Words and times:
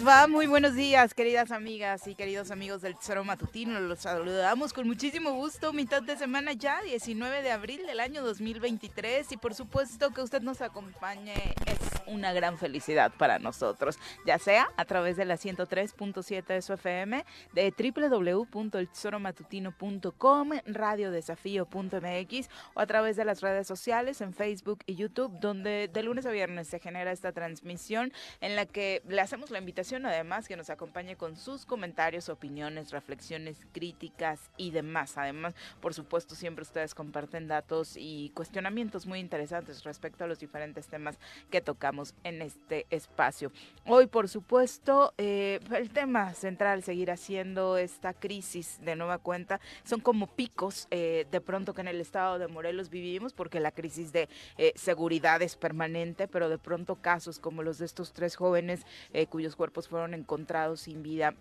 Les 0.00 0.06
va? 0.06 0.26
Muy 0.26 0.46
buenos 0.46 0.74
días, 0.74 1.14
queridas 1.14 1.50
amigas 1.50 2.06
y 2.06 2.14
queridos 2.14 2.50
amigos 2.50 2.80
del 2.80 2.96
Tesoro 2.96 3.24
Matutino. 3.24 3.78
Los 3.80 4.00
saludamos 4.00 4.72
con 4.72 4.86
muchísimo 4.86 5.32
gusto. 5.32 5.72
Mitad 5.72 6.02
de 6.02 6.16
semana 6.16 6.52
ya, 6.52 6.80
19 6.82 7.42
de 7.42 7.50
abril 7.50 7.86
del 7.86 8.00
año 8.00 8.22
2023. 8.22 9.32
Y 9.32 9.36
por 9.36 9.54
supuesto 9.54 10.10
que 10.10 10.22
usted 10.22 10.42
nos 10.42 10.60
acompañe 10.60 11.34
una 12.10 12.32
gran 12.32 12.58
felicidad 12.58 13.12
para 13.16 13.38
nosotros. 13.38 13.96
Ya 14.26 14.38
sea 14.38 14.68
a 14.76 14.84
través 14.84 15.16
de 15.16 15.24
la 15.24 15.36
103.7 15.36 16.44
de 16.44 16.62
su 16.62 16.72
FM, 16.74 17.24
de 17.52 17.74
www.eltesoromatutino.com, 17.76 20.50
radiodesafío.mx 20.66 22.50
o 22.74 22.80
a 22.80 22.86
través 22.86 23.16
de 23.16 23.24
las 23.24 23.40
redes 23.40 23.66
sociales 23.66 24.20
en 24.20 24.32
Facebook 24.32 24.84
y 24.86 24.94
YouTube, 24.96 25.32
donde 25.40 25.88
de 25.88 26.02
lunes 26.02 26.26
a 26.26 26.30
viernes 26.30 26.68
se 26.68 26.78
genera 26.78 27.12
esta 27.12 27.32
transmisión 27.32 28.12
en 28.40 28.56
la 28.56 28.66
que 28.66 29.02
le 29.08 29.20
hacemos 29.20 29.50
la 29.50 29.58
invitación 29.58 30.06
además 30.06 30.48
que 30.48 30.56
nos 30.56 30.70
acompañe 30.70 31.16
con 31.16 31.36
sus 31.36 31.66
comentarios, 31.66 32.28
opiniones, 32.28 32.90
reflexiones, 32.90 33.58
críticas 33.72 34.50
y 34.56 34.70
demás. 34.70 35.16
Además, 35.16 35.54
por 35.80 35.94
supuesto, 35.94 36.34
siempre 36.34 36.62
ustedes 36.62 36.94
comparten 36.94 37.48
datos 37.48 37.96
y 37.96 38.30
cuestionamientos 38.34 39.06
muy 39.06 39.20
interesantes 39.20 39.84
respecto 39.84 40.24
a 40.24 40.26
los 40.26 40.38
diferentes 40.38 40.86
temas 40.86 41.18
que 41.50 41.60
tocamos 41.60 41.99
en 42.24 42.42
este 42.42 42.86
espacio. 42.90 43.52
Hoy, 43.86 44.06
por 44.06 44.28
supuesto, 44.28 45.12
eh, 45.18 45.60
el 45.74 45.90
tema 45.90 46.34
central 46.34 46.82
seguirá 46.82 47.16
siendo 47.16 47.76
esta 47.76 48.12
crisis 48.14 48.78
de 48.82 48.96
nueva 48.96 49.18
cuenta. 49.18 49.60
Son 49.84 50.00
como 50.00 50.26
picos 50.26 50.86
eh, 50.90 51.26
de 51.30 51.40
pronto 51.40 51.74
que 51.74 51.80
en 51.80 51.88
el 51.88 52.00
estado 52.00 52.38
de 52.38 52.48
Morelos 52.48 52.90
vivimos 52.90 53.32
porque 53.32 53.60
la 53.60 53.72
crisis 53.72 54.12
de 54.12 54.28
eh, 54.58 54.72
seguridad 54.76 55.42
es 55.42 55.56
permanente, 55.56 56.28
pero 56.28 56.48
de 56.48 56.58
pronto 56.58 56.96
casos 56.96 57.38
como 57.38 57.62
los 57.62 57.78
de 57.78 57.86
estos 57.86 58.12
tres 58.12 58.36
jóvenes 58.36 58.86
cuyos 59.28 59.56
cuerpos 59.56 59.88
fueron 59.88 60.14
encontrados 60.14 60.82
sin 60.82 61.02
vida 61.02 61.34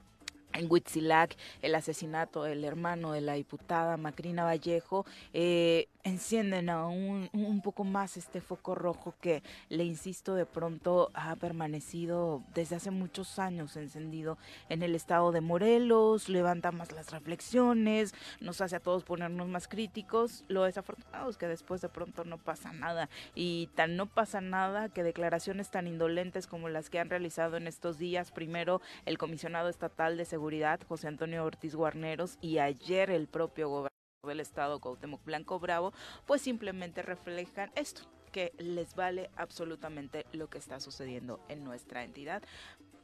en 0.53 0.71
Huitzilac, 0.71 1.35
el 1.61 1.75
asesinato 1.75 2.43
del 2.43 2.63
hermano 2.63 3.11
de 3.11 3.21
la 3.21 3.33
diputada 3.33 3.97
Macrina 3.97 4.43
Vallejo, 4.43 5.05
eh, 5.33 5.87
encienden 6.03 6.69
aún 6.69 7.29
un 7.33 7.61
poco 7.61 7.83
más 7.83 8.17
este 8.17 8.41
foco 8.41 8.73
rojo 8.73 9.13
que, 9.21 9.43
le 9.69 9.83
insisto, 9.83 10.33
de 10.33 10.45
pronto 10.45 11.11
ha 11.13 11.35
permanecido 11.35 12.43
desde 12.53 12.77
hace 12.77 12.91
muchos 12.91 13.37
años 13.37 13.75
encendido 13.75 14.37
en 14.69 14.81
el 14.81 14.95
estado 14.95 15.31
de 15.31 15.41
Morelos, 15.41 16.29
levanta 16.29 16.71
más 16.71 16.91
las 16.91 17.11
reflexiones, 17.11 18.13
nos 18.39 18.61
hace 18.61 18.77
a 18.77 18.79
todos 18.79 19.03
ponernos 19.03 19.47
más 19.47 19.67
críticos. 19.67 20.43
Lo 20.47 20.63
desafortunado 20.63 21.29
es 21.29 21.37
que 21.37 21.47
después 21.47 21.81
de 21.81 21.89
pronto 21.89 22.23
no 22.23 22.37
pasa 22.37 22.71
nada 22.71 23.09
y 23.35 23.67
tan 23.75 23.97
no 23.97 24.05
pasa 24.05 24.41
nada 24.41 24.89
que 24.89 25.03
declaraciones 25.03 25.69
tan 25.69 25.87
indolentes 25.87 26.47
como 26.47 26.69
las 26.69 26.89
que 26.89 26.99
han 26.99 27.09
realizado 27.09 27.57
en 27.57 27.67
estos 27.67 27.97
días, 27.97 28.31
primero 28.31 28.81
el 29.05 29.17
comisionado 29.17 29.69
estatal 29.69 30.17
de 30.17 30.25
seguridad, 30.25 30.38
José 30.87 31.07
Antonio 31.07 31.43
Ortiz 31.43 31.75
Guarneros, 31.75 32.37
y 32.41 32.59
ayer 32.59 33.11
el 33.11 33.27
propio 33.27 33.69
gobernador 33.69 33.89
del 34.23 34.39
estado 34.39 34.79
Cuauhtémoc 34.79 35.23
Blanco 35.23 35.59
Bravo, 35.59 35.93
pues 36.25 36.41
simplemente 36.41 37.01
reflejan 37.01 37.71
esto, 37.75 38.01
que 38.31 38.53
les 38.57 38.95
vale 38.95 39.29
absolutamente 39.35 40.25
lo 40.33 40.49
que 40.49 40.57
está 40.57 40.79
sucediendo 40.79 41.39
en 41.49 41.63
nuestra 41.63 42.03
entidad 42.03 42.43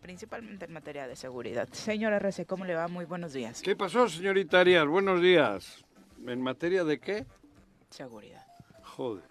principalmente 0.01 0.65
en 0.65 0.71
materia 0.71 1.07
de 1.07 1.15
seguridad. 1.15 1.67
Señora 1.71 2.17
RC, 2.17 2.45
¿cómo 2.45 2.63
le 2.63 2.75
va? 2.75 2.87
Muy 2.87 3.05
buenos 3.05 3.33
días. 3.33 3.63
¿Qué 3.63 3.75
pasó, 3.75 4.07
señorita 4.07 4.59
Arias? 4.59 4.85
Buenos 4.85 5.19
días. 5.19 5.83
¿En 6.27 6.41
materia 6.41 6.83
de 6.83 6.99
qué? 6.99 7.25
Seguridad. 7.89 8.45
Joder. 8.83 9.23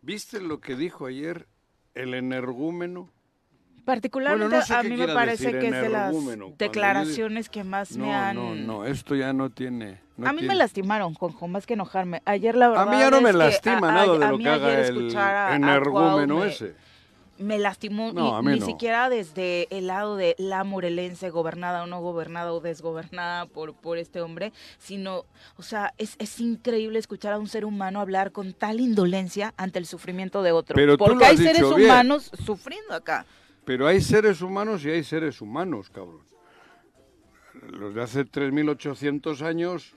¿Viste 0.00 0.40
lo 0.40 0.58
que 0.58 0.74
dijo 0.74 1.04
ayer 1.04 1.46
el 1.94 2.14
energúmeno 2.14 3.10
Particularmente 3.84 4.60
a 4.72 4.82
mí 4.82 4.96
me 4.96 5.08
parece 5.08 5.58
que 5.58 5.68
es 5.68 5.72
de 5.72 5.88
las 5.88 6.14
declaraciones 6.58 7.48
que 7.48 7.64
más 7.64 7.96
me 7.96 8.14
han... 8.14 8.36
No, 8.36 8.54
no, 8.54 8.84
esto 8.84 9.14
ya 9.14 9.32
no 9.32 9.50
tiene... 9.50 10.00
a 10.22 10.32
mí 10.32 10.42
me 10.42 10.54
lastimaron, 10.54 11.14
Juanjo, 11.14 11.48
más 11.48 11.66
que 11.66 11.74
enojarme. 11.74 12.22
Ayer 12.24 12.56
la 12.56 12.68
verdad 12.68 12.88
A 12.88 12.90
mí 12.90 12.98
ya 12.98 13.10
no 13.10 13.20
me 13.20 13.32
lastima 13.32 13.92
nada 13.92 14.12
de 14.12 14.28
lo 14.28 14.38
que 14.38 14.48
haga 14.48 14.86
el 14.86 15.16
energúmeno 15.54 16.44
ese. 16.44 16.74
Me 17.36 17.58
lastimó 17.58 18.12
ni, 18.42 18.60
siquiera 18.60 19.08
desde 19.08 19.66
el 19.76 19.88
lado 19.88 20.16
de 20.16 20.36
la 20.38 20.62
morelense, 20.62 21.30
gobernada 21.30 21.82
o 21.82 21.86
no 21.88 22.00
gobernada 22.00 22.52
o 22.52 22.60
desgobernada 22.60 23.46
por, 23.46 23.74
por 23.74 23.98
este 23.98 24.20
hombre, 24.20 24.52
sino, 24.78 25.24
o 25.56 25.62
sea, 25.62 25.92
es, 25.98 26.14
es 26.20 26.38
increíble 26.38 27.00
escuchar 27.00 27.32
a 27.32 27.38
un 27.40 27.48
ser 27.48 27.64
humano 27.64 28.00
hablar 28.00 28.30
con 28.30 28.52
tal 28.52 28.78
indolencia 28.78 29.52
ante 29.56 29.80
el 29.80 29.86
sufrimiento 29.86 30.44
de 30.44 30.52
otro. 30.52 30.76
Pero 30.76 30.96
porque 30.96 31.24
hay 31.24 31.36
seres 31.36 31.64
humanos 31.64 32.30
sufriendo 32.44 32.94
acá. 32.94 33.26
Pero 33.64 33.86
hay 33.86 34.00
seres 34.00 34.42
humanos 34.42 34.84
y 34.84 34.90
hay 34.90 35.02
seres 35.02 35.40
humanos, 35.40 35.90
cabrón. 35.90 36.22
Los 37.70 37.94
de 37.94 38.02
hace 38.02 38.26
3.800 38.26 39.40
años, 39.42 39.94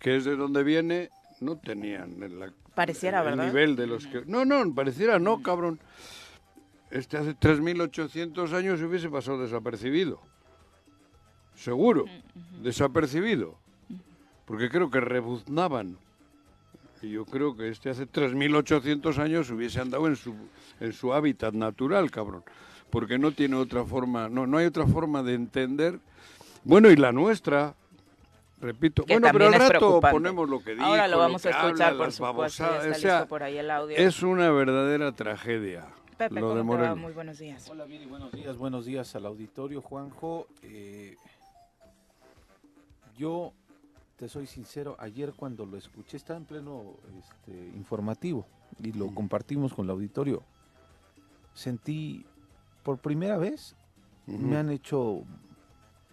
que 0.00 0.16
es 0.16 0.24
de 0.24 0.36
donde 0.36 0.62
viene, 0.62 1.10
no 1.40 1.56
tenían 1.56 2.22
el, 2.22 2.52
pareciera, 2.74 3.28
el 3.30 3.38
nivel 3.38 3.76
de 3.76 3.86
los 3.86 4.06
que... 4.06 4.22
No, 4.26 4.44
no, 4.44 4.74
pareciera 4.74 5.18
no, 5.18 5.42
cabrón. 5.42 5.78
Este 6.90 7.16
hace 7.16 7.34
3.800 7.34 8.52
años 8.52 8.78
se 8.80 8.86
hubiese 8.86 9.08
pasado 9.08 9.40
desapercibido. 9.40 10.20
Seguro, 11.54 12.04
desapercibido. 12.62 13.56
Porque 14.44 14.68
creo 14.68 14.90
que 14.90 15.00
rebuznaban. 15.00 15.96
Y 17.00 17.10
yo 17.10 17.24
creo 17.24 17.56
que 17.56 17.68
este 17.68 17.90
hace 17.90 18.06
3.800 18.06 19.18
años 19.18 19.50
hubiese 19.50 19.80
andado 19.80 20.06
en 20.06 20.16
su, 20.16 20.34
en 20.80 20.92
su 20.92 21.14
hábitat 21.14 21.54
natural, 21.54 22.10
cabrón 22.10 22.44
porque 22.94 23.18
no 23.18 23.32
tiene 23.32 23.56
otra 23.56 23.84
forma, 23.84 24.28
no, 24.28 24.46
no 24.46 24.56
hay 24.56 24.66
otra 24.66 24.86
forma 24.86 25.24
de 25.24 25.34
entender. 25.34 25.98
Bueno, 26.62 26.88
y 26.92 26.96
la 26.96 27.10
nuestra, 27.10 27.74
repito, 28.60 29.04
bueno, 29.08 29.26
pero 29.32 29.48
al 29.48 29.54
rato 29.54 30.00
ponemos 30.00 30.48
lo 30.48 30.62
que 30.62 30.76
dice. 30.76 30.84
Ahora 30.84 31.08
lo 31.08 31.18
vamos 31.18 31.44
a 31.44 31.50
escuchar, 31.50 31.96
por 31.96 32.12
supuesto, 32.12 32.64
por 33.28 33.42
ahí 33.42 33.58
el 33.58 33.68
audio. 33.68 33.96
Es 33.96 34.22
una 34.22 34.48
verdadera 34.52 35.10
tragedia. 35.10 35.88
Pepe, 36.16 36.38
lo 36.38 36.54
de 36.54 36.62
Muy 36.62 37.12
buenos 37.12 37.40
días. 37.40 37.68
Hola, 37.68 37.84
Viri, 37.84 38.06
buenos 38.06 38.30
días, 38.30 38.56
buenos 38.56 38.86
días 38.86 39.16
al 39.16 39.26
auditorio, 39.26 39.82
Juanjo. 39.82 40.46
Eh, 40.62 41.16
yo 43.18 43.52
te 44.14 44.28
soy 44.28 44.46
sincero, 44.46 44.94
ayer 45.00 45.32
cuando 45.34 45.66
lo 45.66 45.76
escuché, 45.76 46.16
estaba 46.16 46.38
en 46.38 46.44
pleno 46.44 46.94
este, 47.18 47.76
informativo 47.76 48.46
y 48.80 48.92
lo 48.92 49.12
compartimos 49.12 49.74
con 49.74 49.86
el 49.86 49.90
auditorio, 49.90 50.44
sentí 51.54 52.24
por 52.84 52.98
primera 52.98 53.38
vez, 53.38 53.74
me 54.26 54.56
han 54.56 54.70
hecho 54.70 55.24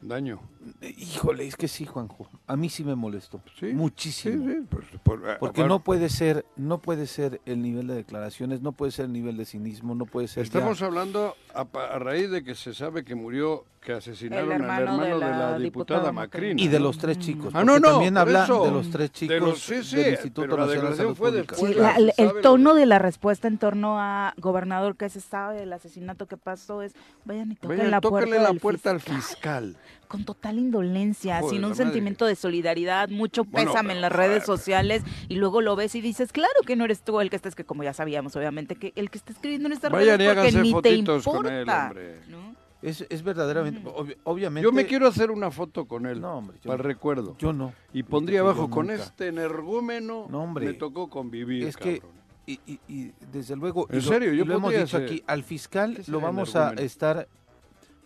Daño. 0.01 0.39
Híjole, 0.81 1.45
es 1.47 1.55
que 1.55 1.67
sí, 1.67 1.85
Juanjo. 1.85 2.27
A 2.47 2.55
mí 2.55 2.69
sí 2.69 2.83
me 2.83 2.95
molestó. 2.95 3.41
Sí, 3.59 3.67
Muchísimo. 3.67 4.47
Sí, 4.47 4.53
sí, 4.55 4.67
pues, 4.69 4.85
por- 5.03 5.27
eh, 5.29 5.37
Porque 5.39 5.63
no 5.63 5.79
puede 5.83 6.09
ser, 6.09 6.45
no 6.55 6.79
puede 6.81 7.05
ser 7.07 7.39
el 7.45 7.61
nivel 7.61 7.87
de 7.87 7.95
declaraciones, 7.95 8.61
no 8.61 8.71
puede 8.71 8.91
ser 8.91 9.05
el 9.05 9.13
nivel 9.13 9.37
de 9.37 9.45
cinismo, 9.45 9.93
no 9.95 10.05
puede 10.05 10.27
ser. 10.27 10.43
ya- 10.43 10.47
Estamos 10.47 10.81
hablando 10.81 11.35
a, 11.53 11.65
raíz 11.99 12.29
de 12.31 12.43
que 12.43 12.55
se 12.55 12.73
sabe 12.73 13.03
que 13.03 13.13
murió, 13.15 13.65
que 13.79 13.93
asesinaron 13.93 14.51
al 14.51 14.61
hermano 14.61 14.97
de 15.03 15.09
de 15.13 15.17
la, 15.19 15.57
diputada 15.57 15.59
diputada 15.59 16.11
Macrina. 16.11 16.61
y 16.61 16.67
de 16.67 16.79
los 16.79 16.99
tres 16.99 17.17
chicos. 17.17 17.51
Ah, 17.55 17.63
no, 17.63 17.79
no, 17.79 17.93
También 17.93 18.15
habla 18.17 18.43
eso. 18.43 18.63
de 18.65 18.71
los 18.71 18.89
tres 18.91 19.09
De 19.11 19.13
chicos 19.13 19.39
los- 19.39 19.59
sí, 19.59 19.83
sí, 19.83 19.95
del 19.97 20.11
Instituto 20.13 20.41
pero 20.41 20.57
la 20.57 20.65
Nacional 20.67 20.91
de 20.91 20.97
declaración 20.97 21.05
Salud 21.07 21.17
fue 21.17 21.29
Pública. 21.31 21.55
después. 21.55 21.73
Sí, 21.73 21.79
la- 21.79 22.13
el, 22.35 22.41
tono 22.41 22.73
de 22.75 22.85
la 22.85 22.99
respuesta 22.99 23.47
en 23.47 23.57
torno 23.57 23.99
a 23.99 24.33
gobernador 24.37 24.95
que 24.95 25.09
se 25.09 25.19
sabe 25.21 25.57
del 25.59 25.73
asesinato 25.73 26.27
que 26.27 26.37
pasó 26.37 26.83
es 26.83 26.93
vayan 27.25 27.51
y 27.51 27.55
toquen 27.55 27.77
Vayan, 27.77 27.91
la 27.91 28.01
tóquenle 28.01 28.27
puerta, 28.37 28.53
la 28.53 28.59
puerta 28.59 28.91
al 28.91 28.99
fiscal", 28.99 29.17
fiscal. 29.21 29.77
Con 30.11 30.25
total 30.25 30.59
indolencia, 30.59 31.39
Joder, 31.39 31.55
sin 31.55 31.63
un 31.63 31.73
sentimiento 31.73 32.25
de 32.25 32.35
solidaridad, 32.35 33.07
mucho 33.07 33.45
Bueno, 33.45 33.71
pésame 33.71 33.93
en 33.93 34.01
las 34.01 34.11
redes 34.11 34.43
sociales 34.45 35.03
y 35.29 35.35
luego 35.35 35.61
lo 35.61 35.77
ves 35.77 35.95
y 35.95 36.01
dices, 36.01 36.33
claro 36.33 36.53
que 36.65 36.75
no 36.75 36.83
eres 36.83 37.01
tú 37.01 37.21
el 37.21 37.29
que 37.29 37.37
estás, 37.37 37.55
que 37.55 37.63
como 37.63 37.83
ya 37.83 37.93
sabíamos, 37.93 38.35
obviamente, 38.35 38.75
que 38.75 38.91
el 38.97 39.09
que 39.09 39.17
está 39.17 39.31
escribiendo 39.31 39.67
en 39.67 39.73
estas 39.73 39.89
Vayan 39.89 40.19
redes 40.19 40.35
porque 40.35 40.51
ni 40.61 40.67
te 40.69 40.71
fotitos 40.73 41.23
con 41.23 41.35
importa. 41.37 41.61
él, 41.61 41.69
hombre. 41.69 42.19
¿no? 42.27 42.55
Es, 42.81 43.05
es 43.09 43.23
verdaderamente, 43.23 43.81
obvi- 43.89 44.17
obviamente. 44.25 44.63
Yo 44.65 44.73
me 44.73 44.85
quiero 44.85 45.07
hacer 45.07 45.31
una 45.31 45.49
foto 45.51 45.85
con 45.85 46.05
él, 46.07 46.19
No, 46.19 46.39
hombre, 46.39 46.57
yo 46.61 46.67
para 46.69 46.81
el 46.81 46.83
recuerdo. 46.83 47.35
Yo 47.39 47.53
no. 47.53 47.73
y 47.93 48.03
pondría 48.03 48.39
que 48.39 48.47
abajo, 48.47 48.69
con 48.69 48.89
este 48.89 49.27
energúmeno 49.27 50.27
No, 50.29 50.43
hombre. 50.43 50.65
me 50.65 50.73
tocó 50.73 51.09
convivir, 51.09 51.63
Es 51.67 51.77
que, 51.77 51.99
cabrón. 51.99 52.15
y, 52.47 52.59
y- 52.65 52.79
y 52.89 53.11
desde 53.31 53.55
luego, 53.55 53.87
En 53.89 53.99
y 53.99 54.01
lo- 54.01 54.07
serio, 54.09 54.33
y 54.33 54.37
yo 54.37 54.45
lo 54.45 54.55
hemos 54.55 54.73
dicho 54.73 54.97
aquí, 54.97 55.23
al 55.27 55.43
fiscal 55.43 56.01
¿Qué 56.03 56.11
lo 56.11 56.19
vamos 56.19 56.55
a 56.55 56.73
estar 56.73 57.27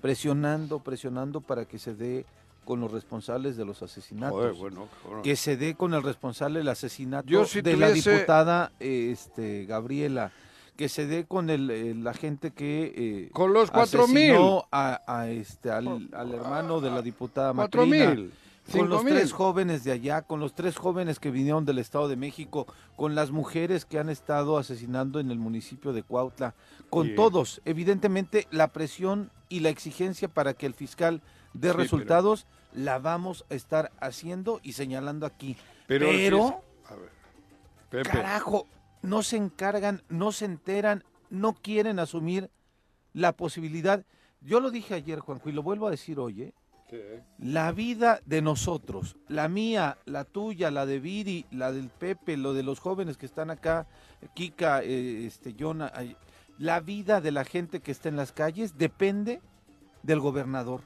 presionando, 0.05 0.79
presionando 0.79 1.41
para 1.41 1.65
que 1.65 1.79
se 1.79 1.95
dé 1.95 2.25
con 2.63 2.79
los 2.79 2.91
responsables 2.91 3.57
de 3.57 3.65
los 3.65 3.81
asesinatos. 3.81 4.37
Joder, 4.37 4.53
bueno, 4.53 4.87
cabrón. 5.01 5.23
que 5.23 5.35
se 5.35 5.57
dé 5.57 5.73
con 5.73 5.95
el 5.95 6.03
responsable 6.03 6.59
del 6.59 6.67
asesinato 6.67 7.27
Yo 7.27 7.45
si 7.45 7.61
de 7.61 7.75
la 7.75 7.89
diputada 7.89 8.71
este 8.79 9.65
Gabriela 9.65 10.31
que 10.77 10.87
se 10.89 11.07
dé 11.07 11.25
con 11.25 11.49
el, 11.49 11.71
eh, 11.71 11.95
la 11.95 12.13
gente 12.13 12.51
que 12.51 12.93
eh, 12.95 13.29
Con 13.33 13.51
los 13.51 13.71
cuatro 13.71 14.07
mil. 14.07 14.31
asesinó 14.31 14.67
a, 14.71 15.01
a 15.07 15.29
este 15.29 15.71
al, 15.71 16.07
al 16.13 16.33
hermano 16.33 16.81
de 16.81 16.91
la 16.91 17.01
diputada 17.01 17.51
Cuatro 17.53 17.87
Macrina, 17.87 18.13
mil. 18.13 18.31
Con 18.71 18.89
los 18.89 19.03
tres 19.03 19.31
jóvenes 19.31 19.83
de 19.83 19.91
allá, 19.91 20.21
con 20.23 20.39
los 20.39 20.53
tres 20.53 20.77
jóvenes 20.77 21.19
que 21.19 21.31
vinieron 21.31 21.65
del 21.65 21.79
Estado 21.79 22.07
de 22.07 22.15
México, 22.15 22.65
con 22.95 23.15
las 23.15 23.31
mujeres 23.31 23.85
que 23.85 23.99
han 23.99 24.09
estado 24.09 24.57
asesinando 24.57 25.19
en 25.19 25.31
el 25.31 25.37
municipio 25.37 25.93
de 25.93 26.03
Cuautla, 26.03 26.55
con 26.89 27.07
Bien. 27.07 27.15
todos. 27.15 27.61
Evidentemente, 27.65 28.47
la 28.51 28.69
presión 28.69 29.31
y 29.49 29.59
la 29.59 29.69
exigencia 29.69 30.27
para 30.27 30.53
que 30.53 30.65
el 30.65 30.73
fiscal 30.73 31.21
dé 31.53 31.73
resultados 31.73 32.47
la 32.73 32.99
vamos 32.99 33.45
a 33.49 33.55
estar 33.55 33.91
haciendo 33.99 34.59
y 34.63 34.73
señalando 34.73 35.25
aquí. 35.25 35.55
Pero, 35.87 36.07
Pero, 36.07 36.63
a 36.89 36.95
ver, 36.95 37.11
Pepe, 37.89 38.09
carajo, 38.09 38.67
no 39.01 39.21
se 39.23 39.37
encargan, 39.37 40.01
no 40.09 40.31
se 40.31 40.45
enteran, 40.45 41.03
no 41.29 41.53
quieren 41.53 41.99
asumir 41.99 42.49
la 43.13 43.33
posibilidad. 43.33 44.03
Yo 44.41 44.59
lo 44.59 44.71
dije 44.71 44.95
ayer, 44.95 45.19
Juanjo, 45.19 45.49
y 45.49 45.53
lo 45.53 45.63
vuelvo 45.63 45.87
a 45.87 45.91
decir 45.91 46.19
hoy, 46.19 46.41
¿eh? 46.41 46.53
La 47.39 47.71
vida 47.71 48.19
de 48.25 48.41
nosotros, 48.41 49.15
la 49.27 49.47
mía, 49.47 49.97
la 50.05 50.23
tuya, 50.23 50.71
la 50.71 50.85
de 50.85 50.99
Viri, 50.99 51.45
la 51.51 51.71
del 51.71 51.89
Pepe, 51.89 52.37
lo 52.37 52.53
de 52.53 52.63
los 52.63 52.79
jóvenes 52.79 53.17
que 53.17 53.25
están 53.25 53.49
acá, 53.49 53.87
Kika, 54.33 54.81
eh, 54.83 55.25
este, 55.25 55.55
Jonah, 55.59 55.91
la 56.57 56.79
vida 56.79 57.21
de 57.21 57.31
la 57.31 57.43
gente 57.43 57.79
que 57.81 57.91
está 57.91 58.09
en 58.09 58.15
las 58.15 58.31
calles 58.31 58.77
depende 58.77 59.41
del 60.03 60.19
gobernador. 60.19 60.81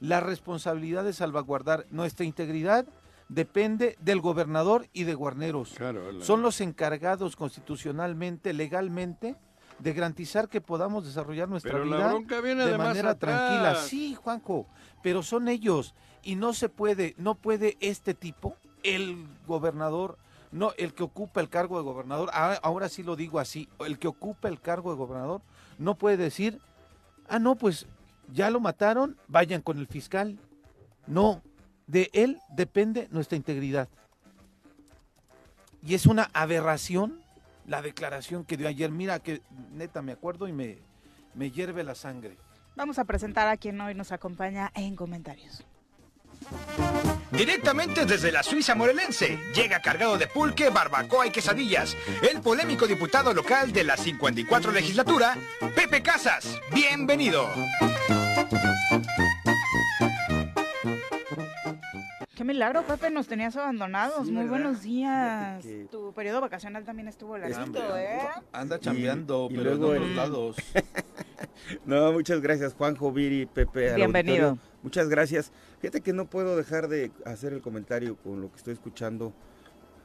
La 0.00 0.20
responsabilidad 0.20 1.04
de 1.04 1.12
salvaguardar 1.12 1.86
nuestra 1.90 2.26
integridad 2.26 2.84
depende 3.28 3.96
del 4.00 4.20
gobernador 4.20 4.86
y 4.92 5.04
de 5.04 5.14
Guarneros. 5.14 5.72
Claro, 5.76 6.12
la- 6.12 6.24
Son 6.24 6.42
los 6.42 6.60
encargados 6.60 7.36
constitucionalmente, 7.36 8.52
legalmente, 8.52 9.36
de 9.78 9.92
garantizar 9.92 10.48
que 10.48 10.60
podamos 10.60 11.04
desarrollar 11.04 11.48
nuestra 11.48 11.72
Pero 11.72 11.84
vida 11.84 12.66
de 12.66 12.78
manera 12.78 13.14
tranquila. 13.18 13.76
Sí, 13.76 14.14
Juanjo, 14.14 14.66
pero 15.02 15.22
son 15.22 15.48
ellos 15.48 15.94
y 16.22 16.36
no 16.36 16.52
se 16.52 16.68
puede, 16.68 17.14
no 17.18 17.34
puede 17.34 17.76
este 17.80 18.14
tipo, 18.14 18.56
el 18.82 19.26
gobernador, 19.46 20.18
no 20.52 20.72
el 20.78 20.94
que 20.94 21.02
ocupa 21.02 21.40
el 21.40 21.48
cargo 21.48 21.76
de 21.76 21.84
gobernador, 21.84 22.30
ah, 22.32 22.58
ahora 22.62 22.88
sí 22.88 23.02
lo 23.02 23.16
digo 23.16 23.40
así, 23.40 23.68
el 23.80 23.98
que 23.98 24.08
ocupa 24.08 24.48
el 24.48 24.60
cargo 24.60 24.90
de 24.90 24.98
gobernador 24.98 25.42
no 25.78 25.96
puede 25.96 26.16
decir, 26.16 26.60
ah, 27.28 27.38
no, 27.38 27.56
pues 27.56 27.86
ya 28.32 28.50
lo 28.50 28.60
mataron, 28.60 29.16
vayan 29.28 29.62
con 29.62 29.78
el 29.78 29.86
fiscal. 29.86 30.38
No, 31.06 31.42
de 31.86 32.10
él 32.12 32.40
depende 32.50 33.08
nuestra 33.10 33.36
integridad. 33.36 33.88
Y 35.82 35.94
es 35.94 36.06
una 36.06 36.30
aberración 36.32 37.23
la 37.66 37.82
declaración 37.82 38.44
que 38.44 38.56
dio 38.56 38.68
ayer. 38.68 38.90
Mira 38.90 39.18
que 39.20 39.42
neta 39.72 40.02
me 40.02 40.12
acuerdo 40.12 40.48
y 40.48 40.52
me, 40.52 40.78
me 41.34 41.50
hierve 41.50 41.84
la 41.84 41.94
sangre. 41.94 42.36
Vamos 42.76 42.98
a 42.98 43.04
presentar 43.04 43.48
a 43.48 43.56
quien 43.56 43.80
hoy 43.80 43.94
nos 43.94 44.12
acompaña 44.12 44.70
en 44.74 44.96
comentarios. 44.96 45.64
Directamente 47.30 48.04
desde 48.04 48.30
la 48.30 48.42
Suiza 48.42 48.74
morelense, 48.74 49.38
llega 49.54 49.80
cargado 49.80 50.18
de 50.18 50.26
pulque, 50.26 50.68
barbacoa 50.70 51.26
y 51.26 51.30
quesadillas, 51.30 51.96
el 52.30 52.40
polémico 52.40 52.86
diputado 52.86 53.32
local 53.32 53.72
de 53.72 53.84
la 53.84 53.96
54 53.96 54.72
legislatura, 54.72 55.36
Pepe 55.74 56.02
Casas. 56.02 56.60
Bienvenido. 56.72 57.48
Qué 62.44 62.48
milagro, 62.48 62.82
Pepe, 62.86 63.10
nos 63.10 63.26
tenías 63.26 63.56
abandonados. 63.56 64.26
Sí, 64.26 64.30
Muy 64.32 64.42
¿verdad? 64.44 64.50
buenos 64.50 64.82
días. 64.82 65.62
Que- 65.64 65.86
Tu 65.90 66.12
periodo 66.12 66.42
vacacional 66.42 66.84
también 66.84 67.08
estuvo 67.08 67.38
larguito, 67.38 67.96
¿eh? 67.96 68.18
Anda 68.52 68.78
chambeando, 68.78 69.48
y 69.50 69.56
pero 69.56 69.70
luego 69.70 69.86
otros 69.88 70.02
el- 70.08 70.16
lados. 70.16 70.56
No, 71.86 72.12
muchas 72.12 72.42
gracias 72.42 72.74
Juanjo, 72.74 73.10
Viri, 73.12 73.46
Pepe. 73.46 73.88
al 73.90 73.96
Bienvenido. 73.96 74.48
auditorio. 74.50 74.72
Muchas 74.82 75.08
gracias. 75.08 75.52
Fíjate 75.80 76.02
que 76.02 76.12
no 76.12 76.26
puedo 76.28 76.54
dejar 76.58 76.88
de 76.88 77.12
hacer 77.24 77.54
el 77.54 77.62
comentario 77.62 78.16
con 78.16 78.42
lo 78.42 78.50
que 78.50 78.56
estoy 78.58 78.74
escuchando, 78.74 79.32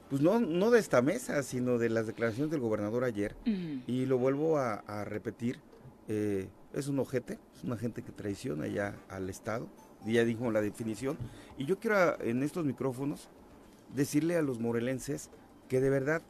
pues 0.09 0.21
no, 0.21 0.39
no 0.39 0.71
de 0.71 0.79
esta 0.79 1.01
mesa, 1.01 1.43
sino 1.43 1.77
de 1.77 1.89
las 1.89 2.07
declaraciones 2.07 2.51
del 2.51 2.61
gobernador 2.61 3.03
ayer. 3.03 3.35
Y 3.45 4.05
lo 4.05 4.17
vuelvo 4.17 4.57
a, 4.59 4.75
a 4.87 5.03
repetir, 5.03 5.59
eh, 6.07 6.47
es 6.73 6.87
un 6.87 6.99
ojete, 6.99 7.37
es 7.53 7.65
una 7.65 7.75
gente 7.75 8.01
que 8.01 8.13
traiciona 8.13 8.65
ya 8.67 8.95
al 9.09 9.29
Estado, 9.29 9.67
ya 10.05 10.23
dijo 10.25 10.51
la 10.51 10.61
definición. 10.61 11.17
Y 11.57 11.65
yo 11.65 11.79
quiero 11.79 11.97
a- 11.97 12.17
en 12.21 12.43
estos 12.43 12.65
micrófonos 12.65 13.27
decirle 13.95 14.35
a 14.37 14.41
los 14.41 14.59
morelenses 14.59 15.29
que 15.67 15.81
de 15.81 15.89
verdad 15.89 16.21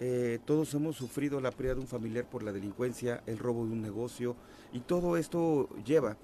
eh, 0.00 0.40
todos 0.44 0.74
hemos 0.74 0.96
sufrido 0.96 1.40
la 1.40 1.52
pérdida 1.52 1.74
de 1.74 1.80
un 1.80 1.86
familiar 1.86 2.24
por 2.28 2.42
la 2.42 2.52
delincuencia, 2.52 3.22
el 3.26 3.38
robo 3.38 3.64
de 3.64 3.72
un 3.72 3.80
negocio, 3.80 4.34
y 4.72 4.80
todo 4.80 5.16
esto 5.16 5.68
lleva 5.84 6.16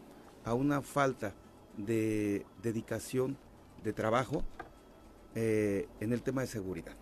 a 0.45 0.55
una 0.55 0.83
falta 0.83 1.33
de 1.77 2.45
dedicación, 2.63 3.37
de 3.85 3.93
trabajo 3.93 4.43
eh, 5.37 5.87
en 6.01 6.13
el 6.13 6.23
tema 6.23 6.41
de 6.41 6.49
seguridad. 6.49 6.95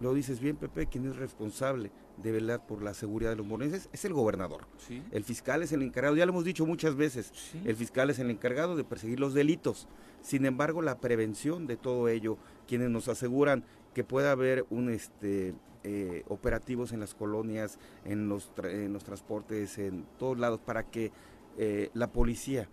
Lo 0.00 0.12
dices 0.12 0.38
bien, 0.38 0.56
Pepe, 0.56 0.86
quien 0.86 1.06
es 1.08 1.16
responsable 1.16 1.90
de 2.22 2.32
velar 2.32 2.66
por 2.66 2.82
la 2.82 2.94
seguridad 2.94 3.30
de 3.30 3.36
los 3.36 3.46
morenses 3.46 3.88
es 3.92 4.04
el 4.04 4.12
gobernador. 4.12 4.66
Sí, 4.78 5.02
El 5.10 5.24
fiscal 5.24 5.62
es 5.62 5.72
el 5.72 5.82
encargado, 5.82 6.16
ya 6.16 6.26
lo 6.26 6.32
hemos 6.32 6.44
dicho 6.44 6.64
muchas 6.66 6.94
veces, 6.96 7.32
sí. 7.34 7.60
el 7.64 7.76
fiscal 7.76 8.10
es 8.10 8.18
el 8.18 8.30
encargado 8.30 8.76
de 8.76 8.84
perseguir 8.84 9.18
los 9.20 9.34
delitos. 9.34 9.88
Sin 10.22 10.46
embargo, 10.46 10.80
la 10.80 10.98
prevención 11.00 11.66
de 11.66 11.76
todo 11.76 12.08
ello, 12.08 12.38
quienes 12.66 12.88
nos 12.90 13.08
aseguran 13.08 13.64
que 13.94 14.04
pueda 14.04 14.30
haber 14.32 14.64
un 14.70 14.90
este 14.90 15.54
eh, 15.82 16.24
operativos 16.28 16.92
en 16.92 17.00
las 17.00 17.14
colonias, 17.14 17.78
en 18.06 18.28
los, 18.28 18.50
tra- 18.54 18.70
en 18.72 18.92
los 18.94 19.04
transportes, 19.04 19.76
en 19.76 20.06
todos 20.18 20.38
lados, 20.38 20.60
para 20.60 20.84
que 20.84 21.12
eh, 21.58 21.90
la 21.92 22.10
policía 22.10 22.68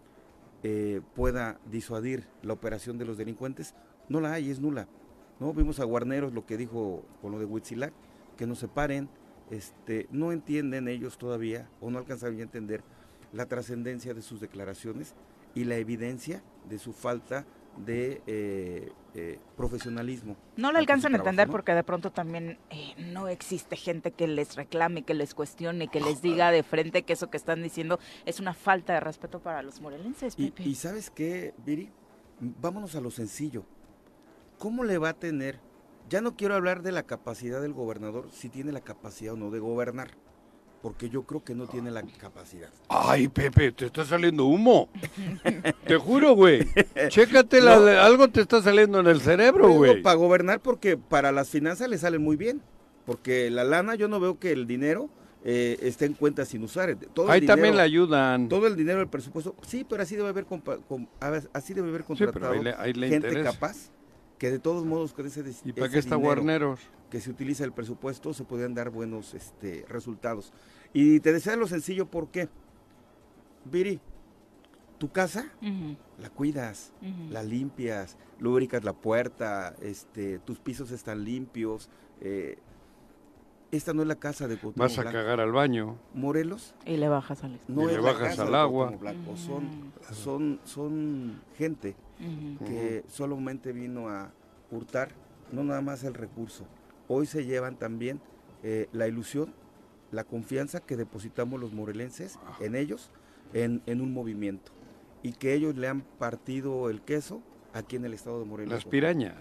eh, 0.63 1.01
pueda 1.13 1.59
disuadir 1.69 2.25
la 2.41 2.53
operación 2.53 2.97
de 2.97 3.03
los 3.05 3.17
delincuentes, 3.17 3.75
no 4.07 4.21
la 4.21 4.31
hay, 4.33 4.49
es 4.49 4.59
nula. 4.61 4.87
¿no? 5.41 5.53
Vimos 5.53 5.79
a 5.79 5.83
Guarneros 5.83 6.33
lo 6.33 6.45
que 6.45 6.55
dijo 6.55 7.03
con 7.21 7.31
lo 7.33 7.39
de 7.39 7.45
Huitzilac, 7.45 7.91
que 8.37 8.47
nos 8.47 8.59
separen, 8.59 9.09
este, 9.51 10.07
no 10.11 10.31
entienden 10.31 10.87
ellos 10.87 11.17
todavía, 11.17 11.69
o 11.79 11.91
no 11.91 11.99
alcanzaron 11.99 12.39
a 12.39 12.41
entender 12.41 12.83
la 13.33 13.45
trascendencia 13.45 14.13
de 14.13 14.21
sus 14.21 14.39
declaraciones 14.39 15.13
y 15.53 15.65
la 15.65 15.75
evidencia 15.75 16.41
de 16.67 16.79
su 16.79 16.93
falta 16.93 17.45
de 17.77 18.21
eh, 18.27 18.91
eh, 19.13 19.39
profesionalismo. 19.55 20.35
No 20.57 20.71
lo 20.71 20.77
alcanzan 20.77 21.13
a 21.13 21.17
entender 21.17 21.47
¿no? 21.47 21.51
porque 21.51 21.73
de 21.73 21.83
pronto 21.83 22.11
también 22.11 22.57
eh, 22.69 22.93
no 22.97 23.27
existe 23.27 23.75
gente 23.75 24.11
que 24.11 24.27
les 24.27 24.55
reclame, 24.55 25.03
que 25.03 25.13
les 25.13 25.33
cuestione, 25.33 25.87
que 25.87 26.01
les 26.01 26.21
diga 26.21 26.51
de 26.51 26.63
frente 26.63 27.03
que 27.03 27.13
eso 27.13 27.29
que 27.29 27.37
están 27.37 27.63
diciendo 27.63 27.99
es 28.25 28.39
una 28.39 28.53
falta 28.53 28.93
de 28.93 28.99
respeto 28.99 29.39
para 29.39 29.61
los 29.61 29.79
morelenses, 29.81 30.35
Y, 30.37 30.53
y 30.57 30.75
sabes 30.75 31.09
qué, 31.09 31.53
Viri, 31.65 31.89
vámonos 32.39 32.95
a 32.95 33.01
lo 33.01 33.11
sencillo. 33.11 33.65
¿Cómo 34.57 34.83
le 34.83 34.97
va 34.97 35.09
a 35.09 35.13
tener? 35.13 35.59
Ya 36.11 36.19
no 36.19 36.35
quiero 36.35 36.55
hablar 36.55 36.83
de 36.83 36.91
la 36.91 37.03
capacidad 37.03 37.61
del 37.61 37.71
gobernador, 37.71 38.27
si 38.33 38.49
tiene 38.49 38.73
la 38.73 38.81
capacidad 38.81 39.33
o 39.33 39.37
no 39.37 39.49
de 39.49 39.59
gobernar, 39.59 40.09
porque 40.81 41.09
yo 41.09 41.23
creo 41.23 41.41
que 41.41 41.55
no 41.55 41.67
tiene 41.67 41.89
la 41.89 42.03
capacidad. 42.03 42.67
Ay, 42.89 43.29
Pepe, 43.29 43.71
te 43.71 43.85
está 43.85 44.03
saliendo 44.03 44.45
humo. 44.45 44.89
te 45.87 45.95
juro, 45.95 46.33
güey. 46.35 46.67
Chécate, 47.07 47.61
la- 47.61 48.05
algo 48.05 48.27
te 48.27 48.41
está 48.41 48.61
saliendo 48.61 48.99
en 48.99 49.07
el 49.07 49.21
cerebro, 49.21 49.69
güey. 49.71 50.01
Para 50.01 50.15
gobernar, 50.17 50.59
porque 50.59 50.97
para 50.97 51.31
las 51.31 51.47
finanzas 51.49 51.87
le 51.87 51.97
salen 51.97 52.21
muy 52.21 52.35
bien, 52.35 52.61
porque 53.05 53.49
la 53.49 53.63
lana 53.63 53.95
yo 53.95 54.09
no 54.09 54.19
veo 54.19 54.37
que 54.37 54.51
el 54.51 54.67
dinero 54.67 55.09
eh, 55.45 55.77
esté 55.81 56.07
en 56.07 56.13
cuenta 56.13 56.43
sin 56.43 56.61
usar. 56.61 56.93
Todo 57.13 57.27
el 57.27 57.31
Ahí 57.31 57.45
también 57.45 57.77
le 57.77 57.83
ayudan. 57.83 58.49
Todo 58.49 58.67
el 58.67 58.75
dinero 58.75 58.99
del 58.99 59.07
presupuesto, 59.07 59.55
sí, 59.65 59.85
pero 59.87 60.03
así 60.03 60.17
debe 60.17 60.27
haber, 60.27 60.45
compa- 60.45 60.81
com- 60.89 61.07
así 61.53 61.73
debe 61.73 61.87
haber 61.87 62.01
Sí, 62.01 62.07
pero 62.17 62.31
contratado 62.33 62.51
ahí 62.53 62.63
le, 62.65 62.73
ahí 62.73 62.93
le 62.93 63.07
gente 63.07 63.27
interesa. 63.29 63.53
capaz 63.53 63.77
que 64.41 64.49
de 64.49 64.57
todos 64.57 64.83
modos 64.85 65.13
con 65.13 65.27
ese, 65.27 65.43
¿Y 65.63 65.71
para 65.71 65.87
qué 65.87 65.99
está 65.99 66.15
Guarneros? 66.15 66.79
que 67.11 67.21
se 67.21 67.29
utiliza 67.29 67.63
el 67.63 67.73
presupuesto 67.73 68.33
se 68.33 68.43
podrían 68.43 68.73
dar 68.73 68.89
buenos 68.89 69.35
este, 69.35 69.85
resultados. 69.87 70.51
Y 70.93 71.19
te 71.19 71.31
decía 71.31 71.55
lo 71.55 71.67
sencillo, 71.67 72.07
¿por 72.07 72.29
qué? 72.29 72.49
Viri, 73.65 73.99
tu 74.97 75.11
casa 75.11 75.45
la 76.17 76.31
cuidas, 76.31 76.91
la 77.29 77.43
limpias, 77.43 78.17
lubricas 78.39 78.83
la 78.83 78.93
puerta, 78.93 79.75
este, 79.79 80.39
tus 80.39 80.57
pisos 80.57 80.89
están 80.89 81.23
limpios. 81.23 81.87
eh, 82.19 82.57
esta 83.69 83.93
no 83.93 84.01
es 84.01 84.07
la 84.07 84.15
casa 84.15 84.47
de 84.47 84.57
Cuauhtémoc 84.57 84.89
Vas 84.89 84.97
a 84.97 85.01
Blanco. 85.03 85.17
cagar 85.19 85.39
al 85.39 85.51
baño. 85.51 85.97
Morelos 86.15 86.73
Y 86.83 86.97
le 86.97 87.07
bajas 87.09 87.43
al 87.43 87.59
no 87.67 87.83
Y 87.83 87.85
le 87.85 87.91
es 87.91 87.97
la 87.97 88.11
bajas 88.11 88.29
casa 88.29 88.41
al 88.41 88.51
de 88.51 88.57
agua. 88.57 88.93
Son, 89.35 89.93
son, 90.11 90.59
son 90.65 91.41
gente 91.57 91.95
Que 92.59 93.03
solamente 93.07 93.71
vino 93.73 94.09
a 94.09 94.31
hurtar 94.69 95.09
no 95.51 95.63
nada 95.63 95.81
más 95.81 96.03
el 96.03 96.13
recurso. 96.13 96.65
Hoy 97.07 97.25
se 97.25 97.45
llevan 97.45 97.77
también 97.77 98.21
eh, 98.63 98.87
la 98.93 99.07
ilusión, 99.07 99.53
la 100.11 100.23
confianza 100.23 100.79
que 100.81 100.95
depositamos 100.95 101.59
los 101.59 101.73
morelenses 101.73 102.37
en 102.59 102.75
ellos, 102.75 103.11
en, 103.53 103.81
en 103.85 104.01
un 104.01 104.13
movimiento. 104.13 104.71
Y 105.23 105.33
que 105.33 105.53
ellos 105.53 105.75
le 105.75 105.87
han 105.87 106.01
partido 106.01 106.89
el 106.89 107.01
queso 107.01 107.41
aquí 107.73 107.95
en 107.95 108.05
el 108.05 108.13
estado 108.13 108.39
de 108.39 108.45
Morelos. 108.45 108.73
Las 108.73 108.85
pirañas. 108.85 109.35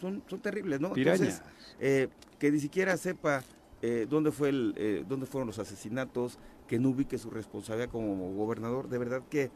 Son, 0.00 0.22
son 0.28 0.40
terribles, 0.40 0.80
¿no? 0.80 0.92
Pirañas. 0.92 1.20
Entonces, 1.20 1.42
eh, 1.80 2.08
que 2.38 2.50
ni 2.50 2.60
siquiera 2.60 2.96
sepa 2.96 3.42
eh, 3.82 4.06
dónde, 4.08 4.30
fue 4.30 4.50
el, 4.50 4.74
eh, 4.76 5.04
dónde 5.08 5.26
fueron 5.26 5.46
los 5.46 5.58
asesinatos, 5.58 6.38
que 6.68 6.78
no 6.78 6.90
ubique 6.90 7.18
su 7.18 7.30
responsabilidad 7.30 7.90
como 7.90 8.32
gobernador. 8.34 8.88
De 8.88 8.98
verdad 8.98 9.22
que 9.28 9.50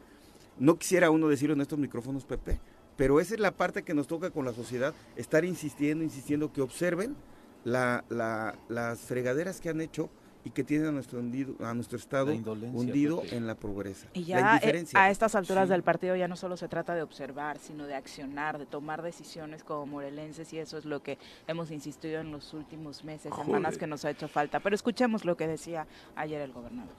no 0.59 0.77
quisiera 0.77 1.09
uno 1.09 1.27
decirlo 1.27 1.53
en 1.55 1.61
estos 1.61 1.79
micrófonos, 1.79 2.25
Pepe, 2.25 2.59
pero 2.97 3.19
esa 3.19 3.33
es 3.33 3.39
la 3.39 3.51
parte 3.51 3.83
que 3.83 3.93
nos 3.93 4.07
toca 4.07 4.29
con 4.31 4.45
la 4.45 4.53
sociedad, 4.53 4.93
estar 5.15 5.45
insistiendo, 5.45 6.03
insistiendo 6.03 6.51
que 6.51 6.61
observen 6.61 7.15
la, 7.63 8.03
la- 8.09 8.57
las 8.67 8.99
fregaderas 8.99 9.61
que 9.61 9.69
han 9.69 9.81
hecho 9.81 10.09
y 10.45 10.51
que 10.51 10.63
tienen 10.63 10.87
a 10.87 10.91
nuestro, 10.93 11.19
hundido- 11.19 11.55
a 11.65 11.73
nuestro 11.73 11.97
estado 11.97 12.31
hundido 12.33 13.21
Pepe. 13.21 13.35
en 13.35 13.45
la 13.45 13.55
pobreza. 13.55 14.07
Y 14.13 14.23
la 14.25 14.59
ya 14.61 14.69
eh, 14.69 14.85
a 14.95 15.11
estas 15.11 15.35
alturas 15.35 15.67
Sí. 15.67 15.71
del 15.73 15.83
partido 15.83 16.15
ya 16.15 16.29
no 16.29 16.37
solo 16.37 16.55
se 16.55 16.69
trata 16.69 16.95
de 16.95 17.01
observar, 17.01 17.57
sino 17.59 17.85
de 17.85 17.95
accionar, 17.95 18.57
de 18.57 18.65
tomar 18.65 19.01
decisiones 19.01 19.65
como 19.65 19.85
morelenses 19.85 20.51
y 20.53 20.59
eso 20.59 20.77
es 20.77 20.85
lo 20.85 21.03
que 21.03 21.17
hemos 21.47 21.71
insistido 21.71 22.21
en 22.21 22.31
los 22.31 22.53
últimos 22.53 23.03
meses, 23.03 23.33
semanas 23.35 23.77
que 23.77 23.85
nos 23.87 24.05
ha 24.05 24.11
hecho 24.11 24.29
falta. 24.29 24.61
Pero 24.61 24.75
escuchemos 24.75 25.25
lo 25.25 25.35
que 25.35 25.45
decía 25.47 25.87
ayer 26.15 26.39
el 26.41 26.53
gobernador. 26.53 26.93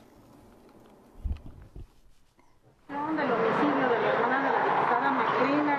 Del 2.91 3.31
homicidio 3.31 3.89
de 3.89 3.99
la 4.01 4.09
hermana 4.15 4.43
de 4.43 4.51
la 4.51 4.65
diputada 4.65 5.11
Macrina. 5.13 5.79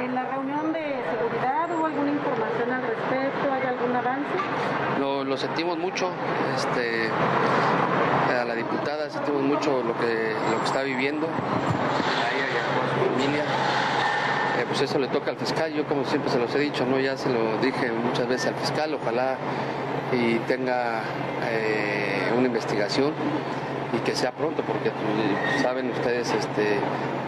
En 0.00 0.14
la 0.14 0.22
reunión 0.30 0.72
de 0.72 1.02
seguridad, 1.10 1.68
¿hubo 1.76 1.86
alguna 1.86 2.10
información 2.12 2.72
al 2.72 2.82
respecto? 2.82 3.52
¿Hay 3.52 3.62
algún 3.66 3.96
avance? 3.96 4.36
Lo, 5.00 5.24
lo 5.24 5.36
sentimos 5.36 5.76
mucho, 5.76 6.12
este, 6.54 7.10
a 8.30 8.44
la 8.44 8.54
diputada 8.54 9.10
sentimos 9.10 9.42
mucho 9.42 9.82
lo 9.82 9.98
que, 9.98 10.34
lo 10.52 10.58
que 10.60 10.64
está 10.64 10.82
viviendo, 10.82 11.26
su 11.26 13.10
familia. 13.10 13.42
Eh, 14.60 14.64
pues 14.68 14.82
eso 14.82 15.00
le 15.00 15.08
toca 15.08 15.32
al 15.32 15.36
fiscal, 15.36 15.72
yo 15.72 15.84
como 15.86 16.04
siempre 16.04 16.30
se 16.30 16.38
los 16.38 16.54
he 16.54 16.60
dicho, 16.60 16.86
¿no? 16.86 17.00
ya 17.00 17.16
se 17.16 17.28
lo 17.28 17.58
dije 17.58 17.90
muchas 17.90 18.28
veces 18.28 18.46
al 18.48 18.54
fiscal, 18.54 18.94
ojalá 18.94 19.36
y 20.12 20.36
tenga 20.46 21.02
eh, 21.50 22.32
una 22.36 22.46
investigación 22.46 23.12
y 23.92 23.98
que 23.98 24.14
sea 24.16 24.32
pronto, 24.32 24.62
porque 24.62 24.90
saben 25.62 25.90
ustedes 25.90 26.32
este, 26.32 26.78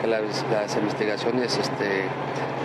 que 0.01 0.07
las, 0.07 0.23
las 0.51 0.77
investigaciones 0.77 1.57
este, 1.59 2.05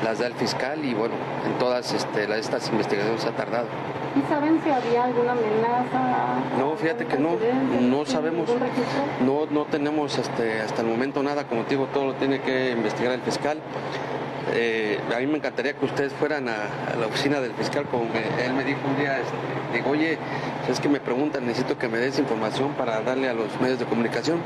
las 0.03 0.19
da 0.19 0.27
el 0.27 0.33
fiscal 0.33 0.83
y 0.83 0.93
bueno, 0.93 1.15
en 1.45 1.57
todas 1.59 1.93
este, 1.93 2.27
las- 2.27 2.39
estas 2.39 2.69
investigaciones 2.69 3.21
se 3.21 3.29
ha 3.29 3.35
tardado. 3.35 3.67
¿Y 4.15 4.21
saben 4.31 4.61
si 4.63 4.69
había 4.69 5.05
alguna 5.05 5.31
amenaza? 5.31 6.35
No, 6.59 6.75
fíjate 6.75 7.05
que 7.05 7.17
no, 7.17 7.31
no 7.31 7.37
¿Tienen 7.37 8.05
sabemos. 8.05 8.47
No, 9.25 9.45
no 9.49 9.65
tenemos 9.65 10.17
este, 10.19 10.61
hasta 10.61 10.81
el 10.81 10.87
momento 10.87 11.23
nada, 11.23 11.45
como 11.45 11.63
te 11.63 11.71
digo, 11.71 11.87
todo 11.93 12.05
lo 12.07 12.13
tiene 12.13 12.39
que 12.41 12.71
investigar 12.71 13.13
el 13.13 13.21
fiscal. 13.21 13.57
Eh, 14.51 14.99
a 15.15 15.19
mí 15.19 15.27
me 15.27 15.37
encantaría 15.37 15.73
que 15.73 15.85
ustedes 15.85 16.13
fueran 16.13 16.49
a, 16.49 16.91
a 16.91 16.95
la 16.95 17.07
oficina 17.07 17.39
del 17.39 17.53
fiscal, 17.53 17.85
como 17.85 18.05
me- 18.05 18.45
él 18.45 18.53
me 18.53 18.63
dijo 18.63 18.79
un 18.87 18.97
día, 18.97 19.19
este, 19.19 19.33
digo, 19.73 19.89
oye, 19.91 20.17
es 20.69 20.79
que 20.79 20.89
me 20.89 20.99
preguntan, 20.99 21.45
necesito 21.45 21.77
que 21.77 21.87
me 21.87 21.97
des 21.97 22.19
información 22.19 22.73
para 22.73 23.01
darle 23.01 23.29
a 23.29 23.33
los 23.33 23.59
medios 23.61 23.79
de 23.79 23.85
comunicación. 23.85 24.39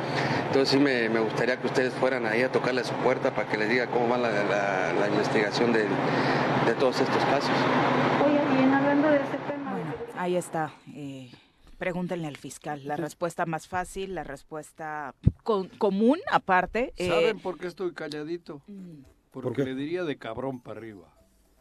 Entonces 0.47 0.69
sí 0.69 0.77
me, 0.79 1.09
me 1.09 1.19
gustaría 1.19 1.57
que 1.59 1.67
ustedes 1.67 1.93
fueran 1.95 2.25
ahí 2.25 2.41
a 2.43 2.51
tocarle 2.51 2.81
a 2.81 2.83
su 2.83 2.93
puerta 2.95 3.31
para 3.33 3.47
que 3.49 3.57
les 3.57 3.69
diga 3.69 3.87
cómo 3.87 4.07
va 4.09 4.17
la, 4.17 4.29
la- 4.31 4.93
la 4.93 5.07
investigación 5.07 5.73
del- 5.73 5.87
de 6.65 6.73
todos 6.79 6.99
estos 6.99 7.23
casos. 7.25 7.51
Oye, 8.25 8.39
bien, 8.55 8.73
hablando 8.73 9.09
de 9.09 9.17
ese 9.17 9.37
tema. 9.47 9.71
Bueno, 9.71 9.93
ahí 10.17 10.35
está. 10.35 10.71
eh, 10.95 11.29
pregúntenle 11.77 12.27
al 12.27 12.37
fiscal. 12.37 12.81
La 12.85 12.95
respuesta 12.97 13.45
más 13.45 13.67
fácil, 13.67 14.15
la 14.15 14.23
respuesta 14.23 15.13
con- 15.43 15.67
común, 15.69 16.17
aparte. 16.31 16.91
eh, 16.97 17.07
¿Saben 17.09 17.39
por 17.39 17.57
qué 17.59 17.67
estoy 17.67 17.93
calladito? 17.93 18.61
mm, 18.67 19.03
Porque 19.43 19.63
qué? 19.63 19.69
le 19.69 19.75
diría 19.75 20.03
de 20.03 20.17
cabrón 20.17 20.59
para 20.61 20.79
arriba. 20.79 21.13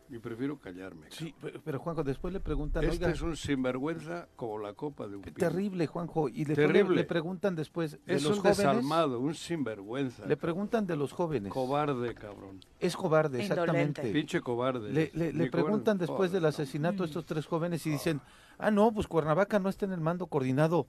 Y 0.08 0.20
prefiero 0.20 0.56
callarme. 0.60 1.08
Sí, 1.10 1.34
pero, 1.40 1.60
pero, 1.64 1.78
Juanjo, 1.80 2.04
después 2.04 2.32
le 2.32 2.38
preguntan, 2.38 2.84
Este 2.84 2.94
oiga, 2.96 3.10
es 3.10 3.22
un 3.22 3.36
sinvergüenza 3.36 4.28
como 4.36 4.56
la 4.60 4.72
copa 4.72 5.08
de 5.08 5.16
un 5.16 5.22
pino. 5.22 5.34
terrible, 5.36 5.88
Juanjo, 5.88 6.28
y 6.28 6.44
después 6.44 6.58
le, 6.58 6.66
Terrible. 6.74 6.94
le 6.94 7.04
preguntan 7.04 7.56
después 7.56 7.98
de 8.06 8.14
Es 8.14 8.22
los 8.22 8.34
un 8.34 8.38
jóvenes. 8.38 8.58
desalmado, 8.58 9.18
un 9.18 9.34
sinvergüenza. 9.34 10.24
Le 10.24 10.36
preguntan 10.36 10.86
de 10.86 10.94
los 10.94 11.10
jóvenes. 11.12 11.52
Cobarde, 11.52 12.14
cabrón. 12.14 12.60
Es 12.78 12.96
cobarde, 12.96 13.42
Indolente. 13.42 13.62
exactamente. 13.72 14.12
Pinche 14.12 14.40
cobarde. 14.42 14.92
Le, 14.92 15.10
le- 15.12 15.32
le 15.32 15.50
preguntan 15.50 15.96
cobarde. 15.96 16.06
después 16.06 16.30
del 16.30 16.44
asesinato 16.44 17.02
a 17.02 17.06
estos 17.06 17.26
tres 17.26 17.44
jóvenes 17.44 17.84
y 17.84 17.90
dicen, 17.90 18.20
ah, 18.58 18.70
no, 18.70 18.92
pues 18.92 19.08
Cuernavaca 19.08 19.58
no 19.58 19.68
está 19.68 19.86
en 19.86 19.92
el 19.92 20.00
mando 20.00 20.28
coordinado. 20.28 20.86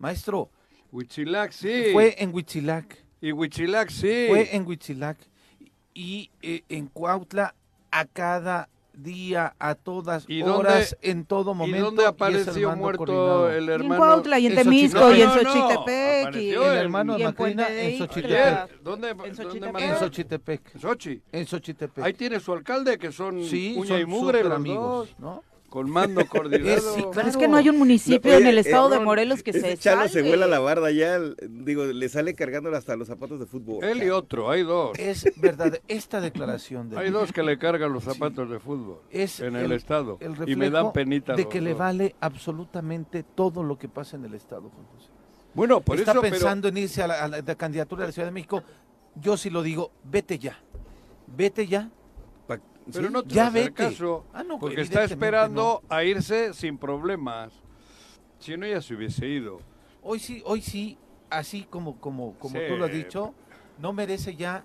Maestro, 0.00 0.50
no. 0.52 0.98
Huitzilac, 0.98 1.52
sí. 1.52 1.84
fue 1.92 2.16
en 2.18 2.34
Huitzilac, 2.34 3.04
Y 3.20 3.30
Huitzilac, 3.30 3.90
sí. 3.90 4.26
fue 4.28 4.56
en 4.56 4.66
Huitzilac 4.66 5.18
y 5.96 6.30
eh, 6.42 6.62
en 6.68 6.88
Cuautla 6.88 7.54
a 7.90 8.04
cada 8.04 8.68
día, 8.92 9.54
a 9.58 9.74
todas 9.74 10.24
¿Y 10.28 10.40
dónde- 10.40 10.52
horas, 10.52 10.96
en 11.02 11.24
todo 11.24 11.54
momento. 11.54 11.76
¿Y 11.78 11.80
dónde 11.80 12.02
y 12.02 12.04
el 12.04 12.08
apareció 12.10 12.68
mando 12.68 12.82
muerto 12.82 12.98
coordinado. 13.04 13.50
el 13.50 13.64
y 13.64 13.66
en 13.66 13.72
hermano? 13.72 13.96
Cuautla, 13.98 14.38
y 14.38 14.46
en 14.46 14.52
en 14.52 14.58
Temisco, 14.58 14.98
Xochitepec. 15.00 15.16
y 15.16 15.22
en 15.22 15.28
No, 15.28 15.34
no, 15.34 15.42
no, 15.42 15.50
Xochitepec, 15.68 16.16
y 16.36 16.54
apareció 16.54 16.72
el 16.72 16.78
hermano 16.78 17.18
y 17.18 17.22
en 17.22 17.26
Macrina 17.28 17.68
de 17.68 17.88
en. 17.92 17.98
Xochitepec. 17.98 18.82
¿Dónde, 18.82 19.08
En 19.10 19.16
¿dónde 19.16 19.34
Xochitepec. 19.36 19.82
En 19.82 19.96
Xochitepec. 19.98 20.74
En 20.74 20.80
Sochi. 20.80 21.22
En 21.32 21.46
Xochitepec. 21.46 22.04
Ahí 22.04 22.12
tiene 22.14 22.40
su 22.40 22.52
alcalde 22.52 22.98
que 22.98 23.12
son 23.12 23.42
sí, 23.44 23.74
uña 23.78 23.88
son 23.88 24.00
y 24.00 24.04
mugre 24.06 24.40
amigos, 24.40 25.08
dos, 25.10 25.18
¿no? 25.18 25.44
Con 25.76 25.90
mando 25.90 26.24
coordinado. 26.30 26.94
sí, 26.94 27.04
Pero 27.12 27.28
es 27.28 27.36
que 27.36 27.48
no 27.48 27.58
hay 27.58 27.68
un 27.68 27.76
municipio 27.76 28.32
No, 28.32 28.38
en 28.38 28.46
el 28.46 28.56
estado 28.56 28.88
de 28.88 28.98
Morelos 28.98 29.42
que 29.42 29.52
se 29.52 29.76
Chalo 29.76 30.08
se 30.08 30.22
vuela 30.22 30.46
la 30.46 30.58
barda 30.58 30.90
ya, 30.90 31.18
digo, 31.50 31.84
le 31.84 32.08
sale 32.08 32.34
cargándole 32.34 32.78
hasta 32.78 32.96
los 32.96 33.08
zapatos 33.08 33.38
de 33.40 33.44
fútbol. 33.44 33.84
Él 33.84 34.02
y 34.02 34.08
otro, 34.08 34.50
hay 34.50 34.62
dos. 34.62 34.98
Es 34.98 35.30
verdad, 35.36 35.78
esta 35.86 36.22
declaración 36.22 36.88
de 36.88 36.98
Hay 36.98 37.10
dos 37.10 37.30
que 37.30 37.42
le 37.42 37.58
cargan 37.58 37.92
los 37.92 38.04
zapatos 38.04 38.48
de 38.48 38.58
fútbol 38.58 39.00
es 39.10 39.40
en 39.40 39.54
el, 39.54 39.70
estado. 39.72 40.16
el 40.20 40.48
y 40.48 40.56
me 40.56 40.70
dan 40.70 40.94
penita. 40.94 41.34
de 41.34 41.46
que 41.46 41.60
le 41.60 41.74
vale 41.74 42.14
absolutamente 42.20 43.22
todo 43.22 43.62
lo 43.62 43.76
que 43.78 43.88
pasa 43.90 44.16
en 44.16 44.24
el 44.24 44.32
estado, 44.32 44.70
Juan 44.70 44.86
José. 44.96 45.10
Bueno, 45.52 45.82
por 45.82 45.98
Está 45.98 46.12
eso, 46.12 46.22
pero- 46.22 46.32
pensando 46.32 46.68
en 46.68 46.78
irse 46.78 47.02
a 47.02 47.06
la, 47.06 47.22
a 47.22 47.28
la- 47.28 47.42
de 47.42 47.54
candidatura 47.56 48.02
de 48.04 48.08
la 48.08 48.12
Ciudad 48.12 48.28
de 48.28 48.32
México. 48.32 48.62
Yo 49.14 49.36
sí 49.36 49.50
lo 49.50 49.62
digo, 49.62 49.90
vete 50.04 50.38
ya. 50.38 50.58
Vete 51.26 51.66
ya. 51.66 51.90
Pero 52.92 53.08
sí, 53.08 53.12
no 53.12 53.22
te 53.22 53.34
Ya 53.34 53.50
vete. 53.50 53.72
caso. 53.72 54.24
Ah, 54.32 54.42
no, 54.44 54.58
porque 54.58 54.80
está 54.80 55.04
esperando 55.04 55.82
a 55.88 56.04
irse 56.04 56.52
sin 56.54 56.78
problemas. 56.78 57.52
Si 58.38 58.56
no, 58.56 58.66
ya 58.66 58.80
se 58.80 58.94
hubiese 58.94 59.26
ido. 59.26 59.60
Hoy 60.02 60.18
sí, 60.18 60.42
hoy 60.44 60.60
sí, 60.60 60.98
así 61.30 61.66
como, 61.68 61.96
como, 62.00 62.34
como 62.38 62.54
Sí. 62.58 62.64
tú 62.68 62.76
lo 62.76 62.84
has 62.84 62.92
dicho, 62.92 63.34
no 63.80 63.92
merece 63.92 64.36
ya 64.36 64.64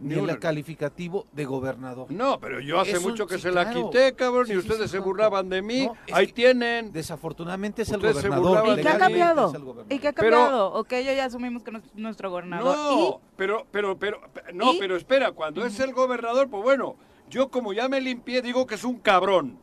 ni 0.00 0.14
Ni 0.14 0.30
el 0.30 0.38
calificativo 0.38 1.26
de 1.32 1.44
gobernador. 1.44 2.10
No, 2.10 2.40
pero 2.40 2.60
yo 2.60 2.80
hace 2.80 2.92
Eso, 2.92 3.02
mucho 3.02 3.26
que 3.26 3.34
sí, 3.36 3.42
se 3.42 3.50
la 3.52 3.64
claro. 3.70 3.90
quité, 3.90 4.14
cabrón, 4.14 4.46
Sí, 4.46 4.52
y 4.52 4.54
sí, 4.54 4.60
ustedes 4.60 4.90
sí, 4.90 4.96
se 4.96 4.98
burlaban 5.00 5.50
de 5.50 5.60
mí. 5.60 5.84
No, 5.86 5.94
es 6.06 6.14
Ahí 6.14 6.26
que- 6.28 6.32
tienen. 6.32 6.92
Desafortunadamente 6.92 7.82
es 7.82 7.90
el 7.90 7.96
Ustedes 7.96 8.16
se 8.22 8.28
gobernador. 8.30 8.78
¿Y 8.78 8.82
qué 8.82 8.88
ha 8.88 8.96
cambiado? 8.98 9.48
Es 9.50 9.54
el. 9.54 9.94
¿Y 9.94 9.98
qué 9.98 10.08
ha 10.08 10.12
Pero- 10.14 10.36
cambiado? 10.38 10.72
ok, 10.72 10.90
yo 10.92 11.12
ya 11.12 11.26
asumimos 11.26 11.62
que 11.62 11.72
no 11.72 11.78
es 11.78 11.84
nuestro 11.94 12.30
gobernador. 12.30 12.74
No, 12.74 13.20
pero, 13.36 13.66
pero, 13.70 13.98
pero, 13.98 14.22
no, 14.54 14.72
¿Y? 14.72 14.78
pero 14.78 14.96
espera, 14.96 15.32
cuando 15.32 15.66
es 15.66 15.78
el 15.78 15.92
gobernador, 15.92 16.48
pues 16.48 16.62
bueno, 16.62 16.96
yo 17.32 17.48
como 17.50 17.72
ya 17.72 17.88
me 17.88 18.00
limpié, 18.00 18.42
digo 18.42 18.66
que 18.66 18.74
es 18.74 18.84
un 18.84 18.98
cabrón. 18.98 19.58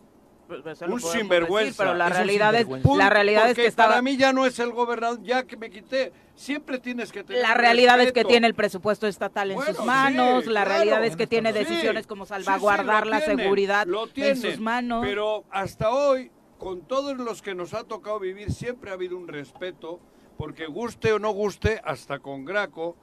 Pues 0.47 0.81
lo 0.81 0.95
un 0.95 0.99
sinvergüenza. 0.99 1.65
decir, 1.65 1.75
pero 1.77 1.93
la 1.93 2.07
Es 2.07 2.15
realidad 2.15 2.55
es, 2.55 2.67
la 2.97 3.09
realidad 3.11 3.51
es 3.51 3.55
que 3.55 3.67
estaba... 3.67 3.89
para 3.89 4.01
mí 4.01 4.17
ya 4.17 4.33
no 4.33 4.47
es 4.47 4.57
el 4.57 4.71
gobernador, 4.71 5.21
ya 5.21 5.43
que 5.43 5.55
me 5.55 5.69
quité. 5.69 6.11
Siempre 6.33 6.79
tienes 6.79 7.11
que 7.11 7.23
tener 7.23 7.43
La 7.43 7.53
realidad 7.53 8.01
es 8.01 8.11
que 8.11 8.25
tiene 8.25 8.47
el 8.47 8.55
presupuesto 8.55 9.05
estatal 9.05 9.51
en 9.51 9.57
Bueno, 9.57 9.75
sus 9.75 9.85
manos, 9.85 10.45
sí, 10.45 10.49
la 10.49 10.63
claro. 10.63 10.69
realidad 10.77 11.05
es 11.05 11.15
que 11.15 11.27
tiene 11.27 11.53
Sí, 11.53 11.59
decisiones 11.59 12.07
como 12.07 12.25
Sí, 12.25 12.33
sí, 12.33 12.43
salvaguardar 12.43 13.05
la 13.05 13.19
tienen, 13.19 13.37
seguridad 13.37 13.85
lo 13.85 14.09
en 14.15 14.37
sus 14.37 14.59
manos. 14.59 15.05
Pero 15.05 15.43
hasta 15.51 15.91
hoy, 15.91 16.31
con 16.57 16.81
todos 16.81 17.15
los 17.17 17.43
que 17.43 17.53
nos 17.53 17.75
ha 17.75 17.83
tocado 17.83 18.19
vivir, 18.19 18.51
siempre 18.51 18.89
ha 18.89 18.93
habido 18.93 19.17
un 19.17 19.27
respeto, 19.27 19.99
porque 20.35 20.65
guste 20.65 21.13
o 21.13 21.19
no 21.19 21.29
guste, 21.29 21.79
hasta 21.83 22.17
con 22.17 22.45
Graco, 22.45 22.95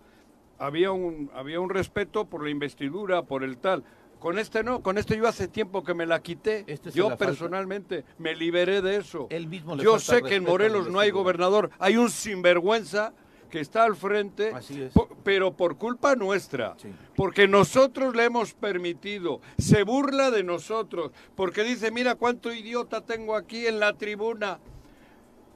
había 0.59 0.91
un, 0.91 1.31
había 1.33 1.61
un 1.61 1.71
respeto 1.71 2.25
por 2.25 2.43
la 2.43 2.51
investidura, 2.51 3.23
por 3.23 3.45
el 3.45 3.59
tal. 3.59 3.85
Con 4.27 4.41
este 4.41 4.65
no, 4.65 4.83
con 4.83 4.99
este 4.99 5.17
yo 5.17 5.29
hace 5.29 5.47
tiempo 5.47 5.85
que 5.85 5.95
me 5.95 6.05
la 6.05 6.21
quité. 6.21 6.65
Este 6.67 6.91
yo 6.91 7.05
la 7.05 7.11
falta. 7.11 7.27
personalmente 7.27 8.05
me 8.19 8.35
liberé 8.35 8.83
de 8.83 8.97
eso. 8.97 9.29
Él 9.31 9.47
mismo 9.47 9.77
le 9.77 9.85
Yo 9.85 10.01
sé 10.01 10.21
que 10.21 10.35
en 10.35 10.43
Morelos 10.43 10.89
no 10.91 10.99
hay 10.99 11.13
gobernador, 11.13 11.71
hay 11.79 11.97
un 11.97 12.11
sinvergüenza 12.11 13.13
que 13.51 13.61
está 13.61 13.85
al 13.85 13.95
frente, 13.95 14.51
Así 14.53 14.83
es. 14.83 14.93
po- 14.93 15.09
pero 15.23 15.53
por 15.57 15.77
culpa 15.79 16.17
nuestra, 16.17 16.75
Sí. 16.77 16.89
porque 17.15 17.47
nosotros 17.47 18.17
le 18.17 18.25
hemos 18.25 18.53
permitido, 18.53 19.41
se 19.59 19.85
burla 19.85 20.33
de 20.33 20.43
nosotros, 20.43 21.13
porque 21.37 21.63
dice, 21.63 21.93
mira 21.93 22.17
cuánto 22.17 22.53
idiota 22.53 23.03
tengo 23.03 23.37
aquí 23.37 23.69
en 23.69 23.79
la 23.79 23.93
tribuna. 23.93 24.59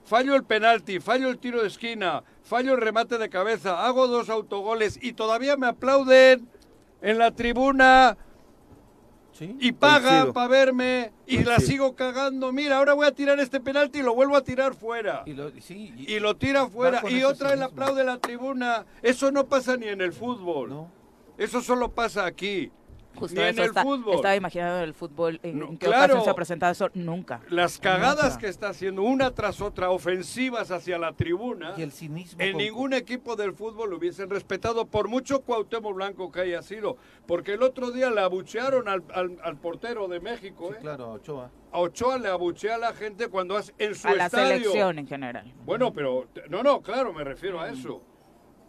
Fallo 0.04 0.36
el 0.36 0.44
penalti, 0.44 1.00
fallo 1.00 1.28
el 1.28 1.38
tiro 1.38 1.60
de 1.60 1.66
esquina, 1.66 2.22
fallo 2.44 2.74
el 2.74 2.80
remate 2.80 3.18
de 3.18 3.28
cabeza, 3.30 3.84
hago 3.84 4.06
dos 4.06 4.28
autogoles 4.30 4.96
y 5.02 5.14
todavía 5.14 5.56
me 5.56 5.66
aplauden 5.66 6.48
en 7.02 7.18
la 7.18 7.32
tribuna 7.32 8.16
Sí. 9.40 9.56
y 9.58 9.72
Coincido. 9.72 10.32
para 10.34 10.48
verme 10.48 11.12
y 11.26 11.38
la 11.44 11.58
sigo 11.60 11.96
cagando. 11.96 12.52
Mira, 12.52 12.76
ahora 12.76 12.92
voy 12.92 13.06
a 13.06 13.12
tirar 13.12 13.40
este 13.40 13.58
penalti 13.58 14.00
y 14.00 14.02
lo 14.02 14.14
vuelvo 14.14 14.36
a 14.36 14.44
tirar 14.44 14.74
fuera. 14.74 15.22
Y 15.24 15.32
lo- 15.32 15.48
y 15.48 15.62
sí, 15.62 15.94
y- 15.96 16.12
Y 16.14 16.20
lo 16.20 16.36
tira 16.36 16.68
fuera 16.68 17.00
y 17.10 17.22
otra 17.24 17.48
cinismo. 17.52 17.64
aplaude 17.66 18.04
la 18.04 18.18
tribuna. 18.18 18.84
Eso 19.02 19.32
no 19.32 19.46
pasa 19.46 19.76
ni 19.78 19.88
en 19.88 20.02
el 20.02 20.12
fútbol. 20.12 20.68
no. 20.68 20.90
Eso 21.38 21.62
solo 21.62 21.90
pasa 21.90 22.26
aquí. 22.26 22.70
Justo 23.16 23.34
ni 23.40 23.42
en 23.46 23.48
eso 23.54 23.62
el 23.62 23.68
está- 23.68 23.82
fútbol. 23.82 24.14
estaba 24.14 24.36
imaginando 24.36 24.78
en 24.78 24.84
el 24.84 24.94
fútbol, 24.94 25.40
en, 25.42 25.58
No, 25.58 25.70
qué 25.70 25.78
claro. 25.86 26.04
ocasión 26.04 26.24
se 26.24 26.30
ha 26.30 26.34
presentado 26.34 26.72
eso, 26.72 26.88
nunca. 26.94 27.40
Las 27.50 27.78
cagadas 27.78 28.24
Nunca. 28.24 28.38
que 28.38 28.48
está 28.48 28.68
haciendo 28.68 29.02
una 29.02 29.30
tras 29.32 29.60
otra, 29.60 29.90
ofensivas 29.90 30.70
hacia 30.70 30.98
la 30.98 31.12
tribuna, 31.12 31.74
Y 31.76 31.82
el 31.82 31.92
cinismo. 31.92 32.40
en 32.42 32.52
con- 32.52 32.58
ningún 32.62 32.92
equipo 32.94 33.36
del 33.36 33.52
fútbol 33.52 33.90
lo 33.90 33.96
hubiesen 33.96 34.30
respetado, 34.30 34.86
por 34.86 35.08
mucho 35.08 35.40
Cuauhtémoc 35.42 35.94
Blanco 35.94 36.30
que 36.32 36.40
haya 36.40 36.62
sido. 36.62 36.96
Porque 37.26 37.54
el 37.54 37.62
otro 37.62 37.90
día 37.90 38.10
le 38.10 38.20
abuchearon 38.20 38.88
al, 38.88 39.02
al- 39.12 39.38
al 39.42 39.56
portero 39.58 40.08
de 40.08 40.20
México. 40.20 40.68
Sí, 40.70 40.76
¿eh? 40.76 40.78
claro, 40.80 41.10
Ochoa. 41.12 41.50
A 41.72 41.78
Ochoa 41.78 42.18
le 42.18 42.28
abuchea 42.28 42.74
a 42.74 42.78
la 42.78 42.92
gente 42.94 43.28
cuando 43.28 43.56
hace 43.56 43.72
en 43.78 43.94
su 43.94 44.08
A 44.08 44.14
la 44.14 44.26
estadio. 44.26 44.46
selección 44.58 44.98
en 44.98 45.06
general. 45.06 45.52
Bueno, 45.64 45.92
pero 45.92 46.26
no, 46.48 46.62
no, 46.62 46.80
claro, 46.80 47.12
me 47.12 47.22
refiero 47.22 47.60
a 47.60 47.70
eso. 47.70 48.02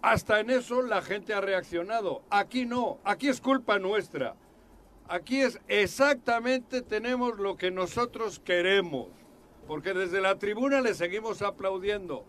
Hasta 0.01 0.39
en 0.39 0.49
eso 0.49 0.81
la 0.81 1.01
gente 1.01 1.33
ha 1.33 1.41
reaccionado. 1.41 2.23
Aquí 2.29 2.65
no, 2.65 2.97
aquí 3.03 3.27
es 3.29 3.39
culpa 3.39 3.77
nuestra. 3.77 4.35
Aquí 5.07 5.41
es 5.41 5.59
exactamente 5.67 6.81
tenemos 6.81 7.37
lo 7.37 7.55
que 7.55 7.69
nosotros 7.69 8.39
queremos. 8.39 9.07
Porque 9.67 9.93
desde 9.93 10.21
la 10.21 10.39
tribuna 10.39 10.81
le 10.81 10.95
seguimos 10.95 11.41
aplaudiendo. 11.41 12.25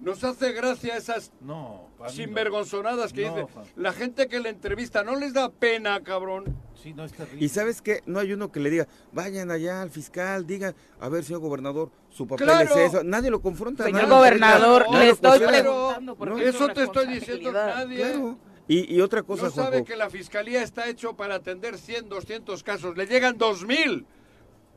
Nos 0.00 0.22
hace 0.24 0.52
gracia 0.52 0.96
esas 0.96 1.32
No, 1.40 1.88
sinvergonzonadas 2.08 3.12
que 3.12 3.26
No, 3.26 3.36
dice. 3.36 3.46
La 3.76 3.92
gente 3.92 4.28
que 4.28 4.40
le 4.40 4.48
entrevista, 4.50 5.02
¿no 5.04 5.16
les 5.16 5.32
da 5.32 5.48
pena, 5.50 6.02
cabrón? 6.02 6.56
Sí, 6.82 6.92
no 6.92 7.04
es 7.04 7.12
terrible. 7.12 7.44
Y 7.44 7.48
sabes 7.48 7.80
qué, 7.80 8.02
no 8.04 8.18
hay 8.18 8.32
uno 8.32 8.52
que 8.52 8.60
le 8.60 8.68
diga, 8.70 8.86
vayan 9.12 9.50
allá 9.50 9.80
al 9.80 9.90
fiscal, 9.90 10.46
digan, 10.46 10.74
a 11.00 11.08
ver, 11.08 11.24
señor 11.24 11.40
gobernador, 11.40 11.90
su 12.10 12.26
papel 12.26 12.46
Claro. 12.46 12.70
es 12.74 12.76
eso. 12.92 13.04
Nadie 13.04 13.30
lo 13.30 13.40
confronta. 13.40 13.84
Señor 13.84 14.02
nadie- 14.02 14.14
gobernador, 14.16 14.86
no, 14.90 14.98
le 14.98 15.08
estoy 15.10 15.38
preguntando 15.38 16.16
por 16.16 16.34
qué 16.36 16.48
Eso 16.48 16.68
te 16.68 16.82
estoy 16.82 17.06
diciendo 17.06 17.52
nadie. 17.52 17.96
Claro. 17.98 18.38
Y, 18.66 18.94
y 18.96 19.00
otra 19.00 19.22
cosa, 19.22 19.44
no 19.44 19.50
sabe 19.50 19.68
Juanjo, 19.78 19.84
que 19.86 19.96
la 19.96 20.08
fiscalía 20.10 20.62
está 20.62 20.88
hecho 20.88 21.14
para 21.14 21.34
atender 21.36 21.78
100, 21.78 22.08
200 22.08 22.62
casos. 22.62 22.96
Le 22.96 23.06
llegan 23.06 23.36
2000. 23.38 24.06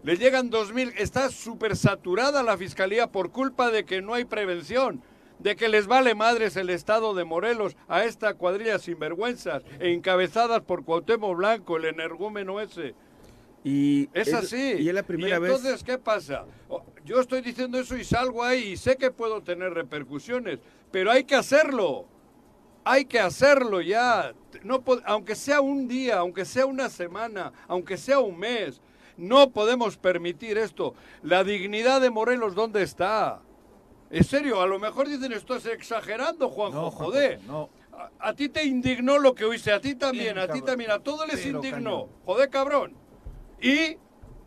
Le 0.03 0.15
llegan 0.17 0.49
2000. 0.49 0.93
Está 0.97 1.29
súper 1.29 1.75
saturada 1.75 2.43
la 2.43 2.57
fiscalía 2.57 3.07
por 3.07 3.31
culpa 3.31 3.71
de 3.71 3.85
que 3.85 4.01
no 4.01 4.13
hay 4.13 4.25
prevención. 4.25 5.01
De 5.39 5.55
que 5.55 5.69
les 5.69 5.85
vale 5.85 6.15
madres 6.15 6.55
el 6.55 6.69
estado 6.71 7.13
de 7.13 7.23
Morelos 7.23 7.75
a 7.87 8.05
esta 8.05 8.33
cuadrilla 8.33 8.79
sinvergüenzas 8.79 9.63
encabezadas 9.79 10.61
por 10.61 10.83
Cuauhtémoc 10.83 11.37
Blanco, 11.37 11.77
el 11.77 11.85
energúmeno 11.85 12.59
ese. 12.59 12.95
y 13.63 14.09
Es 14.13 14.33
así. 14.33 14.73
Y 14.79 14.89
es 14.89 14.95
la 14.95 15.03
primera 15.03 15.37
Y 15.37 15.39
vez. 15.39 15.51
entonces, 15.51 15.83
¿qué 15.83 15.99
pasa? 15.99 16.45
Yo 17.05 17.19
estoy 17.19 17.41
diciendo 17.41 17.77
eso 17.79 17.95
y 17.95 18.03
salgo 18.03 18.43
ahí 18.43 18.69
y 18.69 18.77
sé 18.77 18.95
que 18.95 19.11
puedo 19.11 19.43
tener 19.43 19.73
repercusiones, 19.73 20.59
pero 20.91 21.11
hay 21.11 21.23
que 21.23 21.35
hacerlo. 21.35 22.05
Hay 22.83 23.05
que 23.05 23.19
hacerlo 23.19 23.81
ya. 23.81 24.33
No 24.63 24.83
aunque 25.05 25.35
sea 25.35 25.61
un 25.61 25.87
día, 25.87 26.17
aunque 26.17 26.45
sea 26.45 26.65
una 26.65 26.89
semana, 26.89 27.51
aunque 27.67 27.95
sea 27.97 28.19
un 28.19 28.39
mes, 28.39 28.81
no 29.17 29.49
podemos 29.51 29.97
permitir 29.97 30.57
esto. 30.57 30.93
La 31.23 31.43
dignidad 31.43 32.01
de 32.01 32.09
Morelos, 32.09 32.55
¿dónde 32.55 32.83
está? 32.83 33.39
En 34.09 34.23
serio, 34.23 34.61
a 34.61 34.67
lo 34.67 34.79
mejor 34.79 35.07
dicen 35.07 35.33
estás 35.33 35.65
exagerando, 35.65 36.49
Juanjo, 36.49 36.81
No, 36.81 36.91
joder. 36.91 37.41
no. 37.45 37.69
A, 37.91 38.29
a 38.29 38.33
ti 38.33 38.47
te 38.47 38.63
indignó 38.63 39.17
lo 39.17 39.33
que 39.33 39.43
oíste, 39.43 39.71
a 39.73 39.81
ti 39.81 39.95
también, 39.95 40.35
Bien, 40.35 40.49
a 40.49 40.53
ti 40.53 40.61
también, 40.61 40.91
a 40.91 40.99
todos 40.99 41.27
les 41.27 41.37
Pero 41.41 41.57
indignó. 41.57 41.77
cañón. 42.05 42.09
Joder, 42.25 42.49
cabrón. 42.49 42.93
Y 43.59 43.97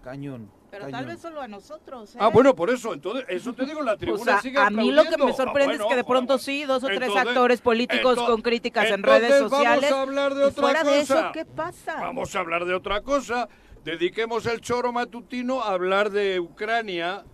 Cañón. 0.03 0.51
Pero 0.71 0.85
cañón. 0.85 1.01
tal 1.01 1.07
vez 1.07 1.21
solo 1.21 1.41
a 1.43 1.49
nosotros. 1.49 2.15
¿eh? 2.15 2.19
Ah, 2.21 2.29
bueno, 2.29 2.55
por 2.55 2.71
eso, 2.71 2.95
entonces, 2.95 3.25
eso 3.29 3.53
te 3.53 3.67
digo, 3.67 3.83
la 3.83 3.95
O 3.95 3.97
tribuna 3.99 4.25
sea, 4.25 4.41
sigue 4.41 4.57
a 4.57 4.71
mí 4.71 4.93
lo 4.93 5.03
que 5.03 5.19
me 5.19 5.33
sorprende 5.33 5.75
Ah, 5.75 5.77
es 5.83 5.85
que 5.85 5.97
de 5.97 6.05
pronto 6.05 6.39
sí, 6.39 6.65
dos 6.65 6.85
o 6.85 6.87
tres 6.87 7.11
actores 7.15 7.61
políticos 7.61 8.13
entonces- 8.13 8.31
con 8.31 8.41
críticas 8.41 8.89
en 8.89 9.03
redes 9.03 9.37
sociales. 9.41 9.91
Vamos 9.91 9.93
a 9.99 10.03
hablar 10.03 10.35
de 10.37 10.45
otra 10.45 10.63
fuera 10.63 10.81
cosa. 10.83 10.93
de 10.95 11.01
eso, 11.01 11.23
¿qué 11.35 11.45
pasa? 11.45 11.97
Vamos 12.01 12.35
a 12.37 12.39
hablar 12.39 12.65
de 12.65 12.75
otra 12.75 13.01
cosa. 13.03 13.49
Dediquemos 13.85 14.47
el 14.47 14.61
choro 14.61 14.93
matutino 14.93 15.63
a 15.63 15.73
hablar 15.73 16.11
de 16.11 16.39
Ucrania 16.39 17.25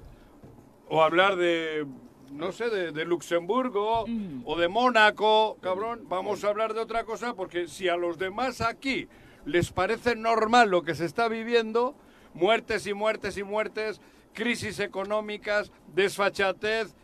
o 0.89 1.03
hablar 1.03 1.37
de, 1.37 1.87
no 2.31 2.53
sé, 2.53 2.71
de, 2.71 2.93
de 2.93 3.05
Luxemburgo 3.05 4.07
Mm. 4.07 4.43
o 4.45 4.57
de 4.57 4.69
Mónaco, 4.69 5.59
cabrón. 5.61 6.05
Vamos 6.09 6.45
a 6.45 6.49
hablar 6.49 6.75
de 6.75 6.81
otra 6.81 7.05
cosa 7.05 7.35
porque 7.35 7.67
si 7.67 7.89
a 7.89 7.97
los 7.97 8.19
demás 8.19 8.61
aquí 8.61 9.09
les 9.45 9.73
parece 9.73 10.15
normal 10.15 10.71
lo 10.71 10.83
que 10.83 10.95
se 10.95 11.05
está 11.05 11.29
viviendo, 11.29 11.97
muertes 12.35 12.87
y 12.87 12.95
muertes 12.95 13.37
y 13.39 13.43
muertes, 13.43 14.01
crisis 14.33 14.79
económicas, 14.79 15.73
desfachatez, 15.95 16.95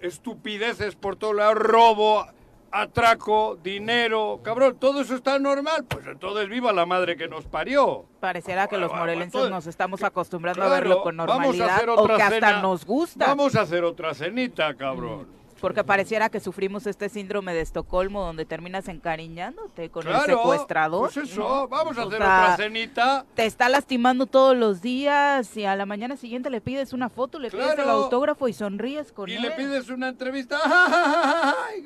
estupideces 0.00 0.96
por 0.96 1.16
todo 1.16 1.32
lado, 1.32 1.54
robo, 1.54 2.26
atraco, 2.72 3.56
dinero, 3.62 4.40
cabrón, 4.42 4.76
todo 4.80 5.02
eso 5.02 5.14
está 5.14 5.38
normal, 5.38 5.84
pues 5.88 6.06
entonces 6.06 6.48
viva 6.48 6.72
la 6.72 6.86
madre 6.86 7.16
que 7.16 7.28
nos 7.28 7.44
parió. 7.46 8.06
Pareciera 8.20 8.66
que 8.66 8.78
los 8.78 8.92
morelenses 8.92 9.50
nos 9.50 9.66
estamos 9.66 10.02
acostumbrando 10.02 10.60
Claro, 10.60 10.74
a 10.74 10.78
verlo 10.80 11.02
con 11.02 11.16
vamos 11.18 11.32
a 11.32 11.36
normalidad 11.38 11.76
hacer 11.76 11.90
o 11.90 12.00
otra 12.00 12.16
que 12.16 12.22
hasta 12.22 12.34
cena. 12.48 12.62
nos 12.62 12.84
gusta. 12.86 13.26
Vamos 13.26 13.54
a 13.56 13.60
hacer 13.60 13.84
otra 13.84 14.14
cenita, 14.14 14.74
cabrón. 14.74 15.26
Porque 15.62 15.82
pareciera 15.84 16.28
que 16.28 16.40
sufrimos 16.40 16.86
este 16.86 17.08
síndrome 17.08 17.54
de 17.54 17.60
Estocolmo 17.62 18.20
donde 18.22 18.44
terminas 18.44 18.88
encariñándote 18.88 19.88
con 19.90 20.02
el 20.06 20.12
Claro, 20.12 20.36
secuestrador. 20.38 21.10
Pues 21.12 21.30
eso, 21.30 21.40
¿no? 21.40 21.68
vamos 21.68 21.96
a 21.96 22.04
O 22.04 22.08
hacer 22.08 22.18
sea, 22.18 22.42
otra 22.44 22.56
cenita. 22.56 23.24
Te 23.34 23.46
está 23.46 23.68
lastimando 23.70 24.26
todos 24.26 24.56
los 24.56 24.82
días 24.82 25.56
y 25.56 25.64
a 25.64 25.74
la 25.76 25.86
mañana 25.86 26.16
siguiente 26.16 26.50
le 26.50 26.60
pides 26.60 26.92
una 26.92 27.08
foto, 27.08 27.38
le 27.38 27.50
pides 27.50 27.78
el 27.78 27.88
autógrafo 27.88 28.48
y 28.48 28.52
sonríes 28.52 29.12
con 29.12 29.30
Y 29.30 29.34
él. 29.36 29.42
le 29.42 29.52
pides 29.52 29.88
una 29.88 30.08
entrevista. 30.08 30.58
¡Ay, 30.64 31.82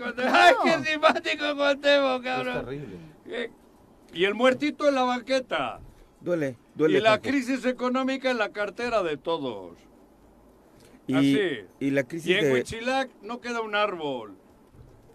qué 0.65 0.85
simpático 0.91 1.45
Cuauhtémoc, 1.55 2.25
Es 2.25 2.33
cabrón! 2.33 2.65
terrible. 2.65 2.97
Eh, 3.27 3.51
Y 4.15 4.25
el 4.25 4.35
muertito 4.35 4.89
en 4.89 4.95
la 4.95 5.03
banqueta. 5.03 5.81
Duele, 6.21 6.57
duele. 6.75 6.99
y 6.99 7.01
la 7.03 7.11
Juanjo. 7.11 7.23
crisis 7.29 7.65
económica 7.67 8.31
en 8.31 8.39
la 8.39 8.49
cartera 8.49 9.03
de 9.03 9.17
todos. 9.19 9.77
Y, 11.07 11.15
así. 11.15 11.61
y 11.81 11.91
la 11.91 12.01
Y 12.01 12.05
crisis 12.05 12.37
en 12.37 12.45
de 12.45 12.53
Huichilac 12.53 13.11
no 13.23 13.41
queda 13.41 13.61
un 13.61 13.75
árbol. 13.75 14.37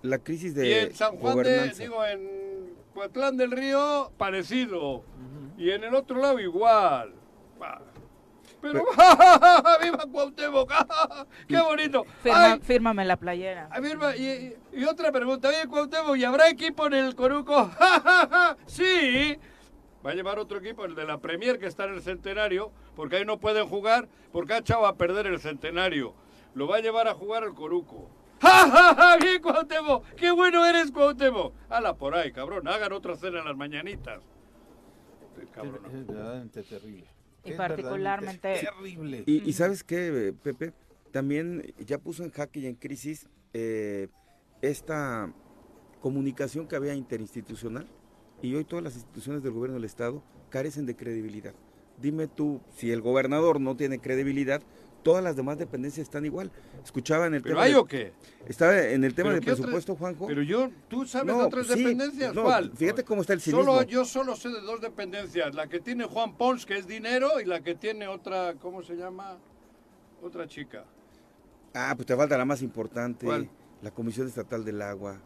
la 0.02 0.18
crisis 0.20 0.52
Y 0.52 0.56
de 0.56 0.82
en 0.84 0.96
San 0.96 1.18
Juan 1.18 1.38
de, 1.44 1.70
digo, 1.78 2.04
en 2.06 2.74
Coatlán 2.94 3.38
del 3.38 3.52
Río, 3.52 4.12
parecido. 4.18 5.04
Y 5.58 5.72
en 5.72 5.84
el 5.84 5.94
otro 5.96 6.20
lado 6.20 6.40
igual. 6.40 7.14
Bah. 7.60 7.82
Pero, 8.62 8.84
¡ja, 8.96 9.16
ja, 9.16 9.40
ja, 9.40 9.64
ja! 9.64 9.78
¡Viva 9.84 10.06
Cuauhtémoc! 10.12 10.72
¡Qué 11.48 11.60
bonito! 11.60 12.06
Firma- 12.24 12.54
¡Ay! 12.54 12.60
fírmame 12.62 13.06
la 13.06 13.18
playera. 13.18 13.68
A 13.72 13.80
ver, 13.80 14.00
va, 14.02 14.16
y, 14.16 14.56
y 14.74 14.84
otra 14.84 15.12
pregunta, 15.12 15.50
oye 15.50 15.68
Cuauhtémoc, 15.68 16.16
¿y 16.18 16.24
habrá 16.26 16.48
equipo 16.50 16.86
en 16.88 16.94
el 16.94 17.16
Coruco? 17.16 17.72
¡Ja, 17.78 18.00
ja, 18.00 18.28
ja! 18.30 18.58
Sí. 18.68 19.38
Va 20.06 20.12
a 20.12 20.16
llevar 20.16 20.40
otro 20.40 20.58
equipo, 20.58 20.84
el 20.86 20.96
de 20.96 21.06
la 21.06 21.20
Premier, 21.20 21.60
que 21.60 21.68
está 21.68 21.86
en 21.86 21.94
el 21.94 22.02
centenario, 22.02 22.72
porque 22.96 23.18
ahí 23.18 23.26
no 23.26 23.40
pueden 23.40 23.68
jugar, 23.68 24.08
porque 24.32 24.54
ha 24.54 24.58
echado 24.58 24.86
a 24.88 24.96
perder 24.98 25.28
el 25.28 25.40
centenario. 25.40 26.14
Lo 26.56 26.68
va 26.68 26.78
a 26.78 26.80
llevar 26.80 27.08
a 27.08 27.14
jugar 27.14 27.44
al 27.44 27.54
Coruco. 27.54 28.10
¡Ja, 28.42 28.70
ja, 28.70 28.96
ja! 28.96 29.18
¡Bien, 29.18 29.40
Cuauhtémoc! 29.42 30.04
¡Qué 30.16 30.32
bueno 30.32 30.66
eres, 30.66 30.92
Cuauhtémoc! 30.92 31.54
Hala 31.70 31.96
por 31.96 32.16
ahí, 32.16 32.32
cabrón, 32.32 32.68
hagan 32.68 32.92
otra 32.94 33.16
cena 33.16 33.40
en 33.40 33.46
las 33.46 33.56
mañanitas. 33.56 34.22
Cabrón. 35.54 35.82
Es 35.86 36.08
verdaderamente 36.08 36.64
terrible. 36.64 37.06
Y 37.44 37.52
Es 37.52 37.58
particularmente- 37.58 38.60
terrible. 38.62 39.24
Y, 39.28 39.48
y 39.48 39.54
sabes 39.54 39.84
qué, 39.84 40.34
Pepe, 40.44 40.74
también 41.12 41.74
ya 41.86 41.98
puso 42.00 42.24
en 42.24 42.32
jaque 42.32 42.60
y 42.62 42.68
en 42.68 42.76
crisis 42.76 43.28
eh, 43.54 44.08
esta 44.62 45.32
comunicación 46.02 46.68
que 46.68 46.76
había 46.76 46.94
interinstitucional 46.96 47.88
y 48.42 48.56
hoy 48.56 48.64
todas 48.64 48.84
las 48.84 48.96
instituciones 48.96 49.44
del 49.44 49.52
gobierno 49.54 49.76
del 49.76 49.86
Estado 49.86 50.24
carecen 50.50 50.86
de 50.86 50.96
credibilidad. 50.96 51.54
Dime 52.02 52.28
tú, 52.28 52.62
si 52.76 52.92
el 52.92 53.02
gobernador 53.02 53.60
no 53.62 53.76
tiene 53.76 54.00
credibilidad, 54.00 54.62
todas 55.04 55.24
las 55.24 55.36
demás 55.36 55.58
dependencias 55.58 56.06
están 56.08 56.26
igual. 56.26 56.52
Escuchaba 56.84 57.28
en 57.28 57.36
el 57.36 57.42
¿Pero 57.42 57.56
tema... 57.56 57.64
hay 57.64 57.72
de- 57.74 57.78
o 57.78 57.86
qué? 57.86 58.14
Estaba 58.48 58.80
en 58.82 59.04
el 59.04 59.14
tema 59.14 59.30
¿Pero 59.30 59.36
del 59.36 59.46
qué 59.46 59.52
otra- 59.52 59.62
presupuesto, 59.64 59.96
Juanjo. 59.96 60.28
Pero 60.28 60.42
yo, 60.42 60.70
¿tú 60.90 61.06
sabes 61.06 61.28
No, 61.34 61.40
de 61.42 61.46
otras 61.46 61.68
sí, 61.68 61.76
dependencias? 61.84 62.34
no, 62.34 62.44
¿Cuál? 62.44 62.72
fíjate 62.76 63.04
cómo 63.04 63.22
está 63.22 63.34
el 63.34 63.42
cinismo. 63.42 63.64
Solo, 63.66 63.84
yo 63.84 64.06
solo 64.06 64.36
sé 64.36 64.50
de 64.50 64.62
dos 64.62 64.82
dependencias, 64.82 65.54
la 65.54 65.68
que 65.68 65.80
tiene 65.80 66.06
Juan 66.06 66.36
Pons, 66.38 66.66
que 66.66 66.78
es 66.78 66.88
dinero, 66.88 67.40
y 67.40 67.46
la 67.46 67.62
que 67.62 67.76
tiene 67.76 68.08
otra, 68.08 68.56
¿cómo 68.60 68.82
se 68.84 68.96
llama? 68.96 69.38
Otra 70.24 70.48
chica. 70.48 70.86
Ah, 71.74 71.94
pues 71.96 72.06
te 72.06 72.16
falta 72.16 72.38
la 72.38 72.46
más 72.46 72.62
importante, 72.62 73.26
¿Cuál? 73.26 73.50
la 73.82 73.92
Comisión 73.92 74.28
Estatal 74.28 74.64
del 74.66 74.82
Agua, 74.82 75.20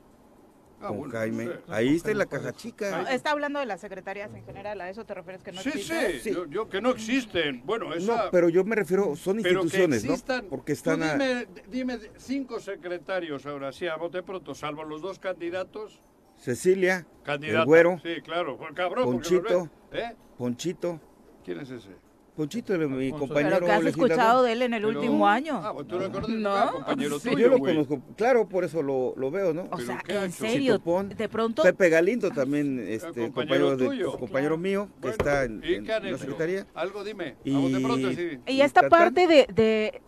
Ah, 0.82 0.88
con 0.90 0.98
bueno, 0.98 1.14
Jaime. 1.14 1.50
Ahí 1.68 1.96
está 1.96 2.12
en 2.12 2.18
la 2.18 2.26
¿Cuál 2.26 2.42
caja 2.42 2.54
chica. 2.54 3.02
No, 3.04 3.08
está 3.08 3.32
hablando 3.32 3.60
de 3.60 3.66
las 3.66 3.82
secretarías 3.82 4.34
en 4.34 4.44
general, 4.46 4.80
¿a 4.82 4.90
eso 4.90 5.06
te 5.06 5.14
refieres 5.14 5.42
que 5.42 5.52
no 5.52 5.62
sí, 5.62 5.72
sí? 5.72 5.94
Sí. 6.22 6.32
Yo, 6.34 6.46
yo 6.48 6.70
que 6.70 6.82
no 6.82 6.92
existen. 6.92 7.66
Bueno, 7.66 7.94
esa... 7.94 8.26
No, 8.26 8.32
pero 8.32 8.50
yo 8.50 8.64
me 8.64 8.76
refiero, 8.76 9.16
son 9.16 9.38
pero 9.38 9.62
que 9.62 9.66
instituciones, 9.66 10.04
existan. 10.04 10.44
¿no? 10.44 10.50
Porque 10.50 10.74
están 10.74 11.00
Tú 11.00 11.06
a- 11.06 11.14
dime, 11.14 11.48
dime 11.70 12.00
cinco 12.18 12.60
secretarios 12.60 13.46
ahora, 13.46 13.72
sí, 13.72 13.88
a 13.88 13.96
bote 13.96 14.22
pronto, 14.22 14.54
salvo 14.54 14.84
los 14.84 15.02
dos 15.02 15.18
candidatos. 15.20 16.02
Cecilia, 16.38 17.08
Candidatos. 17.24 17.62
el 17.62 17.66
güero, 17.66 18.00
Sí, 18.04 18.22
claro, 18.22 18.58
pues, 18.58 18.74
cabrón. 18.74 19.06
los 19.06 19.14
Ponchito. 19.16 19.70
¿Eh? 19.94 20.14
Ponchito. 20.38 21.00
¿Quién 21.46 21.62
es 21.62 21.70
ese? 21.72 21.90
Ponchito, 22.36 22.74
el- 22.76 22.90
mi 22.90 23.06
Alfonso. 23.06 23.28
compañero 23.28 23.56
¿Pero 23.56 23.66
qué 23.66 23.72
has 23.72 23.84
legislador. 23.84 24.12
escuchado 24.12 24.44
de 24.44 24.52
él 24.52 24.62
en 24.64 24.74
el 24.74 24.84
Pero- 24.84 25.00
último 25.00 25.28
año? 25.28 25.62
Ah, 25.64 25.74
pues 25.74 25.88
tú 25.88 25.98
lo 25.98 26.12
conoces, 26.12 26.36
No. 26.36 26.72
compañero 26.74 27.20
Sí. 27.20 27.30
tuyo, 27.30 27.40
Yo 27.46 27.48
lo 27.50 27.60
conozco, 27.60 28.02
claro, 28.18 28.50
por 28.50 28.64
eso 28.66 28.82
lo, 28.84 29.14
lo 29.16 29.32
veo, 29.32 29.54
¿no? 29.54 29.62
O 29.64 29.78
¿Pero 29.78 29.86
sea, 29.86 30.24
en 30.26 30.32
serio, 30.34 30.74
Chitopón. 30.74 31.10
de 31.10 31.30
pronto... 31.30 31.64
Pepe 31.64 31.90
Galindo 31.90 32.30
también, 32.32 32.80
este, 32.80 33.08
compañero 33.32 33.34
compañero, 33.34 33.78
de, 33.78 33.86
tuyo. 33.86 34.18
compañero 34.20 34.58
mío, 34.58 34.88
que 34.96 35.00
Bueno, 35.02 35.12
está 35.18 35.44
en, 35.46 35.62
¿y 35.64 35.74
en 35.76 35.86
qué 35.86 35.94
han 35.94 36.12
la 36.12 36.18
secretaría. 36.18 36.68
Algo 36.74 37.04
dime, 37.06 37.36
Y- 37.46 37.56
a 37.56 37.60
bote 37.60 37.80
pronto, 37.80 38.12
sí. 38.12 38.40
Y 38.48 38.62
esta 38.62 38.90
parte 38.90 39.28
de, 39.28 39.48
de 39.54 40.02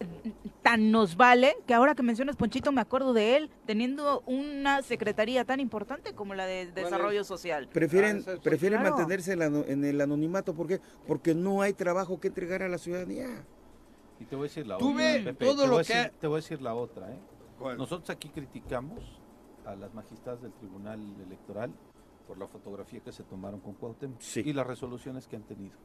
tan 0.67 0.91
nos 0.91 1.15
vale 1.15 1.55
que 1.65 1.73
ahora 1.73 1.95
que 1.95 2.03
mencionas 2.03 2.35
Ponchito 2.35 2.73
me 2.73 2.81
acuerdo 2.81 3.13
de 3.13 3.37
él 3.37 3.49
teniendo 3.65 4.21
una 4.25 4.81
secretaría 4.81 5.45
tan 5.45 5.61
importante 5.61 6.13
como 6.13 6.33
la 6.35 6.45
de 6.45 6.69
Desarrollo 6.73 7.23
Social. 7.23 7.69
Prefieren, 7.71 8.21
Ah, 8.27 8.31
es- 8.33 8.39
prefieren 8.41 8.81
claro. 8.81 8.97
mantenerse 8.97 9.31
en, 9.31 9.85
el 9.85 10.01
anonimato, 10.01 10.53
¿por 10.53 10.67
qué? 10.67 10.81
Porque 11.07 11.33
no 11.33 11.61
hay 11.61 11.71
trabajo 11.71 12.19
que 12.19 12.27
entregar 12.27 12.63
a 12.63 12.67
la 12.67 12.77
ciudadanía. 12.77 13.45
Y 14.19 14.25
te 14.25 14.35
voy 14.35 14.47
a 14.47 14.49
decir 14.49 14.67
la 14.67 14.77
Tú 14.77 14.89
otra. 14.91 15.03
Pepe, 15.23 15.33
todo 15.45 15.61
te 15.61 15.67
lo 15.67 15.73
voy 15.75 15.81
a 15.83 15.87
que 15.87 15.93
decir- 15.93 16.11
Te 16.19 16.27
voy 16.27 16.35
a 16.35 16.41
decir 16.41 16.61
la 16.61 16.73
otra, 16.75 17.11
¿eh? 17.13 17.19
¿Cuál? 17.57 17.77
Nosotros 17.77 18.09
aquí 18.09 18.27
criticamos 18.27 19.21
a 19.65 19.73
las 19.73 19.93
magistradas 19.93 20.41
del 20.41 20.51
Tribunal 20.51 20.99
Electoral 21.25 21.71
por 22.27 22.37
la 22.37 22.47
fotografía 22.47 22.99
que 22.99 23.13
se 23.13 23.23
tomaron 23.23 23.61
con 23.61 23.73
Cuauhtémoc 23.75 24.19
Sí. 24.19 24.41
y 24.43 24.51
las 24.51 24.67
resoluciones 24.67 25.29
que 25.29 25.37
han 25.37 25.43
tenido. 25.43 25.77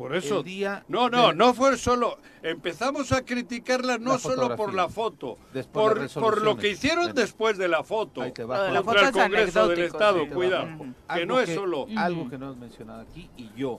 Por 0.00 0.16
eso. 0.16 0.38
El 0.38 0.44
día 0.44 0.84
No, 0.88 1.10
no, 1.10 1.34
no 1.34 1.52
fue 1.52 1.76
solo. 1.76 2.18
Empezamos 2.42 3.12
a 3.12 3.22
criticarlas 3.22 4.00
no 4.00 4.18
solo 4.18 4.56
por 4.56 4.72
la 4.72 4.88
foto, 4.88 5.36
por, 5.72 6.08
por 6.14 6.42
lo 6.42 6.56
que 6.56 6.70
hicieron 6.70 7.14
después 7.14 7.58
de 7.58 7.68
la 7.68 7.84
foto. 7.84 8.22
Ahí 8.22 8.32
te 8.32 8.44
va, 8.44 8.70
la 8.70 8.82
foto 8.82 8.98
el 8.98 9.04
es 9.04 9.10
Congreso 9.12 9.68
del 9.68 9.80
Estado, 9.80 10.24
sí. 10.24 10.30
cuidado. 10.30 10.68
Que 10.78 10.94
Algo 11.06 11.26
no 11.26 11.40
es 11.40 11.50
solo. 11.50 11.86
Algo 11.96 12.30
que 12.30 12.38
no 12.38 12.46
hemos 12.46 12.56
mencionado 12.56 13.02
aquí 13.02 13.28
y 13.36 13.50
yo 13.54 13.78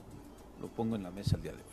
lo 0.60 0.68
pongo 0.68 0.94
en 0.94 1.02
la 1.02 1.10
mesa 1.10 1.34
el 1.34 1.42
día 1.42 1.52
de 1.52 1.58
hoy. 1.58 1.64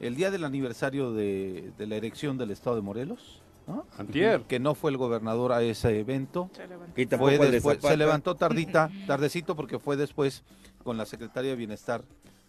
El 0.00 0.16
día 0.16 0.32
del 0.32 0.44
aniversario 0.44 1.12
de, 1.12 1.72
de 1.78 1.86
la 1.86 1.94
erección 1.94 2.36
del 2.36 2.50
Estado 2.50 2.74
de 2.74 2.82
Morelos, 2.82 3.42
¿no? 3.68 3.86
Antier. 3.96 4.42
que 4.42 4.58
no 4.58 4.74
fue 4.74 4.90
el 4.90 4.96
gobernador 4.96 5.52
a 5.52 5.62
ese 5.62 6.00
evento, 6.00 6.50
Y 6.96 7.06
fue 7.06 7.38
después, 7.38 7.76
Zapata. 7.76 7.92
se 7.92 7.96
levantó 7.96 8.34
tardita, 8.34 8.90
tardecito 9.06 9.54
porque 9.54 9.78
fue 9.78 9.96
después 9.96 10.42
con 10.82 10.96
la 10.96 11.06
Secretaria 11.06 11.50
de 11.50 11.56
Bienestar 11.56 12.02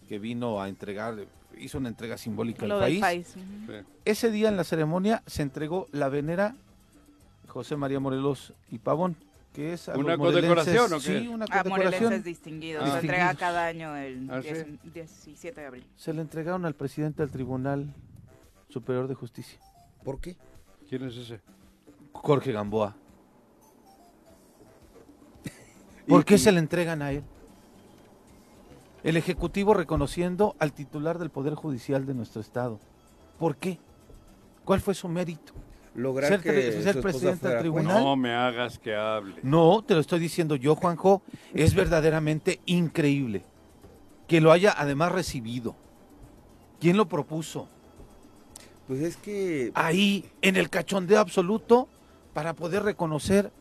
que 0.10 0.17
vino 0.17 0.60
a 0.60 0.67
entregar, 0.69 1.15
hizo 1.60 1.78
una 1.78 1.88
entrega 1.89 2.17
simbólica 2.17 2.65
Lo 2.65 2.80
al 2.82 2.89
del 2.91 3.00
país. 3.00 3.36
país. 3.67 3.84
Ese 4.06 4.32
día 4.32 4.50
en 4.50 4.58
la 4.58 4.63
ceremonia 4.63 5.22
se 5.28 5.43
entregó 5.43 5.86
la 5.91 6.10
venera 6.10 6.56
José 7.48 7.76
María 7.76 8.00
Morelos 8.00 8.54
y 8.72 8.80
Pavón, 8.80 9.15
que 9.54 9.74
es 9.74 9.88
a 9.88 9.95
¿Una 9.95 10.17
condecoración 10.17 10.91
o 10.93 10.98
qué? 10.98 11.19
sí, 11.19 11.28
una 11.28 11.45
A 11.45 11.62
condecoración. 11.62 11.69
morelenses 12.06 12.24
distinguidos. 12.24 12.84
Ah. 12.88 12.93
Se 12.93 13.00
entrega 13.02 13.36
cada 13.36 13.67
año 13.67 13.95
el 13.95 14.28
Ah, 14.32 14.39
10 14.41 14.65
sí. 14.67 14.80
17 14.95 15.62
de 15.62 15.67
abril. 15.67 15.86
Se 15.95 16.12
le 16.12 16.22
entregaron 16.22 16.65
al 16.65 16.74
presidente 16.74 17.22
del 17.22 17.32
Tribunal 17.32 17.93
Superior 18.67 19.08
de 19.08 19.13
Justicia, 19.13 19.60
¿Por 20.04 20.19
qué? 20.19 20.36
¿Quién 20.89 21.04
es 21.04 21.15
ese? 21.17 21.39
Jorge 22.13 22.52
Gamboa. 22.52 22.95
¿Por 26.08 26.26
qué 26.26 26.39
se 26.39 26.52
le 26.52 26.58
entregan 26.58 27.04
a 27.04 27.12
él? 27.12 27.22
El 29.04 29.18
Ejecutivo 29.18 29.74
reconociendo 29.74 30.56
al 30.60 30.74
titular 30.74 31.20
del 31.20 31.30
Poder 31.30 31.56
Judicial 31.56 32.06
de 32.06 32.14
nuestro 32.14 32.42
Estado. 32.42 32.80
¿Por 33.38 33.56
qué? 33.56 33.80
¿Cuál 34.66 34.82
fue 34.82 34.94
su 34.94 35.08
mérito? 35.08 35.54
Lograr 35.96 36.30
Ser 36.30 36.42
que 36.42 36.82
ser 36.84 37.02
presidente 37.02 37.48
del 37.48 37.60
tribunal. 37.60 38.04
No 38.04 38.16
me 38.16 38.34
hagas 38.34 38.78
que 38.78 38.96
hable. 38.96 39.36
No, 39.42 39.84
te 39.84 39.96
lo 39.96 40.00
estoy 40.02 40.20
diciendo 40.20 40.56
yo, 40.56 40.76
Juanjo. 40.76 41.22
Es 41.54 41.74
verdaderamente 41.74 42.60
increíble 42.66 43.44
que 44.28 44.42
lo 44.42 44.52
haya 44.52 44.74
además 44.78 45.12
recibido. 45.12 45.76
¿Quién 46.80 46.96
lo 46.96 47.08
propuso? 47.08 47.68
Pues 48.88 49.02
es 49.02 49.18
que 49.18 49.72
Ahí, 49.76 50.30
en 50.42 50.56
el 50.56 50.70
cachondeo 50.70 51.20
absoluto, 51.20 51.90
para 52.34 52.54
poder 52.54 52.84
reconocer 52.84 53.52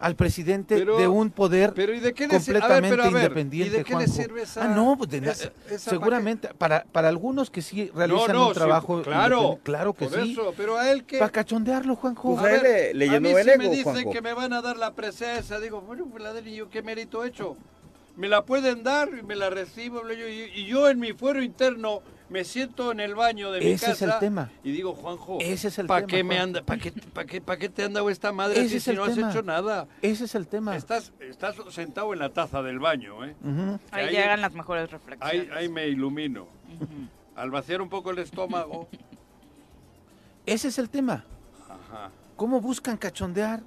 al 0.00 0.14
presidente 0.14 0.76
Pero- 0.76 0.96
de 0.96 1.08
un 1.08 1.30
poder 1.30 1.72
Pero 1.74 1.92
¿y 1.92 1.98
de 1.98 2.14
qué 2.14 2.28
le 2.28 2.38
sirve? 2.38 2.60
completamente 2.60 2.96
ver, 3.02 3.12
ver, 3.12 3.22
independiente. 3.24 3.74
¿Y 3.74 3.78
de 3.78 3.84
qué 3.84 3.96
le 3.96 4.06
sirve 4.06 4.42
esa? 4.42 4.64
Ah, 4.64 4.68
no, 4.68 4.96
pues 4.96 5.10
de 5.10 5.20
na- 5.20 5.32
esa- 5.32 5.50
esa 5.68 5.90
seguramente 5.90 6.48
para, 6.54 6.84
para 6.84 7.08
algunos 7.08 7.50
que 7.50 7.62
sí 7.62 7.90
realizan 7.94 8.32
no, 8.36 8.48
un 8.48 8.54
sí, 8.54 8.58
trabajo. 8.60 9.02
claro, 9.02 9.58
claro 9.64 9.92
que 9.94 10.06
por 10.06 10.22
sí. 10.22 10.32
eso, 10.32 10.54
pero 10.56 10.76
a 10.78 10.90
él 10.90 11.04
que 11.04 11.18
Para 11.18 11.32
cachondearlo, 11.32 11.96
Juanjo. 11.96 12.36
Pues 12.36 12.44
a 12.46 12.54
él 12.54 12.62
le- 12.62 12.94
le 12.94 13.16
a 13.16 13.18
mí 13.20 13.28
el 13.30 13.42
sí 13.44 13.50
ego, 13.50 13.58
me 13.58 13.68
dicen 13.70 13.84
Juanjo. 13.92 14.10
que 14.12 14.22
me 14.22 14.32
van 14.34 14.52
a 14.52 14.62
dar 14.62 14.76
la 14.76 14.92
presencia, 14.94 15.58
digo, 15.58 15.80
bueno, 15.80 16.06
pues 16.10 16.22
la 16.22 16.32
de 16.32 16.52
yo 16.54 16.70
qué 16.70 16.80
mérito 16.82 17.24
he 17.24 17.28
hecho. 17.28 17.56
Me 18.16 18.28
la 18.28 18.44
pueden 18.44 18.82
dar 18.84 19.08
y 19.18 19.22
me 19.24 19.34
la 19.36 19.50
recibo 19.50 20.02
y, 20.10 20.60
y 20.60 20.66
yo 20.66 20.88
en 20.88 20.98
mi 21.00 21.12
fuero 21.12 21.42
interno 21.42 22.02
me 22.30 22.44
siento 22.44 22.92
en 22.92 23.00
el 23.00 23.14
baño 23.14 23.50
de 23.50 23.60
mi 23.60 23.66
Ese 23.72 23.86
casa 23.86 24.06
es 24.06 24.12
el 24.14 24.18
tema. 24.20 24.50
y 24.62 24.70
digo, 24.72 24.94
Juanjo, 24.94 25.38
Ese 25.40 25.68
es 25.68 25.78
el 25.78 25.86
¿para 25.86 26.06
tema, 26.06 26.16
qué 26.16 26.24
me 26.24 26.34
Juanjo. 26.36 26.44
anda, 26.44 26.62
para 26.62 26.80
qué, 26.80 26.92
para 26.92 27.26
qué, 27.26 27.40
para 27.40 27.58
qué 27.58 27.68
te 27.68 27.84
han 27.84 27.92
dado 27.94 28.10
esta 28.10 28.32
madre 28.32 28.60
Ese 28.60 28.68
si, 28.70 28.76
es 28.76 28.82
si 28.84 28.90
el 28.90 28.96
no 28.96 29.04
has 29.04 29.16
hecho 29.16 29.42
nada? 29.42 29.86
Ese 30.02 30.24
es 30.24 30.34
el 30.34 30.46
tema. 30.46 30.76
Estás, 30.76 31.12
estás 31.20 31.56
sentado 31.70 32.12
en 32.12 32.18
la 32.18 32.30
taza 32.30 32.62
del 32.62 32.78
baño, 32.78 33.24
¿eh? 33.24 33.34
Ahí 33.90 34.04
Ahí- 34.06 34.14
llegan 34.14 34.40
las 34.40 34.52
mejores 34.52 34.90
reflexiones. 34.90 35.50
ahí 35.56 35.68
me 35.68 35.86
ilumino. 35.88 36.46
Al 37.36 37.50
vaciar 37.50 37.80
un 37.80 37.88
poco 37.88 38.10
el 38.10 38.18
estómago, 38.18 38.88
Ese 40.46 40.68
es 40.68 40.78
el 40.78 40.88
tema. 40.90 41.24
ajá. 41.68 42.10
¿Cómo 42.36 42.60
buscan 42.60 42.96
cachondear? 42.96 43.60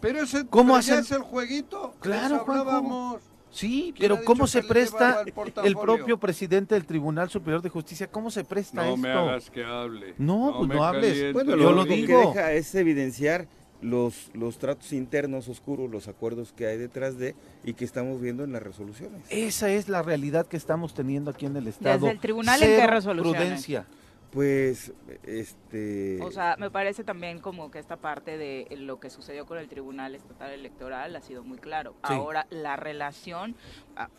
Pero 0.00 0.20
ese 0.22 0.46
¿Cómo 0.46 0.74
pero 0.74 0.80
ya 0.86 0.94
hacen? 0.98 0.98
es 1.04 1.10
el 1.12 1.22
jueguito. 1.22 1.94
Claro, 2.00 2.38
Juanjo. 2.40 3.20
Sí, 3.58 3.92
¿Quién 3.96 4.08
pero 4.10 4.24
¿cómo 4.24 4.46
se 4.46 4.62
presta 4.62 5.24
el 5.64 5.74
propio 5.76 6.18
presidente 6.18 6.74
del 6.76 6.86
Tribunal 6.86 7.28
Superior 7.28 7.60
de 7.60 7.68
Justicia? 7.68 8.06
¿Cómo 8.08 8.30
se 8.30 8.44
presta 8.44 8.82
No 8.82 8.88
esto? 8.90 8.96
me 8.98 9.10
hagas 9.10 9.50
que 9.50 9.64
hable. 9.64 10.14
No, 10.18 10.54
pues 10.58 10.68
me 10.68 10.74
no 10.76 10.84
hables. 10.84 11.32
bueno, 11.32 11.56
Yo 11.56 11.72
lo, 11.72 11.84
digo. 11.84 12.32
que 12.32 12.38
deja 12.38 12.52
es 12.52 12.72
evidenciar 12.76 13.48
los, 13.80 14.30
los 14.34 14.58
tratos 14.58 14.92
internos 14.92 15.48
oscuros, 15.48 15.90
los 15.90 16.06
acuerdos 16.06 16.52
que 16.52 16.66
hay 16.66 16.78
detrás 16.78 17.18
de 17.18 17.34
y 17.64 17.74
que 17.74 17.84
estamos 17.84 18.20
viendo 18.20 18.44
en 18.44 18.52
las 18.52 18.62
resoluciones. 18.62 19.22
Esa 19.28 19.70
es 19.70 19.88
la 19.88 20.02
realidad 20.02 20.46
que 20.46 20.56
estamos 20.56 20.94
teniendo 20.94 21.30
aquí 21.30 21.46
en 21.46 21.56
el 21.56 21.66
Estado. 21.66 21.98
Desde 21.98 22.10
el 22.12 22.20
tribunal, 22.20 22.62
¿en 22.62 22.68
qué 22.68 22.76
Cero 22.80 22.92
resoluciones? 22.92 23.40
Prudencia. 23.42 23.86
Pues, 24.30 24.92
este... 25.24 26.18
O 26.22 26.30
sea, 26.30 26.56
me 26.58 26.70
parece 26.70 27.02
también 27.02 27.38
como 27.38 27.70
que 27.70 27.78
esta 27.78 27.96
parte 27.96 28.36
de 28.36 28.66
lo 28.76 29.00
que 29.00 29.08
sucedió 29.08 29.46
con 29.46 29.56
el 29.58 29.68
Tribunal 29.68 30.14
Estatal 30.14 30.50
Electoral 30.50 31.16
ha 31.16 31.22
sido 31.22 31.42
muy 31.44 31.58
claro. 31.58 31.94
Sí. 32.06 32.12
Ahora, 32.12 32.46
la 32.50 32.76
relación, 32.76 33.56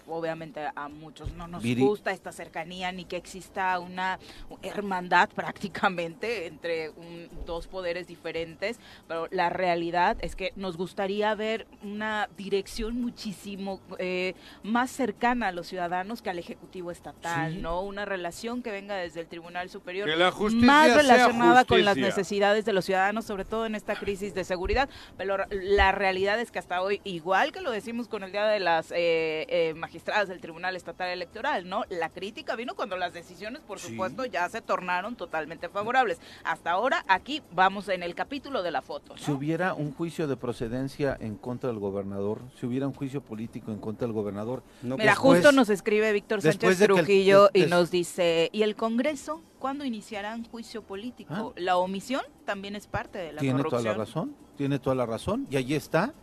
obviamente 0.07 0.61
a 0.75 0.89
muchos 0.89 1.33
no 1.33 1.47
nos 1.47 1.61
Viri. 1.61 1.83
gusta 1.83 2.11
esta 2.11 2.31
cercanía 2.31 2.91
ni 2.91 3.05
que 3.05 3.17
exista 3.17 3.77
una 3.79 4.19
hermandad 4.63 5.29
prácticamente 5.35 6.47
entre 6.47 6.89
un- 6.89 7.29
dos 7.45 7.67
poderes 7.67 8.07
diferentes, 8.07 8.79
pero 9.07 9.27
la 9.31 9.49
realidad 9.49 10.17
es 10.21 10.35
que 10.35 10.53
nos 10.55 10.75
gustaría 10.75 11.33
ver 11.35 11.67
una 11.83 12.29
dirección 12.35 12.99
muchísimo 12.99 13.79
eh, 13.99 14.33
más 14.63 14.89
cercana 14.89 15.49
a 15.49 15.51
los 15.51 15.67
ciudadanos 15.67 16.21
que 16.21 16.29
al 16.31 16.39
Ejecutivo 16.39 16.89
Estatal, 16.91 17.53
Sí. 17.53 17.61
¿no? 17.61 17.81
Una 17.81 18.05
relación 18.05 18.61
que 18.63 18.71
venga 18.71 18.95
desde 18.95 19.19
el 19.21 19.27
Tribunal 19.27 19.69
Superior 19.69 19.98
Que 20.05 20.15
la 20.15 20.31
justicia 20.31 20.65
más 20.67 20.85
sea 20.87 20.97
relacionada 20.97 21.65
con 21.65 21.83
las 21.85 21.97
necesidades 21.97 22.65
de 22.65 22.73
los 22.73 22.85
ciudadanos, 22.85 23.25
sobre 23.25 23.45
todo 23.45 23.65
en 23.65 23.75
esta 23.75 23.95
crisis 23.95 24.33
de 24.33 24.43
seguridad. 24.43 24.89
Pero 25.17 25.37
la 25.49 25.91
realidad 25.91 26.39
es 26.39 26.51
que 26.51 26.59
hasta 26.59 26.81
hoy, 26.81 27.01
igual 27.03 27.51
que 27.51 27.61
lo 27.61 27.71
decimos 27.71 28.07
con 28.07 28.23
el 28.23 28.31
día 28.31 28.45
de 28.45 28.59
las 28.59 28.91
eh, 28.91 29.45
eh, 29.49 29.73
magistradas 29.75 30.27
del 30.27 30.41
Tribunal 30.41 30.75
Estatal 30.75 31.09
Electoral, 31.09 31.67
¿no? 31.67 31.83
La 31.89 32.09
crítica 32.09 32.55
vino 32.55 32.75
cuando 32.75 32.97
las 32.97 33.13
decisiones, 33.13 33.61
por 33.61 33.79
Sí. 33.79 33.89
supuesto, 33.91 34.25
ya 34.25 34.47
se 34.49 34.61
tornaron 34.61 35.15
totalmente 35.15 35.69
favorables. 35.69 36.19
Hasta 36.43 36.71
ahora, 36.71 37.03
aquí 37.07 37.41
vamos 37.51 37.87
en 37.89 38.03
el 38.03 38.15
capítulo 38.15 38.63
de 38.63 38.71
la 38.71 38.81
foto, 38.81 39.15
¿no? 39.15 39.21
Si 39.21 39.31
hubiera 39.31 39.73
un 39.73 39.93
juicio 39.93 40.27
de 40.27 40.37
procedencia 40.37 41.17
en 41.19 41.35
contra 41.35 41.69
del 41.69 41.79
gobernador, 41.79 42.39
si 42.59 42.65
hubiera 42.65 42.87
un 42.87 42.93
juicio 42.93 43.21
político 43.21 43.71
en 43.71 43.77
contra 43.79 44.05
del 44.07 44.13
gobernador, 44.13 44.63
No, 44.81 44.97
Mira, 44.97 45.15
pues, 45.15 45.19
justo 45.39 45.51
nos 45.51 45.69
escribe 45.69 46.11
Víctor 46.13 46.41
después 46.41 46.77
Sánchez 46.77 46.79
de 46.79 46.85
que 46.87 46.91
el- 46.99 47.05
Trujillo 47.05 47.49
y 47.53 47.61
nos 47.67 47.91
dice, 47.91 48.49
¿y 48.51 48.63
el 48.63 48.75
Congreso 48.75 49.41
cuándo 49.59 49.85
iniciarán 49.85 50.43
juicio 50.45 50.81
político? 50.81 51.53
Ah. 51.55 51.59
La 51.59 51.77
omisión 51.77 52.21
también 52.45 52.75
es 52.75 52.87
parte 52.87 53.17
de 53.19 53.33
la 53.33 53.41
tiene 53.41 53.57
corrupción. 53.59 53.83
toda 53.83 53.91
la 53.93 53.97
razón, 53.97 54.35
tiene 54.57 54.79
toda 54.79 54.95
la 54.95 55.05
razón, 55.05 55.47
y 55.51 55.57
allí 55.57 55.75
está. 55.75 56.13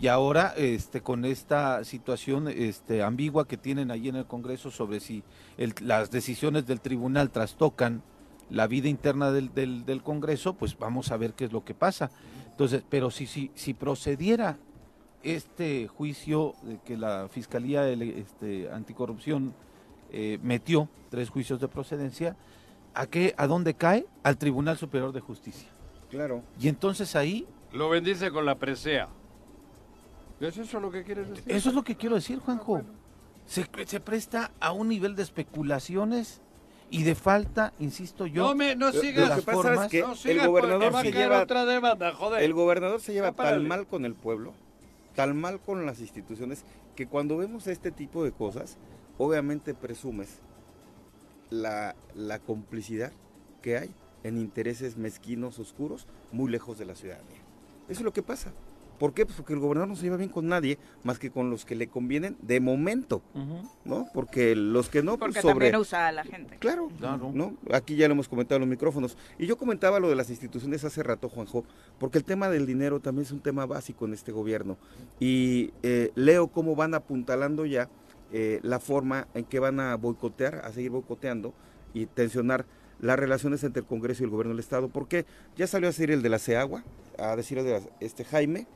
Y 0.00 0.08
ahora, 0.08 0.52
este, 0.56 1.00
con 1.00 1.24
esta 1.24 1.84
situación 1.84 2.48
este, 2.48 3.02
ambigua 3.04 3.46
que 3.46 3.56
tienen 3.56 3.92
allí 3.92 4.08
en 4.08 4.16
el 4.16 4.26
Congreso 4.26 4.70
sobre 4.72 4.98
si 4.98 5.22
el- 5.58 5.74
las 5.80 6.10
decisiones 6.10 6.66
del 6.66 6.80
tribunal 6.80 7.30
trastocan 7.30 8.02
la 8.50 8.66
vida 8.66 8.88
interna 8.88 9.30
del, 9.30 9.54
del- 9.54 9.84
del 9.86 10.02
Congreso, 10.02 10.54
pues 10.54 10.76
vamos 10.76 11.12
a 11.12 11.16
ver 11.16 11.34
qué 11.34 11.44
es 11.44 11.52
lo 11.52 11.64
que 11.64 11.74
pasa. 11.74 12.10
Entonces, 12.50 12.82
pero 12.90 13.10
si, 13.12 13.26
si, 13.26 13.52
si 13.54 13.74
procediera 13.74 14.58
este 15.22 15.86
juicio 15.86 16.54
de 16.62 16.78
que 16.84 16.96
la 16.96 17.28
Fiscalía 17.30 17.88
este, 17.88 18.70
Anticorrupción 18.72 19.54
eh, 20.10 20.38
metió, 20.42 20.88
tres 21.10 21.30
juicios 21.30 21.60
de 21.60 21.68
procedencia, 21.68 22.36
¿a 22.94 23.06
qué, 23.06 23.34
a 23.36 23.46
dónde 23.46 23.74
cae? 23.74 24.06
Al 24.22 24.36
Tribunal 24.38 24.76
Superior 24.78 25.12
de 25.12 25.20
Justicia. 25.20 25.68
Claro. 26.10 26.42
Y 26.60 26.68
entonces 26.68 27.16
ahí, 27.16 27.46
Lo 27.72 27.88
bendice 27.88 28.30
con 28.30 28.44
la 28.44 28.56
presea. 28.58 29.08
¿Es 30.40 30.56
eso 30.58 30.80
lo 30.80 30.90
que 30.90 31.04
quieres 31.04 31.28
decir? 31.30 31.44
eso 31.52 31.68
es 31.68 31.74
lo 31.74 31.82
que 31.84 31.96
quiero 31.96 32.16
decir, 32.16 32.38
Juanjo. 32.40 32.82
Se, 33.46 33.66
se 33.86 34.00
presta 34.00 34.50
a 34.60 34.72
un 34.72 34.88
nivel 34.88 35.14
de 35.16 35.22
especulaciones 35.22 36.40
y 36.90 37.04
de 37.04 37.14
falta, 37.14 37.72
insisto 37.78 38.26
yo, 38.26 38.48
no 38.48 38.54
me, 38.54 38.76
no 38.76 38.92
sigas. 38.92 39.28
lo 39.30 39.36
que 39.36 39.42
pasa 39.42 39.56
formas- 39.62 39.84
es 39.86 39.90
que 39.90 40.00
no 40.02 40.12
el 40.12 40.18
sigas, 40.18 40.46
gobernador 40.46 41.02
se 41.02 41.12
lleva 41.12 41.42
otra 41.42 41.64
demanda, 41.64 42.12
joder. 42.12 42.42
El 42.42 42.52
gobernador 42.52 43.00
se 43.00 43.12
lleva 43.12 43.32
tan 43.32 43.66
mal 43.66 43.86
con 43.86 44.04
el 44.04 44.14
pueblo, 44.14 44.52
tan 45.14 45.36
mal 45.40 45.60
con 45.60 45.86
las 45.86 46.00
instituciones, 46.00 46.64
que 46.96 47.06
cuando 47.06 47.36
vemos 47.38 47.66
este 47.68 47.90
tipo 47.90 48.22
de 48.24 48.32
cosas, 48.32 48.76
obviamente 49.18 49.74
presumes 49.74 50.40
la, 51.52 51.94
la 52.14 52.38
complicidad 52.38 53.12
que 53.60 53.76
hay 53.78 53.94
en 54.24 54.38
intereses 54.38 54.96
mezquinos, 54.96 55.58
oscuros, 55.58 56.06
muy 56.32 56.50
lejos 56.50 56.78
de 56.78 56.86
la 56.86 56.94
ciudadanía. 56.94 57.40
Eso 57.88 58.00
es 58.00 58.04
lo 58.04 58.12
que 58.12 58.22
pasa. 58.22 58.52
¿Por 58.98 59.14
qué? 59.14 59.26
Pues 59.26 59.36
porque 59.36 59.52
el 59.52 59.58
gobernador 59.58 59.88
no 59.88 59.96
se 59.96 60.04
lleva 60.04 60.16
bien 60.16 60.30
con 60.30 60.46
nadie, 60.46 60.78
más 61.02 61.18
que 61.18 61.32
con 61.32 61.50
los 61.50 61.64
que 61.64 61.74
le 61.74 61.88
convienen 61.88 62.36
de 62.40 62.60
momento, 62.60 63.20
¿no? 63.84 64.06
Porque 64.14 64.54
los 64.54 64.88
que 64.88 65.02
no, 65.02 65.18
pues 65.18 65.30
Porque 65.30 65.40
sobre... 65.40 65.52
también 65.54 65.76
usa 65.76 66.06
a 66.06 66.12
la 66.12 66.22
gente. 66.22 66.56
Claro, 66.58 66.88
Claro. 66.98 67.32
¿no? 67.34 67.56
Aquí 67.72 67.96
ya 67.96 68.06
lo 68.06 68.12
hemos 68.14 68.28
comentado 68.28 68.56
en 68.58 68.60
los 68.60 68.68
micrófonos. 68.70 69.16
Y 69.40 69.46
yo 69.46 69.56
comentaba 69.56 69.98
lo 69.98 70.08
de 70.08 70.14
las 70.14 70.30
instituciones 70.30 70.84
hace 70.84 71.02
rato, 71.02 71.28
Juanjo, 71.28 71.64
porque 71.98 72.18
el 72.18 72.24
tema 72.24 72.48
del 72.48 72.64
dinero 72.64 73.00
también 73.00 73.24
es 73.26 73.32
un 73.32 73.40
tema 73.40 73.66
básico 73.66 74.04
en 74.04 74.12
este 74.14 74.30
gobierno. 74.30 74.76
Y 75.18 75.72
eh, 75.82 76.12
leo 76.14 76.46
cómo 76.46 76.76
van 76.76 76.94
apuntalando 76.94 77.66
ya 77.66 77.88
eh, 78.32 78.60
la 78.62 78.80
forma 78.80 79.28
en 79.34 79.44
que 79.44 79.58
van 79.58 79.78
a 79.80 79.94
boicotear, 79.96 80.62
a 80.64 80.72
seguir 80.72 80.90
boicoteando 80.90 81.52
y 81.94 82.06
tensionar 82.06 82.64
las 83.00 83.18
relaciones 83.18 83.62
entre 83.64 83.80
el 83.80 83.86
Congreso 83.86 84.22
y 84.22 84.24
el 84.24 84.30
gobierno 84.30 84.52
del 84.54 84.60
Estado. 84.60 84.88
Porque 84.88 85.26
ya 85.56 85.66
salió 85.66 85.88
a 85.88 85.90
decir 85.92 86.10
el 86.10 86.22
de 86.22 86.28
la 86.28 86.38
CEAGUA, 86.38 86.84
a 87.18 87.36
decir 87.36 87.58
el 87.58 87.64
de 87.64 87.72
la- 87.72 87.86
este 88.00 88.24
Jaime, 88.24 88.66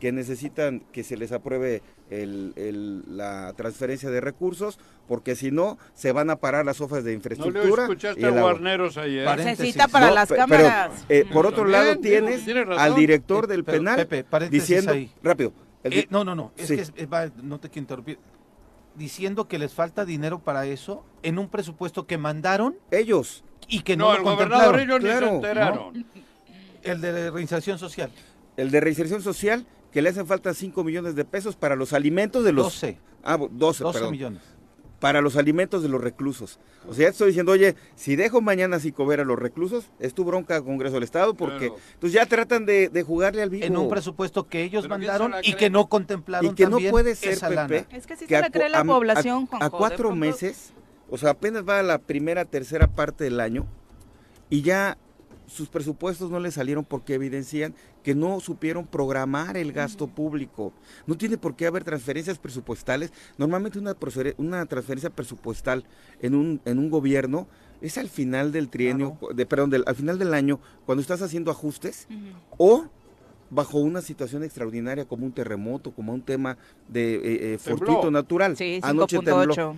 que 0.00 0.12
necesitan 0.12 0.80
que 0.92 1.02
se 1.04 1.16
les 1.16 1.32
apruebe 1.32 1.80
el- 2.10 2.52
el- 2.56 3.16
la 3.16 3.54
transferencia 3.56 4.10
de 4.10 4.20
recursos, 4.20 4.78
porque 5.08 5.34
si 5.36 5.50
no, 5.50 5.78
se 5.94 6.12
van 6.12 6.28
a 6.28 6.36
parar 6.36 6.66
las 6.66 6.82
ofas 6.82 7.02
de 7.02 7.12
¿No 7.12 7.16
infraestructura. 7.16 7.62
le 7.86 7.92
escuchaste 7.94 8.20
y 8.20 8.24
a. 8.24 8.30
Guarneros 8.30 8.98
ayer? 8.98 9.24
Paréntesis. 9.24 9.58
Necesita 9.60 9.88
para 9.88 10.08
No, 10.08 10.14
las 10.14 10.28
pero, 10.28 10.40
cámaras. 10.42 11.06
eh, 11.08 11.24
por 11.32 11.46
otro 11.46 11.62
También, 11.62 11.82
lado, 11.86 12.00
tienes 12.00 12.46
razón. 12.66 12.78
al 12.78 12.94
director 12.94 13.44
Eh, 13.44 13.48
del 13.48 13.64
pero, 13.64 13.78
penal 13.78 14.06
Pepe, 14.06 14.48
diciendo, 14.50 14.92
ahí. 14.92 15.10
rápido, 15.22 15.54
el 15.82 15.92
Eh, 15.94 16.06
no, 16.10 16.24
no, 16.24 16.34
no, 16.34 16.52
es 16.58 16.66
Sí. 16.68 16.76
que 16.76 16.82
es- 16.82 16.92
va, 17.10 17.30
no 17.42 17.58
te 17.58 17.70
quiero 17.70 17.84
interrumpir. 17.84 18.18
Diciendo 18.96 19.46
que 19.46 19.58
les 19.58 19.74
falta 19.74 20.04
dinero 20.04 20.38
para 20.38 20.64
eso 20.66 21.04
en 21.22 21.38
un 21.38 21.48
presupuesto 21.48 22.06
que 22.06 22.16
mandaron 22.18 22.76
ellos, 22.90 23.44
y 23.68 23.80
que 23.80 23.96
no, 23.96 24.06
no, 24.06 24.12
lo 24.12 24.16
el 24.18 24.22
gobernador 24.24 24.72
contemplaron. 24.72 24.80
ellos 24.80 25.00
ni 25.00 25.08
Claro, 25.08 25.28
se 25.28 25.34
enteraron. 25.34 26.06
El 26.82 27.00
de 27.00 27.30
reinserción 27.30 27.78
social. 27.78 28.10
el 28.56 28.70
de 28.70 28.80
reinserción 28.80 29.20
social, 29.22 29.66
que 29.92 30.00
le 30.02 30.08
hacen 30.10 30.26
falta 30.26 30.54
5 30.54 30.82
millones 30.84 31.14
de 31.14 31.24
pesos 31.24 31.56
para 31.56 31.76
los 31.76 31.92
alimentos 31.92 32.44
de 32.44 32.52
los... 32.52 32.64
12, 32.66 32.98
Ah, 33.22 33.36
bo- 33.36 33.48
12, 33.50 33.82
12 33.82 33.98
perdón. 33.98 34.12
millones. 34.12 34.42
Para 35.00 35.20
los 35.20 35.36
alimentos 35.36 35.82
de 35.82 35.90
los 35.90 36.00
reclusos. 36.00 36.58
O 36.88 36.94
sea, 36.94 37.02
ya 37.02 37.06
te 37.08 37.12
estoy 37.12 37.26
diciendo, 37.28 37.52
oye, 37.52 37.74
si 37.96 38.16
dejo 38.16 38.40
mañana 38.40 38.80
sin 38.80 38.92
comer 38.92 39.20
a 39.20 39.24
los 39.24 39.38
reclusos, 39.38 39.90
es 40.00 40.14
tu 40.14 40.24
bronca 40.24 40.62
Congreso 40.62 40.94
del 40.94 41.02
Estado, 41.02 41.34
porque 41.34 41.66
Claro. 41.68 41.76
entonces 41.94 42.12
ya 42.14 42.24
tratan 42.24 42.64
de, 42.64 42.88
de 42.88 43.02
jugarle 43.02 43.42
al 43.42 43.50
vivo. 43.50 43.66
En 43.66 43.76
un 43.76 43.90
presupuesto 43.90 44.48
que 44.48 44.62
ellos 44.62 44.84
Pero 44.84 44.94
¿quién 44.96 45.04
se 45.12 45.18
mandaron 45.18 45.40
y 45.44 45.52
que 45.54 45.68
no 45.68 45.86
contemplaron 45.88 46.50
y 46.50 46.54
que 46.54 46.66
no 46.66 46.78
puede 46.90 47.14
ser, 47.14 47.32
esa 47.32 47.48
Pepe, 47.48 47.56
lana. 47.56 47.76
Es 47.90 48.06
que 48.06 48.16
sí 48.16 48.26
que 48.26 48.34
se 48.36 48.40
la 48.40 48.46
a 48.46 48.50
cree 48.50 48.68
la 48.70 48.80
a- 48.80 48.84
población, 48.84 49.44
a, 49.44 49.46
Juanjo, 49.46 49.64
a 49.64 49.68
de 49.68 49.70
cuatro 49.76 50.14
meses, 50.14 50.72
o 51.10 51.18
sea, 51.18 51.30
apenas 51.30 51.62
va 51.68 51.78
a 51.80 51.82
la 51.82 51.98
primera, 51.98 52.44
tercera 52.46 52.86
parte 52.86 53.24
del 53.24 53.40
año 53.40 53.66
y 54.48 54.62
ya 54.62 54.96
sus 55.46 55.68
presupuestos 55.68 56.30
no 56.30 56.40
le 56.40 56.50
salieron 56.50 56.84
porque 56.84 57.14
evidencian 57.14 57.74
que 58.02 58.14
no 58.14 58.40
supieron 58.40 58.86
programar 58.86 59.56
el 59.56 59.72
gasto 59.72 60.06
público. 60.06 60.72
No 61.06 61.16
tiene 61.16 61.38
por 61.38 61.56
qué 61.56 61.66
haber 61.66 61.84
transferencias 61.84 62.38
presupuestales. 62.38 63.12
Normalmente 63.38 63.78
una, 63.78 63.94
transferencia 64.66 65.10
presupuestal 65.10 65.84
en 66.20 66.34
un, 66.34 66.60
en 66.64 66.78
un 66.78 66.90
gobierno 66.90 67.46
es 67.80 67.98
al 67.98 68.08
final 68.08 68.52
del 68.52 68.68
trienio, 68.68 69.18
de, 69.34 69.46
perdón, 69.46 69.70
del, 69.70 69.84
al 69.86 69.96
final 69.96 70.18
del 70.18 70.34
año, 70.34 70.60
cuando 70.86 71.02
estás 71.02 71.22
haciendo 71.22 71.50
ajustes 71.50 72.08
o 72.56 72.86
bajo 73.50 73.78
una 73.78 74.00
situación 74.00 74.42
extraordinaria 74.44 75.04
como 75.04 75.26
un 75.26 75.32
terremoto, 75.32 75.92
como 75.92 76.12
un 76.12 76.22
tema 76.22 76.56
de 76.88 77.14
eh, 77.14 77.54
eh, 77.54 77.58
fortuito 77.58 78.10
natural. 78.10 78.56
Sí, 78.56 78.80
Anoche 78.82 79.18
tembló. 79.18 79.54
5.8. 79.54 79.74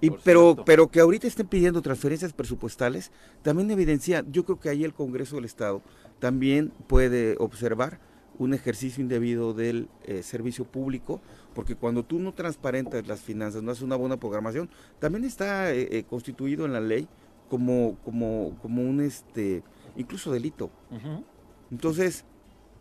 Y, 0.00 0.10
Por 0.10 0.20
pero, 0.20 0.42
cierto. 0.42 0.64
pero 0.64 0.88
que 0.88 1.00
ahorita 1.00 1.26
estén 1.26 1.46
pidiendo 1.46 1.82
transferencias 1.82 2.32
presupuestales, 2.32 3.12
también 3.42 3.70
evidencia, 3.70 4.24
yo 4.30 4.44
creo 4.44 4.58
que 4.58 4.68
ahí 4.68 4.84
el 4.84 4.94
Congreso 4.94 5.36
del 5.36 5.44
Estado 5.44 5.82
también 6.18 6.72
puede 6.86 7.36
observar 7.38 7.98
un 8.38 8.54
ejercicio 8.54 9.02
indebido 9.02 9.54
del 9.54 9.88
eh, 10.04 10.22
servicio 10.22 10.64
público, 10.64 11.20
porque 11.54 11.74
cuando 11.74 12.04
tú 12.04 12.18
no 12.18 12.32
transparentas 12.32 13.06
las 13.06 13.20
finanzas, 13.20 13.62
no 13.62 13.70
haces 13.70 13.82
una 13.82 13.96
buena 13.96 14.16
programación, 14.16 14.68
también 14.98 15.24
está 15.24 15.72
eh, 15.72 15.88
eh, 15.90 16.04
constituido 16.04 16.64
en 16.64 16.72
la 16.72 16.80
ley 16.80 17.08
como, 17.48 17.96
como, 18.04 18.56
como 18.62 18.82
un 18.82 19.00
este 19.00 19.62
incluso 19.96 20.32
delito. 20.32 20.70
Ujú. 20.90 21.24
Entonces, 21.70 22.24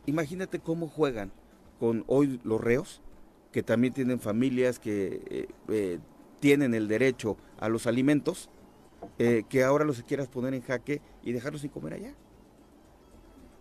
imagínate 0.06 0.60
cómo 0.60 0.88
juegan 0.88 1.32
con 1.80 2.04
hoy 2.08 2.40
los 2.44 2.62
reos, 2.62 3.02
que 3.52 3.64
también 3.64 3.94
tienen 3.94 4.20
familias 4.20 4.80
que 4.80 5.22
eh, 5.30 5.48
eh, 5.70 6.00
tienen 6.40 6.74
el 6.74 6.88
derecho 6.88 7.38
a 7.60 7.70
los 7.70 7.88
alimentos, 7.88 8.50
eh, 9.20 9.44
que 9.50 9.64
ahora 9.64 9.84
los 9.86 10.02
quieras 10.04 10.28
poner 10.28 10.54
en 10.54 10.62
jaque 10.62 11.02
y 11.24 11.32
dejarlos 11.34 11.62
sin 11.62 11.70
comer 11.72 11.94
allá. 11.94 12.14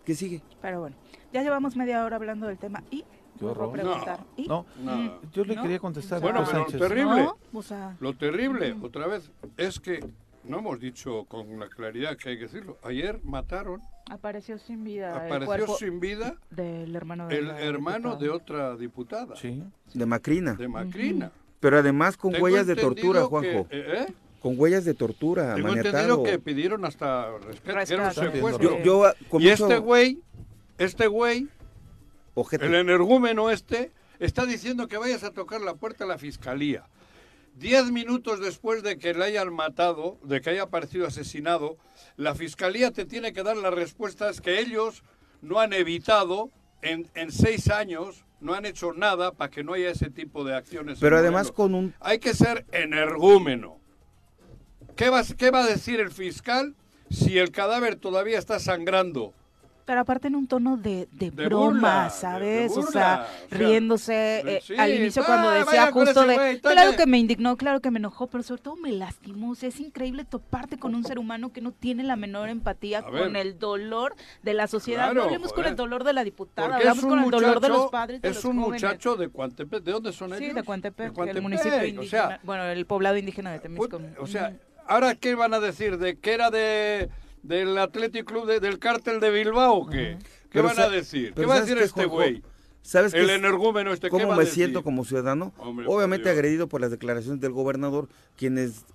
¿Qué 0.05 0.15
sigue? 0.15 0.41
Pero 0.61 0.79
bueno, 0.79 0.95
ya 1.31 1.43
llevamos 1.43 1.75
media 1.75 2.03
hora 2.03 2.15
hablando 2.15 2.47
del 2.47 2.57
tema 2.57 2.83
y 2.89 3.03
horror. 3.41 3.71
preguntar. 3.71 4.23
¿Y? 4.35 4.47
No, 4.47 4.65
No. 4.83 5.19
yo 5.31 5.43
le 5.45 5.55
¿No? 5.55 5.61
quería 5.63 5.79
contestar 5.79 6.21
Bueno, 6.21 6.43
pero 6.45 6.63
Sánchez. 6.63 6.79
terrible. 6.79 7.23
No, 7.23 7.37
o 7.53 7.61
sea, 7.63 7.95
Lo 7.99 8.13
terrible, 8.15 8.75
otra 8.81 9.07
vez, 9.07 9.31
es 9.57 9.79
que 9.79 9.99
no 10.43 10.59
hemos 10.59 10.79
dicho 10.79 11.25
con 11.25 11.59
la 11.59 11.67
claridad 11.69 12.17
que 12.17 12.29
hay 12.29 12.37
que 12.37 12.43
decirlo. 12.43 12.77
Ayer 12.83 13.19
mataron, 13.23 13.81
apareció 14.09 14.57
sin 14.57 14.83
vida 14.83 15.09
el 15.11 15.15
apareció 15.25 15.45
cuerpo 15.45 15.77
sin 15.77 15.99
vida 15.99 16.35
del 16.49 16.95
hermano 16.95 17.27
de 17.27 17.37
el 17.37 17.49
hermano 17.49 18.15
de 18.15 18.29
otra 18.29 18.75
diputada, 18.75 19.35
Sí. 19.35 19.63
De 19.93 20.05
Macrina. 20.05 20.53
de 20.55 20.67
Macrina. 20.67 21.31
Pero 21.59 21.77
además 21.77 22.17
con 22.17 22.31
Tengo 22.31 22.45
huellas 22.45 22.65
de 22.67 22.75
tortura, 22.75 23.21
que- 23.21 23.25
Juanjo. 23.27 23.67
eh, 23.69 24.05
¿eh? 24.09 24.13
Con 24.41 24.55
huellas 24.59 24.83
de 24.85 24.95
tortura, 24.95 25.53
Tengo 25.55 25.67
maniatado. 25.67 25.97
entendido 25.99 26.23
que 26.23 26.39
pidieron 26.39 26.83
hasta 26.85 27.37
rescate, 27.37 27.61
que 27.85 27.93
era 27.93 28.03
un 28.03 28.09
Rescate. 28.09 28.31
secuestro. 28.33 28.77
Yo, 28.79 28.83
yo, 28.83 29.05
ah, 29.05 29.13
y 29.19 29.33
mucho 29.33 29.49
este 29.49 29.77
güey, 29.77 30.19
este 30.79 31.05
güey, 31.07 31.47
ojete. 32.33 32.65
el 32.65 32.73
energúmeno 32.75 33.51
este, 33.51 33.91
está 34.19 34.45
diciendo 34.47 34.87
que 34.87 34.97
vayas 34.97 35.23
a 35.23 35.31
tocar 35.31 35.61
la 35.61 35.75
puerta 35.75 36.05
a 36.05 36.07
la 36.07 36.17
fiscalía. 36.17 36.85
Diez 37.53 37.91
minutos 37.91 38.39
después 38.39 38.81
de 38.81 38.97
que 38.97 39.13
le 39.13 39.23
hayan 39.25 39.53
matado, 39.53 40.17
de 40.23 40.41
que 40.41 40.51
haya 40.51 40.63
aparecido 40.63 41.05
asesinado, 41.05 41.77
la 42.17 42.33
fiscalía 42.33 42.91
te 42.91 43.05
tiene 43.05 43.33
que 43.33 43.43
dar 43.43 43.57
las 43.57 43.73
respuestas 43.73 44.41
que 44.41 44.59
ellos 44.59 45.03
no 45.41 45.59
han 45.59 45.73
evitado 45.73 46.49
en, 46.81 47.09
en 47.13 47.31
seis 47.31 47.69
años, 47.69 48.25
no 48.39 48.53
han 48.53 48.65
hecho 48.65 48.93
nada 48.93 49.33
para 49.33 49.51
que 49.51 49.63
no 49.63 49.73
haya 49.73 49.91
ese 49.91 50.09
tipo 50.09 50.43
de 50.43 50.55
acciones. 50.55 50.99
Pero 50.99 51.17
además 51.17 51.51
con 51.51 51.75
un 51.75 51.93
Hay 51.99 52.19
que 52.19 52.33
ser 52.33 52.65
energúmeno. 52.71 53.79
¿Qué 54.95 55.09
va, 55.09 55.23
¿Qué 55.37 55.51
va 55.51 55.63
a 55.63 55.67
decir 55.67 55.99
el 55.99 56.11
fiscal 56.11 56.75
si 57.09 57.37
el 57.37 57.51
cadáver 57.51 57.95
todavía 57.95 58.39
está 58.39 58.59
sangrando? 58.59 59.33
Pero 59.85 60.01
aparte 60.01 60.27
en 60.27 60.35
un 60.35 60.47
tono 60.47 60.77
de, 60.77 61.07
de, 61.11 61.31
De 61.31 61.45
broma, 61.45 61.69
burla, 61.71 62.09
¿sabes? 62.09 62.73
de 62.73 62.79
o 62.79 62.83
sea, 62.83 63.27
o 63.51 63.55
riéndose 63.55 64.39
eh, 64.57 64.61
sí, 64.63 64.75
al 64.77 64.93
inicio 64.93 65.23
cuando 65.25 65.51
decía 65.51 65.91
con 65.91 66.05
justo 66.05 66.25
de, 66.25 66.33
güey, 66.35 66.59
claro 66.59 66.75
talle". 66.91 66.97
que 66.97 67.05
me 67.05 67.17
indignó, 67.19 67.57
claro 67.57 67.79
que 67.81 67.91
me 67.91 67.99
enojó, 67.99 68.27
pero 68.27 68.43
sobre 68.43 68.61
todo 68.61 68.75
me 68.75 68.91
lastimó. 68.91 69.51
O 69.51 69.55
sea, 69.55 69.69
es 69.69 69.79
increíble 69.79 70.23
toparte 70.25 70.77
con 70.77 70.95
un 70.95 71.03
ser 71.03 71.19
humano 71.19 71.51
que 71.51 71.61
no 71.61 71.71
tiene 71.71 72.03
la 72.03 72.15
menor 72.15 72.49
empatía 72.49 72.99
A 72.99 73.03
con 73.03 73.13
ver. 73.33 73.35
el 73.37 73.59
dolor 73.59 74.15
de 74.43 74.53
la 74.53 74.67
sociedad. 74.67 75.05
Claro, 75.05 75.21
no 75.21 75.23
hablemos 75.25 75.49
con 75.49 75.57
joder. 75.63 75.71
el 75.71 75.75
dolor 75.75 76.03
de 76.03 76.13
la 76.13 76.23
diputada, 76.23 76.75
hablamos 76.77 77.05
con 77.05 77.19
el 77.23 77.31
dolor 77.31 77.59
de 77.59 77.69
los 77.69 77.89
padres 77.91 78.21
de 78.21 78.29
Es 78.29 78.35
los 78.35 78.45
un 78.45 78.61
jóvenes. 78.61 78.83
muchacho 78.83 79.15
de 79.15 79.29
Cuantepec. 79.29 79.83
¿De 79.83 79.91
dónde 79.91 80.13
son 80.13 80.31
Sí, 80.37 80.43
ellos? 80.45 80.55
de 80.55 80.63
Cuantepec, 80.63 81.17
el 81.27 81.41
municipio 81.41 81.77
o 81.79 81.83
indígena, 81.85 82.27
sea, 82.27 82.39
bueno, 82.43 82.65
el 82.65 82.85
poblado 82.85 83.17
indígena 83.17 83.51
de 83.51 83.59
Temisco. 83.59 83.99
o 84.19 84.27
sea, 84.27 84.53
¿ahora 84.87 85.15
qué 85.15 85.35
van 85.35 85.53
a 85.53 85.59
decir? 85.59 85.97
¿De 85.97 86.17
que 86.19 86.33
era 86.33 86.49
de 86.51 87.09
del 87.43 87.77
Athletic 87.77 88.25
Club 88.25 88.45
de- 88.47 88.59
del 88.59 88.79
cártel 88.79 89.19
de 89.19 89.31
Bilbao 89.31 89.87
qué? 89.87 90.17
¿Qué 90.19 90.49
Pero 90.51 90.67
van 90.67 90.79
a 90.79 90.89
decir? 90.89 91.33
¿Qué 91.33 91.45
va 91.45 91.55
a 91.55 91.57
¿sabes 91.57 91.69
decir 91.69 91.77
qué, 91.79 91.83
este 91.85 92.05
güey? 92.05 92.43
¿Sabes 92.83 93.13
El 93.13 93.29
energúmeno 93.29 93.93
este, 93.93 94.07
¿qué 94.07 94.11
¿Cómo 94.11 94.35
me 94.35 94.45
siento 94.45 94.83
como 94.83 95.05
ciudadano? 95.05 95.53
Hombre, 95.59 95.85
Obviamente 95.87 96.29
agredido 96.29 96.67
por 96.67 96.81
las 96.81 96.89
declaraciones 96.91 97.39
del 97.39 97.51
gobernador, 97.51 98.07
quienes 98.35 98.85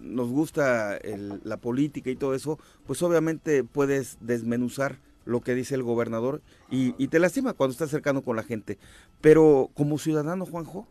nos 0.00 0.28
gusta 0.28 0.96
el- 0.96 1.40
la 1.44 1.56
política 1.58 2.10
y 2.10 2.16
todo 2.16 2.34
eso, 2.34 2.58
pues 2.86 3.02
obviamente 3.02 3.64
puedes 3.64 4.16
desmenuzar 4.20 4.98
lo 5.24 5.40
que 5.40 5.54
dice 5.54 5.74
el 5.74 5.82
gobernador 5.82 6.42
y, 6.70 6.94
y 7.02 7.08
te 7.08 7.18
lastima 7.18 7.54
cuando 7.54 7.72
estás 7.72 7.90
cercano 7.90 8.22
con 8.22 8.36
la 8.36 8.42
gente. 8.42 8.78
Pero 9.22 9.70
como 9.74 9.98
ciudadano, 9.98 10.44
Juanjo, 10.46 10.86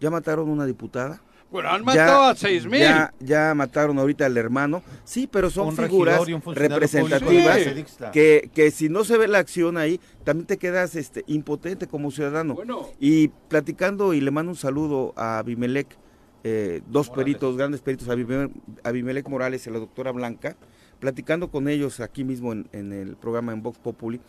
ya 0.00 0.10
mataron 0.10 0.48
una 0.48 0.64
diputada. 0.66 1.20
Bueno, 1.50 1.68
han 1.70 1.84
matado 1.84 2.22
ya, 2.24 2.30
a 2.30 2.34
seis 2.34 2.66
mil. 2.66 2.80
Ya, 2.80 3.14
ya 3.20 3.54
mataron 3.54 3.98
ahorita 3.98 4.26
al 4.26 4.36
hermano. 4.36 4.82
Sí, 5.04 5.28
pero 5.30 5.48
son 5.48 5.68
Un 5.68 5.76
figuras 5.76 6.20
representativas 6.44 7.58
público 7.58 7.88
que, 8.12 8.50
que 8.52 8.70
si 8.70 8.88
no 8.88 9.04
se 9.04 9.16
ve 9.16 9.28
la 9.28 9.38
acción 9.38 9.76
ahí, 9.78 10.00
también 10.24 10.46
te 10.46 10.56
quedas 10.58 10.96
este, 10.96 11.22
impotente 11.28 11.86
como 11.86 12.10
ciudadano. 12.10 12.54
Bueno, 12.54 12.88
Y 12.98 13.28
platicando, 13.28 14.12
y 14.12 14.20
le 14.20 14.30
mando 14.30 14.50
un 14.50 14.56
saludo 14.56 15.12
a 15.16 15.38
Abimelec, 15.38 15.96
eh, 16.44 16.82
dos 16.88 17.08
Morales. 17.08 17.24
peritos, 17.24 17.56
grandes 17.56 17.80
peritos, 17.80 18.08
Abime- 18.08 18.50
Abimelec 18.82 19.28
Morales 19.28 19.66
y 19.66 19.70
la 19.70 19.78
doctora 19.78 20.10
Blanca, 20.12 20.56
platicando 20.98 21.50
con 21.50 21.68
ellos 21.68 22.00
aquí 22.00 22.24
mismo 22.24 22.52
en, 22.52 22.68
en 22.72 22.92
el 22.92 23.16
programa 23.16 23.52
en 23.52 23.62
Vox 23.62 23.78
Populi, 23.78 24.20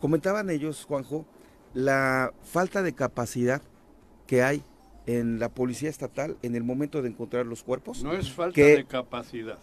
comentaban 0.00 0.50
ellos, 0.50 0.84
Juanjo, 0.86 1.24
la 1.74 2.32
falta 2.42 2.82
de 2.82 2.92
capacidad 2.94 3.62
que 4.26 4.42
hay 4.42 4.62
en 5.08 5.38
la 5.38 5.48
policía 5.48 5.88
estatal 5.88 6.36
en 6.42 6.54
el 6.54 6.62
momento 6.62 7.00
de 7.02 7.08
encontrar 7.08 7.46
los 7.46 7.62
cuerpos. 7.64 8.02
no 8.04 8.12
es 8.12 8.30
falta 8.30 8.54
que- 8.54 8.76
de 8.76 8.84
capacidad. 8.84 9.58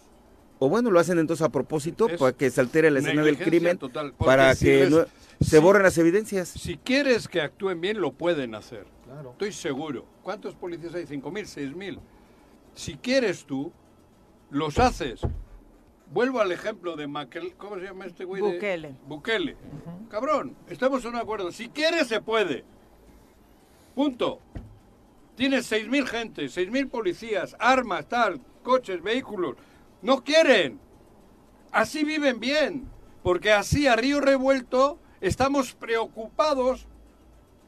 O 0.58 0.68
bueno, 0.68 0.90
lo 0.90 0.98
hacen 0.98 1.18
entonces 1.18 1.44
a 1.46 1.50
propósito 1.50 2.08
Es 2.08 2.18
para 2.18 2.32
que 2.32 2.50
se 2.50 2.60
altere 2.60 2.90
la 2.90 2.98
escena 2.98 3.22
del 3.22 3.38
crimen, 3.38 3.78
total, 3.78 4.12
para 4.14 4.54
si 4.54 4.64
que 4.64 4.80
les- 4.80 4.90
no- 4.90 5.04
se 5.40 5.56
si- 5.56 5.58
borren 5.58 5.82
las 5.82 5.96
evidencias. 5.98 6.48
Si 6.48 6.78
quieres 6.78 7.28
que 7.28 7.40
actúen 7.42 7.80
bien, 7.80 8.00
lo 8.00 8.12
pueden 8.12 8.54
hacer. 8.54 8.86
Claro. 9.04 9.32
Estoy 9.32 9.52
seguro. 9.52 10.04
¿Cuántos 10.22 10.54
policías 10.54 10.94
hay? 10.94 11.06
¿Cinco 11.06 11.30
mil? 11.30 11.46
¿Seis 11.46 11.76
mil? 11.76 12.00
Si 12.74 12.94
quieres 12.96 13.44
tú, 13.44 13.70
los 14.50 14.78
haces. 14.78 15.20
Vuelvo 16.12 16.40
al 16.40 16.50
ejemplo 16.52 16.96
de 16.96 17.06
Maquel. 17.06 17.54
¿Cómo 17.56 17.76
se 17.76 17.82
llama 17.82 18.06
este 18.06 18.24
güey? 18.24 18.42
de- 18.42 18.52
Bukele. 18.54 18.94
Bukele. 19.06 19.56
Cabrón, 20.08 20.56
estamos 20.68 21.04
en 21.04 21.10
un 21.10 21.16
acuerdo. 21.16 21.52
Si 21.52 21.68
quieres, 21.68 22.08
se 22.08 22.20
puede. 22.20 22.64
Punto. 23.94 24.40
Tienes 25.36 25.66
seis 25.66 25.88
mil 25.88 26.06
gente, 26.06 26.48
seis 26.48 26.70
mil 26.70 26.88
policías, 26.88 27.54
armas, 27.58 28.08
tal, 28.08 28.40
coches, 28.62 29.02
vehículos. 29.02 29.56
No 30.02 30.24
quieren. 30.24 30.80
Así 31.72 32.04
viven 32.04 32.40
bien. 32.40 32.88
Porque 33.22 33.52
así 33.52 33.86
a 33.86 33.96
río 33.96 34.20
revuelto 34.20 34.98
estamos 35.20 35.74
preocupados 35.74 36.86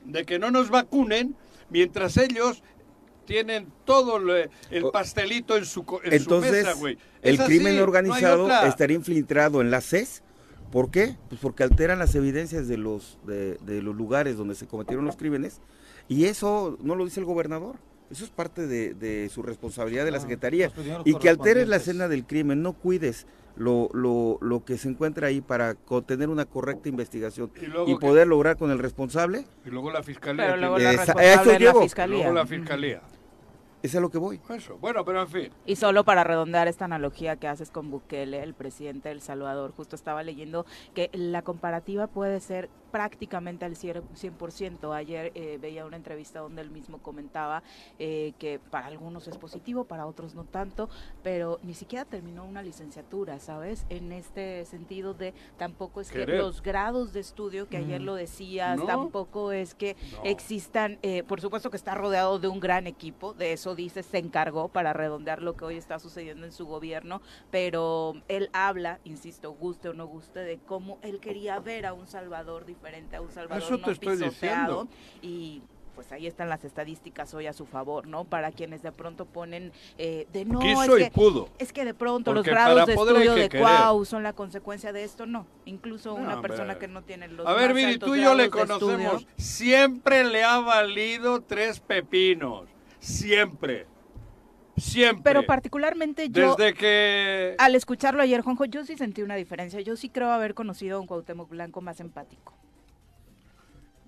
de 0.04 0.24
que 0.24 0.38
no 0.38 0.50
nos 0.50 0.70
vacunen 0.70 1.34
mientras 1.68 2.16
ellos 2.16 2.62
tienen 3.26 3.70
todo 3.84 4.18
le- 4.18 4.48
el 4.70 4.84
pastelito 4.90 5.56
en 5.56 5.66
su, 5.66 5.80
en 6.04 6.10
su 6.10 6.16
Entonces, 6.16 6.52
mesa, 6.64 6.72
güey. 6.74 6.96
el 7.20 7.38
así, 7.40 7.46
crimen 7.46 7.76
no 7.76 7.82
organizado 7.82 8.44
otra. 8.44 8.66
estaría 8.68 8.96
infiltrado 8.96 9.60
en 9.60 9.70
la 9.70 9.80
CES. 9.82 10.22
¿Por 10.72 10.90
qué? 10.90 11.16
Pues 11.28 11.40
porque 11.40 11.62
alteran 11.64 11.98
las 11.98 12.14
evidencias 12.14 12.68
de 12.68 12.78
los, 12.78 13.18
de, 13.26 13.56
de 13.56 13.82
los 13.82 13.94
lugares 13.96 14.36
donde 14.36 14.54
se 14.54 14.66
cometieron 14.66 15.04
los 15.04 15.16
crímenes. 15.16 15.60
Y 16.08 16.24
eso 16.24 16.76
no 16.80 16.94
lo 16.94 17.04
dice 17.04 17.20
el 17.20 17.26
gobernador. 17.26 17.76
Eso 18.10 18.24
es 18.24 18.30
parte 18.30 18.66
de, 18.66 18.94
de 18.94 19.28
su 19.28 19.42
responsabilidad 19.42 20.04
de 20.06 20.10
la 20.10 20.16
Ah, 20.16 20.20
Secretaría. 20.22 20.72
Y 21.04 21.14
que 21.16 21.28
alteres 21.28 21.68
la 21.68 21.76
escena 21.76 22.08
del 22.08 22.24
crimen, 22.26 22.62
no 22.62 22.72
cuides 22.72 23.26
lo, 23.54 23.90
lo, 23.92 24.38
lo 24.40 24.64
que 24.64 24.78
se 24.78 24.88
encuentra 24.88 25.26
ahí 25.26 25.42
para 25.42 25.74
tener 26.06 26.30
una 26.30 26.46
correcta 26.46 26.88
investigación 26.88 27.50
Y 27.86 27.94
que- 27.94 28.00
poder 28.00 28.26
lograr 28.26 28.56
con 28.56 28.70
el 28.70 28.78
responsable. 28.78 29.44
Y 29.66 29.68
luego 29.70 29.90
la 29.90 30.02
fiscalía. 30.02 30.46
Pero 30.46 30.56
luego 30.56 30.78
la 30.78 30.92
responsable 30.92 31.32
eso 31.34 31.50
es 31.52 31.60
la 31.60 31.74
fiscalía. 31.74 32.16
luego 32.18 32.32
la 32.32 32.46
fiscalía. 32.46 33.02
Es 33.80 33.94
a 33.94 34.00
lo 34.00 34.10
que 34.10 34.18
voy. 34.18 34.40
Eso. 34.50 34.76
Bueno, 34.78 35.04
pero 35.04 35.20
en 35.22 35.28
fin. 35.28 35.50
Y 35.64 35.76
solo 35.76 36.02
para 36.04 36.24
redondear 36.24 36.66
esta 36.66 36.86
analogía 36.86 37.36
que 37.36 37.46
haces 37.46 37.70
con 37.70 37.90
Bukele, 37.92 38.42
el 38.42 38.54
presidente 38.54 39.08
de 39.08 39.14
El 39.14 39.20
Salvador, 39.20 39.70
justo 39.76 39.94
estaba 39.94 40.24
leyendo 40.24 40.66
que 40.94 41.10
la 41.12 41.42
comparativa 41.42 42.08
puede 42.08 42.40
ser 42.40 42.70
prácticamente 42.90 43.64
al 43.64 43.74
cier- 43.76 44.02
100%. 44.14 44.92
Ayer 44.94 45.32
eh, 45.34 45.58
veía 45.60 45.86
una 45.86 45.96
entrevista 45.96 46.40
donde 46.40 46.62
él 46.62 46.70
mismo 46.70 46.98
comentaba 46.98 47.62
eh, 47.98 48.32
que 48.38 48.58
para 48.58 48.86
algunos 48.86 49.28
es 49.28 49.36
positivo, 49.38 49.84
para 49.84 50.06
otros 50.06 50.34
no 50.34 50.44
tanto, 50.44 50.88
pero 51.22 51.58
ni 51.62 51.74
siquiera 51.74 52.04
terminó 52.04 52.44
una 52.44 52.62
licenciatura, 52.62 53.38
¿sabes? 53.40 53.84
En 53.88 54.12
este 54.12 54.64
sentido 54.64 55.14
de 55.14 55.34
tampoco 55.56 56.00
es 56.00 56.10
que 56.10 56.26
los 56.26 56.62
grados 56.62 57.12
de 57.12 57.20
estudio, 57.20 57.68
que 57.68 57.76
ayer 57.76 58.00
Mm. 58.00 58.04
lo 58.04 58.14
decías, 58.14 58.78
No. 58.78 58.86
tampoco 58.86 59.52
es 59.52 59.74
que 59.74 59.96
No. 60.12 60.24
existan, 60.24 60.98
eh, 61.02 61.22
por 61.22 61.40
supuesto 61.40 61.70
que 61.70 61.76
está 61.76 61.94
rodeado 61.94 62.38
de 62.38 62.48
un 62.48 62.60
gran 62.60 62.86
equipo, 62.86 63.34
de 63.34 63.52
eso 63.52 63.74
dice, 63.74 64.02
se 64.02 64.18
encargó 64.18 64.68
para 64.68 64.92
redondear 64.92 65.42
lo 65.42 65.54
que 65.56 65.64
hoy 65.64 65.76
está 65.76 65.98
sucediendo 65.98 66.46
en 66.46 66.52
su 66.52 66.66
gobierno, 66.66 67.20
pero 67.50 68.14
él 68.28 68.50
habla, 68.52 69.00
insisto, 69.04 69.52
guste 69.52 69.88
o 69.88 69.92
no 69.94 70.06
guste, 70.06 70.40
de 70.40 70.58
cómo 70.58 70.98
él 71.02 71.20
quería 71.20 71.58
ver 71.60 71.86
a 71.86 71.92
un 71.92 72.06
Salvador 72.06 72.64
diferente, 72.64 72.77
a 73.12 73.20
un 73.20 73.30
Salvador 73.30 73.62
Eso 73.62 73.76
no 73.78 73.84
te 73.84 73.92
estoy 73.92 74.16
pisoteado, 74.16 74.84
diciendo. 74.84 74.88
y 75.22 75.62
pues 75.94 76.12
ahí 76.12 76.28
están 76.28 76.48
las 76.48 76.64
estadísticas 76.64 77.34
hoy 77.34 77.48
a 77.48 77.52
su 77.52 77.66
favor, 77.66 78.06
¿no? 78.06 78.22
Para 78.24 78.52
quienes 78.52 78.82
de 78.82 78.92
pronto 78.92 79.24
ponen 79.26 79.72
eh, 79.98 80.28
de 80.32 80.44
no, 80.44 80.60
Quiso 80.60 80.96
es 80.96 81.00
y 81.00 81.04
que, 81.06 81.10
pudo. 81.10 81.48
es 81.58 81.72
que 81.72 81.84
de 81.84 81.92
pronto 81.92 82.32
Porque 82.32 82.50
los 82.50 82.56
grados 82.56 82.86
de 82.86 82.94
estudio 82.94 83.34
de. 83.34 83.48
Cuau 83.50 84.04
son 84.04 84.22
la 84.22 84.32
consecuencia 84.32 84.92
de 84.92 85.02
esto, 85.02 85.26
no. 85.26 85.44
Incluso 85.64 86.10
No, 86.10 86.22
una 86.22 86.40
persona 86.40 86.78
que 86.78 86.86
no 86.86 87.02
tiene 87.02 87.26
los 87.26 87.44
A 87.44 87.52
ver, 87.52 87.74
Viri, 87.74 87.98
tú 87.98 88.14
y 88.14 88.22
yo 88.22 88.34
le 88.34 88.44
estudio, 88.44 88.66
conocemos. 88.68 89.26
Siempre 89.36 90.22
le 90.22 90.44
ha 90.44 90.60
valido 90.60 91.40
tres 91.40 91.80
pepinos. 91.80 92.68
Siempre. 93.00 93.86
Siempre. 94.78 95.22
Pero 95.24 95.44
particularmente 95.46 96.28
yo, 96.30 96.54
Desde 96.56 96.74
que... 96.74 97.54
al 97.58 97.74
escucharlo 97.74 98.22
ayer, 98.22 98.40
Juanjo, 98.42 98.64
yo 98.64 98.84
sí 98.84 98.96
sentí 98.96 99.22
una 99.22 99.34
diferencia. 99.36 99.80
Yo 99.80 99.96
sí 99.96 100.08
creo 100.08 100.30
haber 100.30 100.54
conocido 100.54 100.98
a 100.98 101.00
un 101.00 101.06
Cuauhtémoc 101.06 101.48
Blanco 101.50 101.80
más 101.80 102.00
empático. 102.00 102.54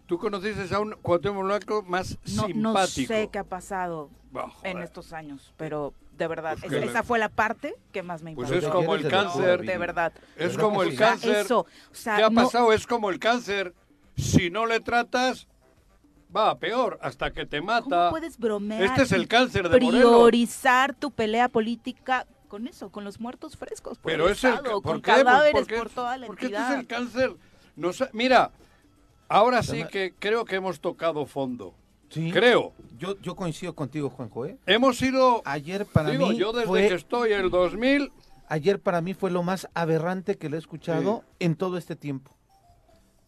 Tú 0.06 0.18
conociste 0.18 0.74
a 0.74 0.80
un 0.80 0.92
Cuauhtémoc 1.02 1.44
Blanco 1.44 1.83
más 1.83 2.18
No, 2.35 2.48
no 2.48 2.70
simpático. 2.70 3.09
sé 3.14 3.28
qué 3.33 3.38
ha 3.38 3.44
pasado 3.44 4.11
Bah, 4.33 4.52
en 4.64 4.78
estos 4.83 5.12
años, 5.12 5.54
pero 5.56 5.94
de 6.16 6.26
verdad, 6.26 6.56
Pues 6.61 6.72
esa, 6.72 6.80
que- 6.83 6.87
esa 6.90 7.02
fue 7.02 7.18
la 7.18 7.28
parte 7.28 7.74
que 7.92 8.02
más 8.02 8.22
me 8.22 8.35
Pues 8.35 8.48
impactó. 8.50 8.66
es 8.66 8.72
como 8.72 8.94
el 8.96 9.09
cáncer. 9.09 9.62
De 9.64 9.78
verdad. 9.78 10.12
Es 10.37 10.56
¿Verdad 10.56 10.61
como 10.62 10.83
el 10.83 10.88
sí? 10.90 10.94
O 10.94 10.98
sea, 10.98 11.09
cáncer. 11.09 11.37
eso, 11.37 11.61
o 11.61 11.94
sea, 11.94 12.16
¿Qué 12.16 12.22
ha 12.24 12.30
no- 12.30 12.42
pasado? 12.42 12.72
Es 12.72 12.87
como 12.87 13.11
el 13.11 13.18
cáncer. 13.18 13.74
Si 14.16 14.50
no 14.50 14.66
le 14.66 14.80
tratas, 14.80 15.46
va 16.34 16.50
a 16.50 16.58
peor, 16.58 16.98
hasta 17.02 17.32
que 17.32 17.46
te 17.46 17.58
¿Cómo 17.58 17.72
mata. 17.72 18.10
puedes 18.10 18.38
bromear? 18.38 18.82
Este 18.82 19.02
es 19.02 19.12
el 19.12 19.28
cáncer 19.28 19.68
de 19.68 19.80
Morelos. 19.80 20.10
Priorizar 20.10 20.94
tu 20.94 21.10
pelea 21.10 21.48
política 21.48 22.26
con 22.48 22.66
eso, 22.66 22.90
con 22.90 23.04
los 23.04 23.20
muertos 23.20 23.56
frescos. 23.56 23.98
Por 23.98 24.10
Pero 24.12 24.26
el 24.26 24.32
es 24.32 24.44
el 24.44 24.54
Estado, 24.54 24.82
con 24.82 24.82
¿por 24.82 25.02
qué? 25.02 25.10
Pues 25.12 25.24
cadáveres 25.24 25.60
porque- 25.60 25.76
por 25.76 25.90
toda 25.90 26.16
la 26.16 26.26
Porque 26.26 26.46
este 26.46 26.58
es 26.58 26.70
el 26.70 26.86
cáncer. 26.86 27.36
No 27.76 27.92
sé- 27.92 28.10
mira, 28.12 28.50
ahora 29.28 29.62
sí 29.62 29.85
que 29.90 30.14
creo 30.18 30.44
que 30.44 30.56
hemos 30.56 30.81
tocado 30.81 31.26
fondo. 31.26 31.74
Sí. 32.08 32.31
Creo. 32.33 32.72
Yo, 32.98 33.16
yo 33.20 33.37
coincido 33.37 33.74
contigo, 33.74 34.10
Juanjo, 34.10 34.46
¿eh? 34.46 34.58
Hemos 34.66 35.00
ido, 35.00 35.42
Ayer 35.44 35.87
para 35.87 36.10
digo, 36.10 36.28
mí 36.28 36.37
yo 36.37 36.52
desde 36.52 36.66
fue 36.66 36.88
que 36.88 36.94
estoy 36.94 37.33
en 37.33 37.40
el 37.42 37.50
2000, 37.50 38.10
ayer 38.48 38.81
para 38.81 39.00
mí 39.00 39.14
fue 39.14 39.31
lo 39.31 39.44
más 39.44 39.68
aberrante 39.74 40.37
que 40.37 40.50
le 40.50 40.56
he 40.56 40.58
escuchado 40.58 41.22
en 41.38 41.54
todo 41.54 41.78
este 41.78 41.94
tiempo. 41.94 42.37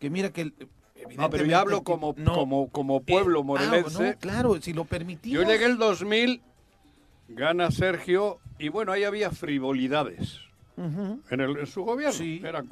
Que 0.01 0.11
mira 0.11 0.31
que 0.33 0.41
el, 0.43 0.55
No, 1.17 1.31
pero 1.31 1.45
yo 1.45 1.59
hablo 1.59 1.83
como, 1.83 2.15
no. 2.17 2.33
como, 2.35 2.69
como 2.71 2.97
Eh, 2.99 3.03
pueblo 3.07 3.41
ah, 3.41 3.45
morelense. 3.45 4.11
no, 4.13 4.19
claro, 4.19 4.61
si 4.61 4.73
lo 4.73 4.85
permitimos. 4.85 5.43
Yo 5.45 5.51
llegué 5.51 5.65
el 5.67 5.79
2000, 5.79 6.41
gana 7.29 7.71
Sergio, 7.71 8.39
y 8.59 8.69
bueno, 8.69 8.93
ahí 8.93 9.05
había 9.05 9.31
frivolidades 9.31 10.39
en, 10.77 11.41
el- 11.41 11.57
en 11.59 11.67
su 11.67 11.83
gobierno. 11.85 12.13
Sí. 12.15 12.41
Era- 12.45 12.65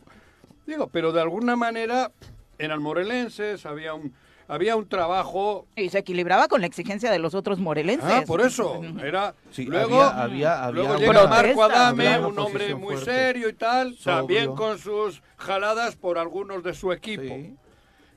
digo, 0.66 0.88
pero 0.88 1.12
de 1.12 1.20
alguna 1.20 1.56
manera 1.56 2.10
eran 2.58 2.82
morelenses, 2.82 3.64
había 3.66 3.94
un, 3.94 4.12
había 4.48 4.76
un 4.76 4.86
trabajo... 4.88 5.66
Y 5.76 5.88
se 5.90 5.98
equilibraba 5.98 6.48
con 6.48 6.60
la 6.60 6.66
exigencia 6.66 7.10
de 7.10 7.18
los 7.18 7.34
otros 7.34 7.58
morelenses. 7.60 8.10
Ah, 8.10 8.22
por 8.26 8.40
eso, 8.40 8.80
era... 9.02 9.34
Sí, 9.50 9.64
luego 9.64 10.02
había- 10.02 10.22
había- 10.22 10.64
había 10.64 10.70
luego 10.82 10.90
una- 10.94 10.98
llega 11.22 11.26
Marco 11.28 11.62
Adame, 11.64 12.08
había 12.08 12.26
un 12.26 12.38
hombre 12.38 12.74
muy 12.74 12.94
fuerte. 12.96 13.04
serio 13.12 13.48
y 13.48 13.52
tal, 13.54 13.94
Sobrio. 13.96 14.16
también 14.18 14.54
con 14.54 14.78
sus 14.78 15.22
jaladas 15.36 15.96
por 15.96 16.18
algunos 16.18 16.62
de 16.62 16.74
su 16.74 16.92
equipo. 16.92 17.22
Sí. 17.22 17.54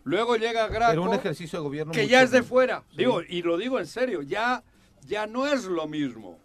Luego 0.04 0.36
llega 0.36 0.68
Graco... 0.68 1.01
Un 1.01 1.14
ejercicio 1.14 1.60
de 1.60 1.64
gobierno 1.64 1.93
que 1.93 2.08
ya 2.08 2.22
es 2.22 2.32
de 2.32 2.43
fuera. 2.43 2.84
Sí. 2.91 2.97
Digo, 2.97 3.22
y 3.22 3.41
lo 3.41 3.58
digo 3.58 3.80
en 3.80 3.88
serio, 3.88 4.22
ya, 4.22 4.64
ya 5.06 5.28
no 5.28 5.47
es 5.47 5.66
lo 5.66 5.88
mismo. 5.88 6.38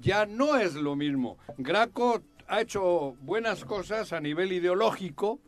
Ya 0.00 0.26
no 0.26 0.56
es 0.56 0.74
lo 0.74 0.96
mismo. 0.96 1.38
Graco 1.58 2.22
ha 2.48 2.60
hecho 2.60 3.14
buenas 3.20 3.64
cosas 3.64 4.12
a 4.12 4.20
nivel 4.20 4.52
ideológico, 4.52 5.38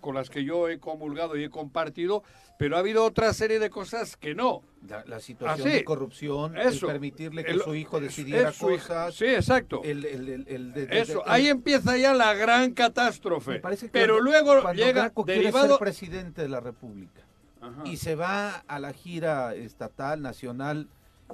con 0.00 0.14
las 0.14 0.30
que 0.30 0.44
yo 0.44 0.68
he 0.68 0.78
comulgado 0.78 1.36
y 1.36 1.44
he 1.44 1.50
compartido, 1.50 2.22
pero 2.60 2.76
ha 2.76 2.80
habido 2.80 3.06
otra 3.06 3.32
serie 3.32 3.58
de 3.58 3.70
cosas 3.70 4.18
que 4.18 4.34
no. 4.34 4.62
La, 4.86 5.02
la 5.06 5.18
situación 5.18 5.66
Ah, 5.66 5.72
de 5.72 5.82
corrupción, 5.82 6.58
Eso. 6.58 6.86
el 6.86 6.92
permitirle 6.92 7.42
que 7.42 7.52
El- 7.52 7.62
su 7.62 7.74
hijo 7.74 8.00
decidiera 8.00 8.52
cosas. 8.52 9.14
Sí, 9.14 9.24
exacto. 9.24 9.80
el- 9.82 10.04
el- 10.04 10.28
el- 10.28 10.44
el 10.46 10.72
de- 10.74 10.86
de- 10.86 11.00
Eso, 11.00 11.22
de- 11.24 11.30
ahí 11.30 11.48
empieza 11.48 11.96
ya 11.96 12.12
la 12.12 12.34
gran 12.34 12.72
catástrofe. 12.72 13.52
me 13.52 13.60
parece 13.60 13.86
que 13.86 13.92
Pero 13.92 14.20
luego 14.20 14.60
cuando 14.60 14.74
llega 14.74 15.00
Graco 15.04 15.24
derivado... 15.24 15.68
ser 15.68 15.78
presidente 15.78 16.42
de 16.42 16.50
la 16.50 16.60
República 16.60 17.22
Ajá. 17.62 17.82
y 17.86 17.96
se 17.96 18.14
va 18.14 18.56
a 18.68 18.78
la 18.78 18.92
gira 18.92 19.54
estatal, 19.54 20.20
nacional, 20.20 20.86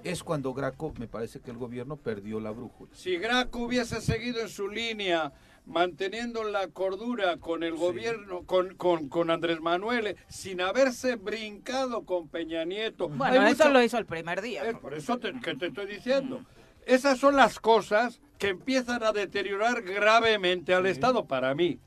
es 0.05 0.23
cuando 0.23 0.55
Graco, 0.55 0.95
me 0.97 1.09
parece 1.09 1.41
que 1.41 1.51
el 1.51 1.57
gobierno 1.57 1.97
perdió 1.97 2.39
la 2.39 2.53
brújula. 2.53 2.93
Si 2.95 3.17
Graco 3.17 3.59
hubiese 3.65 4.01
seguido 4.01 4.41
en 4.43 4.49
su 4.49 4.69
línea, 4.69 5.33
manteniendo 5.67 6.45
la 6.45 6.69
cordura 6.69 7.37
con 7.39 7.63
el 7.63 7.75
gobierno, 7.75 8.43
con, 8.45 8.75
con, 8.77 9.09
con 9.09 9.31
Andrés 9.31 9.61
Manuel, 9.61 10.07
eh, 10.09 10.17
sin 10.29 10.61
haberse 10.61 11.17
brincado 11.17 12.05
con 12.05 12.29
Peña 12.29 12.65
Nieto. 12.65 13.09
Bueno, 13.09 13.41
Hay 13.43 13.53
eso 13.53 13.65
mucho- 13.65 13.73
lo 13.73 13.83
hizo 13.83 13.99
el 13.99 14.07
primer 14.07 14.41
día. 14.41 14.63
Es 14.65 14.77
por 14.79 14.95
eso 14.95 15.19
te- 15.19 15.33
que 15.41 15.55
te 15.57 15.67
estoy 15.67 15.87
diciendo. 15.87 16.41
Esas 16.87 17.19
son 17.19 17.35
las 17.37 17.59
cosas 17.59 18.21
que 18.39 18.49
empiezan 18.51 19.03
a 19.03 19.13
deteriorar 19.13 19.83
gravemente 19.83 20.73
al 20.73 20.87
Estado 20.87 21.27
para 21.27 21.55
mí. 21.55 21.79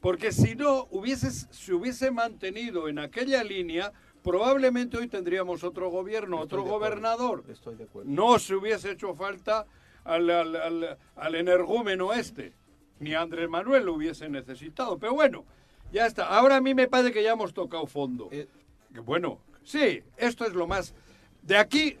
Porque 0.00 0.30
si 0.30 0.54
no 0.54 0.86
hubiese, 0.92 1.28
se 1.30 1.74
hubiese 1.74 2.12
mantenido 2.12 2.88
en 2.88 3.00
aquella 3.00 3.42
línea, 3.42 3.92
probablemente 4.22 4.96
hoy 4.96 5.08
tendríamos 5.08 5.64
otro 5.64 5.90
gobierno, 5.90 6.42
Estoy 6.44 6.60
otro 6.60 6.70
gobernador 6.70 7.42
Estoy 7.48 7.74
de 7.74 7.84
acuerdo. 7.84 8.08
no 8.08 8.38
se 8.38 8.54
hubiese 8.54 8.92
hecho 8.92 9.14
falta 9.16 9.66
al, 10.04 10.30
al, 10.30 10.54
al- 10.54 10.98
al 11.16 11.34
energúmeno 11.34 12.12
este, 12.12 12.52
ni 13.00 13.14
Andrés 13.14 13.48
Manuel 13.48 13.84
lo 13.84 13.94
hubiese 13.94 14.28
necesitado. 14.28 14.98
Pero 14.98 15.14
bueno, 15.14 15.44
ya 15.92 16.06
está. 16.06 16.26
Ahora 16.26 16.56
a 16.56 16.60
mí 16.60 16.74
me 16.74 16.88
parece 16.88 17.12
que 17.12 17.22
ya 17.22 17.32
hemos 17.32 17.54
tocado 17.54 17.86
fondo. 17.86 18.28
Eh, 18.30 18.46
Bueno, 19.04 19.38
sí, 19.62 20.02
esto 20.16 20.44
es 20.44 20.54
lo 20.54 20.66
más... 20.66 20.94
De 21.42 21.56
aquí 21.56 21.96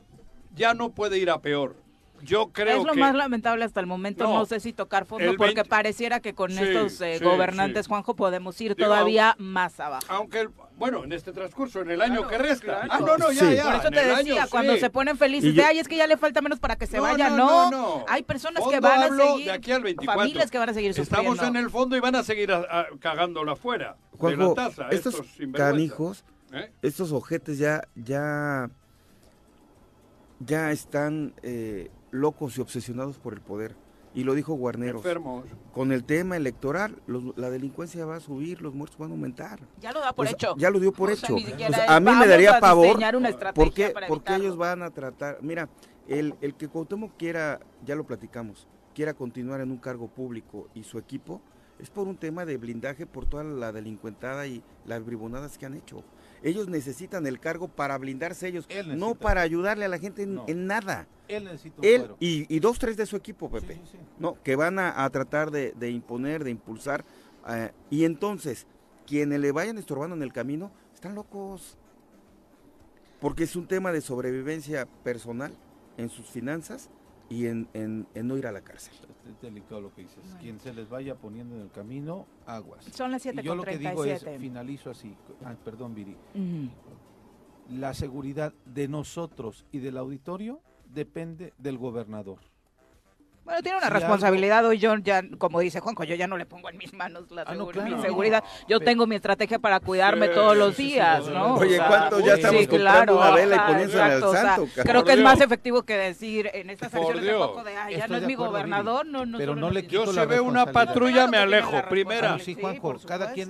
ya 0.54 0.74
no 0.74 0.90
puede 0.90 1.18
ir 1.18 1.30
a 1.30 1.40
peor. 1.40 1.76
Yo 2.22 2.50
creo 2.52 2.78
es 2.80 2.84
lo 2.84 2.92
que... 2.94 3.00
más 3.00 3.14
lamentable 3.14 3.64
hasta 3.64 3.80
el 3.80 3.86
momento. 3.86 4.24
No. 4.24 4.34
No, 4.38 4.44
sé 4.46 4.60
si 4.60 4.72
tocar 4.72 5.04
fondo, 5.06 5.26
porque 5.36 5.54
20 5.54 5.64
pareciera 5.64 6.20
que 6.20 6.34
con 6.34 6.50
Sí, 6.50 6.58
estos 6.62 7.00
eh, 7.00 7.18
sí, 7.18 7.24
gobernantes, 7.24 7.86
sí. 7.86 7.88
Juanjo, 7.88 8.16
podemos 8.16 8.60
ir 8.60 8.74
Digo, 8.74 8.88
todavía 8.88 9.34
más 9.38 9.78
abajo. 9.80 10.04
Aunque, 10.08 10.40
el- 10.40 10.50
bueno, 10.76 11.04
en 11.04 11.12
este 11.12 11.32
transcurso, 11.32 11.80
en 11.80 11.90
el 11.90 12.00
año 12.02 12.22
Claro, 12.22 12.28
que 12.28 12.38
resta. 12.38 12.64
claro. 12.82 12.88
Ah, 12.90 13.00
no, 13.00 13.18
no, 13.18 13.32
ya, 13.32 13.40
Sí. 13.50 13.56
ya. 13.56 13.64
Por 13.64 13.74
eso 13.74 13.90
te 13.90 14.04
decía, 14.04 14.42
año, 14.42 14.50
cuando 14.50 14.74
sí. 14.74 14.80
se 14.80 14.90
ponen 14.90 15.16
felices 15.18 15.54
de, 15.54 15.62
ay, 15.64 15.78
es 15.78 15.88
que 15.88 15.96
ya 15.96 16.06
le 16.06 16.16
falta 16.16 16.40
menos 16.40 16.60
para 16.60 16.76
que 16.76 16.86
se 16.86 16.96
No, 16.98 17.02
vaya. 17.04 17.30
no, 17.30 17.70
No, 17.70 18.04
hay 18.08 18.22
personas 18.22 18.62
Fondo 18.62 18.70
que 18.72 18.80
van 18.80 19.02
a 19.02 19.16
seguir, 19.16 19.44
de 19.46 19.52
aquí 19.52 19.72
al 19.72 19.82
24. 19.82 20.20
familias 20.20 20.50
que 20.50 20.58
van 20.58 20.68
a 20.70 20.74
seguir 20.74 20.94
sufriendo. 20.94 21.32
Estamos 21.32 21.48
en 21.48 21.56
el 21.56 21.70
fondo 21.70 21.96
y 21.96 22.00
van 22.00 22.14
a 22.14 22.22
seguir 22.22 22.52
a- 22.52 22.58
a- 22.80 22.86
cagándola 23.00 23.56
fuera 23.56 23.96
de 24.12 24.36
la 24.36 24.44
Juanjo, 24.44 24.54
taza. 24.54 24.88
estos 24.90 25.20
canijos, 25.52 26.24
¿Eh? 26.52 26.70
estos 26.82 27.10
ojetes 27.12 27.58
ya, 27.58 27.82
ya, 27.96 28.70
ya 30.40 30.70
están 30.70 31.34
eh, 31.42 31.90
locos 32.10 32.58
y 32.58 32.60
obsesionados 32.60 33.18
por 33.18 33.34
el 33.34 33.40
poder. 33.40 33.74
Y 34.14 34.24
lo 34.24 34.34
dijo 34.34 34.54
Guarneros. 34.54 35.02
Enfermos. 35.04 35.44
Con 35.72 35.92
el 35.92 36.02
tema 36.04 36.36
electoral, 36.36 36.96
los- 37.06 37.36
la 37.36 37.50
delincuencia 37.50 38.04
va 38.06 38.16
a 38.16 38.20
subir, 38.20 38.62
los 38.62 38.74
muertos 38.74 38.98
van 38.98 39.10
a 39.10 39.12
aumentar. 39.12 39.60
Ya 39.80 39.92
lo 39.92 40.00
da 40.00 40.12
por 40.14 40.24
O 40.24 40.28
sea, 40.28 40.34
hecho. 40.34 40.54
ya 40.56 40.70
lo 40.70 40.80
dio 40.80 40.92
por 40.92 41.10
O 41.10 41.12
hecho. 41.12 41.34
O 41.34 41.38
sea, 41.38 41.94
a 41.96 42.00
mí 42.00 42.10
me 42.12 42.26
daría 42.26 42.58
pavor. 42.58 42.98
Porque 43.54 43.94
evitarlo. 43.96 44.44
ellos 44.44 44.56
van 44.56 44.82
a 44.82 44.90
tratar. 44.90 45.38
Mira, 45.42 45.68
el, 46.08 46.34
el 46.40 46.54
que 46.54 46.68
Cuauhtémoc 46.68 47.16
quiera, 47.18 47.60
ya 47.84 47.94
lo 47.94 48.04
platicamos, 48.06 48.66
quiera 48.94 49.12
continuar 49.14 49.60
en 49.60 49.70
un 49.70 49.76
cargo 49.78 50.08
público 50.08 50.68
y 50.74 50.82
su 50.84 50.98
equipo, 50.98 51.40
es 51.78 51.90
por 51.90 52.08
un 52.08 52.16
tema 52.16 52.44
de 52.44 52.56
blindaje 52.56 53.06
por 53.06 53.26
toda 53.26 53.44
la 53.44 53.70
delincuentada 53.72 54.46
y 54.46 54.62
las 54.86 55.04
bribonadas 55.04 55.58
que 55.58 55.66
han 55.66 55.74
hecho. 55.74 56.02
Ellos 56.42 56.68
necesitan 56.68 57.26
el 57.26 57.40
cargo 57.40 57.68
para 57.68 57.98
blindarse 57.98 58.48
ellos, 58.48 58.66
no 58.86 59.14
para 59.14 59.40
ayudarle 59.42 59.84
a 59.84 59.88
la 59.88 59.98
gente 59.98 60.22
en, 60.22 60.34
No. 60.36 60.44
en 60.48 60.66
nada. 60.66 61.06
Él 61.26 61.44
necesita 61.44 61.76
un 61.80 61.84
Él 61.84 62.10
y, 62.20 62.54
y 62.54 62.60
dos, 62.60 62.78
tres 62.78 62.96
de 62.96 63.06
su 63.06 63.16
equipo, 63.16 63.48
Sí, 63.48 63.54
Pepe. 63.60 63.74
sí, 63.74 63.80
sí. 63.92 63.98
¿no? 64.18 64.40
que 64.42 64.56
van 64.56 64.78
a, 64.78 65.04
a 65.04 65.10
tratar 65.10 65.50
de, 65.50 65.72
de 65.72 65.90
imponer, 65.90 66.44
de 66.44 66.50
impulsar, 66.50 67.04
eh, 67.48 67.70
y 67.90 68.04
entonces 68.04 68.66
quienes 69.06 69.40
le 69.40 69.52
vayan 69.52 69.78
estorbando 69.78 70.14
en 70.16 70.22
el 70.22 70.32
camino 70.32 70.70
están 70.94 71.14
locos, 71.14 71.76
porque 73.20 73.44
es 73.44 73.56
un 73.56 73.66
tema 73.66 73.90
de 73.92 74.00
sobrevivencia 74.00 74.86
personal 75.02 75.52
en 75.96 76.08
sus 76.08 76.26
finanzas 76.26 76.88
y 77.30 77.46
en, 77.46 77.68
en- 77.74 78.06
en 78.14 78.26
no 78.26 78.36
ir 78.36 78.46
a 78.46 78.52
la 78.52 78.62
cárcel. 78.62 78.94
Es 79.28 79.40
delicado 79.42 79.80
lo 79.82 79.94
que 79.94 80.02
dices. 80.02 80.24
Quien 80.40 80.58
se 80.60 80.72
les 80.72 80.88
vaya 80.88 81.14
poniendo 81.14 81.54
en 81.56 81.62
el 81.62 81.70
camino, 81.70 82.26
aguas. 82.46 82.84
Son 82.86 83.10
las 83.10 83.24
Y 83.26 83.32
yo 83.42 83.54
lo 83.54 83.62
que 83.64 83.76
digo 83.78 84.04
es, 84.04 84.24
7.37. 84.24 84.38
finalizo 84.38 84.90
así. 84.90 85.14
Ah, 85.44 85.54
perdón, 85.64 85.94
Viri. 85.94 86.16
La 87.70 87.92
seguridad 87.92 88.54
de 88.64 88.88
nosotros 88.88 89.66
y 89.72 89.78
del 89.80 89.98
auditorio 89.98 90.62
depende 90.86 91.52
del 91.58 91.76
gobernador. 91.76 92.38
Bueno, 93.48 93.62
tiene 93.62 93.78
una 93.78 93.88
responsabilidad 93.88 94.62
hoy 94.66 94.76
yo 94.78 94.94
ya, 94.98 95.22
como 95.38 95.60
dice 95.60 95.80
Juanjo, 95.80 96.04
yo 96.04 96.14
ya 96.14 96.26
no 96.26 96.36
le 96.36 96.44
pongo 96.44 96.68
en 96.68 96.76
mis 96.76 96.92
manos 96.92 97.30
la 97.30 97.44
Ah, 97.46 97.54
no, 97.54 97.66
claro. 97.68 97.96
mi 97.96 98.02
seguridad. 98.02 98.44
Yo 98.68 98.78
Pero- 98.78 98.80
tengo 98.80 99.06
mi 99.06 99.14
estrategia 99.16 99.58
para 99.58 99.80
cuidarme 99.80 100.26
Sí, 100.28 100.34
todos 100.34 100.54
los 100.54 100.76
días, 100.76 101.24
sí, 101.24 101.30
¿no? 101.32 101.54
Oye, 101.54 101.76
O 101.76 101.78
sea, 101.78 101.86
¿cuántos 101.88 102.24
ya 102.24 102.34
sí, 102.34 102.40
estamos 102.42 102.66
comprando 102.66 103.16
una 103.16 103.30
vela 103.30 103.56
y 103.56 103.72
poniéndola 103.72 104.04
al 104.04 104.10
exacto, 104.12 104.28
o 104.28 104.32
sea, 104.32 104.56
santo? 104.56 104.82
Creo 104.82 105.02
que 105.04 105.12
es 105.14 105.20
más 105.22 105.40
efectivo 105.40 105.82
que 105.82 105.96
decir 105.96 106.50
en 106.52 106.68
estas 106.68 106.90
Por 106.90 106.98
elecciones 107.00 107.24
Dios. 107.24 107.40
tampoco 107.40 107.64
de, 107.64 107.76
ay, 107.76 107.92
ya 107.94 107.98
Estoy 108.00 108.10
no 108.10 108.16
es 108.16 108.20
de 108.20 108.26
mi 108.26 108.32
acuerdo, 108.34 108.52
gobernador, 108.52 109.06
no, 109.06 109.24
no 109.24 109.38
pero 109.38 109.56
no 109.56 109.70
le 109.70 109.86
quito 109.86 110.04
Yo 110.04 110.12
la 110.12 110.22
si 110.24 110.28
veo 110.28 110.44
una 110.44 110.66
patrulla 110.66 111.12
Claro 111.14 111.30
me 111.30 111.38
alejo. 111.38 111.82
Primera, 111.88 112.36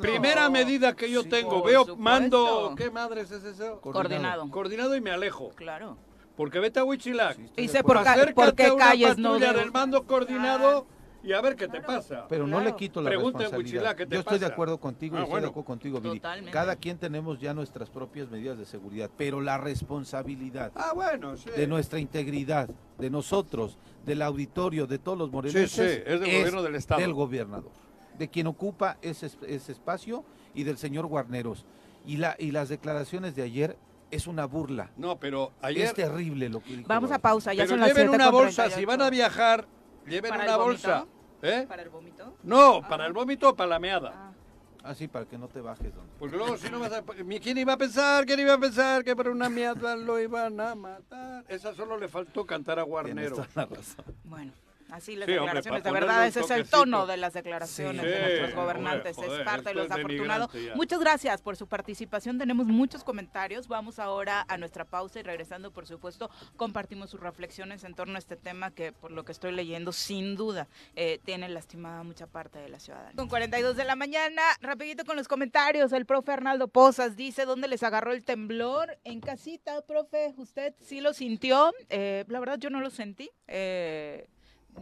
primera 0.01 0.49
medida 0.49 0.94
que 0.94 1.11
yo 1.11 1.22
Sí, 1.24 1.28
tengo. 1.28 1.64
Veo, 1.64 1.80
supuesto. 1.80 1.96
mando, 2.01 2.74
¿qué 2.76 2.88
madres 2.90 3.32
es 3.32 3.42
eso? 3.42 3.80
Coordinado. 3.80 4.49
Coordinado 4.49 4.94
y 4.94 5.01
me 5.01 5.11
alejo. 5.11 5.51
Claro. 5.57 5.96
Porque 6.39 6.61
vete 6.61 6.78
a 6.80 6.84
Huichilac. 6.84 7.36
Sí, 7.36 7.43
estoy 7.45 7.64
Y 7.64 7.66
de 7.66 7.72
sé 7.72 7.78
acuerdo. 7.80 8.05
por, 8.05 8.14
ca- 8.26 8.32
por 8.34 8.55
qué 8.55 8.76
calles 8.78 9.18
no 9.18 9.39
debo- 9.41 9.57
del 9.59 9.72
mando 9.72 10.07
coordinado 10.07 10.86
y 11.24 11.32
a 11.32 11.41
ver 11.41 11.57
qué 11.57 11.66
te 11.66 11.80
pasa. 11.80 12.26
Pero 12.28 12.47
no 12.47 12.61
le 12.61 12.76
quito 12.76 13.03
la 13.03 13.09
Pregunta 13.11 13.41
responsabilidad. 13.41 13.74
Huichilá, 13.82 13.97
¿qué 13.97 14.07
te 14.07 14.14
Yo 14.14 14.20
estoy 14.20 14.39
de 14.39 14.47
acuerdo 14.47 14.78
contigo 14.78 15.16
Ah, 15.16 15.18
y 15.18 15.22
estoy 15.24 15.30
bueno. 15.32 15.47
de 15.47 15.51
acuerdo 15.51 15.66
contigo, 15.66 16.01
Viri. 16.01 16.20
Totalmente. 16.20 16.53
Cada 16.53 16.76
quien 16.76 16.97
tenemos 16.97 17.41
ya 17.41 17.53
nuestras 17.55 17.91
propias 17.91 18.30
medidas 18.30 18.57
de 18.57 18.64
seguridad, 18.66 19.11
pero 19.16 19.41
la 19.41 19.59
responsabilidad 19.59 20.70
Ah, 20.76 20.93
bueno, 20.95 21.36
sí. 21.36 21.51
de 21.51 21.66
nuestra 21.66 21.99
integridad, 21.99 22.70
de 22.99 23.11
nosotros, 23.11 23.76
del 24.07 24.22
auditorio, 24.22 24.86
de 24.86 24.99
todos 25.01 25.18
los 25.18 25.32
morelenses, 25.32 25.72
Sí, 25.72 25.82
sí, 25.82 26.03
es 26.07 26.20
del 26.20 26.30
gobierno 26.30 26.62
del 26.62 26.76
Estado. 26.76 27.01
del 27.01 27.14
gobernador, 27.14 27.72
de 28.16 28.28
quien 28.28 28.47
ocupa 28.47 28.97
ese, 29.03 29.26
es- 29.26 29.39
ese 29.45 29.72
espacio 29.72 30.24
y 30.55 30.62
del 30.62 30.78
señor 30.78 31.07
Guarneros. 31.09 31.66
Y, 32.07 32.18
la, 32.18 32.36
y 32.39 32.53
las 32.53 32.68
declaraciones 32.68 33.34
de 33.34 33.43
ayer 33.43 33.76
es 34.11 34.26
una 34.26 34.46
burla. 34.46 34.90
No, 34.96 35.18
pero 35.18 35.52
ayer... 35.61 35.86
Es 35.86 35.94
terrible 35.94 36.48
lo 36.48 36.61
que 36.61 36.76
dijo. 36.76 36.88
Vamos 36.88 37.11
a 37.11 37.18
pausa, 37.18 37.52
ya 37.52 37.64
pero 37.64 37.70
son 37.70 37.80
las 37.80 37.88
lleven 37.88 38.09
7 38.09 38.16
una 38.16 38.30
bolsa, 38.30 38.62
38. 38.64 38.78
si 38.78 38.84
van 38.84 39.02
a 39.02 39.11
viajar, 39.11 39.66
lleven 40.06 40.30
¿Para 40.30 40.44
una 40.44 40.56
bolsa. 40.56 41.06
¿Eh? 41.42 41.66
¿Para 41.68 41.82
el 41.82 41.88
vómito? 41.88 42.36
No, 42.42 42.82
para 42.88 43.06
el 43.06 43.12
vómito 43.12 43.50
o 43.50 43.56
para 43.56 43.70
la 43.70 43.78
meada. 43.78 44.12
Ah. 44.14 44.32
Ah, 44.84 44.94
sí, 44.94 45.09
para 45.09 45.26
que 45.26 45.36
no 45.36 45.48
te 45.48 45.61
bajes. 45.61 45.94
don. 45.94 46.06
Porque 46.18 46.36
luego 46.36 46.56
si 46.56 46.70
no 46.70 46.78
vas 46.78 46.92
a... 46.92 47.02
¿Quién 47.02 47.59
iba 47.59 47.74
a 47.74 47.76
pensar? 47.76 48.24
¿Quién 48.24 48.40
iba 48.40 48.54
a 48.54 48.59
pensar 48.59 49.04
que 49.04 49.14
por 49.14 49.28
una 49.28 49.48
meada 49.48 49.96
lo 49.96 50.18
iban 50.18 50.59
a 50.61 50.74
matar? 50.74 51.44
Esa 51.48 51.74
solo 51.74 51.98
le 51.98 52.09
faltó 52.09 52.46
cantar 52.46 52.78
a 52.78 52.84
Tienes 52.84 52.90
Guarnero. 52.90 53.36
toda 53.36 53.48
la 53.54 53.66
razón. 53.66 54.04
Bueno, 54.24 54.52
así 54.91 55.16
las 55.16 55.26
Sí, 55.26 55.32
declaraciones 55.32 55.82
de 55.84 55.91
verdad, 55.93 56.26
ese 56.26 56.41
es 56.41 56.51
el 56.51 56.68
tono 56.68 57.07
de 57.07 57.16
las 57.16 57.32
declaraciones 57.32 58.03
Sí. 58.03 58.09
de 58.09 58.20
nuestros 58.20 58.55
gobernantes, 58.55 59.16
joder, 59.16 59.41
es 59.41 59.45
parte 59.45 59.62
de 59.64 59.70
esto 59.70 59.72
lo 59.74 59.82
es 59.82 59.89
desafortunado. 59.89 60.47
denigrante 60.49 60.64
ya. 60.70 60.76
Muchas 60.76 61.01
gracias 61.01 61.43
por 61.43 61.57
su 61.57 61.66
participación, 61.66 62.39
tenemos 62.39 62.66
muchos 62.66 63.05
comentarios, 63.05 63.68
vamos 63.68 63.99
ahora 63.99 64.45
a 64.49 64.57
nuestra 64.57 64.84
pausa 64.84 65.20
y 65.20 65.22
regresando, 65.22 65.70
por 65.72 65.86
supuesto, 65.86 66.30
compartimos 66.57 67.11
sus 67.11 67.20
reflexiones 67.20 67.84
en 67.84 67.95
torno 67.95 68.16
a 68.16 68.18
este 68.18 68.36
tema 68.36 68.70
que, 68.70 68.93
por 68.93 69.11
lo 69.11 69.24
que 69.24 69.32
estoy 69.32 69.53
leyendo, 69.53 69.93
sin 69.93 70.36
duda, 70.36 70.68
eh, 70.97 71.18
tiene 71.24 71.49
lastimada 71.49 72.03
mucha 72.03 72.26
parte 72.26 72.59
de 72.59 72.68
la 72.68 72.80
ciudadanía. 72.80 73.16
Con 73.16 73.28
42 73.28 73.76
de 73.76 73.84
la 73.84 73.97
mañana, 73.97 74.43
rapidito 74.61 75.05
con 75.05 75.16
los 75.16 75.28
comentarios, 75.28 75.93
el 75.93 76.07
profe 76.07 76.32
Arnaldo 76.32 76.68
Pozas 76.68 77.16
dice, 77.16 77.45
¿dónde 77.45 77.68
les 77.68 77.82
agarró 77.82 78.12
el 78.12 78.24
temblor? 78.24 78.99
En 79.05 79.20
casita, 79.20 79.80
profe, 79.82 80.34
¿usted 80.36 80.74
sí 80.80 81.01
lo 81.01 81.12
sintió? 81.12 81.72
Eh, 81.91 82.24
la 82.28 82.41
verdad 82.41 82.59
yo 82.59 82.70
no 82.70 82.80
lo 82.80 82.91
sentí. 82.91 83.30
eh, 83.47 84.26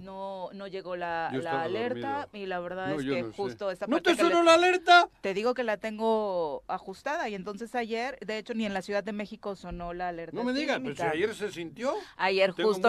no, 0.00 0.48
no 0.52 0.66
llegó 0.66 0.96
la, 0.96 1.30
la 1.32 1.62
alerta 1.62 2.26
dormido. 2.28 2.28
y 2.32 2.46
la 2.46 2.60
verdad 2.60 2.88
No, 2.88 3.00
es 3.00 3.06
que 3.06 3.22
no 3.22 3.28
sé. 3.30 3.36
justo 3.36 3.70
esta 3.70 3.86
¿No 3.86 3.96
parte 3.96 4.10
te 4.10 4.16
que 4.16 4.22
le- 4.24 4.28
sonó 4.30 4.42
la 4.42 4.54
alerta? 4.54 5.08
te 5.20 5.34
digo 5.34 5.54
que 5.54 5.62
la 5.64 5.76
tengo 5.76 6.62
ajustada 6.68 7.28
y 7.28 7.34
entonces 7.34 7.74
ayer, 7.74 8.18
de 8.24 8.38
hecho 8.38 8.54
ni 8.54 8.64
en 8.66 8.74
la 8.74 8.82
Ciudad 8.82 9.02
de 9.04 9.12
México 9.12 9.56
sonó 9.56 9.92
la 9.94 10.08
alerta 10.08 10.36
No 10.36 10.44
me 10.44 10.52
digas, 10.52 10.80
pero 10.82 10.94
si 10.96 11.02
ayer 11.02 11.34
se 11.34 11.50
sintió. 11.52 11.94
Ayer 12.16 12.52
Tengo 12.54 12.70
justo 12.72 12.88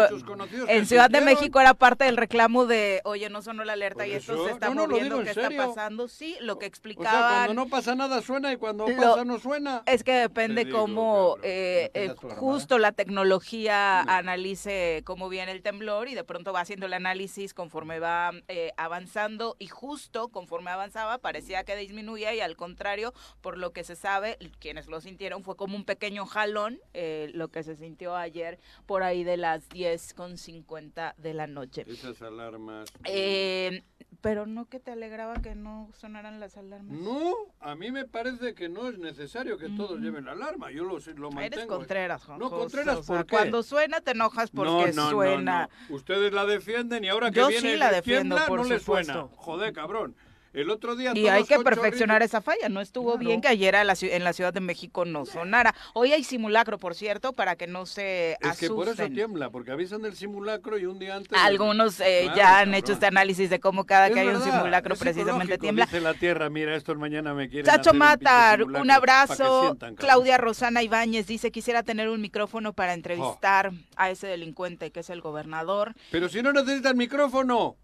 en 0.68 0.86
Ciudad 0.86 1.10
de. 1.10 1.22
México 1.22 1.60
era 1.60 1.74
parte 1.74 2.06
del 2.06 2.16
reclamo 2.18 2.66
de, 2.66 3.02
oye, 3.04 3.30
no 3.30 3.42
sonó 3.42 3.64
la 3.64 3.74
alerta 3.74 4.00
Por 4.04 4.08
y 4.08 4.14
esto 4.14 4.34
eso, 4.36 4.46
se 4.46 4.52
está 4.52 4.68
no, 4.70 4.76
no, 4.76 4.82
lo 4.88 4.88
moviendo, 4.96 5.24
¿qué 5.24 5.30
está 5.32 5.50
pasando? 5.50 6.08
Sí, 6.08 6.38
lo 6.42 6.58
que 6.60 6.66
O 6.66 6.68
sea, 6.68 6.68
explicaban 6.68 7.46
cuando 7.46 7.54
no 7.64 7.70
pasa 7.70 7.96
nada 7.96 8.22
suena 8.22 8.52
y 8.54 8.58
cuando 8.58 8.88
Lo- 8.88 8.96
pasa 8.96 9.26
no 9.26 9.40
suena. 9.40 9.84
es 9.86 10.04
que 10.04 10.14
depende 10.14 10.62
Te 10.62 10.66
digo, 10.68 10.80
cómo 10.82 11.36
eh, 11.44 11.92
¿No 11.94 12.02
eh, 12.30 12.36
justo 12.36 12.78
la 12.78 12.92
tecnología 12.92 14.04
No. 14.06 14.12
analice 14.14 15.02
cómo 15.06 15.30
viene 15.30 15.52
el 15.52 15.62
temblor 15.62 16.08
y 16.08 16.16
de 16.16 16.24
pronto 16.24 16.54
va 16.54 16.62
haciendo 16.62 16.86
el 16.86 16.94
análisis 16.98 17.54
conforme 17.54 18.00
va 18.00 18.32
eh, 18.48 18.72
avanzando 18.78 19.56
y 19.60 19.68
justo 19.68 20.28
conforme 20.30 20.72
avanzaba 20.72 21.18
parecía 21.20 21.64
que 21.64 21.76
disminuía 21.76 22.36
y 22.36 22.42
al 22.42 22.58
contrario, 22.58 23.14
por 23.42 23.58
lo 23.58 23.72
que 23.72 23.84
se 23.84 23.96
sabe, 23.96 24.38
quienes 24.60 24.88
lo 24.88 25.00
sintieron 25.00 25.44
fue 25.44 25.56
como 25.56 25.76
un 25.76 25.86
pequeño 25.86 26.26
jalón, 26.26 26.80
eh, 26.94 27.32
lo 27.34 27.48
que 27.48 27.64
se 27.64 27.76
sintió 27.76 28.16
ayer 28.16 28.60
por 28.86 29.04
ahí 29.04 29.24
de 29.24 29.38
las 29.38 29.70
10 29.70 30.14
con 30.14 30.38
50 30.38 31.16
de 31.18 31.34
la 31.34 31.48
noche. 31.48 31.86
Esas 31.88 32.22
alarmas. 32.22 32.90
Eh, 33.06 33.84
pero 34.22 34.46
no 34.46 34.66
que 34.66 34.80
te 34.80 34.92
alegraba 34.92 35.42
que 35.42 35.56
no 35.56 35.90
sonaran 35.94 36.40
las 36.40 36.58
alarmas. 36.58 36.98
No, 36.98 37.34
a 37.60 37.76
mí 37.76 37.92
me 37.92 38.06
parece 38.06 38.56
que 38.56 38.68
no 38.68 38.90
es 38.90 38.98
necesario 38.98 39.58
que 39.58 39.70
todos 39.70 40.00
lleven 40.00 40.26
la 40.26 40.32
alarma. 40.32 40.72
Yo 40.72 40.84
lo, 40.84 40.98
lo 41.16 41.32
mantengo. 41.32 41.56
Eres 41.56 41.66
Contreras, 41.66 42.24
Juan 42.26 42.40
No, 42.40 42.50
Contreras, 42.50 42.98
o 42.98 43.04
sea, 43.04 43.18
¿por 43.18 43.26
qué? 43.26 43.36
Cuando 43.36 43.64
suena 43.64 44.02
te 44.02 44.12
enojas 44.12 44.50
porque 44.50 44.92
no, 44.94 45.04
no, 45.04 45.10
suena. 45.12 45.70
no, 45.90 45.96
Ustedes 45.96 46.34
la 46.34 46.46
defienden 46.46 46.87
y 47.04 47.08
ahora 47.10 47.32
que 47.32 47.40
Yo 47.40 47.48
viene 47.48 47.72
sí 47.72 47.78
la 47.78 47.92
defiendo, 47.92 48.38
por 48.48 48.60
no 48.62 48.66
le 48.66 48.80
supuesto. 48.80 49.14
suena. 49.14 49.28
Joder, 49.36 49.74
cabrón. 49.74 50.16
El 50.58 50.72
otro 50.72 50.96
día 50.96 51.12
Y 51.14 51.28
hay 51.28 51.44
que 51.44 51.60
perfeccionar 51.60 52.24
esa 52.24 52.42
falla. 52.42 52.68
No 52.68 52.82
estuvo 52.82 53.12
Claro. 53.14 53.20
bien 53.28 53.42
que 53.42 53.48
ayer 53.48 53.76
a 53.76 53.84
la 53.84 53.94
ciu- 53.94 54.10
en 54.12 54.24
la 54.24 54.34
Ciudad 54.34 54.52
de 54.52 54.60
México 54.60 55.06
no 55.06 55.26
sonara. 55.28 55.76
Hoy 55.94 56.14
hay 56.14 56.24
simulacro, 56.24 56.80
por 56.80 56.96
cierto, 56.96 57.32
para 57.34 57.56
que 57.56 57.68
no 57.68 57.86
se 57.86 58.38
Es 58.42 58.58
que 58.58 58.68
por 58.68 58.86
eso 58.86 58.94
asusten. 58.94 59.14
tiembla, 59.14 59.52
porque 59.52 59.70
avisan 59.72 60.02
del 60.02 60.16
simulacro 60.16 60.80
y 60.80 60.86
un 60.88 60.98
día 60.98 61.16
antes. 61.16 61.38
Algunos 61.40 62.00
eh, 62.00 62.22
Claro, 62.24 62.38
ya 62.38 62.48
han 62.48 62.56
cabrón. 62.66 62.74
hecho 62.74 62.94
este 62.94 63.06
análisis 63.06 63.50
de 63.52 63.60
cómo 63.60 63.86
cada 63.86 64.08
Es 64.08 64.14
que 64.16 64.20
hay 64.22 64.28
un 64.30 64.42
simulacro 64.42 64.96
es 64.96 65.00
precisamente 65.00 65.60
tiembla. 65.60 65.86
Dice 65.86 66.02
la 66.02 66.16
tierra, 66.16 66.50
mira, 66.50 66.76
estos 66.76 66.98
mañana 66.98 67.36
me 67.36 67.50
quieren 67.50 67.66
Chacho 67.72 67.92
un 67.92 68.00
Matar, 68.00 68.64
un 68.64 68.74
que 68.84 68.92
abrazo. 68.92 69.62
sientan. 69.62 69.96
Claudia 69.96 70.38
Rosana 70.40 70.82
Ibáñez 70.82 71.28
dice, 71.28 71.52
quisiera 71.52 71.84
tener 71.84 72.10
un 72.10 72.20
micrófono 72.20 72.74
para 72.74 72.94
entrevistar 72.96 73.74
a 73.96 74.10
ese 74.10 74.26
delincuente 74.26 74.90
que 74.92 75.02
es 75.02 75.10
el 75.12 75.22
gobernador. 75.22 75.94
Pero 76.10 76.30
si 76.30 76.42
no 76.42 76.52
necesitas 76.52 76.96
micrófono, 76.96 77.76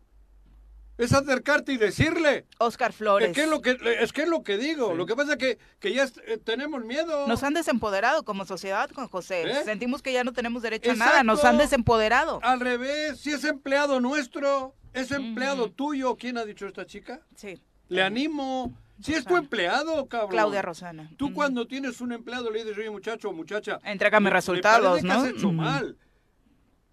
es 1.03 1.13
acercarte 1.13 1.71
y 1.73 1.77
decirle. 1.77 2.45
Oscar 2.59 2.93
Flores. 2.93 3.29
Es 3.29 3.35
que 3.35 3.43
es 3.43 3.49
lo 3.49 3.61
que, 3.61 3.77
es 3.99 4.11
que 4.13 4.23
es 4.23 4.27
lo 4.29 4.43
que 4.43 4.57
digo. 4.57 4.93
Lo 4.93 5.05
que 5.05 5.15
pasa 5.15 5.33
es 5.33 5.37
que, 5.37 5.57
que 5.79 5.93
ya 5.93 6.05
eh, 6.27 6.37
tenemos 6.43 6.83
miedo. 6.85 7.27
Nos 7.27 7.43
han 7.43 7.53
desempoderado 7.53 8.23
como 8.23 8.45
sociedad, 8.45 8.89
Juan 8.93 9.07
José. 9.07 9.43
¿Eh? 9.43 9.63
Sentimos 9.65 10.01
que 10.01 10.13
ya 10.13 10.23
no 10.23 10.33
tenemos 10.33 10.61
derecho 10.61 10.91
a 10.91 10.95
nada. 10.95 11.23
Nos 11.23 11.43
han 11.43 11.57
desempoderado. 11.57 12.39
Al 12.43 12.59
revés, 12.59 13.19
si 13.19 13.31
es 13.31 13.43
empleado 13.43 13.99
nuestro, 13.99 14.75
es 14.93 15.11
empleado 15.11 15.71
tuyo. 15.71 16.15
¿Quién 16.15 16.37
ha 16.37 16.45
dicho 16.45 16.67
esta 16.67 16.85
chica? 16.85 17.21
Sí. 17.35 17.61
Le 17.89 18.01
animo. 18.01 18.73
Si 19.01 19.13
es 19.13 19.25
tu 19.25 19.35
empleado, 19.35 20.05
cabrón. 20.07 20.29
Claudia 20.29 20.61
Rosana. 20.61 21.09
Tú 21.17 21.33
cuando 21.33 21.67
tienes 21.67 21.99
un 21.99 22.13
empleado 22.13 22.49
le 22.51 22.63
dices, 22.63 22.77
oye 22.77 22.89
muchacho 22.89 23.29
o 23.29 23.33
muchacha. 23.33 23.79
Entrégame 23.83 24.25
me- 24.25 24.29
me 24.29 24.35
resultados, 24.35 25.01
parece 25.01 25.07
que 25.07 25.13
¿no? 25.13 25.19
has 25.21 25.27
hecho 25.29 25.51
mal. 25.51 25.97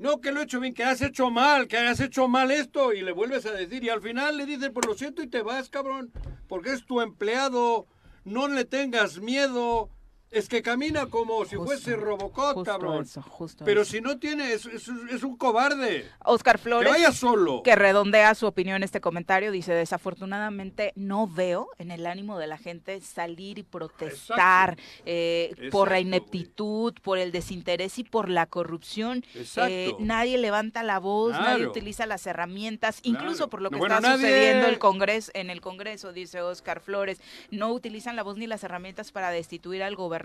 No, 0.01 0.23
que 0.23 0.33
lo 0.33 0.41
he 0.41 0.45
hecho 0.45 0.61
bien, 0.61 0.73
que 0.73 0.83
has 0.83 1.03
hecho 1.03 1.31
mal, 1.31 1.69
que 1.69 1.77
has 1.77 2.01
hecho 2.01 2.27
mal 2.27 2.51
esto. 2.51 2.95
Y 2.95 3.03
le 3.03 3.13
vuelves 3.13 3.45
a 3.45 3.53
decir 3.53 3.85
y 3.85 3.91
al 3.91 4.01
final 4.01 4.39
le 4.39 4.47
dices, 4.47 4.71
pues 4.73 4.87
lo 4.87 4.95
siento 4.95 5.23
y 5.23 5.27
te 5.27 5.43
vas, 5.43 5.69
cabrón, 5.69 6.11
porque 6.49 6.73
es 6.73 6.87
tu 6.87 7.03
empleado, 7.03 7.87
no 8.25 8.49
le 8.49 8.65
tengas 8.65 9.21
miedo, 9.21 9.91
es 10.31 10.49
que 10.49 10.63
camina 10.63 11.07
como 11.07 11.45
si 11.45 11.57
Justo, 11.57 11.65
fuese 11.65 11.97
Robocop, 11.97 12.55
justo 12.55 12.65
cabrón. 12.65 13.03
eso, 13.03 13.21
justo 13.23 13.65
Pero 13.65 13.83
eso. 13.83 13.91
si 13.91 14.01
no 14.01 14.19
tiene, 14.19 14.53
es, 14.53 14.65
es- 14.67 14.89
es 15.11 15.23
un 15.25 15.37
cobarde. 15.37 16.09
Oscar 16.25 16.57
Que 16.57 16.63
Flores. 16.63 16.91
vaya 16.93 17.11
solo. 17.13 17.63
que 17.65 17.75
redondea 17.75 18.35
su 18.37 18.47
opinión 18.47 18.77
en 18.77 18.83
este 18.85 19.01
comentario, 19.01 19.51
dice, 19.51 19.73
desafortunadamente 19.73 20.93
no 20.95 21.27
veo 21.27 21.69
en 21.79 21.91
el 21.91 22.07
ánimo 22.07 22.39
de 22.39 22.47
la 22.47 22.59
gente 22.59 23.01
salir 23.01 23.59
y 23.59 23.63
protestar 23.65 24.77
eh, 25.05 25.69
por 25.73 25.91
la 25.91 25.99
ineptitud, 26.01 26.95
por 27.03 27.19
el 27.19 27.33
desinterés 27.33 27.99
y 27.99 28.05
por 28.05 28.29
la 28.29 28.47
corrupción. 28.47 29.25
Exacto. 29.35 29.71
Eh, 29.73 29.95
nadie 29.99 30.39
levanta 30.39 30.83
la 30.83 30.99
voz, 31.01 31.33
nadie 31.33 31.67
utiliza 31.67 32.07
las 32.07 32.27
herramientas, 32.27 33.01
incluso 33.03 33.31
Claro. 33.49 33.51
por 33.51 33.63
lo 33.63 33.71
que 33.71 33.79
está 33.79 34.01
sucediendo 34.15 34.67
el 34.69 34.79
Congreso, 34.79 35.31
en 35.35 35.51
el 35.51 35.61
Congreso, 35.61 36.13
dice 36.13 36.41
Oscar 36.41 36.81
Flores, 36.81 37.21
no 37.51 37.73
utilizan 37.73 38.15
la 38.17 38.23
voz 38.23 38.37
ni 38.37 38.47
las 38.47 38.63
herramientas 38.63 39.11
para 39.13 39.31
destituir 39.31 39.83
al 39.83 39.97
gobernador, 39.97 40.20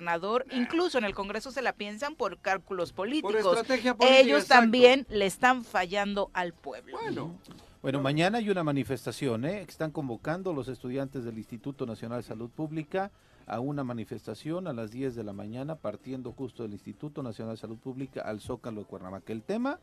incluso 0.51 0.97
en 0.97 1.03
el 1.03 1.13
Congreso 1.13 1.51
se 1.51 1.61
la 1.61 1.73
piensan 1.73 2.15
por 2.15 2.39
cálculos 2.39 2.93
políticos. 2.93 3.35
estrategia 3.35 3.95
política, 3.95 4.19
Ellos 4.19 4.43
exacto. 4.43 4.61
también 4.61 5.05
le 5.09 5.25
están 5.25 5.63
fallando 5.63 6.29
al 6.33 6.53
pueblo. 6.53 6.97
Bueno, 7.01 7.35
Bueno, 7.81 8.01
mañana 8.01 8.39
hay 8.39 8.49
una 8.49 8.63
manifestación, 8.63 9.45
¿eh? 9.45 9.61
Están 9.61 9.91
convocando 9.91 10.53
los 10.53 10.67
estudiantes 10.67 11.23
del 11.23 11.37
Instituto 11.37 11.85
Nacional 11.85 12.21
de 12.21 12.27
Salud 12.27 12.49
Pública 12.49 13.11
a 13.45 13.59
una 13.59 13.83
manifestación 13.83 14.67
a 14.67 14.73
las 14.73 14.91
10 14.91 15.15
de 15.15 15.23
la 15.23 15.33
mañana, 15.33 15.75
partiendo 15.75 16.31
justo 16.31 16.63
del 16.63 16.73
Instituto 16.73 17.21
Nacional 17.21 17.55
de 17.55 17.61
Salud 17.61 17.77
Pública 17.77 18.21
al 18.21 18.41
Zócalo 18.41 18.81
de 18.81 18.87
Cuernavaca. 18.87 19.31
El 19.31 19.43
tema 19.43 19.79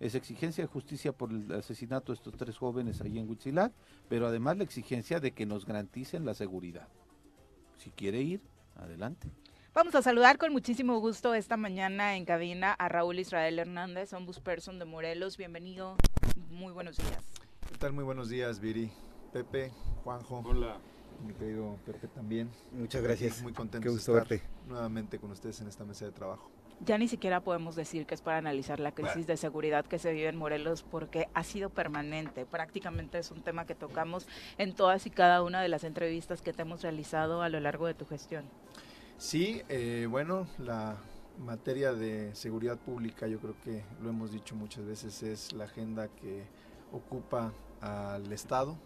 es 0.00 0.14
exigencia 0.14 0.64
de 0.64 0.68
justicia 0.68 1.12
por 1.12 1.30
el 1.30 1.50
asesinato 1.52 2.12
de 2.12 2.16
estos 2.16 2.36
tres 2.36 2.56
jóvenes 2.56 3.00
allí 3.00 3.18
en 3.18 3.28
Huitzilac, 3.28 3.72
pero 4.08 4.26
además 4.26 4.58
la 4.58 4.64
exigencia 4.64 5.20
de 5.20 5.32
que 5.32 5.46
nos 5.46 5.66
garanticen 5.66 6.24
la 6.24 6.34
seguridad. 6.34 6.88
Si 7.78 7.90
quiere 7.90 8.20
ir, 8.22 8.40
adelante. 8.76 9.30
Vamos 9.74 9.94
a 9.94 10.00
saludar 10.02 10.38
con 10.38 10.52
muchísimo 10.52 10.98
gusto 11.00 11.34
esta 11.34 11.56
mañana 11.56 12.16
en 12.16 12.24
cabina 12.24 12.72
a 12.72 12.88
Raúl 12.88 13.18
Israel 13.18 13.58
Hernández, 13.58 14.12
ombudsperson 14.14 14.78
de 14.78 14.86
Morelos. 14.86 15.36
Bienvenido, 15.36 15.96
muy 16.50 16.72
buenos 16.72 16.96
días. 16.96 17.22
¿Qué 17.70 17.76
tal? 17.76 17.92
Muy 17.92 18.04
buenos 18.04 18.28
días, 18.30 18.58
Viri, 18.60 18.90
Pepe, 19.32 19.70
Juanjo, 20.02 20.42
hola. 20.46 20.78
mi 21.26 21.34
querido 21.34 21.76
Pepe 21.84 22.08
también. 22.08 22.50
Muchas 22.72 23.02
gracias. 23.02 23.42
Muy 23.42 23.52
contento 23.52 23.82
Qué 23.82 23.88
de 23.90 23.94
gusto 23.96 24.16
estar 24.16 24.28
verte. 24.38 24.46
nuevamente 24.66 25.18
con 25.18 25.30
ustedes 25.30 25.60
en 25.60 25.68
esta 25.68 25.84
mesa 25.84 26.06
de 26.06 26.12
trabajo. 26.12 26.50
Ya 26.84 26.98
ni 26.98 27.08
siquiera 27.08 27.40
podemos 27.40 27.74
decir 27.74 28.04
que 28.04 28.14
es 28.14 28.20
para 28.20 28.36
analizar 28.36 28.80
la 28.80 28.92
crisis 28.92 29.26
de 29.26 29.38
seguridad 29.38 29.86
que 29.86 29.98
se 29.98 30.12
vive 30.12 30.28
en 30.28 30.36
Morelos 30.36 30.82
porque 30.82 31.26
ha 31.32 31.42
sido 31.42 31.70
permanente. 31.70 32.44
Prácticamente 32.44 33.18
es 33.18 33.30
un 33.30 33.40
tema 33.42 33.64
que 33.64 33.74
tocamos 33.74 34.26
en 34.58 34.74
todas 34.74 35.06
y 35.06 35.10
cada 35.10 35.42
una 35.42 35.62
de 35.62 35.68
las 35.68 35.84
entrevistas 35.84 36.42
que 36.42 36.52
te 36.52 36.62
hemos 36.62 36.82
realizado 36.82 37.40
a 37.40 37.48
lo 37.48 37.60
largo 37.60 37.86
de 37.86 37.94
tu 37.94 38.04
gestión. 38.04 38.44
Sí, 39.18 39.62
eh, 39.70 40.06
bueno, 40.10 40.46
la 40.58 40.96
materia 41.38 41.92
de 41.92 42.34
seguridad 42.34 42.78
pública, 42.78 43.26
yo 43.26 43.38
creo 43.38 43.54
que 43.64 43.82
lo 44.02 44.10
hemos 44.10 44.30
dicho 44.30 44.54
muchas 44.54 44.84
veces, 44.84 45.22
es 45.22 45.52
la 45.54 45.64
agenda 45.64 46.08
que 46.08 46.44
ocupa 46.92 47.52
al 47.80 48.30
Estado, 48.32 48.76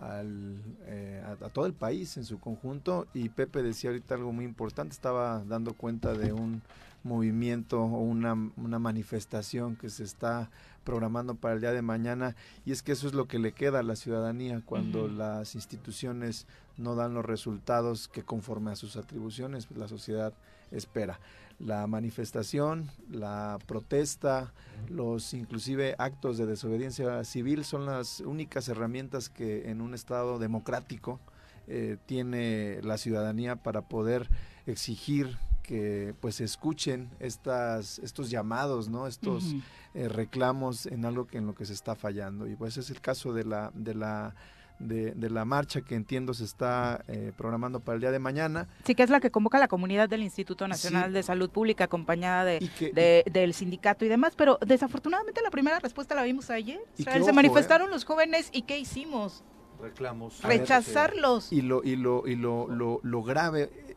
al, 0.00 0.56
eh, 0.86 1.22
a, 1.24 1.44
a 1.44 1.48
todo 1.50 1.66
el 1.66 1.74
país 1.74 2.16
en 2.16 2.24
su 2.24 2.40
conjunto. 2.40 3.06
Y 3.12 3.28
Pepe 3.28 3.62
decía 3.62 3.90
ahorita 3.90 4.14
algo 4.14 4.32
muy 4.32 4.44
importante, 4.44 4.94
estaba 4.94 5.44
dando 5.44 5.74
cuenta 5.74 6.12
de 6.14 6.32
un 6.32 6.62
movimiento 7.04 7.80
o 7.82 8.00
una, 8.00 8.34
una 8.56 8.78
manifestación 8.78 9.76
que 9.76 9.88
se 9.90 10.04
está 10.04 10.50
programando 10.88 11.34
para 11.34 11.52
el 11.52 11.60
día 11.60 11.72
de 11.72 11.82
mañana 11.82 12.34
y 12.64 12.72
es 12.72 12.82
que 12.82 12.92
eso 12.92 13.06
es 13.06 13.12
lo 13.12 13.28
que 13.28 13.38
le 13.38 13.52
queda 13.52 13.80
a 13.80 13.82
la 13.82 13.94
ciudadanía 13.94 14.62
cuando 14.64 15.06
las 15.06 15.54
instituciones 15.54 16.46
no 16.78 16.94
dan 16.94 17.12
los 17.12 17.26
resultados 17.26 18.08
que 18.08 18.22
conforme 18.22 18.70
a 18.70 18.74
sus 18.74 18.96
atribuciones 18.96 19.66
pues, 19.66 19.78
la 19.78 19.86
sociedad 19.86 20.32
espera. 20.70 21.20
La 21.58 21.86
manifestación, 21.86 22.90
la 23.10 23.58
protesta, 23.66 24.54
los 24.88 25.34
inclusive 25.34 25.94
actos 25.98 26.38
de 26.38 26.46
desobediencia 26.46 27.22
civil 27.24 27.66
son 27.66 27.84
las 27.84 28.20
únicas 28.20 28.66
herramientas 28.70 29.28
que 29.28 29.68
en 29.68 29.82
un 29.82 29.92
Estado 29.92 30.38
democrático 30.38 31.20
eh, 31.66 31.98
tiene 32.06 32.80
la 32.82 32.96
ciudadanía 32.96 33.56
para 33.56 33.82
poder 33.82 34.30
exigir 34.64 35.36
que 35.68 36.14
pues 36.20 36.36
se 36.36 36.44
escuchen 36.44 37.10
estas, 37.20 37.98
estos 37.98 38.30
llamados, 38.30 38.88
¿no? 38.88 39.06
Estos 39.06 39.44
eh, 39.92 40.08
reclamos 40.08 40.86
en 40.86 41.04
algo 41.04 41.26
que 41.26 41.36
en 41.36 41.46
lo 41.46 41.54
que 41.54 41.66
se 41.66 41.74
está 41.74 41.94
fallando. 41.94 42.46
Y 42.46 42.56
pues 42.56 42.78
es 42.78 42.88
el 42.88 43.02
caso 43.02 43.34
de 43.34 43.44
la, 43.44 43.70
de 43.74 43.94
la, 43.94 44.34
de, 44.78 45.12
de 45.12 45.28
la 45.28 45.44
marcha 45.44 45.82
que 45.82 45.94
entiendo 45.94 46.32
se 46.32 46.44
está 46.44 47.04
eh, 47.06 47.32
programando 47.36 47.80
para 47.80 47.96
el 47.96 48.00
día 48.00 48.10
de 48.10 48.18
mañana. 48.18 48.66
Sí, 48.86 48.94
que 48.94 49.02
es 49.02 49.10
la 49.10 49.20
que 49.20 49.30
convoca 49.30 49.58
la 49.58 49.68
comunidad 49.68 50.08
del 50.08 50.22
Instituto 50.22 50.66
Nacional 50.66 51.08
Sí. 51.08 51.12
de 51.12 51.22
Salud 51.22 51.50
Pública, 51.50 51.84
acompañada 51.84 52.44
de, 52.46 52.58
Y 52.62 52.68
que, 52.68 52.92
de- 52.92 53.24
del 53.30 53.52
sindicato 53.52 54.06
y 54.06 54.08
demás, 54.08 54.32
pero 54.36 54.58
desafortunadamente 54.66 55.42
la 55.42 55.50
primera 55.50 55.78
respuesta 55.80 56.14
la 56.14 56.22
vimos 56.22 56.48
ayer. 56.48 56.80
Se 56.94 57.20
ojo, 57.20 57.34
manifestaron 57.34 57.90
los 57.90 58.06
jóvenes 58.06 58.48
y 58.54 58.62
¿qué 58.62 58.78
hicimos? 58.78 59.44
Reclamos. 59.82 60.40
Ver, 60.42 60.60
Rechazarlos. 60.60 61.52
Y 61.52 61.60
lo, 61.62 61.84
y 61.84 61.94
lo, 61.96 62.26
y 62.26 62.34
lo, 62.36 62.66
lo, 62.68 62.98
lo 63.04 63.22
grave, 63.22 63.70
eh, 63.72 63.87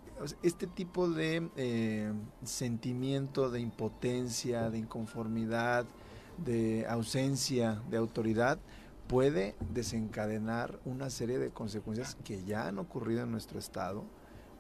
este 0.44 0.68
tipo 0.68 1.10
de 1.10 1.50
eh, 1.56 2.12
sentimiento 2.44 3.50
de 3.50 3.60
impotencia, 3.60 4.70
de 4.70 4.80
inconformidad, 4.80 5.86
de 6.38 6.86
ausencia 6.88 7.82
de 7.90 7.98
autoridad, 7.98 8.60
puede 9.08 9.56
desencadenar 9.74 10.80
una 10.86 11.10
serie 11.10 11.38
de 11.38 11.50
consecuencias 11.50 12.16
que 12.24 12.44
ya 12.46 12.68
han 12.68 12.80
ocurrido 12.80 13.24
en 13.24 13.32
nuestro 13.32 13.60
estado, 13.60 14.06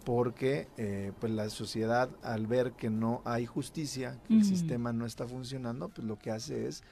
porque 0.04 0.68
eh, 0.78 1.14
pues 1.20 1.32
la 1.32 1.50
sociedad 1.50 2.10
al 2.22 2.48
ver 2.48 2.74
que 2.74 2.90
no 2.90 3.22
hay 3.24 3.46
justicia, 3.46 4.20
que 4.28 4.34
el 4.34 4.44
sistema 4.44 4.92
no 4.94 5.06
está 5.06 5.28
funcionando, 5.28 5.90
pues 5.90 6.06
lo 6.06 6.18
que 6.18 6.32
hace 6.32 6.68
es 6.68 6.84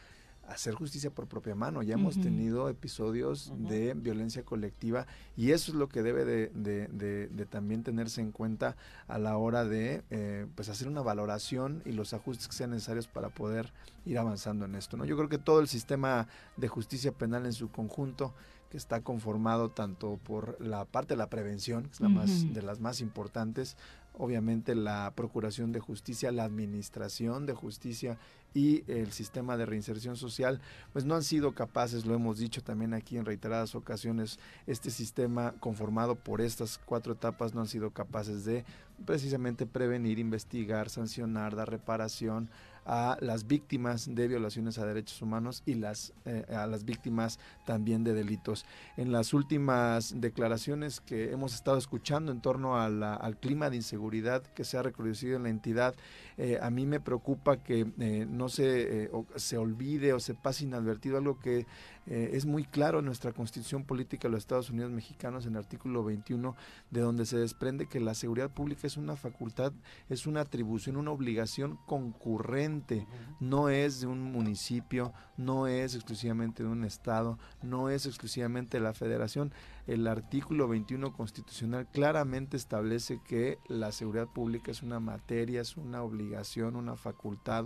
hacer 0.50 0.74
justicia 0.74 1.12
por 1.12 1.28
propia 1.28 1.54
mano. 1.56 1.84
Ya 1.84 1.94
hemos 1.94 2.16
tenido 2.24 2.70
episodios 2.70 3.54
de 3.70 3.94
violencia 3.94 4.44
colectiva 4.44 5.06
y 5.38 5.52
eso 5.52 5.72
es 5.72 5.78
lo 5.78 5.88
que 5.90 6.02
debe 6.02 6.26
de, 6.26 6.48
de- 6.56 6.88
de- 6.88 7.28
de 7.28 7.46
también 7.46 7.84
tenerse 7.84 8.20
en 8.22 8.32
cuenta 8.32 8.76
a 9.08 9.20
la 9.20 9.38
hora 9.38 9.64
de 9.64 10.04
eh, 10.10 10.48
pues 10.56 10.70
hacer 10.70 10.88
una 10.88 11.02
valoración 11.02 11.82
y 11.86 11.92
los 11.92 12.14
ajustes 12.14 12.48
que 12.48 12.54
sean 12.56 12.72
necesarios 12.72 13.08
para 13.08 13.30
poder 13.30 13.72
ir 14.06 14.18
avanzando 14.18 14.66
en 14.66 14.76
esto. 14.76 14.98
¿no? 14.98 15.06
Yo 15.06 15.16
creo 15.18 15.30
que 15.30 15.38
todo 15.38 15.60
el 15.60 15.68
sistema 15.68 16.28
de 16.58 16.68
justicia 16.68 17.12
penal 17.12 17.46
en 17.46 17.54
su 17.54 17.70
conjunto 17.70 18.34
que 18.72 18.78
está 18.78 19.02
conformado 19.02 19.70
tanto 19.70 20.18
por 20.24 20.60
la 20.62 20.86
parte 20.86 21.14
de 21.14 21.18
la 21.18 21.28
prevención, 21.30 21.84
que 21.86 21.92
es 21.94 22.00
la 22.02 22.10
más 22.10 22.54
de 22.54 22.62
las 22.62 22.80
más 22.80 23.02
importantes, 23.02 23.78
obviamente 24.14 24.76
la 24.76 25.12
procuración 25.16 25.72
de 25.72 25.80
justicia, 25.80 26.32
la 26.32 26.44
administración 26.44 27.46
de 27.48 27.54
justicia 27.54 28.18
y 28.54 28.84
el 28.92 29.12
sistema 29.12 29.58
de 29.58 29.66
reinserción 29.66 30.16
social, 30.18 30.60
pues 30.94 31.06
no 31.06 31.16
han 31.16 31.24
sido 31.24 31.54
capaces, 31.54 32.06
lo 32.06 32.16
hemos 32.16 32.40
dicho 32.40 32.62
también 32.64 32.94
aquí 32.94 33.18
en 33.18 33.26
reiteradas 33.26 33.76
ocasiones, 33.76 34.40
este 34.68 34.90
sistema 34.90 35.54
conformado 35.60 36.16
por 36.16 36.42
estas 36.42 36.80
cuatro 36.84 37.14
etapas 37.14 37.54
no 37.54 37.62
han 37.62 37.68
sido 37.68 37.92
capaces 37.92 38.46
de 38.46 38.66
precisamente 39.06 39.66
prevenir, 39.66 40.20
investigar, 40.20 40.90
sancionar, 40.90 41.56
dar 41.56 41.70
reparación 41.70 42.50
a 42.86 43.18
las 43.22 43.46
víctimas 43.46 44.14
de 44.16 44.28
violaciones 44.28 44.80
a 44.80 44.86
derechos 44.86 45.22
humanos 45.22 45.62
y 45.66 45.76
las 45.76 46.12
eh, 46.26 46.44
a 46.50 46.66
las 46.66 46.86
víctimas 46.86 47.38
también 47.66 48.04
de 48.04 48.14
delitos. 48.14 48.66
En 48.98 49.12
las 49.12 49.34
últimas 49.34 50.20
declaraciones 50.20 51.00
que 51.00 51.32
hemos 51.32 51.54
estado 51.54 51.78
escuchando 51.78 52.32
en 52.32 52.42
torno 52.42 52.78
a 52.82 52.90
la- 52.90 53.14
al 53.14 53.38
clima 53.38 53.70
de 53.70 53.76
inseguridad 53.76 54.42
que 54.42 54.64
se 54.64 54.78
ha 54.78 54.82
recrudecido 54.82 55.36
en 55.38 55.44
la 55.44 55.50
entidad, 55.50 55.94
eh, 56.40 56.58
a 56.62 56.70
mí 56.70 56.86
me 56.88 57.00
preocupa 57.00 57.58
que 57.58 57.86
eh, 58.00 58.26
no 58.28 58.50
se, 58.50 59.04
eh, 59.04 59.10
o- 59.14 59.26
se 59.36 59.58
olvide 59.58 60.14
o 60.14 60.20
se 60.20 60.34
pase 60.34 60.64
inadvertido 60.64 61.18
algo 61.18 61.38
que 61.40 61.66
es 62.12 62.48
muy 62.48 62.64
claro 62.64 63.00
en 63.00 63.06
nuestra 63.06 63.34
constitución 63.34 63.84
política 63.84 64.28
de 64.28 64.32
los 64.32 64.40
Estados 64.40 64.72
Unidos 64.72 64.90
mexicanos 64.90 65.46
en 65.46 65.52
el 65.52 65.60
artículo 65.60 66.04
21, 66.04 66.56
de 66.90 67.02
donde 67.02 67.24
se 67.28 67.38
desprende 67.38 67.86
que 67.86 68.00
la 68.00 68.16
seguridad 68.16 68.50
pública 68.50 68.88
es 68.88 68.98
una 68.98 69.16
facultad, 69.16 69.74
es 70.10 70.26
una 70.26 70.42
atribución, 70.42 70.98
una 70.98 71.12
obligación 71.12 71.78
concurrente, 71.86 73.06
no 73.40 73.70
es 73.70 74.02
de 74.02 74.08
un 74.08 74.22
municipio, 74.24 75.14
no 75.38 75.68
es 75.68 75.94
exclusivamente 75.94 76.64
de 76.64 76.70
un 76.70 76.84
estado, 76.84 77.38
no 77.62 77.90
es 77.90 78.06
exclusivamente 78.08 78.78
de 78.78 78.84
la 78.84 78.94
federación. 78.94 79.52
El 79.90 80.06
artículo 80.08 80.68
21 80.68 81.14
constitucional 81.14 81.88
claramente 81.92 82.58
establece 82.58 83.20
que 83.28 83.58
la 83.68 83.92
seguridad 83.92 84.28
pública 84.28 84.70
es 84.70 84.84
una 84.84 85.00
materia, 85.00 85.62
es 85.62 85.78
una 85.78 86.04
obligación, 86.04 86.76
una 86.76 86.96
facultad 86.96 87.66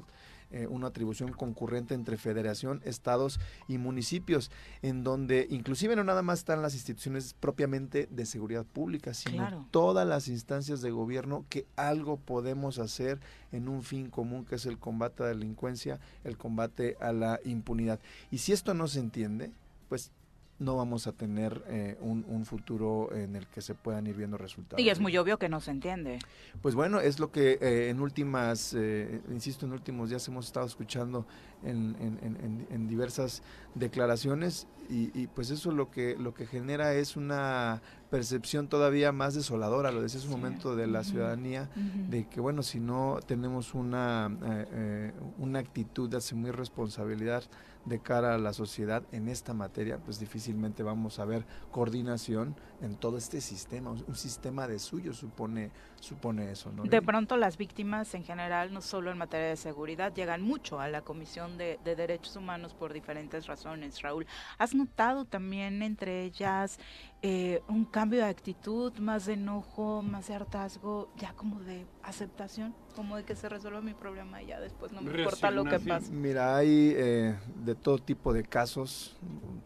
eh, 0.51 0.67
una 0.67 0.86
atribución 0.86 1.32
concurrente 1.32 1.95
entre 1.95 2.15
federación, 2.15 2.80
estados 2.86 3.39
y 3.67 3.80
municipios, 3.80 4.51
en 4.84 5.03
donde 5.03 5.47
inclusive 5.49 5.95
no 5.95 6.03
nada 6.03 6.21
más 6.21 6.39
están 6.39 6.61
las 6.61 6.76
instituciones 6.76 7.34
propiamente 7.34 8.07
de 8.11 8.28
seguridad 8.28 8.63
pública, 8.63 9.15
sino 9.15 9.38
Claro. 9.38 9.65
todas 9.71 10.07
las 10.07 10.28
instancias 10.28 10.82
de 10.84 10.91
gobierno 10.91 11.43
que 11.49 11.65
algo 11.76 12.17
podemos 12.17 12.78
hacer 12.78 13.19
en 13.51 13.67
un 13.67 13.82
fin 13.82 14.11
común 14.11 14.45
que 14.45 14.55
es 14.55 14.67
el 14.67 14.78
combate 14.78 15.24
a 15.24 15.26
la 15.26 15.34
delincuencia, 15.34 15.99
el 16.24 16.38
combate 16.38 16.97
a 17.01 17.11
la 17.13 17.39
impunidad. 17.45 17.99
Y 18.30 18.38
si 18.38 18.51
esto 18.51 18.76
no 18.76 18.88
se 18.88 18.99
entiende, 18.99 19.51
pues 19.89 20.11
no 20.60 20.78
vamos 20.78 21.08
a 21.08 21.12
tener 21.12 21.64
eh, 21.68 21.97
un, 21.99 22.24
un 22.28 22.45
futuro 22.45 23.14
en 23.14 23.36
el 23.36 23.47
que 23.47 23.62
se 23.62 23.74
puedan 23.76 24.08
ir 24.08 24.16
viendo 24.16 24.38
resultados. 24.38 24.82
Y 24.84 24.89
es 24.89 24.99
muy 24.99 25.18
obvio 25.18 25.38
que 25.38 25.49
no 25.49 25.60
se 25.60 25.72
entiende. 25.72 26.20
Pues 26.62 26.76
bueno, 26.76 26.99
es 27.01 27.20
lo 27.20 27.32
que 27.32 27.58
eh, 27.60 27.89
en 27.89 27.99
últimas, 27.99 28.74
eh, 28.78 29.22
insisto, 29.32 29.66
en 29.66 29.74
últimos 29.74 30.10
días 30.10 30.26
hemos 30.28 30.45
estado 30.45 30.66
escuchando 30.66 31.26
en, 31.64 31.95
en- 31.99 32.68
en- 32.70 32.88
diversas 32.88 33.41
declaraciones 33.76 34.68
y, 34.89 35.18
y, 35.20 35.28
pues 35.28 35.49
eso 35.49 35.72
lo 35.72 35.89
que, 35.89 36.16
lo 36.18 36.34
que 36.34 36.45
genera 36.45 36.93
es 36.93 37.16
una 37.16 37.82
percepción 38.10 38.68
todavía 38.68 39.12
más 39.12 39.34
desoladora, 39.34 39.91
lo 39.91 40.01
decía 40.01 40.20
hace 40.20 40.28
un 40.28 40.34
Sí. 40.36 40.39
momento, 40.39 40.76
de 40.76 40.88
la 40.88 41.04
ciudadanía, 41.04 41.70
de 42.10 42.28
que 42.28 42.39
bueno, 42.41 42.64
si 42.64 42.80
no 42.80 43.20
tenemos 43.26 43.74
una, 43.74 44.30
eh, 44.72 45.14
una 45.38 45.60
actitud 45.60 46.10
de 46.10 46.18
asumir 46.18 46.56
responsabilidad 46.56 47.43
de 47.86 48.00
cara 48.00 48.36
a 48.36 48.38
la 48.38 48.54
sociedad 48.54 49.04
en 49.12 49.28
esta 49.28 49.54
materia, 49.54 49.98
pues 49.98 50.20
difícilmente 50.20 50.84
vamos 50.84 51.20
a 51.20 51.26
ver 51.26 51.46
coordinación 51.72 52.56
en 52.84 52.96
todo 52.96 53.18
este 53.18 53.42
sistema. 53.42 53.90
Un 53.90 54.04
un 54.14 54.18
sistema 54.18 54.68
de 54.68 54.78
suyo 54.78 55.12
supone, 55.12 55.72
supone 56.00 56.52
eso, 56.52 56.72
¿no? 56.72 56.84
De 56.84 57.02
pronto 57.02 57.36
las 57.36 57.58
víctimas 57.58 58.14
en 58.14 58.24
general, 58.24 58.72
no 58.72 58.80
solo 58.82 59.12
en 59.12 59.18
materia 59.18 59.48
de 59.48 59.56
seguridad, 59.56 60.14
llegan 60.14 60.44
mucho 60.44 60.80
a 60.80 60.88
la 60.88 61.02
Comisión 61.02 61.58
de, 61.58 61.80
de 61.84 61.96
Derechos 61.96 62.36
Humanos 62.36 62.76
por 62.76 62.94
diferentes 62.94 63.48
razones, 63.48 64.02
Raúl. 64.02 64.28
¿Has 64.60 64.76
notado 64.76 65.26
también 65.26 65.82
entre 65.82 66.24
ellas 66.24 66.80
eh, 67.24 67.62
un 67.68 67.86
cambio 67.86 68.20
de 68.20 68.26
actitud, 68.26 68.94
más 69.00 69.26
de 69.26 69.34
enojo, 69.34 70.02
más 70.02 70.28
de 70.28 70.36
hartazgo, 70.36 71.10
ya 71.18 71.34
como 71.34 71.62
de 71.62 71.86
aceptación, 72.04 72.76
como 72.96 73.16
de 73.16 73.24
que 73.24 73.36
se 73.36 73.48
resuelva 73.48 73.82
mi 73.82 73.94
problema 73.94 74.44
y 74.44 74.48
ya 74.48 74.60
después 74.60 74.92
no 74.92 75.02
me 75.02 75.18
importa 75.18 75.50
lo 75.50 75.64
que 75.64 75.80
pase? 75.80 76.12
Mira, 76.12 76.56
hay 76.56 76.94
eh, 76.96 77.36
de 77.64 77.76
todo 77.76 77.98
tipo 77.98 78.34
de 78.34 78.44
casos, 78.44 79.16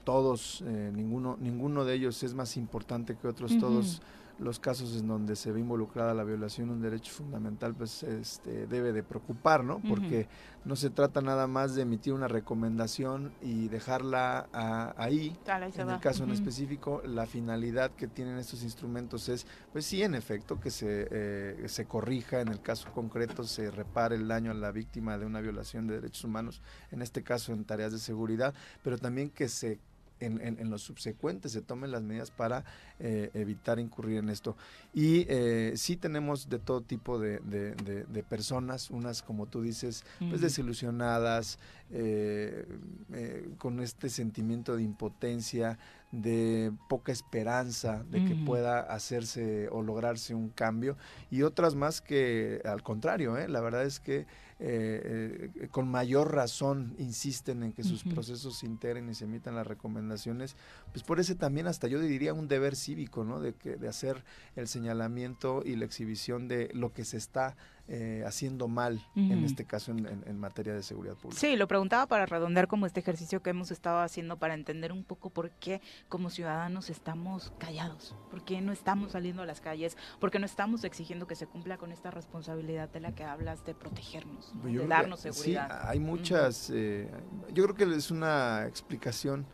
todos, 0.03 0.63
eh, 0.67 0.91
ninguno, 0.93 1.35
ninguno 1.39 1.83
de 1.83 1.95
ellos 1.95 2.21
es 2.21 2.33
más 2.35 2.57
importante 2.57 3.06
que 3.15 3.27
otros, 3.27 3.57
todos 3.59 4.01
los 4.39 4.59
casos 4.59 4.95
en 4.95 5.07
donde 5.07 5.35
se 5.35 5.51
ve 5.51 5.59
involucrada 5.59 6.13
la 6.13 6.23
violación 6.23 6.67
de 6.67 6.73
un 6.75 6.81
derecho 6.81 7.11
fundamental, 7.11 7.73
pues 7.73 8.03
este, 8.03 8.67
debe 8.67 8.93
de 8.93 9.01
preocupar, 9.01 9.63
¿no? 9.63 9.79
Porque 9.79 10.27
no 10.63 10.75
se 10.75 10.89
trata 10.89 11.21
nada 11.21 11.47
más 11.47 11.75
de 11.75 11.83
emitir 11.83 12.13
una 12.13 12.27
recomendación 12.27 13.31
y 13.41 13.67
dejarla 13.67 14.47
ah, 14.53 14.93
ahí, 14.97 15.35
en 15.47 15.87
va. 15.87 15.95
el 15.95 15.99
caso 15.99 16.23
en 16.23 16.31
específico, 16.31 17.01
la 17.05 17.25
finalidad 17.25 17.91
que 17.91 18.07
tienen 18.07 18.37
estos 18.37 18.63
instrumentos 18.63 19.27
es, 19.29 19.47
pues 19.71 19.85
sí, 19.85 20.03
en 20.03 20.13
efecto, 20.13 20.59
que 20.59 20.69
se, 20.69 21.07
eh, 21.09 21.63
se 21.67 21.85
corrija, 21.85 22.41
en 22.41 22.49
el 22.49 22.61
caso 22.61 22.91
concreto, 22.93 23.43
se 23.43 23.71
repare 23.71 24.15
el 24.15 24.27
daño 24.27 24.51
a 24.51 24.55
la 24.55 24.71
víctima 24.71 25.17
de 25.17 25.25
una 25.25 25.41
violación 25.41 25.87
de 25.87 25.95
derechos 25.95 26.23
humanos, 26.25 26.61
en 26.91 27.01
este 27.01 27.23
caso 27.23 27.53
en 27.53 27.65
tareas 27.65 27.91
de 27.91 27.99
seguridad, 27.99 28.53
pero 28.83 28.97
también 28.97 29.29
que 29.29 29.47
se... 29.49 29.79
En, 30.19 30.41
en, 30.41 30.57
en 30.59 30.69
los 30.69 30.81
subsecuentes 30.81 31.51
se 31.51 31.61
tomen 31.61 31.91
las 31.91 32.01
medidas 32.01 32.31
para 32.31 32.65
eh, 32.99 33.29
evitar 33.33 33.79
incurrir 33.79 34.17
en 34.17 34.29
esto. 34.29 34.57
Y 34.93 35.25
eh, 35.29 35.73
sí 35.75 35.95
tenemos 35.97 36.49
de 36.49 36.59
todo 36.59 36.81
tipo 36.81 37.19
de, 37.19 37.39
de- 37.39 37.75
de- 37.75 38.03
de 38.05 38.23
personas, 38.23 38.89
unas 38.89 39.21
como 39.21 39.45
tú 39.45 39.61
dices, 39.61 40.03
pues 40.29 40.41
desilusionadas, 40.41 41.59
eh, 41.91 42.65
eh, 43.13 43.49
con 43.57 43.79
este 43.79 44.09
sentimiento 44.09 44.75
de 44.75 44.83
impotencia, 44.83 45.77
de 46.11 46.71
poca 46.87 47.11
esperanza 47.11 48.03
de 48.09 48.23
que 48.23 48.35
pueda 48.35 48.79
hacerse 48.79 49.67
o 49.69 49.81
lograrse 49.81 50.33
un 50.33 50.49
cambio, 50.49 50.97
y 51.29 51.41
otras 51.41 51.75
más 51.75 52.01
que 52.01 52.61
al 52.63 52.81
contrario, 52.81 53.37
¿eh? 53.37 53.47
la 53.47 53.61
verdad 53.61 53.83
es 53.83 53.99
que 53.99 54.25
eh, 54.59 55.51
eh, 55.53 55.67
con 55.69 55.87
mayor 55.87 56.33
razón 56.33 56.95
insisten 56.97 57.61
en 57.61 57.73
que 57.73 57.83
sus 57.83 58.03
procesos 58.03 58.57
se 58.57 58.65
integren 58.65 59.07
y 59.07 59.13
se 59.13 59.25
emitan 59.25 59.53
las 59.53 59.67
recomendaciones, 59.67 60.55
pues 60.91 61.03
por 61.03 61.19
ese 61.19 61.35
también 61.35 61.67
hasta 61.67 61.87
yo 61.87 61.99
diría 61.99 62.33
un 62.33 62.47
deber 62.47 62.75
cívico, 62.75 63.23
¿no? 63.23 63.39
De, 63.39 63.53
que, 63.53 63.75
de 63.75 63.87
hacer 63.87 64.23
el 64.55 64.67
señalamiento 64.67 65.61
y 65.63 65.75
la 65.75 65.85
exhibición 65.85 66.47
de 66.47 66.71
lo 66.73 66.91
que 66.91 67.05
se 67.05 67.17
está 67.17 67.55
eh, 67.89 68.23
haciendo 68.27 68.67
mal, 68.67 69.01
en 69.15 69.43
este 69.45 69.63
caso 69.65 69.91
en, 69.91 70.05
en- 70.05 70.23
en 70.27 70.37
materia 70.39 70.73
de 70.73 70.83
seguridad 70.83 71.15
pública. 71.15 71.39
Sí, 71.39 71.55
lo 71.55 71.67
preguntaba 71.67 72.05
para 72.05 72.25
redondear 72.25 72.67
como 72.67 72.85
este 72.85 72.99
ejercicio 72.99 73.41
que 73.41 73.49
hemos 73.51 73.71
estado 73.71 73.99
haciendo 74.01 74.37
para 74.37 74.53
entender 74.55 74.91
un 74.91 75.03
poco 75.05 75.29
por 75.29 75.51
qué 75.51 75.81
como 76.09 76.29
ciudadanos 76.29 76.89
estamos 76.89 77.53
callados, 77.59 78.13
por 78.29 78.43
qué 78.43 78.59
no 78.59 78.71
estamos 78.73 79.13
saliendo 79.13 79.41
a 79.41 79.45
las 79.45 79.61
calles, 79.61 79.95
por 80.19 80.31
qué 80.31 80.39
no 80.39 80.45
estamos 80.45 80.83
exigiendo 80.83 81.27
que 81.27 81.35
se 81.35 81.47
cumpla 81.47 81.77
con 81.77 81.91
esta 81.93 82.11
responsabilidad 82.11 82.89
de 82.89 82.99
la 82.99 83.15
que 83.15 83.23
hablas 83.23 83.63
de 83.65 83.73
protegernos, 83.73 84.53
de 84.63 84.71
que 84.73 84.87
darnos 84.87 85.21
sí, 85.21 85.31
seguridad. 85.31 85.87
hay 85.87 85.99
muchas, 85.99 86.69
eh, 86.73 87.09
yo 87.53 87.63
creo 87.63 87.75
que 87.75 87.95
es 87.95 88.11
una 88.11 88.65
explicación 88.67 89.45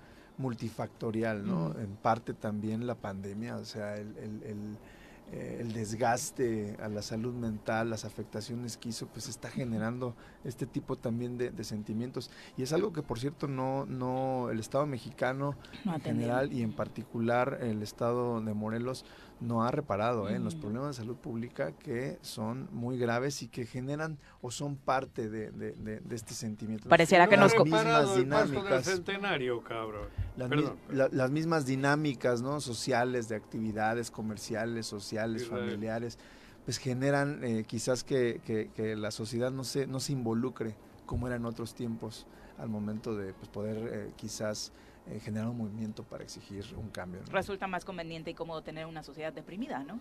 multifactorial, 0.54 1.46
¿no? 1.46 1.78
En 1.80 1.96
parte 1.96 2.34
también 2.34 2.88
la 2.88 2.96
pandemia, 2.96 3.58
o 3.58 3.66
sea, 3.66 3.96
el, 3.96 4.16
el- 4.18 4.44
el, 4.44 4.78
eh, 5.34 5.58
el 5.62 5.74
desgaste 5.74 6.78
a 6.80 6.88
la 6.90 7.02
salud 7.02 7.34
mental, 7.34 7.90
las 7.90 8.06
afectaciones 8.06 8.78
que 8.78 8.90
hizo, 8.90 9.08
pues 9.08 9.28
está 9.28 9.50
generando 9.50 10.16
este 10.44 10.68
tipo 10.68 10.96
también 10.96 11.40
de, 11.40 11.50
de 11.50 11.64
sentimientos. 11.64 12.30
Y 12.56 12.62
es 12.62 12.72
algo 12.72 12.94
que, 12.94 13.02
por 13.02 13.20
cierto, 13.20 13.48
no, 13.48 13.88
no 13.88 14.52
el 14.52 14.60
Estado 14.60 14.86
mexicano 14.86 15.56
No 15.86 15.96
en 15.96 16.02
general 16.02 16.54
y 16.54 16.62
en 16.62 16.72
particular 16.72 17.58
el 17.62 17.82
Estado 17.82 18.42
de 18.42 18.54
Morelos 18.54 19.06
no 19.44 19.64
ha 19.64 19.72
reparado 19.72 20.30
¿eh? 20.30 20.36
en 20.36 20.44
los 20.44 20.56
problemas 20.56 20.96
de 20.96 21.04
salud 21.04 21.18
pública 21.18 21.74
que 21.74 22.18
son 22.22 22.70
muy 22.72 22.98
graves 22.98 23.42
y 23.44 23.48
que 23.48 23.66
generan 23.66 24.18
o 24.42 24.52
son 24.52 24.76
parte 24.78 25.30
de, 25.30 25.52
de- 25.52 25.74
de- 25.74 26.00
de 26.00 26.16
este 26.16 26.34
sentimiento. 26.34 26.88
Pareciera 26.90 27.28
que 27.28 27.36
No 27.36 27.44
nos 27.44 27.54
mismas 27.54 28.10
del 28.16 28.84
centenario, 28.84 29.62
cabrón. 29.64 30.08
las, 30.38 30.50
Perdón, 30.50 30.78
mi- 30.90 30.96
la- 30.96 31.10
las 31.12 31.30
mismas 31.32 31.66
dinámicas 31.66 32.42
¿no? 32.42 32.62
sociales 32.62 33.28
de 33.28 33.36
actividades 33.36 34.10
comerciales, 34.12 34.86
sociales, 34.88 35.46
familiares, 35.48 36.18
pues 36.66 36.78
generan 36.78 37.44
eh, 37.44 37.66
quizás 37.68 38.04
que, 38.04 38.40
que- 38.46 38.72
que 38.74 38.96
la 38.96 39.12
sociedad 39.12 39.52
no 39.52 39.64
se, 39.66 39.86
no 39.88 40.00
se 40.00 40.14
involucre 40.14 40.76
como 41.06 41.28
era 41.28 41.36
en 41.36 41.46
otros 41.46 41.76
tiempos 41.76 42.26
al 42.58 42.70
momento 42.70 43.16
de 43.16 43.34
pues, 43.34 43.50
poder 43.50 43.78
eh, 43.92 44.12
quizás 44.16 44.72
eh, 45.08 45.20
generar 45.20 45.50
un 45.50 45.58
movimiento 45.58 46.04
para 46.04 46.24
exigir 46.24 46.64
un 46.78 46.90
cambio. 46.90 47.22
¿no? 47.26 47.32
Resulta 47.32 47.68
más 47.68 47.84
conveniente 47.86 48.32
y 48.32 48.34
cómodo 48.34 48.62
tener 48.62 48.86
una 48.86 49.04
sociedad 49.04 49.34
deprimida, 49.34 49.84
¿no? 49.84 50.00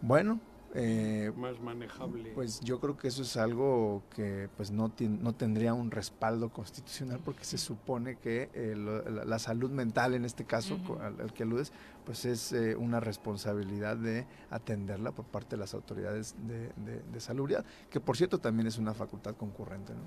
Bueno, 0.00 0.40
eh, 0.74 1.32
Más 1.36 1.58
manejable. 1.60 2.30
pues 2.34 2.60
yo 2.60 2.78
creo 2.78 2.96
que 2.96 3.08
eso 3.08 3.22
es 3.22 3.36
algo 3.36 4.02
que 4.14 4.48
pues 4.56 4.70
no, 4.70 4.92
no 5.00 5.34
tendría 5.34 5.72
un 5.74 5.90
respaldo 5.90 6.50
constitucional 6.50 7.20
porque 7.24 7.44
se 7.44 7.56
supone 7.58 8.16
que 8.16 8.50
eh, 8.52 8.74
lo- 8.76 9.02
la, 9.08 9.24
la 9.24 9.38
salud 9.38 9.70
mental 9.70 10.14
en 10.14 10.24
este 10.26 10.44
caso 10.44 10.78
al, 11.00 11.20
al 11.20 11.32
que 11.32 11.42
aludes 11.44 11.72
pues 12.08 12.24
es 12.24 12.52
eh, 12.54 12.74
una 12.74 13.00
responsabilidad 13.00 13.94
de 13.98 14.24
atenderla 14.48 15.12
por 15.12 15.26
parte 15.26 15.56
de 15.56 15.60
las 15.60 15.74
autoridades 15.74 16.34
de, 16.46 16.68
de, 16.76 17.02
de 17.02 17.20
salubridad 17.20 17.66
que 17.90 18.00
por 18.00 18.16
cierto 18.16 18.38
también 18.38 18.66
es 18.66 18.78
una 18.78 18.94
facultad 18.94 19.36
concurrente 19.36 19.92
¿no? 19.92 20.00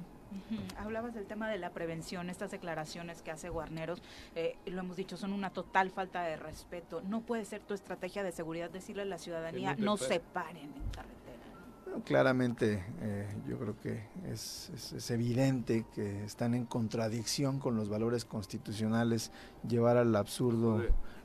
Hablabas 0.80 1.14
del 1.14 1.28
tema 1.28 1.48
de 1.48 1.60
la 1.60 1.70
prevención, 1.70 2.32
estas 2.32 2.50
declaraciones 2.50 3.22
que 3.22 3.30
hace 3.30 3.50
Guarneros, 3.50 4.02
eh, 4.34 4.56
lo 4.66 4.80
hemos 4.80 4.96
dicho, 4.98 5.16
son 5.16 5.32
una 5.32 5.52
total 5.52 5.92
falta 5.92 6.24
de 6.24 6.38
respeto. 6.38 7.02
No 7.02 7.22
puede 7.22 7.46
ser 7.46 7.62
tu 7.62 7.74
estrategia 7.76 8.24
de 8.24 8.32
seguridad 8.32 8.72
decirle 8.72 9.04
a 9.04 9.06
la 9.06 9.20
ciudadanía, 9.20 9.72
no 9.72 9.76
te 9.76 9.82
no 9.84 9.98
pare". 9.98 10.08
se 10.08 10.20
paren 10.22 10.64
en 10.74 10.90
carretera. 10.90 12.02
claramente 12.06 12.84
eh, 13.02 13.28
yo 13.48 13.60
creo 13.60 13.76
que 13.82 14.06
es, 14.32 14.72
es- 14.74 14.94
es 14.94 15.12
evidente 15.12 15.86
que 15.94 16.24
están 16.24 16.54
en 16.56 16.66
contradicción 16.66 17.60
con 17.60 17.76
los 17.76 17.90
valores 17.90 18.26
constitucionales 18.26 19.32
llevar 19.68 19.98
al 19.98 20.16
absurdo. 20.16 20.82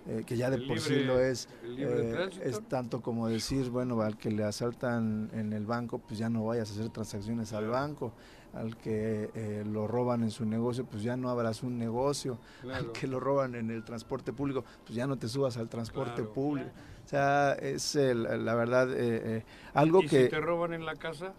Eh, 0.08 0.22
que 0.24 0.36
ya 0.36 0.50
de 0.50 0.58
por 0.58 0.78
sí 0.80 1.00
lo 1.04 1.18
es 1.20 1.48
eh, 1.64 2.28
es 2.42 2.60
tanto 2.68 3.00
como 3.00 3.28
decir 3.28 3.70
bueno 3.70 4.00
al 4.02 4.16
que 4.16 4.30
le 4.30 4.44
asaltan 4.44 5.30
en 5.32 5.52
el 5.52 5.66
banco 5.66 5.98
pues 5.98 6.18
ya 6.18 6.28
no 6.28 6.44
vayas 6.44 6.70
a 6.70 6.74
hacer 6.74 6.88
transacciones 6.90 7.52
al 7.52 7.68
banco 7.68 8.12
al 8.52 8.76
que 8.76 9.30
eh, 9.34 9.64
lo 9.66 9.86
roban 9.86 10.22
en 10.22 10.30
su 10.30 10.44
negocio 10.46 10.84
pues 10.86 11.02
ya 11.02 11.16
no 11.16 11.28
abras 11.28 11.62
un 11.62 11.76
negocio 11.78 12.38
Claro. 12.62 12.86
al 12.86 12.92
que 12.92 13.06
lo 13.06 13.20
roban 13.20 13.54
en 13.54 13.70
el 13.70 13.84
transporte 13.84 14.32
público 14.32 14.64
pues 14.84 14.94
ya 14.94 15.06
no 15.06 15.16
te 15.18 15.28
subas 15.28 15.56
al 15.56 15.68
transporte 15.68 16.14
Claro. 16.22 16.32
público 16.32 16.70
o 17.04 17.08
sea 17.08 17.52
es 17.54 17.94
la 17.96 18.54
verdad 18.54 18.90
eh, 18.92 19.38
eh, 19.38 19.44
algo 19.74 20.02
¿Y 20.02 20.06
que 20.08 20.24
si 20.24 20.30
te 20.30 20.40
roban 20.40 20.72
en 20.72 20.84
la 20.86 20.94
casa? 20.96 21.34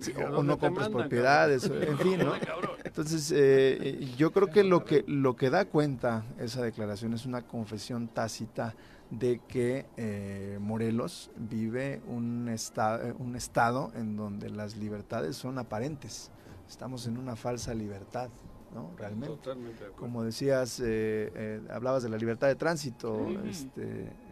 Sí, 0.00 0.12
¿A 0.12 0.30
o 0.30 0.42
no 0.42 0.58
compras 0.58 0.88
mandan, 0.88 1.02
propiedades, 1.08 1.62
cabrón? 1.68 1.82
en 1.88 1.98
fin, 1.98 2.18
¿no? 2.20 2.32
Entonces, 2.84 3.32
eh, 3.36 4.08
yo 4.16 4.32
creo 4.32 4.48
que 4.48 4.64
lo 4.64 4.84
que 4.84 5.04
lo 5.06 5.36
que 5.36 5.50
da 5.50 5.66
cuenta 5.66 6.24
esa 6.38 6.62
declaración 6.62 7.12
es 7.12 7.26
una 7.26 7.42
confesión 7.42 8.08
tácita 8.08 8.74
de 9.10 9.40
que 9.46 9.86
eh, 9.96 10.58
Morelos 10.60 11.30
vive 11.36 12.00
un, 12.06 12.48
esta- 12.48 13.00
un 13.18 13.36
estado 13.36 13.92
en 13.94 14.16
donde 14.16 14.50
las 14.50 14.76
libertades 14.76 15.36
son 15.36 15.58
aparentes. 15.58 16.30
Estamos 16.68 17.06
en 17.06 17.16
una 17.18 17.34
falsa 17.36 17.72
libertad, 17.74 18.28
¿no? 18.74 18.90
Realmente. 18.96 19.28
Totalmente 19.36 19.80
de 19.80 19.86
acuerdo. 19.86 19.96
Como 20.00 20.24
decías, 20.24 20.80
eh, 20.80 21.32
eh, 21.34 21.60
hablabas 21.70 22.02
de 22.02 22.10
la 22.10 22.18
libertad 22.18 22.48
de 22.48 22.56
tránsito, 22.56 23.26
este, 23.46 23.82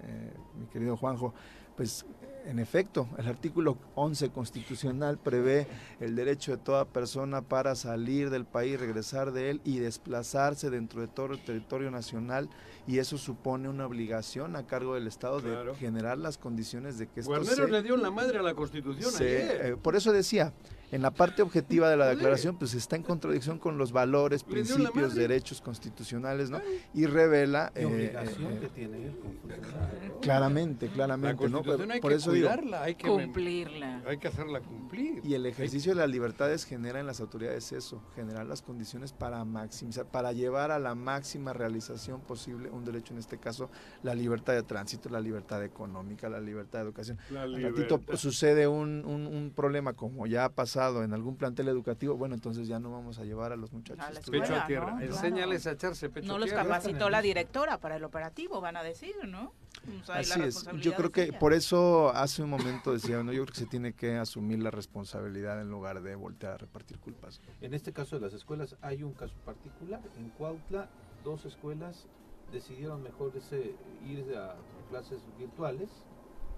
eh, 0.03 0.33
mi 0.59 0.67
querido 0.67 0.97
Juanjo, 0.97 1.33
pues 1.77 2.05
en 2.47 2.59
efecto, 2.59 3.09
el 3.19 3.27
artículo 3.27 3.77
11 3.95 4.31
constitucional 4.31 5.19
prevé 5.19 5.67
el 6.01 6.15
derecho 6.15 6.53
de 6.53 6.59
toda 6.59 6.85
persona 6.85 7.43
para 7.43 7.75
salir 7.75 8.31
del 8.31 8.45
país, 8.45 8.79
regresar 8.79 9.33
de 9.33 9.51
él 9.51 9.61
y 9.65 9.79
desplazarse 9.79 10.71
dentro 10.71 11.01
de 11.01 11.09
todo 11.09 11.33
el 11.33 11.45
territorio 11.45 11.91
nacional 11.91 12.49
y 12.87 12.99
eso 12.99 13.19
supone 13.19 13.69
una 13.69 13.85
obligación 13.87 14.55
a 14.57 14.67
cargo 14.67 14.95
del 14.95 15.07
Estado 15.09 15.41
Claro. 15.41 15.73
de 15.73 15.79
generar 15.79 16.19
las 16.19 16.39
condiciones 16.39 16.99
de 16.99 17.09
que 17.09 17.21
esto 17.21 17.31
Guarneros 17.33 17.67
se- 17.67 17.69
le 17.73 17.83
dio 17.83 17.97
la 17.97 18.11
madre 18.11 18.39
a 18.39 18.43
la 18.43 18.55
Constitución 18.55 19.11
se- 19.11 19.25
ayer. 19.25 19.67
eh, 19.73 19.77
por 19.77 19.97
eso 19.97 20.13
decía, 20.13 20.53
en 20.93 21.03
la 21.03 21.11
parte 21.11 21.43
objetiva 21.43 21.91
de 21.91 21.97
la 21.97 22.07
declaración, 22.15 22.57
pues 22.57 22.75
está 22.75 22.97
en 22.97 23.03
contradicción 23.03 23.59
con 23.59 23.79
los 23.79 23.93
valores, 23.93 24.45
principios, 24.45 25.15
derechos 25.15 25.61
constitucionales, 25.61 26.51
¿no? 26.51 26.61
Y 26.95 27.07
revela 27.07 27.73
¿Qué 27.75 27.83
eh, 27.83 27.87
obligación 27.87 28.53
eh, 28.53 28.59
que 28.61 28.69
tiene 28.69 29.07
él 29.07 29.15
funcionario? 29.23 30.21
claramente, 30.21 30.87
la 30.87 30.93
claramente, 30.93 31.49
¿no? 31.49 31.63
Hay 31.93 32.01
Por 32.01 32.11
que 32.11 32.17
eso 32.17 32.33
digo, 32.33 32.49
hay 32.81 32.95
que, 32.95 33.09
Cumplirla. 33.09 34.03
hay 34.07 34.19
que 34.19 34.29
hacerla 34.29 34.61
cumplir. 34.61 34.86
Y 35.23 35.35
el 35.35 35.47
ejercicio 35.47 35.93
de 35.95 36.01
las 36.01 36.11
libertades 36.11 36.65
genera 36.65 37.01
en 37.01 37.07
las 37.07 37.21
autoridades 37.21 37.73
eso, 37.73 38.03
generar 38.15 38.47
las 38.47 38.63
condiciones 38.63 39.13
para 39.13 39.45
maximizar, 39.45 40.07
para 40.07 40.33
llevar 40.33 40.71
a 40.71 40.79
la 40.79 40.95
máxima 40.95 41.53
realización 41.53 42.21
posible 42.21 42.71
un 42.71 42.85
derecho, 42.85 43.13
en 43.13 43.19
este 43.19 43.39
caso, 43.39 43.71
la 44.03 44.15
libertad 44.15 44.53
de 44.55 44.63
tránsito, 44.63 45.09
la 45.09 45.21
libertad 45.21 45.63
económica, 45.65 46.29
la 46.29 46.41
libertad 46.41 46.79
de 46.81 46.85
educación. 46.85 47.19
Al 47.37 47.63
ratito 47.63 48.01
sucede 48.17 48.67
un, 48.67 49.05
un- 49.05 49.27
un 49.27 49.53
problema 49.55 49.93
como 49.93 50.27
ya 50.27 50.45
ha 50.45 50.49
pasado 50.51 51.03
en 51.05 51.13
algún 51.13 51.37
plantel 51.37 51.69
educativo, 51.69 52.17
bueno, 52.17 52.35
entonces 52.35 52.69
ya 52.69 52.79
no 52.79 52.91
vamos 52.93 53.19
a 53.19 53.25
llevar 53.25 53.53
a 53.53 53.57
los 53.57 53.73
muchachos 53.73 54.05
A 54.05 54.11
la 54.13 54.21
estudiar. 54.21 54.43
Pecho 54.43 54.55
a 54.55 54.59
escuela, 54.59 54.67
tierra. 54.67 54.91
¿no? 54.93 54.97
Claro. 54.99 55.13
Enséñales 55.15 55.67
a 55.67 55.73
echarse 55.73 56.09
pecho 56.09 56.27
No 56.29 56.35
a 56.35 56.39
los 56.39 56.47
tierra. 56.49 56.63
capacitó 56.65 57.11
la 57.11 57.23
directora 57.23 57.79
para 57.79 57.97
el 57.97 58.05
operativo, 58.05 58.61
van 58.61 58.77
a 58.77 58.83
decir, 58.83 59.15
¿no? 59.27 59.53
O 60.01 60.05
sea, 60.05 60.23
y 60.23 60.27
la 60.27 60.35
Así 60.35 60.43
es. 60.43 60.67
Yo 60.81 60.95
creo 60.95 61.11
que 61.13 61.25
ella. 61.25 61.39
por 61.39 61.53
eso 61.53 62.11
hace 62.15 62.43
un 62.43 62.51
momento 62.51 62.93
decía, 62.93 63.23
no, 63.23 63.33
yo 63.33 63.43
creo 63.45 63.53
que 63.53 63.61
se 63.61 63.67
tiene 63.67 63.93
que 63.93 64.17
asumir 64.17 64.63
la 64.63 64.71
responsabilidad 64.71 65.61
en 65.61 65.71
lugar 65.71 66.03
de 66.03 66.15
voltear 66.15 66.55
a 66.55 66.59
repartir 66.59 66.99
culpas. 66.99 67.41
En 67.61 67.75
este 67.75 67.93
caso 67.93 68.17
de 68.17 68.23
las 68.23 68.35
escuelas 68.35 68.77
hay 68.81 69.03
un 69.03 69.13
caso 69.13 69.35
particular. 69.45 70.01
En 70.17 70.31
Cuautla, 70.31 70.89
dos 71.25 71.45
escuelas 71.45 72.07
decidieron 72.53 73.03
mejor 73.03 73.33
ese, 73.37 73.75
ir 74.07 74.37
a 74.37 74.57
clases 74.91 75.21
virtuales 75.39 75.91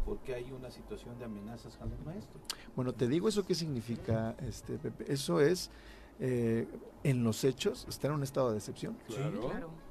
porque 0.05 0.35
hay 0.35 0.51
una 0.53 0.71
situación 0.71 1.19
de 1.19 1.27
amenazas 1.27 1.79
a 1.81 1.87
los 1.87 2.01
maestros. 2.05 2.43
Bueno, 2.75 2.95
te 2.95 3.09
digo 3.09 3.29
eso 3.29 3.47
qué 3.47 3.55
significa, 3.55 4.35
este 4.47 4.79
Pepe. 4.79 5.13
Eso 5.13 5.41
es 5.41 5.71
eh, 6.21 6.67
en 7.05 7.25
los 7.25 7.45
hechos 7.45 7.87
estar 7.89 8.11
en 8.11 8.17
un 8.17 8.23
estado 8.23 8.51
de 8.51 8.59
excepción, 8.59 8.97
Claro. 9.07 9.41
Claro. 9.41 9.88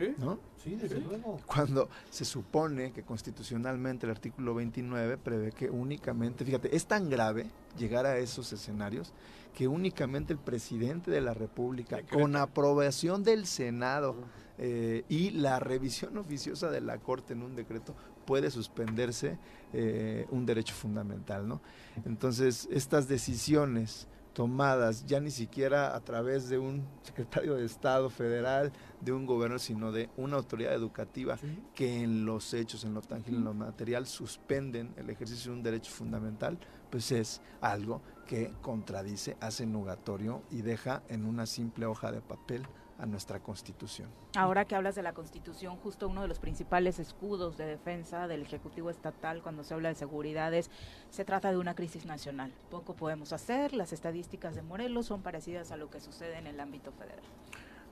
¿Sí? 0.00 0.14
¿no? 0.18 0.38
Sí, 0.62 0.74
desde 0.76 1.00
luego. 1.00 1.38
Cuando 1.46 1.88
se 2.10 2.24
supone 2.24 2.92
que 2.92 3.02
constitucionalmente 3.02 4.06
el 4.06 4.12
artículo 4.12 4.54
29 4.54 5.18
prevé 5.18 5.52
que 5.52 5.68
únicamente, 5.68 6.44
fíjate, 6.44 6.74
es 6.74 6.86
tan 6.86 7.10
grave 7.10 7.46
llegar 7.78 8.06
a 8.06 8.18
esos 8.18 8.52
escenarios 8.52 9.12
que 9.54 9.68
únicamente 9.68 10.32
el 10.32 10.38
presidente 10.38 11.10
de 11.10 11.20
la 11.20 11.34
República, 11.34 12.00
con 12.10 12.36
aprobación 12.36 13.24
del 13.24 13.46
Senado 13.46 14.14
eh, 14.58 15.04
y 15.08 15.30
la 15.30 15.58
revisión 15.58 16.16
oficiosa 16.18 16.70
de 16.70 16.80
la 16.80 16.98
Corte 16.98 17.32
en 17.32 17.42
un 17.42 17.56
decreto, 17.56 17.94
puede 18.26 18.50
suspenderse 18.50 19.38
eh, 19.72 20.26
un 20.30 20.46
derecho 20.46 20.74
fundamental, 20.74 21.48
¿no? 21.48 21.60
Entonces, 22.04 22.68
estas 22.70 23.08
decisiones 23.08 24.06
tomadas 24.32 25.04
ya 25.06 25.20
ni 25.20 25.30
siquiera 25.30 25.94
a 25.94 26.00
través 26.00 26.48
de 26.48 26.58
un 26.58 26.86
secretario 27.02 27.54
de 27.54 27.64
Estado 27.64 28.10
federal, 28.10 28.72
de 29.00 29.12
un 29.12 29.26
gobierno, 29.26 29.58
sino 29.58 29.92
de 29.92 30.08
una 30.16 30.36
autoridad 30.36 30.74
educativa 30.74 31.38
que 31.74 32.02
en 32.02 32.24
los 32.24 32.54
hechos, 32.54 32.84
en 32.84 32.94
lo 32.94 33.02
tangible, 33.02 33.38
en 33.38 33.44
lo 33.44 33.54
material, 33.54 34.06
suspenden 34.06 34.94
el 34.96 35.10
ejercicio 35.10 35.50
de 35.52 35.58
un 35.58 35.62
derecho 35.62 35.90
fundamental, 35.90 36.58
pues 36.90 37.12
es 37.12 37.40
algo 37.60 38.02
que 38.26 38.52
contradice, 38.60 39.36
hace 39.40 39.66
nugatorio 39.66 40.42
y 40.50 40.62
deja 40.62 41.02
en 41.08 41.24
una 41.24 41.46
simple 41.46 41.86
hoja 41.86 42.12
de 42.12 42.20
papel 42.20 42.66
a 43.00 43.06
nuestra 43.06 43.40
constitución. 43.40 44.08
Ahora 44.36 44.64
que 44.66 44.74
hablas 44.74 44.94
de 44.94 45.02
la 45.02 45.12
constitución, 45.12 45.76
justo 45.76 46.08
uno 46.08 46.22
de 46.22 46.28
los 46.28 46.38
principales 46.38 46.98
escudos 46.98 47.56
de 47.56 47.64
defensa 47.64 48.28
del 48.28 48.42
Ejecutivo 48.42 48.90
Estatal 48.90 49.42
cuando 49.42 49.64
se 49.64 49.74
habla 49.74 49.88
de 49.88 49.94
seguridad 49.94 50.52
es, 50.52 50.70
se 51.10 51.24
trata 51.24 51.50
de 51.50 51.56
una 51.56 51.74
crisis 51.74 52.04
nacional. 52.04 52.52
Poco 52.70 52.94
podemos 52.94 53.32
hacer, 53.32 53.72
las 53.72 53.92
estadísticas 53.92 54.54
de 54.54 54.62
Morelos 54.62 55.06
son 55.06 55.22
parecidas 55.22 55.72
a 55.72 55.76
lo 55.76 55.90
que 55.90 56.00
sucede 56.00 56.36
en 56.36 56.46
el 56.46 56.60
ámbito 56.60 56.92
federal. 56.92 57.24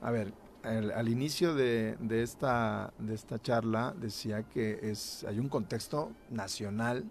A 0.01 0.11
ver, 0.11 0.31
al, 0.63 0.91
al 0.91 1.09
inicio 1.09 1.55
de, 1.55 1.97
de, 1.99 2.21
esta, 2.21 2.93
de 2.99 3.15
esta 3.15 3.39
charla 3.39 3.93
decía 3.97 4.43
que 4.43 4.79
es, 4.83 5.23
hay 5.23 5.39
un 5.39 5.49
contexto 5.49 6.11
nacional, 6.29 7.03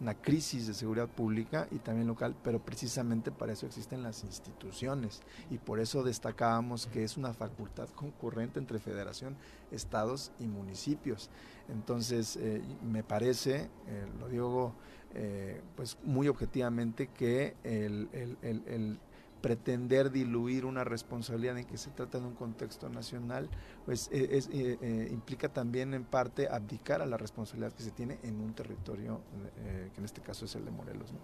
una 0.00 0.14
crisis 0.14 0.66
de 0.66 0.74
seguridad 0.74 1.08
pública 1.08 1.66
y 1.70 1.78
también 1.78 2.06
local, 2.06 2.34
pero 2.44 2.60
precisamente 2.60 3.30
para 3.30 3.52
eso 3.52 3.66
existen 3.66 4.02
las 4.02 4.22
instituciones 4.24 5.22
y 5.50 5.58
por 5.58 5.80
eso 5.80 6.02
destacábamos 6.02 6.86
que 6.86 7.04
es 7.04 7.16
una 7.16 7.32
facultad 7.32 7.88
concurrente 7.90 8.58
entre 8.58 8.78
federación, 8.78 9.36
estados 9.70 10.32
y 10.38 10.46
municipios. 10.46 11.30
Entonces, 11.68 12.36
eh, 12.36 12.62
me 12.82 13.02
parece, 13.02 13.68
eh, 13.86 14.06
lo 14.20 14.28
digo 14.28 14.74
eh, 15.14 15.62
pues 15.74 15.98
muy 16.04 16.28
objetivamente, 16.28 17.08
que 17.08 17.56
el, 17.64 18.08
el, 18.12 18.36
el, 18.42 18.62
el 18.66 18.98
pretender 19.40 20.10
diluir 20.10 20.64
una 20.64 20.84
responsabilidad 20.84 21.58
en 21.58 21.64
que 21.64 21.78
se 21.78 21.90
trata 21.90 22.18
de 22.18 22.26
un 22.26 22.34
contexto 22.34 22.88
nacional, 22.88 23.48
pues 23.84 24.08
eh, 24.12 24.28
es, 24.32 24.48
eh, 24.48 24.78
eh, 24.80 25.08
implica 25.10 25.48
también 25.48 25.94
en 25.94 26.04
parte 26.04 26.48
abdicar 26.48 27.02
a 27.02 27.06
la 27.06 27.16
responsabilidad 27.16 27.72
que 27.72 27.82
se 27.82 27.90
tiene 27.90 28.18
en 28.22 28.40
un 28.40 28.54
territorio, 28.54 29.20
eh, 29.58 29.90
que 29.92 30.00
en 30.00 30.04
este 30.04 30.20
caso 30.20 30.44
es 30.44 30.54
el 30.54 30.64
de 30.64 30.70
Morelos. 30.70 31.12
¿no? 31.12 31.18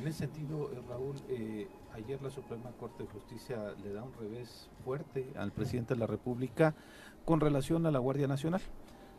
En 0.00 0.06
ese 0.06 0.18
sentido, 0.20 0.70
eh, 0.72 0.80
Raúl, 0.88 1.16
eh, 1.28 1.68
ayer 1.94 2.20
la 2.22 2.30
Suprema 2.30 2.70
Corte 2.78 3.02
de 3.04 3.08
Justicia 3.10 3.74
le 3.82 3.92
da 3.92 4.02
un 4.02 4.12
revés 4.14 4.68
fuerte 4.84 5.32
al 5.36 5.52
presidente 5.52 5.94
de 5.94 6.00
la 6.00 6.06
República 6.06 6.74
con 7.24 7.40
relación 7.40 7.86
a 7.86 7.90
la 7.90 7.98
Guardia 7.98 8.28
Nacional. 8.28 8.60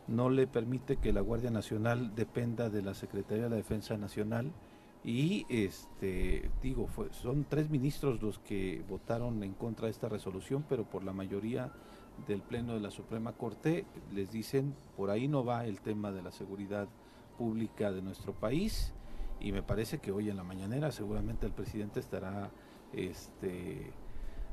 No 0.06 0.30
le 0.30 0.46
permite 0.46 0.96
que 0.96 1.12
la 1.12 1.20
Guardia 1.20 1.50
Nacional 1.50 2.14
dependa 2.14 2.70
de 2.70 2.80
la 2.80 2.94
Secretaría 2.94 3.44
de 3.44 3.50
la 3.50 3.56
Defensa 3.56 3.98
Nacional 3.98 4.52
y 5.08 5.46
este 5.48 6.50
digo 6.60 6.86
fue, 6.86 7.10
son 7.14 7.46
tres 7.48 7.70
ministros 7.70 8.20
los 8.20 8.38
que 8.40 8.84
votaron 8.90 9.42
en 9.42 9.54
contra 9.54 9.86
de 9.86 9.90
esta 9.90 10.06
resolución 10.10 10.66
pero 10.68 10.84
por 10.84 11.02
la 11.02 11.14
mayoría 11.14 11.72
del 12.26 12.42
pleno 12.42 12.74
de 12.74 12.80
la 12.80 12.90
Suprema 12.90 13.32
Corte 13.32 13.86
les 14.12 14.30
dicen 14.32 14.74
por 14.98 15.08
ahí 15.08 15.26
no 15.26 15.46
va 15.46 15.64
el 15.64 15.80
tema 15.80 16.12
de 16.12 16.20
la 16.20 16.30
seguridad 16.30 16.88
pública 17.38 17.90
de 17.90 18.02
nuestro 18.02 18.34
país 18.34 18.92
y 19.40 19.50
me 19.50 19.62
parece 19.62 19.96
que 19.96 20.12
hoy 20.12 20.28
en 20.28 20.36
la 20.36 20.44
mañanera 20.44 20.92
seguramente 20.92 21.46
el 21.46 21.52
presidente 21.52 22.00
estará 22.00 22.50
este 22.92 23.90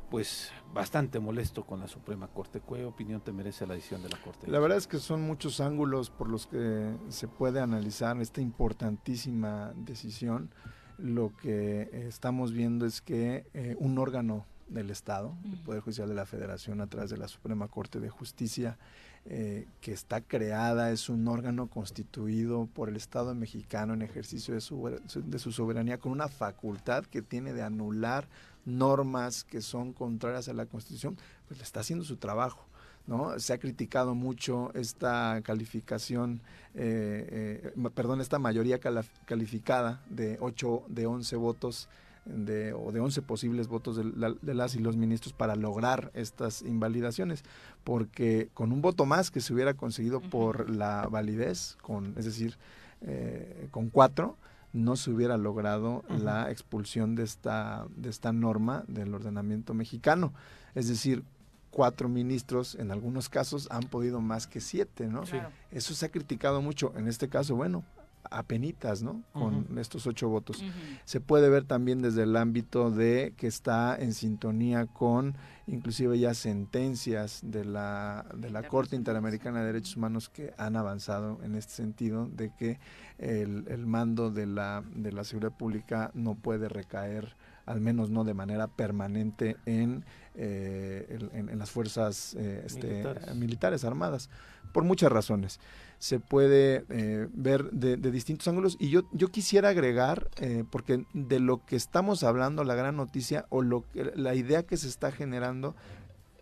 pues 0.10 0.52
bastante 0.74 1.20
molesto 1.20 1.66
con 1.66 1.80
la 1.80 1.88
Suprema 1.88 2.28
Corte. 2.28 2.62
¿Qué 2.68 2.86
opinión 2.86 3.22
te 3.22 3.32
merece 3.32 3.66
la 3.66 3.74
decisión 3.74 4.04
de 4.04 4.10
la 4.10 4.18
Corte? 4.18 4.50
La 4.50 4.60
verdad 4.60 4.78
es 4.78 4.88
que 4.88 5.00
son 5.00 5.22
muchos 5.22 5.60
ángulos 5.60 6.10
por 6.10 6.30
los 6.30 6.48
que 6.48 6.96
se 7.10 7.28
puede 7.28 7.60
analizar 7.60 8.20
esta 8.22 8.42
importantísima 8.42 9.74
decisión. 9.76 10.52
Lo 10.98 11.36
que 11.36 11.90
estamos 12.08 12.54
viendo 12.54 12.86
es 12.86 13.02
que 13.02 13.48
eh, 13.54 13.76
un 13.80 13.98
órgano 13.98 14.46
del 14.68 14.90
Estado, 14.90 15.36
el 15.44 15.60
Poder 15.60 15.82
Judicial 15.82 16.10
de 16.10 16.16
la 16.16 16.26
Federación 16.26 16.82
a 16.82 16.88
través 16.88 17.10
de 17.10 17.18
la 17.18 17.28
Suprema 17.28 17.68
Corte 17.68 18.00
de 18.00 18.10
Justicia, 18.10 18.78
eh, 19.26 19.68
que 19.82 19.92
está 19.92 20.22
creada, 20.22 20.92
es 20.92 21.10
un 21.10 21.28
órgano 21.28 21.68
constituido 21.68 22.68
por 22.68 22.90
el 22.90 22.96
Estado 22.96 23.34
mexicano 23.36 23.94
en 23.94 24.02
ejercicio 24.02 24.54
de 24.54 24.62
su, 24.62 25.00
de 25.14 25.40
su 25.40 25.52
soberanía 25.52 26.00
con 26.00 26.12
una 26.12 26.28
facultad 26.28 27.06
que 27.06 27.22
tiene 27.22 27.54
de 27.54 27.64
anular 27.64 28.28
normas 28.66 29.44
que 29.44 29.62
son 29.62 29.94
contrarias 29.94 30.50
a 30.50 30.54
la 30.54 30.66
Constitución, 30.66 31.18
pues 31.48 31.60
le 31.60 31.64
está 31.64 31.80
haciendo 31.80 32.04
su 32.06 32.18
trabajo. 32.18 32.66
¿no? 33.08 33.40
Se 33.40 33.54
ha 33.54 33.60
criticado 33.60 34.16
mucho 34.16 34.72
esta 34.74 35.40
calificación, 35.44 36.42
eh, 36.74 37.72
eh, 37.76 37.90
perdón, 37.94 38.22
esta 38.22 38.40
mayoría 38.40 38.80
calificada 39.26 40.02
de 40.10 40.38
8 40.40 40.84
de 40.88 41.06
11 41.06 41.36
votos 41.36 41.88
de, 42.26 42.74
o 42.74 42.92
de 42.92 43.00
11 43.00 43.22
posibles 43.22 43.68
votos 43.68 43.98
de, 43.98 44.04
la, 44.04 44.34
de, 44.42 44.54
las 44.54 44.76
y 44.76 44.80
los 44.80 44.98
ministros 44.98 45.34
para 45.34 45.56
lograr 45.56 46.12
estas 46.16 46.64
invalidaciones, 46.64 47.44
porque 47.84 48.50
con 48.54 48.72
un 48.72 48.82
voto 48.82 49.06
más 49.06 49.32
que 49.32 49.42
se 49.42 49.54
hubiera 49.54 49.76
conseguido 49.76 50.20
por 50.20 50.70
la 50.70 51.08
validez, 51.08 51.78
con, 51.82 52.16
es 52.18 52.26
decir, 52.26 52.58
eh, 53.02 53.68
con 53.72 53.90
cuatro, 53.90 54.38
no 54.76 54.98
se 54.98 55.10
hubiera 55.10 55.38
logrado 55.38 56.04
uh 56.10 56.14
-huh. 56.14 56.20
la 56.20 56.52
expulsión 56.52 57.16
de 57.16 57.24
esta, 57.24 57.88
de 57.96 58.10
esta 58.10 58.34
norma 58.34 58.84
del 58.88 59.14
ordenamiento 59.14 59.74
mexicano. 59.74 60.34
Es 60.76 60.90
decir, 60.90 61.24
cuatro 61.72 62.10
ministros, 62.10 62.76
en 62.76 62.92
algunos 62.92 63.30
casos, 63.30 63.68
han 63.72 63.84
podido 63.84 64.20
más 64.20 64.48
que 64.48 64.60
siete, 64.60 65.08
¿no? 65.08 65.22
Claro. 65.22 65.50
Eso 65.72 65.94
se 65.94 66.06
ha 66.06 66.10
criticado 66.10 66.62
mucho. 66.62 66.94
En 66.98 67.08
este 67.08 67.30
caso, 67.30 67.56
bueno, 67.56 67.84
apenitas, 68.30 69.02
¿no? 69.02 69.22
Con 69.32 69.56
uh 69.56 69.64
-huh. 69.64 69.80
estos 69.80 70.08
ocho 70.08 70.28
votos. 70.28 70.62
Uh 70.62 70.66
-huh. 70.66 71.00
Se 71.06 71.22
puede 71.22 71.50
ver 71.50 71.64
también 71.64 72.02
desde 72.02 72.24
el 72.24 72.36
ámbito 72.36 72.92
de 72.92 73.34
que 73.38 73.48
está 73.48 73.96
en 73.98 74.14
sintonía 74.14 74.88
con 74.88 75.36
inclusive 75.68 76.20
ya 76.20 76.34
sentencias 76.34 77.40
de 77.44 77.66
la, 77.66 78.26
de 78.36 78.50
la 78.50 78.68
Corte 78.68 78.96
Interamericana 78.96 79.62
de 79.62 79.68
Derechos 79.68 79.98
Humanos 79.98 80.30
que 80.30 80.54
han 80.58 80.76
avanzado 80.76 81.40
en 81.44 81.56
este 81.56 81.74
sentido 81.74 82.28
de 82.28 82.52
que 82.56 82.80
el, 83.18 83.66
el 83.68 83.86
mando 83.86 84.32
de 84.32 84.46
la, 84.46 84.84
de 84.94 85.12
la 85.12 85.24
seguridad 85.24 85.54
pública 85.58 86.12
no 86.14 86.36
puede 86.36 86.70
recaer 86.70 87.36
al 87.66 87.82
menos 87.82 88.10
no 88.10 88.24
de 88.24 88.34
manera 88.34 88.68
permanente 88.68 89.58
en, 89.66 90.06
eh, 90.36 91.30
en, 91.34 91.50
en, 91.50 91.60
las 91.60 91.72
fuerzas 91.72 92.36
eh, 92.36 92.64
este, 92.66 92.88
militares. 92.88 93.36
militares. 93.36 93.84
armadas, 93.84 94.30
por 94.72 94.84
muchas 94.84 95.12
razones. 95.12 95.60
Se 96.00 96.20
puede 96.20 96.86
eh, 96.90 97.28
ver 97.34 97.72
de, 97.72 97.98
de, 97.98 98.12
distintos 98.12 98.48
ángulos 98.48 98.78
y 98.80 98.90
yo, 98.90 99.04
yo 99.12 99.30
quisiera 99.30 99.70
agregar, 99.70 100.30
eh, 100.38 100.64
porque 100.70 101.06
de 101.14 101.40
lo 101.40 101.66
que 101.66 101.76
estamos 101.76 102.24
hablando, 102.24 102.64
la 102.64 102.76
gran 102.76 102.96
noticia 102.96 103.46
o 103.50 103.62
lo 103.62 103.84
que, 103.92 104.12
la 104.16 104.36
idea 104.36 104.64
que 104.64 104.78
se 104.78 104.88
está 104.88 105.12
generando 105.12 105.76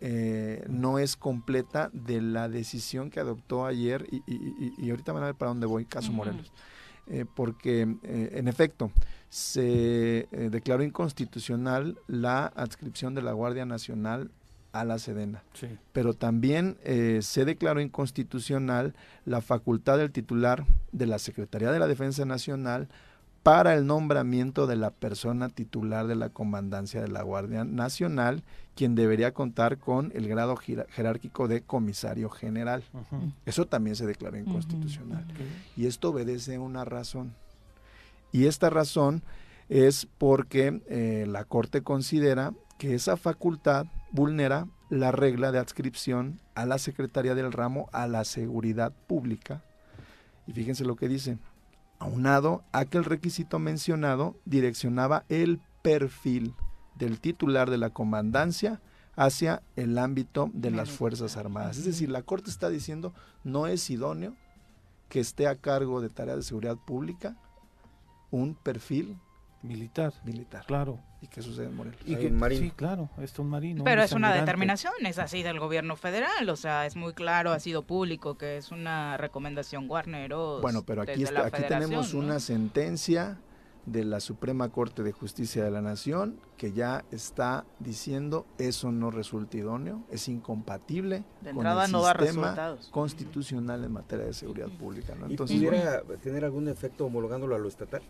eh, 0.06 0.62
no 0.68 0.98
es 0.98 1.16
completa 1.16 1.88
de 1.94 2.20
la 2.20 2.50
decisión 2.50 3.08
que 3.08 3.20
adoptó 3.20 3.64
ayer 3.64 4.06
y, 4.10 4.16
y, 4.26 4.34
y, 4.36 4.74
y 4.76 4.90
ahorita 4.90 5.12
van 5.12 5.22
a 5.22 5.26
ver 5.26 5.34
para 5.34 5.48
dónde 5.48 5.66
voy, 5.66 5.86
caso 5.86 6.10
uh 6.10 6.12
-huh. 6.12 6.16
Morelos. 6.16 6.52
Eh, 7.06 7.24
porque 7.34 7.96
eh, 8.02 8.30
en 8.34 8.48
efecto 8.48 8.90
se 9.28 10.28
declaró 10.30 10.82
inconstitucional 10.82 11.98
la 12.06 12.46
adscripción 12.46 13.14
de 13.14 13.22
la 13.22 13.32
Guardia 13.32 13.64
Nacional 13.64 14.30
a 14.74 14.84
la 14.84 14.98
Sedena. 14.98 15.44
Sí. 15.54 15.68
Pero 15.92 16.14
también 16.14 16.76
eh, 16.82 17.20
se 17.22 17.44
declaró 17.44 17.80
inconstitucional 17.80 18.94
la 19.24 19.40
facultad 19.40 19.98
del 19.98 20.10
titular 20.10 20.66
de 20.90 21.06
la 21.06 21.20
Secretaría 21.20 21.70
de 21.70 21.78
la 21.78 21.86
Defensa 21.86 22.24
Nacional 22.24 22.88
para 23.44 23.74
el 23.74 23.86
nombramiento 23.86 24.66
de 24.66 24.74
la 24.74 24.90
persona 24.90 25.48
titular 25.48 26.06
de 26.08 26.16
la 26.16 26.30
comandancia 26.30 27.00
de 27.00 27.08
la 27.08 27.22
Guardia 27.22 27.62
Nacional, 27.64 28.42
quien 28.74 28.96
debería 28.96 29.32
contar 29.32 29.78
con 29.78 30.10
el 30.14 30.26
grado 30.26 30.56
jerárquico 30.56 31.46
de 31.46 31.60
comisario 31.60 32.30
general. 32.30 32.82
Uh 32.92 32.98
-huh. 32.98 33.32
Eso 33.46 33.66
también 33.66 33.94
se 33.96 34.06
declaró 34.06 34.38
inconstitucional. 34.38 35.24
Uh 35.24 35.28
-huh. 35.28 35.34
okay. 35.34 35.62
Y 35.76 35.86
esto 35.86 36.08
obedece 36.10 36.56
a 36.56 36.60
una 36.60 36.84
razón. 36.84 37.34
Y 38.32 38.46
esta 38.46 38.70
razón 38.70 39.22
es 39.68 40.08
porque 40.18 40.80
eh, 40.88 41.26
la 41.28 41.44
Corte 41.44 41.82
considera 41.82 42.52
que 42.78 42.94
esa 42.94 43.16
facultad 43.16 43.86
vulnera 44.14 44.68
la 44.90 45.10
regla 45.10 45.50
de 45.50 45.58
adscripción 45.58 46.40
a 46.54 46.66
la 46.66 46.78
Secretaría 46.78 47.34
del 47.34 47.50
Ramo 47.50 47.88
a 47.92 48.06
la 48.06 48.24
Seguridad 48.24 48.92
Pública. 49.08 49.64
Y 50.46 50.52
fíjense 50.52 50.84
lo 50.84 50.94
que 50.94 51.08
dice 51.08 51.38
aunado 51.98 52.62
a 52.70 52.84
que 52.84 52.98
el 52.98 53.04
requisito 53.04 53.58
mencionado 53.58 54.36
direccionaba 54.44 55.24
el 55.28 55.60
perfil 55.82 56.54
del 56.94 57.18
titular 57.18 57.70
de 57.70 57.78
la 57.78 57.90
comandancia 57.90 58.80
hacia 59.16 59.62
el 59.74 59.98
ámbito 59.98 60.48
de 60.52 60.70
las 60.70 60.90
Fuerzas 60.90 61.36
Armadas. 61.36 61.78
Es 61.78 61.84
decir, 61.84 62.08
la 62.08 62.22
Corte 62.22 62.50
está 62.50 62.68
diciendo 62.68 63.12
no 63.42 63.66
es 63.66 63.90
idóneo 63.90 64.36
que 65.08 65.18
esté 65.18 65.48
a 65.48 65.56
cargo 65.56 66.00
de 66.00 66.08
tareas 66.08 66.36
de 66.36 66.42
seguridad 66.44 66.76
pública 66.76 67.36
un 68.30 68.54
perfil 68.54 69.18
militar. 69.62 70.12
Militar. 70.24 70.66
Claro. 70.66 71.00
¿Y 71.24 71.26
qué 71.26 71.40
sucede 71.40 71.66
en 71.66 71.76
Morelos? 71.76 71.98
Y 72.04 72.16
que, 72.16 72.30
marino. 72.30 72.60
Sí, 72.60 72.70
claro, 72.70 73.08
es 73.18 73.38
un 73.38 73.48
marino. 73.48 73.82
Pero 73.82 74.02
un 74.02 74.04
es 74.04 74.12
una 74.12 74.34
determinación, 74.34 74.92
es 75.06 75.18
así 75.18 75.42
del 75.42 75.58
gobierno 75.58 75.96
federal, 75.96 76.46
o 76.50 76.56
sea, 76.56 76.84
es 76.84 76.96
muy 76.96 77.14
claro, 77.14 77.52
ha 77.52 77.60
sido 77.60 77.82
público 77.82 78.36
que 78.36 78.58
es 78.58 78.70
una 78.70 79.16
recomendación 79.16 79.88
Guarneros. 79.88 80.60
Bueno, 80.60 80.82
pero 80.84 81.00
aquí, 81.00 81.22
está, 81.22 81.46
aquí 81.46 81.62
tenemos 81.66 82.12
¿no? 82.12 82.20
una 82.20 82.40
sentencia 82.40 83.38
de 83.86 84.04
la 84.04 84.20
Suprema 84.20 84.68
Corte 84.68 85.02
de 85.02 85.12
Justicia 85.12 85.64
de 85.64 85.70
la 85.70 85.80
Nación 85.80 86.38
que 86.58 86.72
ya 86.72 87.04
está 87.10 87.64
diciendo 87.78 88.46
eso 88.58 88.92
no 88.92 89.10
resulta 89.10 89.56
idóneo, 89.56 90.04
es 90.10 90.28
incompatible 90.28 91.24
de 91.40 91.52
con 91.52 91.66
el 91.66 91.90
no 91.90 92.04
sistema 92.04 92.76
constitucional 92.90 93.82
en 93.82 93.92
materia 93.92 94.26
de 94.26 94.34
seguridad 94.34 94.68
pública. 94.68 95.14
¿no? 95.14 95.26
Entonces, 95.26 95.56
¿Y 95.56 95.64
pudiera 95.64 96.02
tener 96.22 96.44
algún 96.44 96.68
efecto 96.68 97.06
homologándolo 97.06 97.54
a 97.54 97.58
lo 97.58 97.68
estatal? 97.68 98.02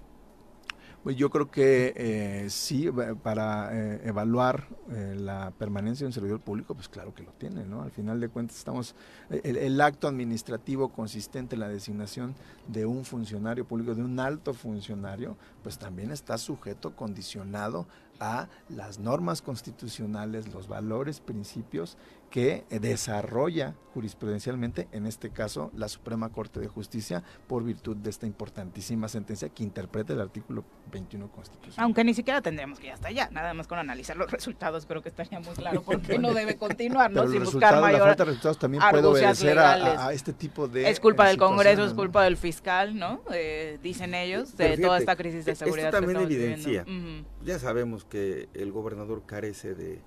Pues 1.05 1.17
yo 1.17 1.29
creo 1.29 1.51
que 1.51 1.93
eh, 1.97 2.47
sí, 2.49 2.89
para 3.23 3.69
eh, 3.75 4.01
evaluar 4.05 4.69
eh, 4.91 5.15
la 5.15 5.51
permanencia 5.51 6.05
de 6.05 6.07
un 6.07 6.13
servidor 6.15 6.41
público, 6.41 6.75
pues 6.75 6.89
claro 6.89 7.15
que 7.15 7.23
lo 7.23 7.31
tiene, 7.33 7.67
¿no? 7.67 7.83
Al 7.83 7.91
final 7.91 8.21
de 8.21 8.31
cuentas 8.31 8.57
estamos, 8.57 8.95
el, 9.29 9.59
el 9.59 9.79
acto 9.83 10.09
administrativo 10.09 10.89
consistente 10.89 11.57
en 11.57 11.61
la 11.61 11.69
designación 11.69 12.35
de 12.69 12.87
un 12.87 13.05
funcionario 13.05 13.67
público, 13.67 13.95
de 13.95 14.03
un 14.03 14.19
alto 14.19 14.55
funcionario, 14.55 15.37
pues 15.63 15.77
también 15.77 16.11
está 16.11 16.39
sujeto, 16.39 16.97
condicionado 16.97 17.87
a 18.21 18.49
las 18.69 18.99
normas 18.99 19.43
constitucionales, 19.43 20.53
los 20.53 20.69
valores, 20.69 21.21
principios 21.21 21.97
que 22.31 22.65
desarrolla 22.69 23.75
jurisprudencialmente, 23.93 24.89
en 24.91 25.07
este 25.07 25.31
caso, 25.31 25.71
la 25.77 25.89
Suprema 25.89 26.31
Corte 26.31 26.59
de 26.59 26.67
Justicia, 26.67 27.23
por 27.47 27.63
virtud 27.63 27.97
de 27.97 28.11
esta 28.11 28.27
importantísima 28.27 29.07
sentencia 29.07 29.49
que 29.51 29.63
interpreta 29.63 30.15
el 30.15 30.21
artículo 30.21 30.65
21 30.91 31.31
constitucional. 31.31 31.85
Aunque 31.85 32.03
ni 32.03 32.13
siquiera 32.13 32.41
tendríamos 32.43 32.81
que 32.81 32.89
ir 32.89 32.93
hasta 32.93 33.07
allá, 33.09 33.29
nada 33.31 33.55
más 33.55 33.69
con 33.69 33.79
analizar 33.79 34.17
los 34.17 34.31
resultados 34.33 34.85
creo 34.87 35.01
que 35.01 35.11
estaría 35.11 35.39
muy 35.39 35.55
claro 35.55 35.83
por 35.83 36.01
qué 36.03 36.19
no 36.19 36.35
debe 36.35 36.57
continuar, 36.57 37.13
¿no? 37.13 37.21
Pero 37.21 37.33
Sin 37.33 37.41
buscar 37.45 37.61
resultados, 37.61 37.81
la 37.81 37.87
mayor 37.87 38.01
falta 38.09 38.25
de 38.25 38.31
resultados 38.31 38.59
también 38.59 38.83
puede 38.91 39.07
obedecer 39.07 39.59
a, 39.59 39.73
a- 39.75 40.07
a 40.09 40.13
este 40.13 40.33
tipo 40.33 40.67
de 40.67 40.89
Es 40.91 40.99
culpa 40.99 41.29
del 41.29 41.37
Congreso, 41.37 41.85
es 41.85 41.95
culpa 41.95 42.25
del 42.25 42.37
fiscal, 42.37 42.99
¿no? 42.99 43.21
Eh, 43.33 43.79
dicen 43.81 44.13
ellos, 44.15 44.57
de 44.57 44.77
toda 44.79 44.99
esta 44.99 45.15
crisis 45.15 45.45
de 45.45 45.53
esto 45.53 45.67
seguridad 45.67 45.91
que 45.91 45.97
también 45.99 46.17
estamos 46.17 46.33
evidencia. 46.35 46.83
viviendo. 46.83 47.21
Ujú. 47.21 47.29
Ya 47.45 47.59
sabemos 47.61 48.04
que 48.09 48.49
el 48.55 48.73
gobernador 48.73 49.23
carece 49.27 49.75
de, 49.75 50.01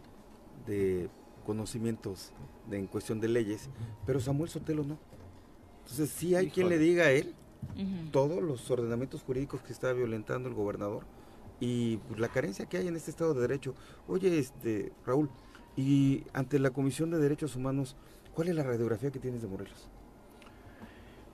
de 0.65 1.09
conocimientos 1.45 2.31
de, 2.69 2.77
en 2.77 2.87
cuestión 2.87 3.19
de 3.19 3.27
leyes, 3.29 3.69
pero 4.05 4.19
Samuel 4.19 4.49
Sotelo 4.49 4.83
no. 4.83 4.97
Entonces 5.83 6.09
sí 6.09 6.35
hay 6.35 6.49
quien 6.49 6.69
le 6.69 6.77
diga 6.77 7.05
a 7.05 7.11
él 7.11 7.33
todos 8.11 8.41
los 8.43 8.69
ordenamientos 8.71 9.23
jurídicos 9.23 9.61
que 9.61 9.73
está 9.73 9.91
violentando 9.93 10.47
el 10.49 10.55
gobernador 10.55 11.03
y 11.59 11.97
pues, 12.07 12.19
la 12.19 12.27
carencia 12.27 12.65
que 12.67 12.77
hay 12.77 12.87
en 12.87 12.95
este 12.95 13.09
Estado 13.11 13.33
de 13.33 13.41
Derecho. 13.41 13.73
Oye, 14.07 14.37
este 14.37 14.91
Raúl, 15.05 15.29
y 15.75 16.23
ante 16.33 16.59
la 16.59 16.69
Comisión 16.71 17.09
de 17.09 17.17
Derechos 17.17 17.55
Humanos, 17.55 17.95
¿cuál 18.35 18.49
es 18.49 18.55
la 18.55 18.63
radiografía 18.63 19.11
que 19.11 19.19
tienes 19.19 19.41
de 19.41 19.47
Morelos? 19.47 19.89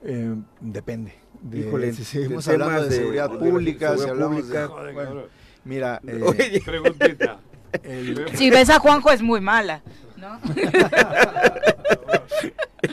Eh, 0.02 0.34
depende. 0.60 1.14
De, 1.42 1.60
Híjole, 1.60 1.92
si 1.94 2.04
seguimos 2.04 2.44
de 2.44 2.52
hablando 2.52 2.74
temas 2.74 2.88
de 2.88 2.94
de- 2.94 3.00
seguridad 3.00 3.30
de 3.30 3.38
pública, 3.38 3.92
si 3.92 3.98
seguridad 4.02 4.10
hablamos 4.10 4.36
pública. 4.42 4.60
de... 4.62 4.66
Joder, 4.68 4.94
bueno, 4.94 5.08
cabrón. 5.10 5.30
Mira, 5.64 6.00
eh, 6.06 6.20
Oye, 6.22 6.62
Preguntita. 6.64 7.40
el- 7.82 8.36
Si 8.36 8.50
ves 8.50 8.70
a 8.70 8.78
Juanjo 8.78 9.10
es 9.10 9.22
muy 9.22 9.40
mala, 9.40 9.82
¿no? 10.16 10.38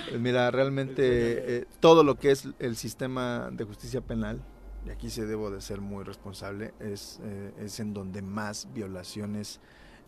Pues 0.10 0.20
mira, 0.22 0.52
realmente 0.52 1.58
eh, 1.58 1.66
todo 1.80 2.04
lo 2.04 2.16
que 2.16 2.32
es 2.32 2.48
el 2.60 2.76
sistema 2.78 3.50
de 3.52 3.64
justicia 3.66 4.02
penal, 4.02 4.42
y 4.86 4.90
aquí 4.90 5.10
se 5.10 5.26
debo 5.26 5.52
de 5.52 5.62
ser 5.62 5.82
muy 5.82 6.04
responsable, 6.04 6.74
es, 6.80 7.20
eh, 7.24 7.52
es 7.60 7.80
en 7.80 7.94
donde 7.94 8.22
más 8.22 8.68
violaciones 8.74 9.60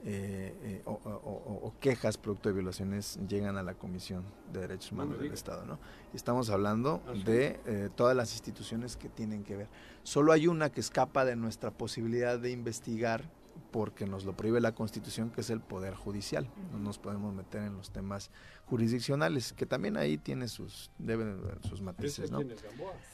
eh, 0.05 0.53
eh, 0.63 0.81
o, 0.85 0.91
o- 0.91 1.09
o- 1.09 1.67
o 1.67 1.73
quejas 1.79 2.17
producto 2.17 2.49
de 2.49 2.55
violaciones 2.55 3.17
llegan 3.27 3.57
a 3.57 3.63
la 3.63 3.73
Comisión 3.75 4.23
de 4.51 4.59
Derechos 4.61 4.91
Humanos 4.91 5.17
del. 5.17 5.33
Estado. 5.33 5.65
¿no? 5.65 5.79
Y 6.13 6.17
Estamos 6.17 6.49
hablando 6.49 7.01
de 7.25 7.59
eh, 7.65 7.89
todas 7.95 8.15
las 8.15 8.33
instituciones 8.33 8.97
que 8.97 9.07
tienen 9.09 9.43
que 9.43 9.55
ver. 9.55 9.67
Solo 10.03 10.31
hay 10.33 10.47
una 10.47 10.69
que 10.71 10.81
escapa 10.81 11.23
de 11.25 11.35
nuestra 11.37 11.71
posibilidad 11.71 12.37
de 12.37 12.51
investigar 12.51 13.29
porque 13.71 14.05
nos 14.05 14.23
lo 14.25 14.33
prohíbe 14.33 14.61
la 14.61 14.73
Constitución, 14.75 15.31
que 15.31 15.41
es 15.41 15.49
el 15.49 15.59
Poder 15.59 15.95
Judicial. 15.95 16.47
No 16.71 16.79
nos 16.79 16.99
podemos 16.99 17.33
meter 17.33 17.63
en 17.63 17.75
los 17.75 17.89
temas 17.91 18.29
jurisdiccionales, 18.67 19.53
que 19.53 19.65
también 19.65 19.97
ahí 19.97 20.17
tiene 20.17 20.47
sus, 20.47 20.91
deben 20.99 21.41
de- 21.41 21.67
sus 21.67 21.81
matices, 21.81 22.29
¿no? 22.31 22.41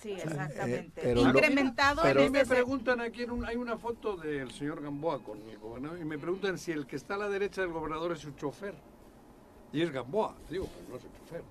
Sí, 0.01 0.11
exactamente. 0.11 1.01
pero 1.01 1.21
lo- 1.23 1.29
Incrementado 1.29 2.01
pero- 2.03 2.19
A 2.19 2.23
en 2.23 2.31
mí 2.31 2.33
me 2.33 2.41
este... 2.41 2.55
preguntan 2.55 2.99
aquí, 3.01 3.23
en 3.23 3.31
un- 3.31 3.45
hay 3.45 3.55
una 3.55 3.77
foto 3.77 4.17
del 4.17 4.51
señor 4.51 4.81
Gamboa 4.81 5.23
con 5.23 5.41
el 5.41 5.57
gobernador 5.57 5.97
y 5.99 6.05
me 6.05 6.17
preguntan 6.19 6.57
si 6.57 6.71
el 6.71 6.85
que 6.85 6.95
está 6.97 7.15
a 7.15 7.17
la 7.17 7.29
derecha 7.29 7.61
del 7.61 7.71
gobernador 7.71 8.11
es 8.11 8.19
su 8.19 8.31
chofer. 8.31 8.75
Y 9.71 9.81
es 9.81 9.91
Gamboa, 9.91 10.35
digo, 10.49 10.67
pero 10.75 10.89
no 10.89 10.95
es 10.97 11.03
el 11.05 11.11
chofer. 11.13 11.43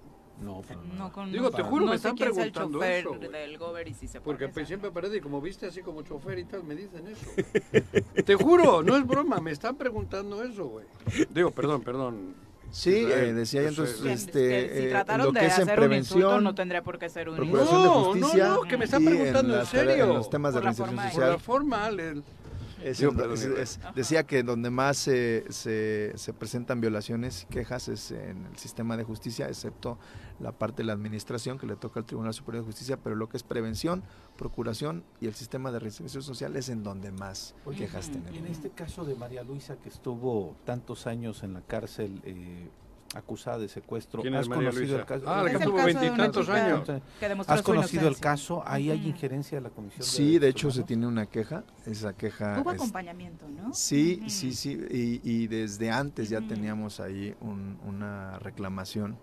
No, 0.42 0.62
pero 0.66 0.80
no. 0.82 0.94
No 0.94 1.12
con- 1.12 1.32
Digo, 1.32 1.50
te 1.50 1.62
juro, 1.62 1.84
no 1.84 1.90
me 1.90 1.96
están 1.96 2.16
quién 2.16 2.32
sea 2.32 2.44
el 2.44 2.52
preguntando 2.52 2.78
chofer 2.78 3.00
eso, 3.00 3.32
del 3.32 3.58
Gober 3.58 3.88
y 3.88 3.94
si 3.94 4.06
se 4.08 4.20
Porque 4.20 4.48
pues, 4.48 4.68
siempre 4.68 4.90
aparece 4.90 5.16
y 5.16 5.20
como 5.20 5.40
viste 5.40 5.66
así 5.66 5.82
como 5.82 6.02
chofer 6.02 6.38
y 6.38 6.44
tal, 6.44 6.62
me 6.64 6.74
dicen 6.76 7.06
eso. 7.08 7.30
Te 8.24 8.34
juro, 8.36 8.82
no 8.82 8.96
es 8.96 9.06
broma, 9.06 9.40
me 9.40 9.50
están 9.50 9.76
preguntando 9.76 10.42
eso, 10.44 10.66
güey. 10.66 10.86
Digo, 11.30 11.50
perdón, 11.50 11.82
perdón. 11.82 12.34
Sí, 12.70 12.90
eh, 12.94 13.32
decía 13.32 13.62
yo 13.62 13.68
entonces, 13.68 13.96
Que- 14.02 14.12
este, 14.12 14.32
que 14.48 14.72
si 14.80 14.86
eh, 14.86 14.90
trataron 14.90 15.26
lo 15.28 15.32
de 15.32 15.40
que 15.40 15.46
es 15.46 15.56
en 15.58 15.62
hacer 15.62 15.80
un 15.80 15.92
insulto 15.94 16.18
prevención, 16.26 16.44
no 16.44 16.54
tendría 16.54 16.82
por 16.82 16.98
qué 16.98 17.08
ser 17.08 17.30
un 17.30 17.36
insulto. 17.42 17.64
de 17.64 17.72
No, 17.72 17.84
no, 17.84 18.04
justicia 18.04 18.48
no, 18.48 18.60
que 18.62 18.76
me 18.76 18.84
están 18.84 19.02
en 19.04 19.08
preguntando 19.08 19.52
en 19.54 19.58
las- 19.60 19.68
serio. 19.70 20.04
En 20.04 20.08
los 20.14 20.28
temas 20.30 20.52
de 20.52 20.60
Por 20.60 20.64
la 20.64 20.70
reinserción 20.72 20.96
de- 20.96 21.10
Por 21.12 21.20
la 21.20 21.26
social. 21.28 21.40
forma, 21.40 21.88
el- 21.88 22.22
Es 22.82 22.98
Digo, 22.98 23.10
en- 23.12 23.16
perdón, 23.16 23.34
es- 23.34 23.40
Israel. 23.44 23.58
es- 23.62 23.80
decía 23.94 24.24
que 24.24 24.42
donde 24.42 24.70
más 24.70 24.96
se, 24.96 25.44
se, 25.50 26.12
se 26.16 26.32
presentan 26.32 26.80
violaciones 26.80 27.42
y 27.42 27.46
quejas 27.46 27.88
es 27.88 28.10
en 28.12 28.46
el 28.46 28.56
sistema 28.56 28.96
de 28.96 29.04
justicia, 29.04 29.48
excepto 29.48 29.98
la 30.40 30.52
parte 30.52 30.78
de 30.78 30.84
la 30.86 30.92
administración 30.92 31.58
que 31.58 31.66
le 31.66 31.76
toca 31.76 32.00
al 32.00 32.06
Tribunal 32.06 32.32
Superior 32.34 32.62
de 32.64 32.66
Justicia, 32.66 32.96
pero 33.02 33.16
lo 33.16 33.28
que 33.28 33.36
es 33.36 33.42
prevención, 33.42 34.02
procuración 34.36 35.04
y 35.20 35.26
el 35.26 35.34
sistema 35.34 35.72
de 35.72 35.80
reinserción 35.80 36.22
social 36.22 36.54
es 36.56 36.68
en 36.68 36.82
donde 36.82 37.10
más 37.10 37.54
quejas 37.76 38.10
tenemos. 38.10 38.36
En 38.38 38.46
este 38.46 38.70
caso 38.70 39.04
de 39.04 39.14
María 39.16 39.42
Luisa, 39.42 39.76
que 39.76 39.88
estuvo 39.88 40.56
tantos 40.64 41.06
años 41.06 41.42
en 41.42 41.54
la 41.54 41.62
cárcel 41.62 42.20
eh, 42.24 42.68
acusada 43.14 43.58
de 43.58 43.68
secuestro, 43.68 44.22
¿Quién 44.22 44.34
¿has 44.34 44.48
conocido 44.48 44.72
Luisa? 44.82 44.96
el 45.00 45.04
caso? 45.06 45.24
Ah, 45.28 45.42
la 45.42 45.50
que 45.50 45.58
tuvo 45.64 45.84
veintitantos 45.84 46.48
años. 46.48 46.88
¿Has 47.46 47.62
conocido 47.62 48.08
el 48.08 48.18
caso? 48.18 48.62
Ahí 48.66 48.90
hay 48.90 49.06
injerencia 49.08 49.58
de 49.58 49.62
la 49.62 49.70
Comisión 49.70 50.02
Sí, 50.04 50.38
de 50.38 50.48
hecho 50.48 50.70
se 50.70 50.82
tiene 50.82 51.06
una 51.06 51.26
queja, 51.26 51.64
esa 51.86 52.12
queja... 52.12 52.60
Hubo 52.60 52.70
es- 52.72 52.76
acompañamiento, 52.76 53.48
¿no? 53.48 53.72
Sí, 53.72 54.22
sí, 54.28 54.52
sí, 54.52 54.78
y, 54.90 55.20
y 55.24 55.46
desde 55.46 55.90
antes 55.90 56.28
ya 56.28 56.40
teníamos 56.40 57.00
ahí 57.00 57.34
un- 57.40 57.78
una 57.86 58.38
reclamación 58.40 59.16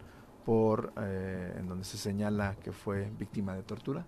por 0.45 0.93
eh, 1.01 1.55
en 1.57 1.67
donde 1.67 1.85
se 1.85 1.97
señala 1.97 2.55
que 2.63 2.71
fue 2.71 3.09
víctima 3.17 3.55
de 3.55 3.63
tortura. 3.63 4.05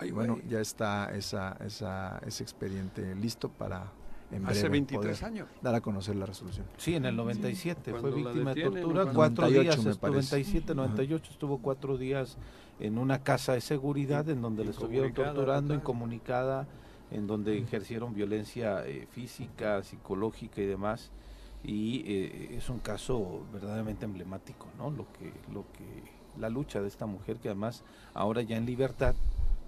Y 0.00 0.10
bueno, 0.10 0.38
ya 0.48 0.60
está 0.60 1.10
esa, 1.14 1.56
esa, 1.64 2.20
ese 2.26 2.42
expediente 2.42 3.14
listo 3.14 3.48
para 3.48 3.92
en 4.32 4.44
hace 4.46 4.60
breve 4.62 4.68
23 4.70 5.18
poder 5.20 5.24
años. 5.32 5.48
dar 5.60 5.74
a 5.74 5.80
conocer 5.80 6.16
la 6.16 6.26
resolución. 6.26 6.66
Sí, 6.76 6.94
en 6.94 7.04
el 7.04 7.14
97 7.16 7.90
fue 7.92 8.00
Cuando 8.00 8.18
la 8.18 8.24
víctima 8.30 8.50
de 8.50 8.54
detienen, 8.62 8.82
tortura. 8.82 9.04
¿no? 9.04 9.12
Cuatro 9.12 9.42
98 9.44 9.62
días, 9.62 9.84
me 9.84 9.90
estuvo- 9.92 10.10
parece. 10.12 10.30
97, 10.36 10.74
98, 10.74 11.30
estuvo 11.32 11.58
cuatro 11.58 11.98
días 11.98 12.38
en 12.80 12.98
una 12.98 13.22
casa 13.22 13.52
de 13.52 13.60
seguridad 13.60 14.28
en 14.28 14.40
donde 14.42 14.64
le 14.64 14.70
estuvieron 14.70 15.12
torturando, 15.12 15.68
total. 15.74 15.76
incomunicada, 15.76 16.66
en 17.10 17.26
donde 17.26 17.58
ejercieron 17.58 18.14
violencia 18.14 18.86
eh, 18.86 19.06
física, 19.10 19.82
psicológica 19.82 20.60
y 20.60 20.66
demás. 20.66 21.10
Y 21.62 22.02
eh, 22.06 22.56
es 22.56 22.68
un 22.70 22.78
caso 22.80 23.44
verdaderamente 23.52 24.04
emblemático, 24.04 24.66
¿no? 24.78 24.90
Lo 24.90 25.06
que, 25.12 25.32
lo 25.52 25.64
que, 25.72 26.02
la 26.40 26.48
lucha 26.48 26.80
de 26.80 26.88
esta 26.88 27.06
mujer 27.06 27.36
que 27.36 27.48
además 27.48 27.84
ahora 28.14 28.42
ya 28.42 28.56
en 28.56 28.66
libertad, 28.66 29.14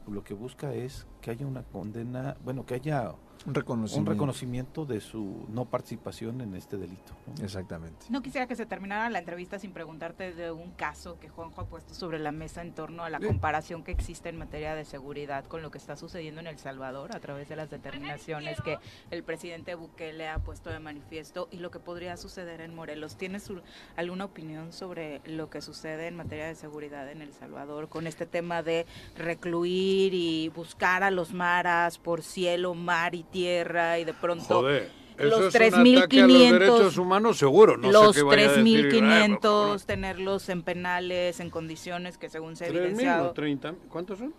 lo 0.08 0.24
que 0.24 0.34
busca 0.34 0.74
es 0.74 1.06
que 1.20 1.30
haya 1.30 1.46
una 1.46 1.62
condena, 1.62 2.36
bueno, 2.44 2.66
que 2.66 2.74
haya 2.74 3.12
Un 3.46 3.56
un 3.56 4.06
reconocimiento. 4.06 4.86
de 4.86 5.00
su 5.00 5.46
no 5.48 5.66
participación 5.66 6.40
en 6.40 6.54
este 6.54 6.76
delito. 6.76 7.12
¿no? 7.26 7.44
Exactamente. 7.44 8.06
No 8.08 8.22
quisiera 8.22 8.46
que 8.46 8.56
se 8.56 8.66
terminara 8.66 9.10
la 9.10 9.18
entrevista 9.18 9.58
sin 9.58 9.72
preguntarte 9.72 10.32
de 10.32 10.50
un 10.50 10.70
caso 10.72 11.18
que 11.20 11.28
Juanjo 11.28 11.60
ha 11.60 11.66
puesto 11.66 11.94
sobre 11.94 12.18
la 12.18 12.32
mesa 12.32 12.62
en 12.62 12.72
torno 12.72 13.04
a 13.04 13.10
la 13.10 13.20
comparación 13.20 13.84
que 13.84 13.92
existe 13.92 14.28
en 14.28 14.38
materia 14.38 14.74
de 14.74 14.84
seguridad 14.84 15.44
con 15.44 15.62
lo 15.62 15.70
que 15.70 15.78
está 15.78 15.96
sucediendo 15.96 16.40
en 16.40 16.46
El 16.46 16.58
Salvador 16.58 17.14
a 17.14 17.20
través 17.20 17.48
de 17.48 17.56
las 17.56 17.70
determinaciones 17.70 18.60
que 18.62 18.78
el 19.10 19.22
presidente 19.22 19.74
Bukele 19.74 20.28
ha 20.28 20.38
puesto 20.38 20.70
de 20.70 20.78
manifiesto 20.78 21.48
y 21.50 21.58
lo 21.58 21.70
que 21.70 21.78
podría 21.78 22.16
suceder 22.16 22.60
en 22.60 22.74
Morelos. 22.74 23.16
¿Tienes 23.16 23.50
alguna 23.96 24.24
opinión 24.24 24.72
sobre 24.72 25.20
lo 25.24 25.50
que 25.50 25.60
sucede 25.60 26.06
en 26.06 26.16
materia 26.16 26.46
de 26.46 26.54
seguridad 26.54 27.10
en 27.10 27.22
El 27.22 27.32
Salvador 27.32 27.88
con 27.88 28.06
este 28.06 28.26
tema 28.26 28.62
de 28.62 28.86
recluir 29.16 30.14
y 30.14 30.48
buscar 30.50 31.02
a 31.02 31.10
los 31.10 31.32
maras 31.32 31.98
por 31.98 32.22
cielo, 32.22 32.74
mar 32.74 33.14
y 33.14 33.23
tierra 33.24 33.98
y 33.98 34.04
de 34.04 34.14
pronto 34.14 34.44
Joder, 34.60 34.90
los 35.18 35.54
eso 35.54 35.62
es 35.62 35.72
un 35.74 35.96
ataque 35.98 36.20
a 36.22 36.26
los 36.26 36.36
3.500 36.38 36.52
derechos 36.52 36.98
humanos 36.98 37.38
seguro. 37.38 37.76
No 37.76 37.90
los 37.92 38.14
sé 38.14 38.20
qué 38.20 38.24
vaya 38.24 38.48
a 38.50 38.52
decir 38.52 38.86
Israel, 38.86 39.38
3.500, 39.40 39.84
tenerlos 39.86 40.48
en 40.48 40.62
penales, 40.62 41.40
en 41.40 41.50
condiciones 41.50 42.18
que 42.18 42.28
según 42.28 42.56
se 42.56 42.64
ha 42.64 42.68
3.000 42.68 42.74
o 42.76 42.78
evidenciado. 42.84 43.32
30, 43.32 43.74
¿cuántos 43.88 44.18
son? 44.18 44.34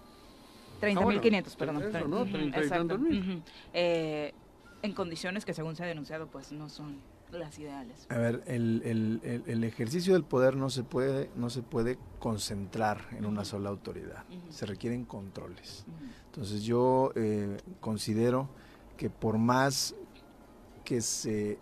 30.500, 0.82 0.96
Ah, 0.98 1.02
bueno, 1.04 1.80
perdón. 1.80 1.96
eso, 1.96 2.08
¿no? 2.08 2.22
Ujú, 2.22 2.32
30 2.32 2.58
y 2.60 2.62
exacto, 2.62 2.88
tantos 2.88 3.00
mil. 3.00 3.20
ujú. 3.22 3.42
Eh, 3.74 4.34
en 4.82 4.94
condiciones 4.94 5.46
que 5.46 5.54
según 5.54 5.76
se 5.76 5.84
ha 5.84 5.88
denunciado, 5.88 6.28
pues 6.28 6.52
no 6.52 6.68
son 6.70 6.98
las 7.32 7.58
ideales. 7.58 8.06
A 8.10 8.18
ver, 8.18 8.44
el, 8.46 8.82
el- 8.86 9.20
el- 9.24 9.44
el 9.48 9.64
ejercicio 9.64 10.14
del 10.14 10.24
poder 10.24 10.56
no 10.56 10.70
se 10.70 10.84
puede, 10.84 11.30
no 11.36 11.50
se 11.50 11.64
puede 11.64 11.98
concentrar 12.20 13.08
en 13.18 13.26
una 13.26 13.46
sola 13.46 13.70
autoridad. 13.70 14.24
Ujú. 14.30 14.52
Se 14.52 14.66
requieren 14.66 15.06
controles. 15.06 15.86
Entonces 16.28 16.64
yo 16.64 17.12
eh, 17.16 17.58
considero 17.80 18.50
que 18.98 19.10
por 19.10 19.38
más 19.38 19.96
que 20.84 21.02
se 21.02 21.58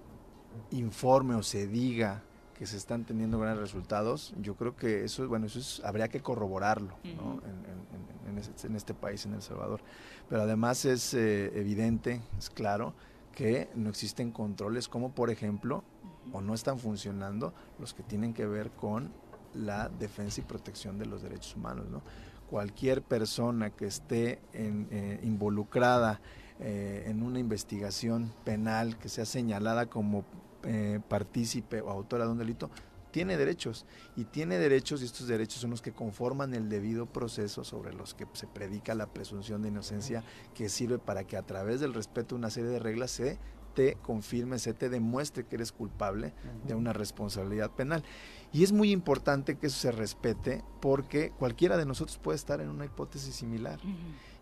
informe 0.71 1.35
o 1.35 1.43
se 1.43 1.67
diga 1.67 2.23
que 2.53 2.65
se 2.67 2.77
están 2.77 3.03
teniendo 3.05 3.39
grandes 3.39 3.61
resultados, 3.61 4.33
yo 4.39 4.55
creo 4.55 4.75
que 4.75 5.03
eso, 5.05 5.27
bueno, 5.27 5.47
eso 5.47 5.59
es- 5.59 5.81
habría 5.83 6.07
que 6.07 6.21
corroborarlo, 6.21 6.95
¿no? 7.17 7.41
En, 7.43 7.49
en- 7.49 7.87
en- 8.25 8.29
en, 8.29 8.37
este, 8.37 8.67
en 8.67 8.75
este 8.75 8.93
país, 8.93 9.25
en 9.25 9.33
El 9.33 9.41
Salvador. 9.41 9.81
Pero 10.29 10.43
además 10.43 10.85
es 10.85 11.13
eh, 11.13 11.51
evidente, 11.59 12.21
es 12.37 12.49
claro, 12.49 12.93
que 13.33 13.69
no 13.75 13.89
existen 13.89 14.31
controles 14.31 14.87
como 14.87 15.11
por 15.11 15.29
ejemplo, 15.31 15.83
o 16.31 16.41
no 16.41 16.53
están 16.53 16.77
funcionando 16.77 17.53
los 17.79 17.93
que 17.93 18.03
tienen 18.03 18.33
que 18.33 18.45
ver 18.45 18.69
con 18.71 19.11
la 19.55 19.89
defensa 19.89 20.39
y 20.41 20.43
protección 20.43 20.97
de 20.99 21.05
los 21.07 21.21
derechos 21.23 21.55
humanos. 21.55 21.87
¿no? 21.89 22.01
Cualquier 22.49 23.01
persona 23.01 23.71
que 23.71 23.87
esté 23.87 24.39
en, 24.53 24.87
eh, 24.91 25.19
involucrada 25.23 26.21
eh, 26.59 27.03
en 27.07 27.23
una 27.23 27.39
investigación 27.39 28.33
penal 28.43 28.97
que 28.97 29.09
sea 29.09 29.25
señalada 29.25 29.87
como 29.87 30.25
eh, 30.63 30.99
partícipe 31.07 31.81
o 31.81 31.89
autora 31.89 32.25
de 32.25 32.31
un 32.31 32.37
delito, 32.37 32.69
tiene 33.11 33.37
derechos 33.37 33.85
y 34.15 34.25
tiene 34.25 34.57
derechos 34.57 35.01
y 35.01 35.05
estos 35.05 35.27
derechos 35.27 35.61
son 35.61 35.69
los 35.69 35.83
que 35.83 35.91
conforman 35.91 36.53
el 36.55 36.67
debido 36.67 37.05
proceso 37.05 37.63
sobre 37.63 37.93
los 37.93 38.15
que 38.15 38.25
se 38.33 38.47
predica 38.47 38.95
la 38.95 39.05
presunción 39.05 39.61
de 39.61 39.69
inocencia 39.69 40.23
que 40.55 40.67
sirve 40.67 40.97
para 40.97 41.23
que 41.25 41.37
a 41.37 41.43
través 41.43 41.79
del 41.79 41.93
respeto 41.93 42.33
a 42.33 42.39
una 42.39 42.49
serie 42.49 42.71
de 42.71 42.79
reglas 42.79 43.11
se 43.11 43.37
te 43.75 43.95
confirme, 44.01 44.59
se 44.59 44.73
te 44.73 44.89
demuestre 44.89 45.45
que 45.45 45.55
eres 45.55 45.71
culpable 45.71 46.33
de 46.65 46.75
una 46.75 46.93
responsabilidad 46.93 47.71
penal. 47.71 48.03
Y 48.51 48.63
es 48.63 48.71
muy 48.71 48.91
importante 48.91 49.57
que 49.57 49.67
eso 49.67 49.79
se 49.79 49.91
respete 49.91 50.63
porque 50.79 51.31
cualquiera 51.31 51.77
de 51.77 51.85
nosotros 51.85 52.17
puede 52.17 52.35
estar 52.35 52.61
en 52.61 52.69
una 52.69 52.85
hipótesis 52.85 53.35
similar. 53.35 53.79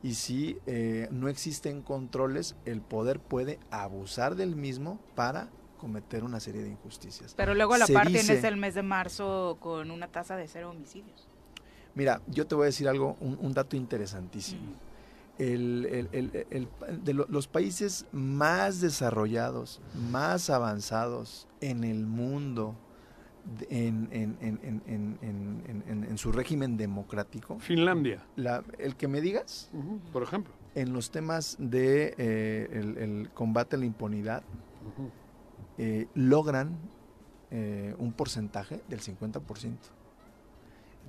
Y 0.03 0.15
si 0.15 0.57
eh, 0.65 1.07
no 1.11 1.27
existen 1.27 1.81
controles, 1.81 2.55
el 2.65 2.81
poder 2.81 3.19
puede 3.19 3.59
abusar 3.69 4.35
del 4.35 4.55
mismo 4.55 4.99
para 5.15 5.49
cometer 5.77 6.23
una 6.23 6.39
serie 6.39 6.61
de 6.63 6.69
injusticias. 6.69 7.33
Pero 7.35 7.53
luego 7.53 7.73
a 7.73 7.77
la 7.79 7.87
par 7.87 8.07
dice- 8.07 8.23
tienes 8.25 8.43
el 8.43 8.57
mes 8.57 8.73
de 8.75 8.83
marzo 8.83 9.57
con 9.59 9.91
una 9.91 10.07
tasa 10.07 10.35
de 10.35 10.47
cero 10.47 10.71
homicidios. 10.71 11.27
Mira, 11.93 12.21
yo 12.27 12.47
te 12.47 12.55
voy 12.55 12.63
a 12.63 12.65
decir 12.67 12.87
algo, 12.87 13.17
un, 13.19 13.37
un 13.41 13.53
dato 13.53 13.75
interesantísimo. 13.75 14.73
El- 15.37 15.87
el- 15.91 16.09
el- 16.11 16.47
el- 16.87 17.03
de 17.03 17.13
lo- 17.13 17.25
los 17.29 17.47
países 17.47 18.05
más 18.11 18.79
desarrollados, 18.81 19.81
más 20.11 20.49
avanzados 20.49 21.47
en 21.61 21.83
el 21.83 22.05
mundo, 22.05 22.75
en, 23.69 24.07
en- 24.11 24.37
en- 26.09 26.17
su 26.17 26.31
régimen 26.31 26.77
democrático, 26.77 27.59
Finlandia, 27.59 28.23
la- 28.35 28.63
el 28.77 28.95
que 28.95 29.07
me 29.07 29.21
digas, 29.21 29.69
por 30.13 30.23
ejemplo. 30.23 30.53
en 30.75 30.93
los 30.93 31.09
temas 31.11 31.55
de 31.59 32.13
eh, 32.17 32.69
el, 32.71 32.97
el 32.97 33.29
combate 33.33 33.75
a 33.75 33.79
la 33.79 33.85
impunidad, 33.85 34.43
eh, 35.77 36.07
logran 36.15 36.77
eh, 37.49 37.95
un 37.97 38.13
porcentaje 38.13 38.81
del 38.87 38.99
50%. 39.01 39.75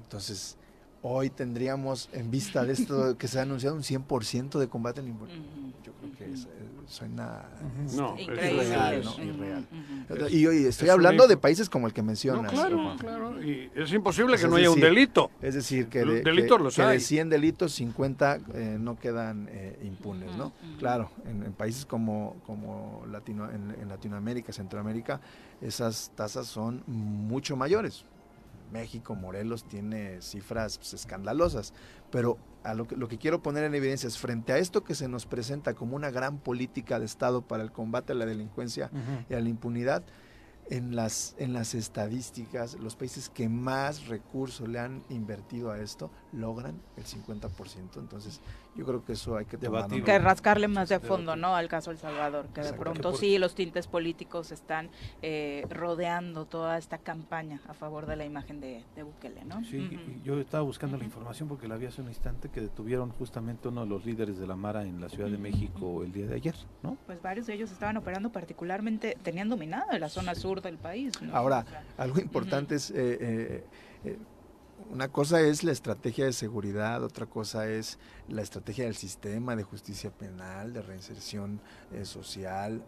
Entonces, 0.02 0.56
hoy 1.03 1.30
tendríamos, 1.30 2.09
en 2.12 2.30
vista 2.30 2.64
de 2.64 2.72
esto 2.72 3.16
que 3.18 3.28
se 3.28 3.38
ha 3.38 3.42
anunciado, 3.42 3.74
un 3.76 3.82
100% 3.82 4.59
de 4.59 4.68
combate 4.68 5.00
a 5.00 5.03
la 5.03 5.09
impunidad. 5.11 5.38
Yo 5.84 5.92
creo 5.94 6.12
que 6.16 6.32
es- 6.32 6.48
suena 6.86 7.42
No, 7.96 8.18
Increíble. 8.18 8.64
irreal. 8.64 9.66
Y 10.30 10.46
hoy 10.46 10.64
estoy 10.66 10.88
es 10.88 10.92
hablando 10.92 11.26
de 11.26 11.36
países 11.38 11.70
como 11.70 11.86
el 11.86 11.92
que 11.94 12.03
No, 12.03 12.07
mencionas. 12.09 12.53
claro, 12.53 12.96
claro. 12.98 13.42
Y 13.42 13.70
es 13.74 13.92
imposible 13.92 14.36
que 14.36 14.42
Es 14.44 14.50
no 14.50 14.57
haya 14.57 14.70
un 14.70 14.80
delito. 14.80 15.30
Es 15.40 15.55
decir, 15.55 15.86
que 15.88 16.00
de, 16.05 16.22
Delitos 16.22 16.59
que- 16.59 16.64
los 16.64 16.76
que 16.76 16.82
de 16.82 16.88
hay. 16.88 17.00
100 17.00 17.30
delitos, 17.30 17.72
50 17.74 18.40
eh, 18.55 18.76
no 18.78 18.98
quedan 18.98 19.48
eh, 19.50 19.78
impunes, 19.84 20.36
¿no? 20.36 20.53
Claro, 20.78 21.11
en, 21.26 21.42
en 21.44 21.53
países 21.53 21.86
como, 21.86 22.36
como 22.46 23.05
Latino, 23.11 23.48
en, 23.50 23.74
en 23.80 23.88
Latinoamérica, 23.88 24.53
Centroamérica, 24.53 25.20
esas 25.62 26.11
tasas 26.14 26.46
son 26.46 26.82
mucho 26.86 27.57
mayores. 27.57 28.05
México, 28.72 29.14
Morelos 29.14 29.64
tiene 29.64 30.20
cifras 30.22 30.78
pues, 30.78 30.94
escandalosas, 30.94 31.72
pero 32.10 32.38
a 32.64 32.74
lo, 32.74 32.86
que, 32.86 32.96
lo 32.96 33.08
que 33.08 33.18
quiero 33.18 33.42
poner 33.42 33.64
en 33.64 33.74
evidencia 33.74 34.06
es 34.06 34.18
frente 34.18 34.52
a 34.52 34.58
esto 34.58 34.82
que 34.82 34.94
se 34.94 35.08
nos 35.08 35.26
presenta 35.26 35.74
como 35.74 35.96
una 35.96 36.10
gran 36.10 36.38
política 36.38 36.98
de 36.98 37.04
Estado 37.04 37.42
para 37.42 37.62
el 37.62 37.72
combate 37.72 38.12
a 38.12 38.16
la 38.16 38.26
delincuencia 38.26 38.90
y 39.28 39.34
a 39.34 39.40
la 39.40 39.48
impunidad, 39.48 40.02
en 40.70 40.94
las, 40.96 41.34
en 41.38 41.52
las 41.52 41.74
estadísticas, 41.74 42.78
los 42.78 42.96
países 42.96 43.28
que 43.28 43.48
más 43.48 44.06
recursos 44.06 44.68
le 44.68 44.78
han 44.78 45.02
invertido 45.10 45.70
a 45.70 45.80
esto 45.80 46.10
logran 46.32 46.80
el 46.96 47.04
50%. 47.04 47.50
Entonces, 47.96 48.40
yo 48.74 48.86
creo 48.86 49.04
que 49.04 49.12
eso 49.12 49.36
hay 49.36 49.44
que 49.44 49.58
tomarlo. 49.58 49.88
Debatible. 49.88 50.04
Que 50.04 50.18
rascarle 50.18 50.68
más 50.68 50.88
de 50.88 50.98
fondo, 51.00 51.36
¿no? 51.36 51.54
Al 51.54 51.68
caso 51.68 51.90
El 51.90 51.98
Salvador, 51.98 52.46
que 52.46 52.60
de 52.60 52.68
Exacto. 52.68 52.82
pronto 52.82 53.10
por- 53.10 53.18
sí 53.20 53.36
los 53.38 53.54
tintes 53.54 53.86
políticos 53.86 54.50
están 54.52 54.90
eh, 55.20 55.66
rodeando 55.70 56.46
toda 56.46 56.78
esta 56.78 56.98
campaña 56.98 57.60
a 57.68 57.74
favor 57.74 58.06
de 58.06 58.16
la 58.16 58.24
imagen 58.24 58.60
de, 58.60 58.82
de 58.96 59.02
Bukele, 59.02 59.44
¿no? 59.44 59.62
Sí, 59.64 59.78
Ujú. 59.78 59.94
y 59.94 60.22
yo 60.22 60.38
estaba 60.40 60.62
buscando 60.62 60.96
la 60.96 61.04
información 61.04 61.48
porque 61.48 61.68
la 61.68 61.76
vi 61.76 61.86
hace 61.86 62.00
un 62.00 62.08
instante 62.08 62.48
que 62.48 62.60
detuvieron 62.60 63.10
justamente 63.10 63.68
uno 63.68 63.82
de 63.82 63.86
los 63.88 64.04
líderes 64.06 64.38
de 64.38 64.46
la 64.46 64.56
Mara 64.56 64.82
en 64.84 65.00
la 65.00 65.08
Ciudad 65.08 65.28
de 65.28 65.38
México 65.38 66.02
el 66.02 66.12
día 66.12 66.26
de 66.26 66.34
ayer, 66.36 66.54
¿no? 66.82 66.96
Pues 67.06 67.20
varios 67.20 67.46
de 67.46 67.54
ellos 67.54 67.70
estaban 67.70 67.96
operando 67.96 68.30
particularmente, 68.32 69.16
tenían 69.22 69.48
dominada 69.48 69.98
la 69.98 70.08
zona 70.08 70.34
sur 70.34 70.62
del 70.62 70.78
país. 70.78 71.12
¿no? 71.20 71.34
Ahora, 71.36 71.64
O 71.66 71.70
sea, 71.70 71.84
algo 71.98 72.20
importante 72.20 72.76
es, 72.76 72.90
eh, 72.90 72.94
eh, 73.20 73.64
eh, 74.04 74.18
una 74.93 75.09
cosa 75.09 75.40
es 75.40 75.64
la 75.64 75.72
estrategia 75.72 76.26
de 76.26 76.34
seguridad, 76.34 77.03
otra 77.03 77.24
cosa 77.24 77.66
es 77.66 77.99
la 78.28 78.43
estrategia 78.43 78.84
del 78.84 78.95
sistema 78.95 79.57
de 79.57 79.62
justicia 79.62 80.11
penal, 80.11 80.74
de 80.74 80.82
reinserción 80.82 81.62
eh, 81.93 82.05
social, 82.05 82.84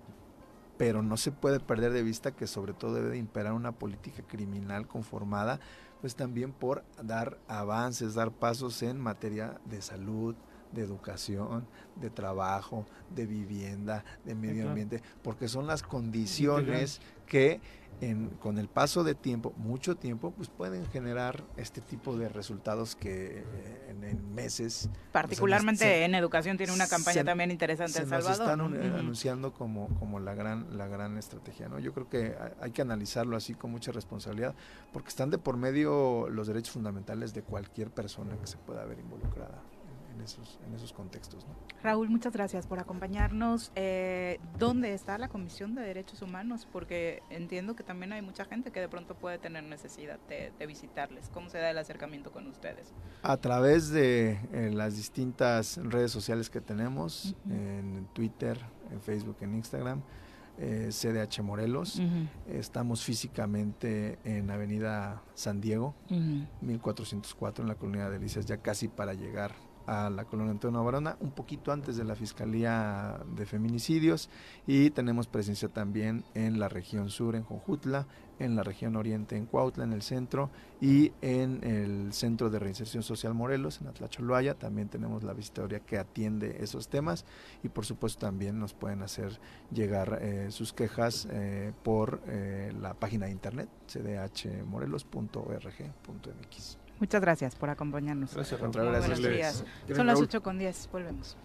pero 0.76 1.02
no 1.02 1.16
se 1.16 1.32
puede 1.32 1.60
perder 1.60 1.92
de 1.92 2.02
vista 2.02 2.32
que 2.32 2.46
sobre 2.46 2.74
todo 2.74 2.94
debe 2.94 3.08
de 3.08 3.16
imperar 3.16 3.54
una 3.54 3.72
política 3.72 4.22
criminal 4.22 4.86
conformada, 4.86 5.60
pues 6.02 6.14
también 6.14 6.52
por 6.52 6.84
dar 7.02 7.38
avances, 7.48 8.12
dar 8.12 8.32
pasos 8.32 8.82
en 8.82 9.00
materia 9.00 9.58
de 9.64 9.80
salud, 9.80 10.34
de 10.74 10.82
educación, 10.82 11.66
de 11.96 12.10
trabajo, 12.10 12.84
de 13.14 13.24
vivienda, 13.24 14.04
de 14.26 14.34
medio 14.34 14.68
ambiente, 14.68 15.02
porque 15.22 15.48
son 15.48 15.66
las 15.66 15.82
condiciones 15.82 17.00
que 17.26 17.60
en- 18.00 18.30
con 18.40 18.58
el 18.58 18.66
paso 18.68 19.04
de 19.04 19.14
tiempo, 19.14 19.54
mucho 19.56 19.94
tiempo, 19.96 20.32
pues 20.32 20.48
pueden 20.48 20.84
generar 20.86 21.44
este 21.56 21.80
tipo 21.80 22.16
de 22.18 22.28
resultados 22.28 22.96
que 22.96 23.38
eh, 23.38 23.86
en, 23.88 24.02
en 24.02 24.34
meses 24.34 24.90
particularmente 25.12 25.84
se- 25.84 26.04
en 26.04 26.16
educación 26.16 26.56
tiene 26.56 26.72
una 26.72 26.88
campaña 26.88 27.20
se- 27.20 27.24
también 27.24 27.52
interesante 27.52 27.92
se 27.92 28.02
en 28.02 28.10
nos 28.10 28.24
Salvador. 28.24 28.42
están 28.46 28.58
¿no? 28.58 28.64
un- 28.66 28.74
eh, 28.96 28.98
anunciando 28.98 29.52
como, 29.54 29.88
como 30.00 30.18
la 30.18 30.34
gran 30.34 30.76
la 30.76 30.88
gran 30.88 31.16
estrategia 31.18 31.68
no 31.68 31.78
yo 31.78 31.92
creo 31.94 32.08
que 32.08 32.34
hay 32.60 32.72
que 32.72 32.82
analizarlo 32.82 33.36
así 33.36 33.54
con 33.54 33.70
mucha 33.70 33.92
responsabilidad 33.92 34.56
porque 34.92 35.08
están 35.10 35.30
de 35.30 35.38
por 35.38 35.56
medio 35.56 36.28
los 36.28 36.48
derechos 36.48 36.72
fundamentales 36.72 37.32
de 37.32 37.42
cualquier 37.42 37.90
persona 37.90 38.36
que 38.38 38.48
se 38.48 38.56
pueda 38.58 38.84
ver 38.86 38.98
involucrada 38.98 39.62
en, 40.14 40.22
esos 40.22 40.58
en 40.66 40.74
esos 40.74 40.92
contextos 40.92 41.46
¿no? 41.46 41.54
Raúl, 41.82 42.08
muchas 42.08 42.32
gracias 42.32 42.66
por 42.66 42.78
acompañarnos. 42.78 43.72
Eh, 43.74 44.38
¿Dónde 44.58 44.94
está 44.94 45.18
la 45.18 45.28
Comisión 45.28 45.74
de 45.74 45.82
Derechos 45.82 46.22
Humanos? 46.22 46.66
Porque 46.70 47.22
entiendo 47.30 47.76
que 47.76 47.82
también 47.82 48.12
hay 48.12 48.22
mucha 48.22 48.44
gente 48.44 48.70
que 48.70 48.80
de 48.80 48.88
pronto 48.88 49.14
puede 49.14 49.38
tener 49.38 49.64
necesidad 49.64 50.18
de, 50.28 50.52
de 50.58 50.66
visitarles. 50.66 51.28
¿Cómo 51.28 51.48
se 51.50 51.58
da 51.58 51.70
el 51.70 51.78
acercamiento 51.78 52.32
con 52.32 52.46
ustedes? 52.46 52.92
a 53.22 53.36
través 53.38 53.90
de 53.90 54.38
eh, 54.52 54.70
las 54.72 54.96
distintas 54.96 55.78
redes 55.82 56.10
sociales 56.10 56.50
que 56.50 56.60
tenemos 56.60 57.34
en 57.48 58.06
Twitter 58.12 58.58
en 58.90 59.00
Facebook 59.00 59.36
en 59.40 59.54
Instagram 59.54 60.02
eh, 60.58 60.90
CDH 60.90 61.42
Morelos 61.42 62.00
estamos 62.48 63.02
físicamente 63.02 64.18
en 64.24 64.50
Avenida 64.50 65.22
San 65.34 65.60
Diego 65.60 65.94
1404 66.60 67.64
en 67.64 67.68
la 67.68 67.74
colonia 67.76 68.04
de 68.04 68.18
Delicias, 68.18 68.46
ya 68.46 68.58
casi 68.58 68.88
para 68.88 69.14
llegar 69.14 69.54
a 69.86 70.10
la 70.10 70.24
colonia 70.24 70.52
Antonio 70.52 70.84
Barona, 70.84 71.16
un 71.20 71.30
poquito 71.30 71.72
antes 71.72 71.96
de 71.96 72.04
la 72.04 72.14
Fiscalía 72.14 73.20
de 73.36 73.46
Feminicidios 73.46 74.28
y 74.66 74.90
tenemos 74.90 75.26
presencia 75.26 75.68
también 75.68 76.24
en 76.34 76.58
la 76.58 76.68
región 76.68 77.10
sur, 77.10 77.36
en 77.36 77.44
Jojutla, 77.44 78.06
en 78.38 78.56
la 78.56 78.62
región 78.62 78.96
oriente, 78.96 79.36
en 79.36 79.46
Cuautla, 79.46 79.84
en 79.84 79.92
el 79.92 80.02
centro 80.02 80.50
y 80.80 81.12
en 81.22 81.62
el 81.62 82.12
Centro 82.12 82.50
de 82.50 82.58
Reinserción 82.58 83.02
Social 83.02 83.34
Morelos, 83.34 83.80
en 83.80 83.88
Atlacholoaya, 83.88 84.54
también 84.54 84.88
tenemos 84.88 85.22
la 85.22 85.32
visitoria 85.32 85.80
que 85.80 85.98
atiende 85.98 86.56
esos 86.60 86.88
temas 86.88 87.24
y 87.62 87.68
por 87.68 87.84
supuesto 87.84 88.26
también 88.26 88.58
nos 88.58 88.74
pueden 88.74 89.02
hacer 89.02 89.38
llegar 89.70 90.18
eh, 90.20 90.50
sus 90.50 90.72
quejas 90.72 91.28
eh, 91.30 91.72
por 91.82 92.20
eh, 92.26 92.72
la 92.80 92.94
página 92.94 93.26
de 93.26 93.32
internet 93.32 93.68
cdhmorelos.org.mx. 93.86 96.83
Muchas 97.00 97.20
gracias 97.20 97.54
por 97.54 97.70
acompañarnos. 97.70 98.34
Gracias, 98.34 98.60
Raúl. 98.60 98.72
Gracias. 98.72 99.20
buenos 99.20 99.36
días. 99.36 99.64
Son 99.94 100.06
las 100.06 100.16
Raúl. 100.16 100.24
8 100.24 100.42
con 100.42 100.58
10, 100.58 100.88
volvemos. 100.92 101.36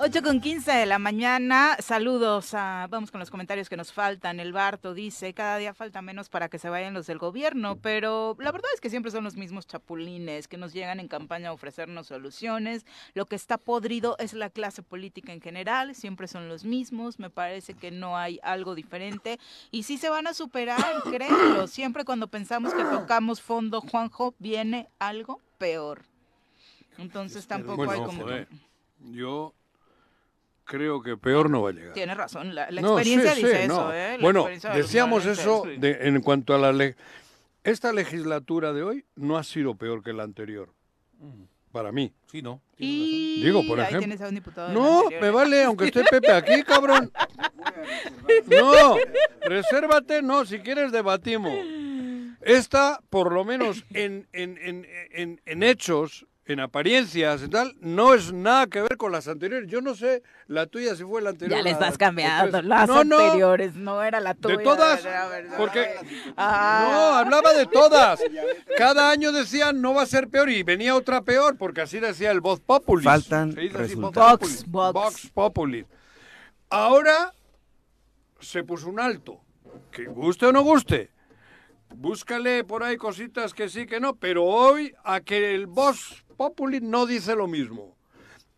8 0.00 0.22
con 0.22 0.40
15 0.40 0.70
de 0.70 0.86
la 0.86 1.00
mañana, 1.00 1.76
saludos, 1.80 2.54
a- 2.54 2.86
vamos 2.88 3.10
con 3.10 3.18
los 3.18 3.30
comentarios 3.30 3.68
que 3.68 3.76
nos 3.76 3.92
faltan. 3.92 4.38
El 4.38 4.52
Barto 4.52 4.94
dice, 4.94 5.34
cada 5.34 5.58
día 5.58 5.74
falta 5.74 6.02
menos 6.02 6.28
para 6.28 6.48
que 6.48 6.60
se 6.60 6.68
vayan 6.68 6.94
los 6.94 7.08
del 7.08 7.18
gobierno, 7.18 7.74
pero 7.76 8.36
la 8.38 8.52
verdad 8.52 8.70
es 8.72 8.80
que 8.80 8.90
siempre 8.90 9.10
son 9.10 9.24
los 9.24 9.34
mismos 9.34 9.66
chapulines 9.66 10.46
que 10.46 10.56
nos 10.56 10.72
llegan 10.72 11.00
en 11.00 11.08
campaña 11.08 11.48
a 11.48 11.52
ofrecernos 11.52 12.06
soluciones. 12.06 12.86
Lo 13.14 13.26
que 13.26 13.34
está 13.34 13.58
podrido 13.58 14.14
es 14.20 14.34
la 14.34 14.50
clase 14.50 14.84
política 14.84 15.32
en 15.32 15.40
general, 15.40 15.96
siempre 15.96 16.28
son 16.28 16.48
los 16.48 16.64
mismos, 16.64 17.18
me 17.18 17.28
parece 17.28 17.74
que 17.74 17.90
no 17.90 18.16
hay 18.16 18.38
algo 18.44 18.76
diferente 18.76 19.40
y 19.72 19.82
sí 19.82 19.98
se 19.98 20.10
van 20.10 20.28
a 20.28 20.32
superar, 20.34 20.78
créanlo, 21.10 21.66
siempre 21.66 22.04
cuando 22.04 22.28
pensamos 22.28 22.72
que 22.72 22.84
tocamos 22.84 23.42
fondo, 23.42 23.80
Juanjo, 23.80 24.32
viene 24.38 24.86
algo 25.00 25.40
peor. 25.58 26.04
Entonces 26.98 27.48
tampoco 27.48 27.84
Bueno, 27.84 27.92
hay 27.92 28.00
como... 28.06 28.22
joder, 28.22 28.48
yo 29.00 29.54
creo 30.64 31.02
que 31.02 31.16
peor 31.16 31.48
no 31.50 31.62
va 31.62 31.70
a 31.70 31.72
llegar. 31.72 31.92
Tienes 31.94 32.16
razón, 32.16 32.54
la, 32.54 32.70
la 32.70 32.82
No, 32.82 32.98
experiencia 32.98 33.34
sí, 33.34 33.42
dice 33.42 33.56
sí, 33.58 33.62
eso, 33.64 33.86
no. 33.88 33.92
¿eh? 33.92 34.16
La 34.18 34.22
Bueno, 34.22 34.48
decíamos 34.74 35.24
eso 35.26 35.62
de- 35.78 35.98
en 36.08 36.20
cuanto 36.20 36.54
a 36.54 36.58
la 36.58 36.72
ley. 36.72 36.94
Esta 37.64 37.92
legislatura 37.92 38.72
de 38.72 38.82
hoy 38.82 39.04
no 39.16 39.36
ha 39.36 39.44
sido 39.44 39.74
peor 39.74 40.02
que 40.02 40.12
la 40.12 40.22
anterior, 40.22 40.72
para 41.72 41.92
mí. 41.92 42.12
Sí, 42.30 42.40
no. 42.42 42.62
Y 42.76 43.42
Digo, 43.42 43.62
por 43.66 43.78
ahí 43.80 43.86
ejemplo. 43.86 44.00
tienes 44.00 44.20
a 44.22 44.28
un 44.28 44.34
diputado 44.34 44.72
No, 44.72 45.00
anterior, 45.00 45.20
me 45.22 45.28
¿eh? 45.28 45.30
vale, 45.30 45.64
aunque 45.64 45.84
esté 45.86 46.04
Pepe 46.04 46.32
aquí, 46.32 46.62
cabrón. 46.66 47.10
No, 48.46 48.96
resérvate, 49.42 50.22
no, 50.22 50.44
si 50.44 50.60
quieres 50.60 50.92
debatimos. 50.92 51.52
Esta, 52.42 53.00
por 53.10 53.32
lo 53.32 53.44
menos 53.44 53.84
en, 53.90 54.28
en, 54.32 54.56
en, 54.62 54.86
en, 55.10 55.40
en 55.44 55.62
hechos, 55.62 56.26
en 56.52 56.60
apariencias 56.60 57.42
y 57.42 57.48
tal, 57.48 57.76
no 57.80 58.14
es 58.14 58.32
nada 58.32 58.66
que 58.66 58.80
ver 58.80 58.96
con 58.96 59.12
las 59.12 59.28
anteriores. 59.28 59.70
Yo 59.70 59.80
no 59.82 59.94
sé 59.94 60.22
la 60.46 60.66
tuya 60.66 60.94
si 60.96 61.04
fue 61.04 61.20
la 61.20 61.30
anterior. 61.30 61.58
Ya 61.58 61.62
les 61.62 61.74
la- 61.74 61.78
vas 61.80 61.98
cambiando 61.98 62.62
las 62.62 62.88
no, 62.88 63.00
anteriores, 63.00 63.74
no 63.74 64.02
era 64.02 64.18
la 64.20 64.34
tuya. 64.34 64.56
de 64.56 64.64
todas, 64.64 65.04
verdad. 65.04 65.56
porque 65.58 65.88
Ah. 66.36 66.88
no, 66.90 67.14
hablaba 67.18 67.52
de 67.52 67.66
todas. 67.66 68.20
Cada 68.76 69.10
año 69.10 69.30
decían 69.32 69.80
no 69.82 69.94
va 69.94 70.02
a 70.02 70.06
ser 70.06 70.28
peor 70.28 70.48
y 70.50 70.62
venía 70.62 70.94
otra 70.96 71.22
peor, 71.22 71.56
porque 71.58 71.82
así 71.82 72.00
decía 72.00 72.30
el 72.30 72.40
Voz 72.40 72.60
Populi. 72.60 73.04
Faltan 73.04 73.52
Se 73.52 73.60
dice 73.60 73.76
así, 73.76 73.94
Voz 73.94 74.14
resultados. 74.14 74.40
Vox, 74.40 74.64
Vox. 74.68 74.92
Vox 74.94 75.30
Populi. 75.34 75.86
Ahora 76.70 77.32
se 78.40 78.64
puso 78.64 78.88
un 78.88 79.00
alto. 79.00 79.40
Que 79.90 80.06
guste 80.06 80.46
o 80.46 80.52
no 80.52 80.62
guste. 80.62 81.10
Búscale 81.94 82.64
por 82.64 82.82
ahí 82.82 82.96
cositas 82.96 83.54
que 83.54 83.68
sí, 83.68 83.86
que 83.86 83.98
no, 84.00 84.14
pero 84.16 84.44
hoy 84.44 84.94
a 85.04 85.20
que 85.20 85.54
el 85.54 85.66
Vox 85.66 86.24
Populi 86.38 86.80
no 86.80 87.04
dice 87.04 87.34
lo 87.34 87.48
mismo. 87.48 87.96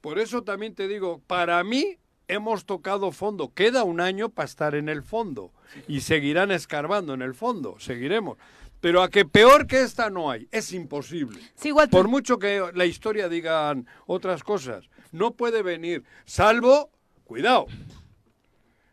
Por 0.02 0.18
eso 0.18 0.42
también 0.42 0.74
te 0.74 0.86
digo, 0.86 1.22
para 1.26 1.64
mí 1.64 1.96
hemos 2.28 2.66
tocado 2.66 3.10
fondo. 3.10 3.54
Queda 3.54 3.84
un 3.84 4.02
año 4.02 4.28
para 4.28 4.44
estar 4.44 4.74
en 4.74 4.90
el 4.90 5.02
fondo 5.02 5.50
y 5.88 6.02
seguirán 6.02 6.50
escarbando 6.50 7.14
en 7.14 7.22
el 7.22 7.34
fondo, 7.34 7.76
seguiremos. 7.80 8.36
Pero 8.82 9.02
a 9.02 9.08
que 9.08 9.24
peor 9.24 9.66
que 9.66 9.80
esta 9.80 10.10
no 10.10 10.30
hay, 10.30 10.46
es 10.50 10.72
imposible. 10.74 11.40
Sí, 11.54 11.68
igual 11.68 11.88
Por 11.88 12.08
mucho 12.08 12.38
que 12.38 12.70
la 12.74 12.84
historia 12.84 13.30
digan 13.30 13.86
otras 14.06 14.44
cosas, 14.44 14.90
no 15.10 15.32
puede 15.32 15.62
venir, 15.62 16.04
salvo, 16.26 16.90
cuidado, 17.24 17.66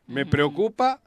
me 0.07 0.26
preocupa 0.26 1.01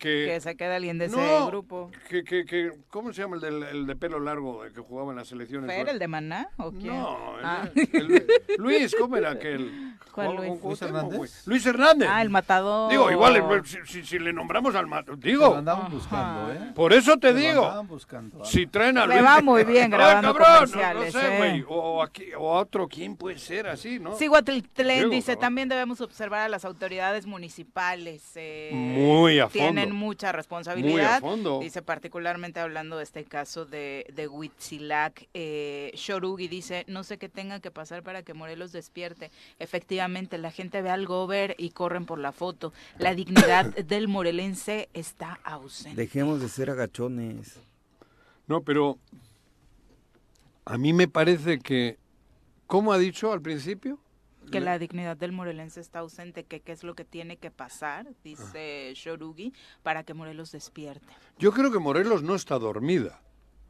que... 0.00 0.26
que 0.32 0.40
se 0.40 0.56
quede 0.56 0.74
alguien 0.74 0.98
de 0.98 1.04
ese 1.04 1.16
No, 1.16 1.46
grupo. 1.46 1.90
Que, 2.08 2.24
que, 2.24 2.44
que- 2.44 2.72
¿Cómo 2.88 3.12
se 3.12 3.22
llama 3.22 3.36
el, 3.36 3.42
del- 3.42 3.62
el 3.62 3.86
de 3.86 3.94
pelo 3.94 4.18
largo 4.18 4.64
el 4.64 4.72
que 4.72 4.80
jugaba 4.80 5.10
en 5.12 5.18
las 5.18 5.28
selecciones? 5.28 5.70
¿Fer, 5.70 5.88
el 5.90 5.98
de 6.00 6.08
Maná 6.08 6.48
o 6.56 6.72
quién? 6.72 6.88
No, 6.96 7.38
el- 7.38 7.44
Ah. 7.44 7.68
el- 7.74 8.26
Luis, 8.58 8.96
¿cómo 8.98 9.16
era 9.16 9.30
aquel? 9.30 9.94
¿Cuál 10.12 10.28
Jugaba 10.36 10.48
Luis? 10.48 10.62
Luis 10.64 10.82
Hernández. 10.82 11.46
Luis 11.46 11.66
Hernández. 11.66 12.08
Ah, 12.10 12.22
el 12.22 12.30
matador. 12.30 12.90
Digo, 12.90 13.10
igual 13.12 13.36
eh, 13.36 13.42
si, 13.64 13.78
si- 13.84 14.04
si 14.04 14.18
le 14.18 14.32
nombramos 14.32 14.74
al 14.74 14.86
matador, 14.88 15.18
Lo 15.18 15.22
digo, 15.22 15.54
andaban 15.54 15.90
buscando, 15.92 16.52
¿eh? 16.52 16.72
por 16.74 16.92
eso 16.92 17.16
te 17.18 17.28
Lo 17.32 17.38
digo, 17.38 17.64
andaban 17.66 17.86
buscando. 17.86 18.44
si 18.44 18.66
traen 18.66 18.98
a 18.98 19.06
Le 19.06 19.14
Luis... 19.16 19.26
va 19.26 19.40
muy 19.42 19.62
bien 19.64 19.92
Ah, 19.94 19.96
grabando 19.96 20.34
cabrón, 20.34 20.48
no- 20.50 20.54
comerciales, 20.72 21.14
No, 21.14 21.20
sé, 21.20 21.56
¿eh? 21.58 21.64
o, 21.68 22.02
aquí, 22.02 22.24
o 22.36 22.54
a 22.56 22.60
otro, 22.60 22.88
¿quién 22.88 23.14
puede 23.16 23.38
ser 23.38 23.68
así, 23.68 23.98
no? 24.00 24.14
Tlen 24.14 24.64
Digo, 24.74 25.10
dice, 25.10 25.32
cabrón. 25.32 25.40
también 25.40 25.68
debemos 25.68 26.00
observar 26.00 26.40
a 26.40 26.48
las 26.48 26.64
autoridades 26.64 27.26
municipales. 27.26 28.22
eh, 28.36 28.70
Muy 28.72 29.38
a 29.38 29.46
Tienen 29.48 29.89
mucha 29.92 30.32
responsabilidad. 30.32 30.92
Muy 30.92 31.00
a 31.00 31.20
fondo. 31.20 31.60
Dice, 31.60 31.82
particularmente 31.82 32.60
hablando 32.60 32.96
de 32.96 33.04
este 33.04 33.24
caso 33.24 33.64
de, 33.64 34.06
de 34.14 34.28
Huitzilac, 34.28 35.28
eh, 35.34 35.92
Shorugi 35.94 36.48
dice, 36.48 36.84
no 36.88 37.04
sé 37.04 37.18
qué 37.18 37.28
tenga 37.28 37.60
que 37.60 37.70
pasar 37.70 38.02
para 38.02 38.22
que 38.22 38.34
Morelos 38.34 38.72
despierte. 38.72 39.30
Efectivamente, 39.58 40.38
la 40.38 40.50
gente 40.50 40.82
ve 40.82 40.90
al 40.90 41.06
gober 41.06 41.54
y 41.58 41.70
corren 41.70 42.06
por 42.06 42.18
la 42.18 42.32
foto. 42.32 42.72
La 42.98 43.14
dignidad 43.14 43.66
del 43.84 44.08
morelense 44.08 44.88
está 44.94 45.40
ausente. 45.44 46.00
Dejemos 46.00 46.40
de 46.40 46.48
ser 46.48 46.70
agachones. 46.70 47.60
No, 48.46 48.62
pero 48.62 48.98
a 50.64 50.78
mí 50.78 50.92
me 50.92 51.08
parece 51.08 51.58
que, 51.58 51.98
¿cómo 52.66 52.92
ha 52.92 52.98
dicho 52.98 53.32
al 53.32 53.40
principio? 53.40 53.98
Que 54.50 54.60
la 54.60 54.78
dignidad 54.78 55.16
del 55.16 55.32
morelense 55.32 55.80
está 55.80 56.00
ausente, 56.00 56.44
que 56.44 56.60
qué 56.60 56.72
es 56.72 56.82
lo 56.84 56.94
que 56.94 57.04
tiene 57.04 57.36
que 57.36 57.50
pasar, 57.50 58.06
dice 58.24 58.92
Shorugi, 58.94 59.52
para 59.82 60.02
que 60.04 60.14
Morelos 60.14 60.52
despierte. 60.52 61.06
Yo 61.38 61.52
creo 61.52 61.70
que 61.70 61.78
Morelos 61.78 62.22
no 62.22 62.34
está 62.34 62.58
dormida. 62.58 63.20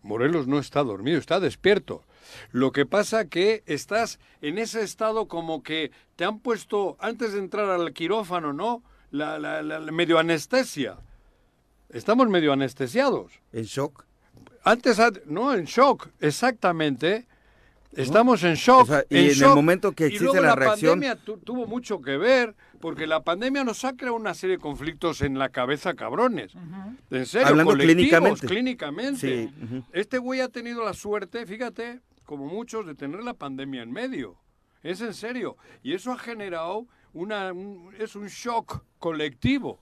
Morelos 0.02 0.46
no 0.46 0.58
está 0.58 0.82
dormido, 0.82 1.18
está 1.18 1.40
despierto. 1.40 2.04
Lo 2.52 2.72
que 2.72 2.86
pasa 2.86 3.26
que 3.28 3.62
estás 3.66 4.18
en 4.40 4.56
ese 4.56 4.82
estado 4.82 5.28
como 5.28 5.62
que 5.62 5.90
te 6.16 6.24
han 6.24 6.38
puesto 6.38 6.96
antes 7.00 7.34
de 7.34 7.38
entrar 7.40 7.68
al 7.68 7.92
quirófano, 7.92 8.52
¿no? 8.54 8.82
La, 9.10 9.38
la- 9.38 9.60
la- 9.62 9.78
la 9.78 9.92
medio 9.92 10.18
anestesia. 10.18 10.96
Estamos 11.90 12.28
medio 12.28 12.52
anestesiados. 12.52 13.32
En 13.52 13.64
shock. 13.64 14.04
Antes, 14.64 14.98
had- 14.98 15.22
no, 15.26 15.52
en 15.54 15.64
shock, 15.64 16.08
exactamente. 16.20 17.26
Estamos 17.92 18.42
en 18.44 18.54
shock. 18.54 18.82
O 18.82 18.86
sea, 18.86 19.04
y 19.10 19.16
en 19.18 19.24
en 19.32 19.42
el 19.42 19.48
momento 19.54 19.92
que 19.92 20.04
Y 20.04 20.06
existe 20.08 20.24
luego 20.24 20.40
la 20.40 20.54
reacción- 20.54 20.92
pandemia 21.00 21.16
tu- 21.16 21.38
tuvo 21.38 21.66
mucho 21.66 22.00
que 22.00 22.16
ver, 22.16 22.54
porque 22.80 23.06
la 23.06 23.22
pandemia 23.22 23.64
nos 23.64 23.84
ha 23.84 23.94
creado 23.96 24.16
una 24.16 24.32
serie 24.34 24.56
de 24.56 24.62
conflictos 24.62 25.22
en 25.22 25.38
la 25.38 25.48
cabeza, 25.48 25.94
cabrones. 25.94 26.52
En 27.10 27.26
serio, 27.26 27.48
Hablando 27.48 27.72
clínicamente. 27.74 28.46
clínicamente. 28.46 29.48
Sí, 29.48 29.54
ujú. 29.64 29.84
Este 29.92 30.18
güey 30.18 30.40
ha 30.40 30.48
tenido 30.48 30.84
la 30.84 30.94
suerte, 30.94 31.44
fíjate, 31.46 32.00
como 32.24 32.46
muchos, 32.46 32.86
de 32.86 32.94
tener 32.94 33.22
la 33.24 33.34
pandemia 33.34 33.82
en 33.82 33.90
medio. 33.92 34.36
Es 34.82 35.00
en 35.00 35.12
serio. 35.12 35.56
Y 35.82 35.92
eso 35.94 36.12
ha 36.12 36.18
generado 36.18 36.86
una, 37.12 37.52
un- 37.52 37.92
es 37.98 38.14
un 38.16 38.28
shock 38.28 38.82
colectivo. 38.98 39.80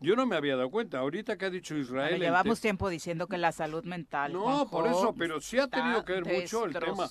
Yo 0.00 0.14
no 0.16 0.26
me 0.26 0.36
había 0.36 0.56
dado 0.56 0.70
cuenta. 0.70 0.98
Ahorita 1.00 1.36
que 1.36 1.46
ha 1.46 1.50
dicho 1.50 1.76
Israel... 1.76 2.10
Bueno, 2.10 2.24
llevamos 2.24 2.60
tiempo 2.60 2.88
diciendo 2.88 3.26
que 3.26 3.36
la 3.38 3.50
salud 3.52 3.84
mental. 3.84 4.32
No, 4.32 4.42
Juanjo, 4.42 4.70
por 4.70 4.86
eso, 4.86 5.14
pero 5.18 5.40
sí 5.40 5.58
ha 5.58 5.66
tenido 5.68 6.04
que 6.04 6.12
ver 6.14 6.24
mucho 6.24 6.64
el 6.66 6.72
tema. 6.72 7.08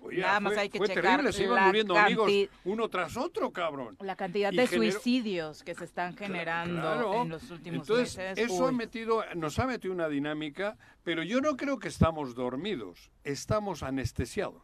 Oye, 0.00 0.20
Nada 0.20 0.38
más 0.38 0.52
fue- 0.52 0.62
hay 0.62 0.68
que 0.68 0.78
fue 0.78 0.86
checar 0.86 1.02
terrible, 1.02 1.32
se 1.32 1.42
iban 1.42 1.66
muriendo 1.66 1.98
amigos 1.98 2.26
canti- 2.30 2.48
uno 2.64 2.88
tras 2.88 3.16
otro, 3.16 3.50
cabrón. 3.52 3.96
La 4.00 4.14
cantidad 4.14 4.52
Y 4.52 4.56
de 4.56 4.66
generó- 4.68 4.92
suicidios 4.92 5.64
que 5.64 5.74
se 5.74 5.84
están 5.84 6.16
generando 6.16 6.80
Claro. 6.80 7.22
en 7.22 7.28
los 7.30 7.50
últimos 7.50 7.80
Entonces, 7.88 8.16
meses. 8.16 8.38
eso 8.48 8.68
ha 8.68 8.72
metido, 8.72 9.24
nos 9.34 9.58
ha 9.58 9.66
metido 9.66 9.92
una 9.92 10.08
dinámica, 10.08 10.76
pero 11.02 11.24
yo 11.24 11.40
no 11.40 11.56
creo 11.56 11.80
que 11.80 11.88
estamos 11.88 12.36
dormidos, 12.36 13.10
estamos 13.24 13.82
anestesiados. 13.82 14.62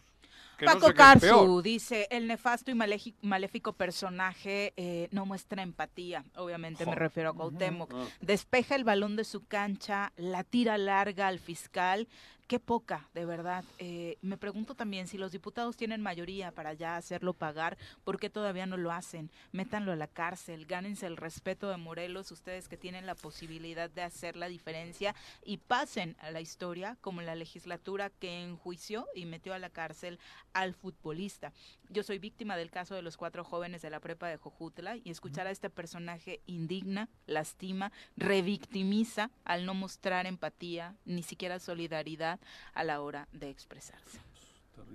Que 0.59 0.67
no 0.67 0.73
Paco 0.73 0.89
sé. 0.89 0.95
Carzu 0.95 1.63
dice, 1.63 2.07
el 2.11 2.27
nefasto 2.27 2.71
y 2.71 2.75
maléfico 2.75 3.73
personaje 3.73 4.73
eh, 4.77 5.09
no 5.11 5.27
muestra 5.27 5.63
empatía, 5.63 6.25
obviamente 6.37 6.87
me 6.87 6.95
refiero 6.95 7.31
a 7.31 7.35
Cuauhtémoc. 7.35 7.93
Ah. 7.95 8.05
Despeja 8.21 8.75
el 8.75 8.85
balón 8.85 9.17
de 9.17 9.25
su 9.25 9.47
cancha, 9.47 10.13
la 10.17 10.45
tira 10.45 10.79
larga 10.79 11.29
al 11.29 11.39
fiscal. 11.39 12.09
Qué 12.47 12.61
poca, 12.61 13.09
de 13.15 13.25
verdad. 13.25 13.65
Eh, 13.79 14.19
me 14.21 14.37
pregunto 14.37 14.75
también 14.75 15.09
si 15.09 15.17
los 15.17 15.33
diputados 15.33 15.79
tienen 15.79 16.03
mayoría 16.03 16.53
para 16.53 16.75
ya 16.75 16.97
hacerlo 16.97 17.33
pagar, 17.33 17.79
¿por 18.05 18.21
qué 18.21 18.29
todavía 18.29 18.67
no 18.67 18.77
lo 18.77 18.93
hacen? 18.93 19.31
Métanlo 19.53 19.93
a 19.93 19.97
la 19.97 20.09
cárcel, 20.09 20.67
gánense 20.67 21.07
el 21.07 21.17
respeto 21.17 21.71
de 21.71 21.79
Morelos, 21.79 22.31
ustedes 22.31 22.69
que 22.69 22.77
tienen 22.77 23.07
la 23.07 23.15
posibilidad 23.15 23.89
de 23.89 24.03
hacer 24.03 24.37
la 24.37 24.49
diferencia 24.49 25.15
y 25.43 25.57
pasen 25.57 26.17
a 26.21 26.31
la 26.31 26.43
historia 26.43 26.99
como 27.01 27.23
la 27.23 27.35
legislatura 27.35 28.11
que 28.11 28.43
enjuició 28.43 29.07
y 29.15 29.25
metió 29.25 29.55
a 29.55 29.59
la 29.59 29.71
cárcel 29.71 30.19
al 30.53 30.75
futbolista. 30.75 31.55
Yo 31.89 32.03
soy 32.03 32.19
víctima 32.19 32.59
del 32.59 32.71
caso 32.71 32.95
de 32.95 33.03
los 33.03 33.17
cuatro 33.17 33.45
jóvenes 33.45 33.81
de 33.81 33.89
la 33.89 34.01
prepa 34.01 34.29
de 34.29 34.37
Jojutla 34.37 34.97
y 34.97 35.11
escuchar 35.11 35.47
a 35.47 35.51
este 35.51 35.71
personaje 35.71 36.43
indigna, 36.47 37.09
lastima, 37.27 37.91
revictimiza 38.17 39.31
al 39.45 39.65
no 39.65 39.73
mostrar 39.73 40.27
empatía, 40.27 40.95
ni 41.07 41.23
siquiera 41.23 41.59
solidaridad 41.59 42.34
a 42.75 42.85
la 42.85 43.01
hora 43.01 43.29
de 43.33 43.51
expresarse. 43.51 44.19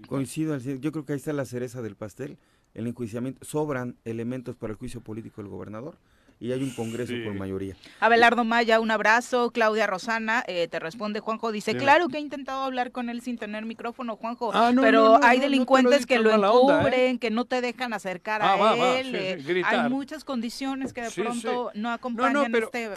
Coincido, 0.08 0.58
yo 0.58 0.92
creo 0.92 1.06
que 1.06 1.14
ahí 1.14 1.18
está 1.18 1.34
la 1.34 1.46
cereza 1.46 1.82
del 1.82 1.96
pastel, 1.96 2.38
el 2.74 2.88
enjuiciamiento. 2.88 3.44
Sobran 3.46 3.96
elementos 4.06 4.56
para 4.56 4.72
el 4.72 4.78
juicio 4.78 5.02
político 5.02 5.42
del 5.42 5.50
gobernador 5.50 5.98
y 6.40 6.54
hay 6.54 6.64
un 6.64 6.70
Congreso 6.74 7.12
Sí. 7.12 7.24
con 7.26 7.38
mayoría. 7.38 7.76
Abelardo 8.00 8.46
Maya, 8.46 8.80
un 8.80 8.92
abrazo. 8.92 9.52
Claudia 9.52 9.88
Rosana, 9.88 10.44
eh, 10.48 10.70
te 10.70 10.80
responde 10.80 11.20
Juanjo, 11.20 11.52
dice, 11.52 11.76
claro 11.76 12.08
que 12.08 12.18
he 12.18 12.22
intentado 12.22 12.64
hablar 12.64 12.92
con 12.92 13.10
él 13.10 13.22
sin 13.22 13.38
tener 13.38 13.66
micrófono, 13.66 14.16
Juanjo, 14.16 14.52
Ah, 14.54 14.72
no, 14.72 14.82
pero 14.82 15.04
no, 15.04 15.20
no, 15.20 15.26
hay 15.26 15.38
lo 15.40 15.44
delincuentes 15.44 16.06
que 16.06 16.18
lo 16.20 16.34
onda, 16.36 16.48
¿eh? 16.48 16.78
encubren, 16.80 17.20
que 17.20 17.30
no 17.30 17.44
te 17.46 17.60
dejan 17.60 17.92
acercar 17.92 18.42
Ah, 18.42 18.54
a 18.54 18.56
va, 18.58 19.00
él. 19.00 19.08
sí, 19.08 19.52
eh, 19.52 19.64
hay 19.66 19.90
muchas 19.90 20.24
condiciones 20.24 20.94
que 20.94 21.02
de 21.02 21.10
Sí, 21.10 21.22
pronto 21.22 21.72
sí. 21.74 21.80
no 21.82 21.92
acompañan 21.92 22.52
pero- 22.52 22.68
este... 22.68 22.90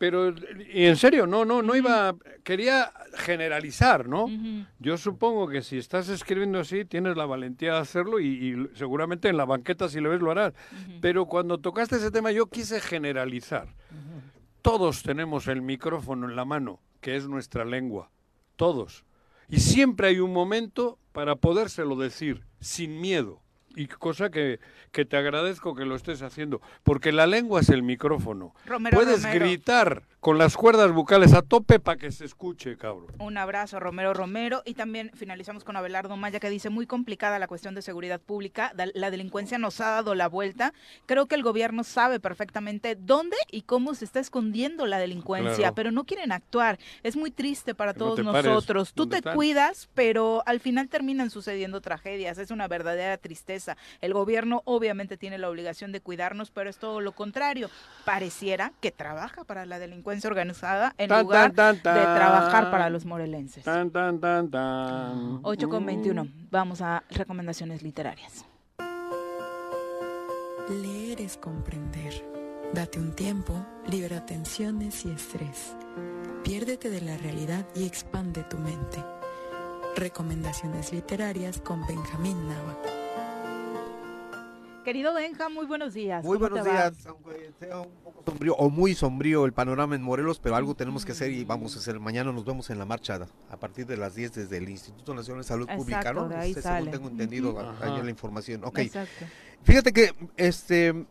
Pero, 0.00 0.34
y 0.72 0.86
en 0.86 0.96
serio, 0.96 1.26
no, 1.26 1.44
no, 1.44 1.60
no 1.60 1.76
iba, 1.76 2.16
quería 2.42 2.90
generalizar, 3.16 4.08
¿no? 4.08 4.30
Yo 4.78 4.96
supongo 4.96 5.46
que 5.46 5.60
si 5.60 5.76
estás 5.76 6.08
escribiendo 6.08 6.58
así, 6.58 6.86
tienes 6.86 7.18
la 7.18 7.26
valentía 7.26 7.74
de 7.74 7.80
hacerlo 7.80 8.18
y, 8.18 8.26
y 8.26 8.76
seguramente 8.78 9.28
en 9.28 9.36
la 9.36 9.44
banqueta, 9.44 9.90
si 9.90 10.00
lo 10.00 10.08
ves, 10.08 10.22
lo 10.22 10.30
harás. 10.30 10.54
Pero 11.02 11.26
cuando 11.26 11.58
tocaste 11.58 11.96
ese 11.96 12.10
tema, 12.10 12.32
yo 12.32 12.46
quise 12.46 12.80
generalizar. 12.80 13.68
Todos 14.62 15.02
tenemos 15.02 15.48
el 15.48 15.60
micrófono 15.60 16.30
en 16.30 16.34
la 16.34 16.46
mano, 16.46 16.80
que 17.02 17.16
es 17.16 17.28
nuestra 17.28 17.66
lengua. 17.66 18.10
Todos. 18.56 19.04
Y 19.50 19.60
siempre 19.60 20.08
hay 20.08 20.20
un 20.20 20.32
momento 20.32 20.98
para 21.12 21.36
podérselo 21.36 21.94
decir, 21.96 22.46
sin 22.58 23.02
miedo. 23.02 23.42
Y 23.76 23.86
cosa 23.86 24.30
que, 24.30 24.58
que 24.92 25.04
te 25.04 25.16
agradezco 25.16 25.74
que 25.74 25.84
lo 25.84 25.94
estés 25.94 26.22
haciendo, 26.22 26.60
porque 26.82 27.12
la 27.12 27.26
lengua 27.26 27.60
es 27.60 27.68
el 27.68 27.82
micrófono. 27.82 28.54
Romero 28.66 28.96
Puedes 28.96 29.22
Romero. 29.22 29.44
gritar 29.44 30.02
con 30.20 30.36
las 30.36 30.54
cuerdas 30.54 30.92
bucales 30.92 31.32
a 31.32 31.40
tope 31.40 31.80
para 31.80 31.96
que 31.96 32.12
se 32.12 32.26
escuche, 32.26 32.76
cabrón. 32.76 33.06
Un 33.18 33.38
abrazo, 33.38 33.80
Romero 33.80 34.12
Romero. 34.12 34.62
Y 34.66 34.74
también 34.74 35.10
finalizamos 35.14 35.64
con 35.64 35.76
Abelardo 35.76 36.14
Maya, 36.18 36.40
que 36.40 36.50
dice, 36.50 36.68
muy 36.68 36.86
complicada 36.86 37.38
la 37.38 37.46
cuestión 37.48 37.74
de 37.74 37.80
seguridad 37.80 38.20
pública. 38.20 38.74
La 38.94 39.10
delincuencia 39.10 39.56
nos 39.56 39.80
ha 39.80 39.88
dado 39.92 40.14
la 40.14 40.28
vuelta. 40.28 40.74
Creo 41.06 41.24
que 41.24 41.36
el 41.36 41.42
gobierno 41.42 41.84
sabe 41.84 42.20
perfectamente 42.20 42.96
dónde 42.96 43.36
y 43.50 43.62
cómo 43.62 43.94
se 43.94 44.04
está 44.04 44.20
escondiendo 44.20 44.84
la 44.86 44.98
delincuencia, 44.98 45.56
Claro. 45.56 45.74
pero 45.74 45.90
no 45.90 46.04
quieren 46.04 46.32
actuar. 46.32 46.78
Es 47.02 47.16
muy 47.16 47.30
triste 47.30 47.74
para 47.74 47.92
no 47.94 47.98
todos 47.98 48.16
te 48.16 48.22
nosotros. 48.22 48.92
Tú 48.92 49.06
te 49.08 49.16
están. 49.16 49.34
cuidas, 49.34 49.88
pero 49.94 50.42
al 50.44 50.60
final 50.60 50.90
terminan 50.90 51.30
sucediendo 51.30 51.80
tragedias. 51.80 52.36
Es 52.36 52.50
una 52.50 52.68
verdadera 52.68 53.16
tristeza. 53.16 53.78
El 54.02 54.12
gobierno 54.12 54.60
obviamente 54.66 55.16
tiene 55.16 55.38
la 55.38 55.48
obligación 55.48 55.92
de 55.92 56.02
cuidarnos, 56.02 56.50
pero 56.50 56.68
es 56.68 56.76
todo 56.76 57.00
lo 57.00 57.12
contrario. 57.12 57.70
Pareciera 58.04 58.74
que 58.82 58.90
trabaja 58.90 59.44
para 59.44 59.64
la 59.64 59.78
delincuencia 59.78 60.09
organizada 60.24 60.94
en 60.98 61.08
Tan, 61.08 61.22
lugar 61.22 61.52
tan, 61.52 61.78
tan, 61.78 61.94
de 61.94 62.02
trabajar 62.02 62.70
para 62.70 62.90
los 62.90 63.04
morelenses. 63.04 63.64
Tan, 63.64 63.90
tan, 63.90 64.20
tan, 64.20 64.50
tan. 64.50 65.40
8 65.42 65.68
con 65.68 65.86
21. 65.86 66.26
Vamos 66.50 66.82
a 66.82 67.02
recomendaciones 67.10 67.82
literarias. 67.82 68.44
Leer 70.68 71.20
es 71.20 71.36
comprender. 71.36 72.12
Date 72.72 72.98
un 73.00 73.12
tiempo, 73.12 73.54
libera 73.88 74.24
tensiones 74.24 75.04
y 75.04 75.10
estrés. 75.10 75.74
Piérdete 76.44 76.90
de 76.90 77.00
la 77.00 77.16
realidad 77.16 77.66
y 77.74 77.84
expande 77.84 78.44
tu 78.44 78.58
mente. 78.58 79.02
Recomendaciones 79.96 80.92
literarias 80.92 81.60
con 81.60 81.84
Benjamín 81.86 82.48
Nava. 82.48 82.99
Querido 84.84 85.12
Benja, 85.12 85.48
muy 85.48 85.66
buenos 85.66 85.92
días. 85.94 86.24
Muy 86.24 86.38
¿Cómo 86.38 86.48
buenos 86.50 86.64
días, 86.66 87.06
aunque 87.06 87.52
sea 87.58 87.80
un 87.80 87.90
poco 88.02 88.22
sombrío 88.24 88.54
o 88.56 88.70
muy 88.70 88.94
sombrío 88.94 89.44
el 89.44 89.52
panorama 89.52 89.94
en 89.94 90.02
Morelos, 90.02 90.40
pero 90.40 90.56
algo 90.56 90.74
tenemos 90.74 91.04
que 91.04 91.12
hacer 91.12 91.30
y 91.32 91.44
vamos 91.44 91.76
a 91.76 91.80
hacer. 91.80 92.00
Mañana 92.00 92.32
nos 92.32 92.44
vemos 92.44 92.70
en 92.70 92.78
la 92.78 92.86
marcha 92.86 93.20
a 93.50 93.56
partir 93.58 93.86
de 93.86 93.96
las 93.98 94.14
10 94.14 94.32
desde 94.34 94.56
el 94.56 94.68
Instituto 94.68 95.14
Nacional 95.14 95.42
de 95.42 95.48
Salud 95.48 95.66
Pública, 95.68 95.98
Exacto, 96.00 96.22
¿no? 96.22 96.28
de 96.28 96.36
ahí 96.36 96.50
Este, 96.50 96.62
sale. 96.62 96.90
según 96.90 96.92
tengo 96.92 97.08
entendido, 97.10 97.74
la 98.02 98.10
información. 98.10 98.64
Ok, 98.64 98.78
Exacto. 98.78 99.26
fíjate 99.64 99.92
que 99.92 100.14
este 100.36 101.06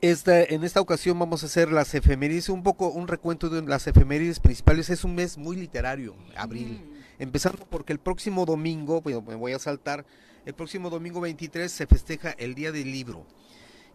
esta, 0.00 0.42
en 0.42 0.64
esta 0.64 0.80
ocasión 0.80 1.18
vamos 1.18 1.42
a 1.42 1.46
hacer 1.46 1.72
las 1.72 1.94
efemérides, 1.94 2.48
un 2.48 2.62
poco 2.62 2.88
un 2.88 3.08
recuento 3.08 3.48
de 3.48 3.62
las 3.62 3.86
efemérides 3.86 4.40
principales. 4.40 4.90
Es 4.90 5.04
un 5.04 5.14
mes 5.14 5.38
muy 5.38 5.56
literario, 5.56 6.14
abril. 6.36 6.84
Empezando 7.18 7.64
porque 7.70 7.92
el 7.92 7.98
próximo 7.98 8.44
domingo, 8.44 9.00
bueno, 9.00 9.22
me 9.22 9.34
voy 9.34 9.52
a 9.52 9.58
saltar, 9.58 10.04
el 10.44 10.54
próximo 10.54 10.90
domingo 10.90 11.20
23 11.20 11.70
se 11.70 11.86
festeja 11.86 12.30
el 12.30 12.54
Día 12.54 12.72
del 12.72 12.90
Libro. 12.90 13.26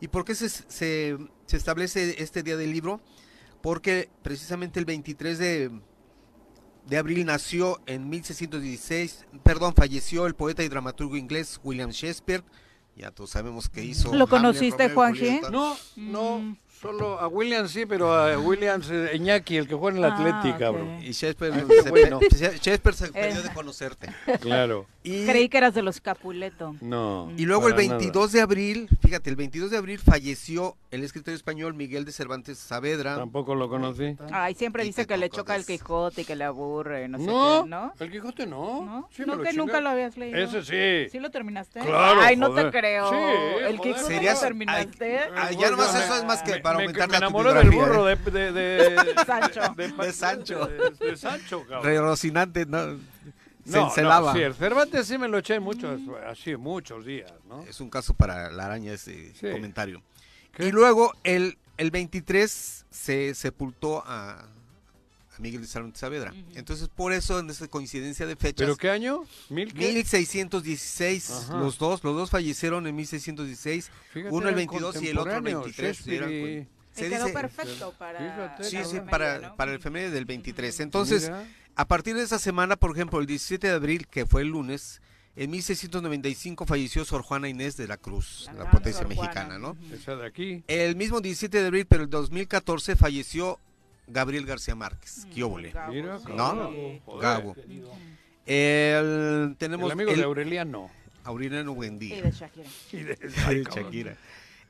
¿Y 0.02 0.08
por 0.08 0.26
qué 0.26 0.36
se, 0.36 0.50
se, 0.50 1.18
se 1.46 1.58
establece 1.58 2.22
este 2.24 2.44
Día 2.44 2.58
del 2.58 2.72
Libro? 2.72 3.02
Porque 3.62 4.10
precisamente 4.24 4.80
el 4.80 4.86
23 4.86 5.38
de, 5.38 5.72
de 6.88 6.98
abril 6.98 7.26
nació 7.26 7.82
en 7.86 8.10
1616, 8.10 9.26
perdón, 9.44 9.74
falleció 9.76 10.26
el 10.26 10.36
poeta 10.36 10.64
y 10.64 10.70
dramaturgo 10.70 11.18
inglés 11.18 11.60
William 11.64 11.92
Shakespeare. 11.92 12.44
Ya 12.96 13.12
todos 13.12 13.30
sabemos 13.30 13.70
que 13.70 13.84
hizo. 13.84 14.08
¿Lo 14.14 14.26
Hamlet, 14.26 14.30
conociste, 14.30 14.88
Romeo? 14.90 15.10
Julieta. 15.10 15.50
No, 15.50 15.78
no, 15.96 16.58
solo 16.80 17.20
a 17.20 17.28
Williams 17.28 17.72
sí, 17.72 17.86
pero 17.86 18.14
a 18.14 18.38
Williams 18.38 18.90
eh, 18.92 19.12
Iñaki, 19.16 19.58
el 19.58 19.68
que 19.68 19.76
juega 19.76 19.98
en 19.98 20.04
el 20.04 20.12
Ah, 20.12 20.16
Atlético, 20.16 20.54
ok. 20.56 20.60
cabrón. 20.60 21.00
Y 21.02 21.12
Shakespeare, 21.12 21.54
Ah, 21.54 21.84
se, 21.84 21.90
bueno. 21.90 22.20
Shakespeare 22.22 22.96
se 22.96 23.08
perdió 23.12 23.40
Eh. 23.40 23.44
de 23.44 23.54
conocerte. 23.54 24.10
Claro. 24.42 24.86
Y, 25.04 25.26
Creí 25.26 25.50
que 25.50 25.58
eras 25.58 25.74
de 25.74 25.82
los 25.82 26.02
Capuleto. 26.02 26.76
No. 26.82 27.32
y 27.38 27.46
luego 27.46 27.68
el 27.68 27.74
para 27.74 27.86
nada. 27.88 27.98
22 27.98 28.32
de 28.32 28.42
abril, 28.42 28.90
fíjate, 29.02 29.30
el 29.30 29.36
22 29.36 29.72
de 29.72 29.78
abril 29.78 29.98
falleció 30.00 30.76
el 30.92 31.04
escritor 31.04 31.34
español 31.34 31.74
Miguel 31.74 32.04
de 32.06 32.12
Cervantes 32.12 32.58
Saavedra. 32.58 33.16
Tampoco 33.16 33.56
lo 33.56 33.70
conocí. 33.70 34.16
Ay, 34.32 34.56
siempre 34.56 34.84
Y 34.84 34.88
dice 34.88 35.04
te 35.04 35.08
que 35.14 35.18
le 35.18 35.30
tocó 35.30 35.42
choca 35.42 35.56
el 35.56 35.66
des- 35.66 35.80
Quijote 35.82 36.22
y 36.22 36.26
que 36.26 36.36
le 36.36 36.44
aburre, 36.44 37.08
no 37.08 37.18
sé 37.18 37.26
No, 37.26 37.64
qué, 37.64 37.70
¿no? 37.70 37.94
el 38.00 38.12
Quijote 38.12 38.46
no. 38.46 38.84
¿No? 38.86 39.10
Sí, 39.12 39.22
me 39.22 39.28
no 39.28 39.36
lo 39.36 39.44
que 39.44 39.50
chingué. 39.50 39.66
nunca 39.66 39.82
lo 39.82 39.90
habías 39.90 40.18
leído. 40.18 40.38
Ese 40.38 40.64
sí. 40.64 41.10
¿Sí 41.12 41.20
lo 41.20 41.30
terminaste? 41.32 41.80
Claro, 41.80 42.22
Ay, 42.22 42.36
no 42.36 42.48
joder. 42.48 42.72
te 42.72 42.80
creo. 42.80 43.10
Sí, 43.10 43.16
el 43.16 43.78
joder. 43.78 43.96
Quijote 43.96 44.14
Serías- 44.14 44.36
lo 44.36 44.42
terminaste. 44.48 45.20
Ah, 45.36 45.52
ya 45.52 45.72
nomás 45.72 45.94
Me- 45.94 46.00
eso 46.04 46.16
es 46.16 46.24
más 46.26 46.44
que 46.44 46.52
me- 46.52 46.60
para 46.74 46.78
me- 46.78 46.84
aumentarle 46.86 47.12
Me 47.12 47.18
a 47.18 47.20
tu 47.20 47.26
enamoré 47.26 47.54
del 47.54 47.70
burro 47.72 48.10
¿eh? 48.10 48.16
de, 48.16 48.52
de, 48.52 48.90
de, 48.90 49.16
Sancho. 49.26 49.62
De 49.76 50.14
Sancho. 50.14 50.66
De, 50.68 51.08
de 51.10 51.18
Sancho, 51.18 51.66
cabrón. 51.68 51.98
Rocinante, 51.98 52.66
no, 52.66 52.98
se 53.66 53.78
No, 53.78 53.86
encelaba. 53.88 54.32
no, 54.34 54.38
sí, 54.38 54.44
el 54.44 54.54
Cervantes 54.56 55.06
sí 55.08 55.18
me 55.18 55.28
lo 55.28 55.38
eché 55.38 55.60
muchos, 55.60 56.00
así 56.28 56.56
muchos 56.56 57.06
días, 57.06 57.32
¿no? 57.48 57.62
Es 57.64 57.80
un 57.82 57.90
caso 57.90 58.14
para 58.14 58.50
la 58.52 58.66
araña 58.66 58.94
ese 58.94 59.34
Sí. 59.36 59.52
comentario. 59.52 60.02
¿Qué? 60.54 60.68
Y 60.68 60.72
luego 60.72 61.14
el, 61.24 61.58
el 61.78 61.92
23 61.92 62.86
se 62.90 63.36
sepultó 63.36 64.04
a 64.06 64.46
Miguel 65.40 65.62
de 65.62 65.68
Saavedra. 65.68 66.34
Entonces 66.56 66.90
por 66.90 67.14
eso 67.14 67.40
en 67.40 67.50
esa 67.50 67.68
coincidencia 67.68 68.26
de 68.28 68.36
fechas. 68.36 68.66
¿Pero 68.66 68.76
qué 68.78 68.90
año? 68.90 69.24
¿Mil 69.50 69.74
qué? 69.74 69.92
1616, 69.94 71.32
Ajá. 71.32 71.58
los 71.60 71.78
dos, 71.78 72.04
los 72.04 72.16
dos 72.16 72.30
fallecieron 72.30 72.86
en 72.88 72.96
1616, 72.96 73.90
Fíjate, 74.14 74.30
uno 74.36 74.48
el 74.50 74.54
eran 74.56 74.56
22 74.68 75.02
y 75.02 75.08
el 75.08 75.18
otro 75.18 75.32
el 75.32 75.38
contemporáneos, 75.38 75.64
23. 75.66 75.96
Shakespeare 75.98 76.18
eran 76.24 76.34
y- 76.34 76.42
con- 76.66 76.80
Se 76.94 77.04
se 77.04 77.10
quedó 77.10 77.26
dice- 77.26 77.38
perfecto 77.40 77.94
para 77.98 78.20
Fíjate. 78.20 78.64
Sí, 78.66 78.78
sí, 78.90 78.98
para, 79.10 79.40
¿no? 79.40 79.56
para 79.56 79.72
el 79.72 79.78
efeméride 79.80 80.12
del 80.12 80.26
23. 80.26 80.80
Entonces, 80.82 81.24
Mira. 81.24 81.48
a 81.76 81.88
partir 81.88 82.16
de 82.16 82.24
esa 82.24 82.40
semana, 82.40 82.76
por 82.76 82.92
ejemplo, 82.92 83.20
el 83.20 83.26
17 83.28 83.68
de 83.68 83.74
abril, 83.74 84.08
que 84.08 84.26
fue 84.26 84.42
el 84.42 84.50
lunes, 84.50 85.02
en 85.36 85.52
1695 85.52 86.66
falleció 86.66 87.06
Sor 87.06 87.22
Juana 87.22 87.48
Inés 87.48 87.78
de 87.78 87.88
la 87.88 87.96
Cruz, 87.98 88.46
La 88.48 88.66
la, 88.66 88.72
potencia 88.72 89.04
Sor 89.04 89.14
Juana. 89.16 89.22
mexicana, 89.32 89.60
¿no? 89.60 89.78
Esa 89.94 90.16
de 90.16 90.26
aquí. 90.28 90.64
El 90.68 90.96
mismo 90.98 91.22
17 91.22 91.62
de 91.62 91.68
abril, 91.68 91.86
pero 91.88 92.04
el 92.04 92.10
2014 92.10 92.96
falleció 92.98 93.60
Gabriel 94.10 94.46
García 94.46 94.76
Márquez. 94.76 95.26
¿Qué 95.34 95.44
óvole? 95.44 95.72
Gabo, 95.72 95.94
Mira, 95.94 96.20
sí. 96.20 96.26
¿No? 96.36 96.72
Gabo. 97.20 97.56
El, 98.46 99.56
tenemos 99.58 99.86
El 99.88 99.92
amigo 99.92 100.12
el 100.12 100.18
de 100.18 100.24
Aureliano. 100.24 100.90
Aureliano 101.24 101.72
Y 101.72 101.76
Buendía. 101.76 102.22
de 102.24 102.32
Shakira. 102.32 102.70
Y 102.92 102.98
de- 103.04 103.18
Ay. 103.46 103.64
Shakira. 103.64 104.18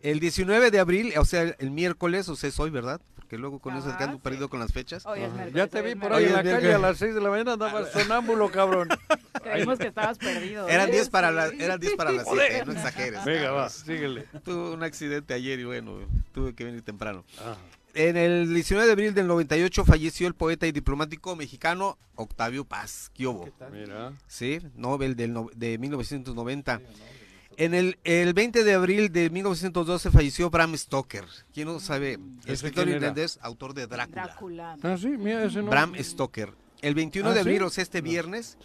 El 0.01 0.19
19 0.19 0.71
de 0.71 0.79
abril, 0.79 1.13
o 1.17 1.25
sea, 1.25 1.43
el 1.59 1.71
miércoles, 1.71 2.29
o 2.29 2.35
sea, 2.35 2.47
es 2.49 2.57
hoy, 2.59 2.69
¿verdad? 2.69 3.01
Porque 3.15 3.37
luego 3.37 3.59
con 3.59 3.75
eso 3.75 3.89
Ajá, 3.89 3.97
que 3.97 4.03
ando 4.05 4.15
sí. 4.17 4.21
perdido 4.23 4.49
con 4.49 4.59
las 4.61 4.71
fechas. 4.71 5.05
Hoy 5.05 5.19
es 5.21 5.29
Ajá. 5.31 5.49
Ya 5.49 5.67
te 5.67 5.81
vi 5.81 5.93
por 5.95 6.13
ahí 6.13 6.23
Hoy 6.23 6.29
en 6.29 6.35
la 6.35 6.43
calle 6.43 6.73
a 6.73 6.77
las 6.79 6.97
6 6.97 7.13
de 7.15 7.21
la 7.21 7.29
mañana, 7.29 7.53
andabas 7.53 7.91
sonámbulo, 7.91 8.49
cabrón. 8.49 8.87
Creímos 9.43 9.77
que 9.77 9.87
estabas 9.87 10.17
perdido. 10.17 10.67
Eran 10.69 10.89
¿eh? 10.89 10.93
10 10.93 11.09
para, 11.09 11.29
Sí. 11.29 11.35
la, 11.57 11.63
eran 11.65 11.79
10 11.81 11.95
para 11.95 12.11
las 12.11 12.25
7, 12.31 12.63
no 12.65 12.71
exageres. 12.71 13.23
Venga, 13.25 13.51
va, 13.51 13.67
cabrón. 13.67 13.69
síguele. 13.69 14.25
Tuve 14.43 14.73
un 14.73 14.83
accidente 14.83 15.33
ayer 15.33 15.59
y 15.59 15.63
bueno, 15.65 15.99
tuve 16.33 16.55
que 16.55 16.63
venir 16.63 16.81
temprano. 16.81 17.23
Ah, 17.39 17.55
En 17.95 18.17
el 18.17 18.53
19 18.53 18.85
de 18.85 18.91
abril 18.91 19.13
del 19.13 19.27
98 19.27 19.83
falleció 19.83 20.27
el 20.27 20.35
poeta 20.35 20.67
y 20.67 20.71
diplomático 20.71 21.35
mexicano 21.35 21.97
Octavio 22.15 22.63
Paz. 22.65 23.11
Mira. 23.71 24.13
Sí, 24.27 24.59
Nobel 24.75 25.15
del 25.15 25.33
no- 25.33 25.49
de 25.55 25.77
1990. 25.77 26.81
En 27.57 27.73
el, 27.73 27.97
el 28.05 28.33
20 28.33 28.63
de 28.63 28.73
abril 28.73 29.11
de 29.11 29.29
1912 29.29 30.11
falleció 30.11 30.49
Bram 30.49 30.77
Stoker. 30.77 31.25
¿Quién 31.53 31.67
no 31.67 31.79
sabe? 31.79 32.17
¿Ese 32.43 32.53
Escritor 32.53 32.87
irlandés, 32.87 33.37
autor 33.41 33.73
de 33.73 33.87
Drácula. 33.87 34.23
Drácula. 34.23 34.77
Ah, 34.81 34.97
sí, 34.97 35.07
mira 35.09 35.43
ese 35.43 35.61
no. 35.61 35.69
Bram 35.69 35.93
Stoker. 35.99 36.53
El 36.81 36.95
21 36.95 37.29
¿Ah, 37.29 37.33
de 37.33 37.39
abril, 37.41 37.57
sí? 37.57 37.63
o 37.63 37.69
sea, 37.69 37.81
este 37.81 37.99
viernes, 38.01 38.57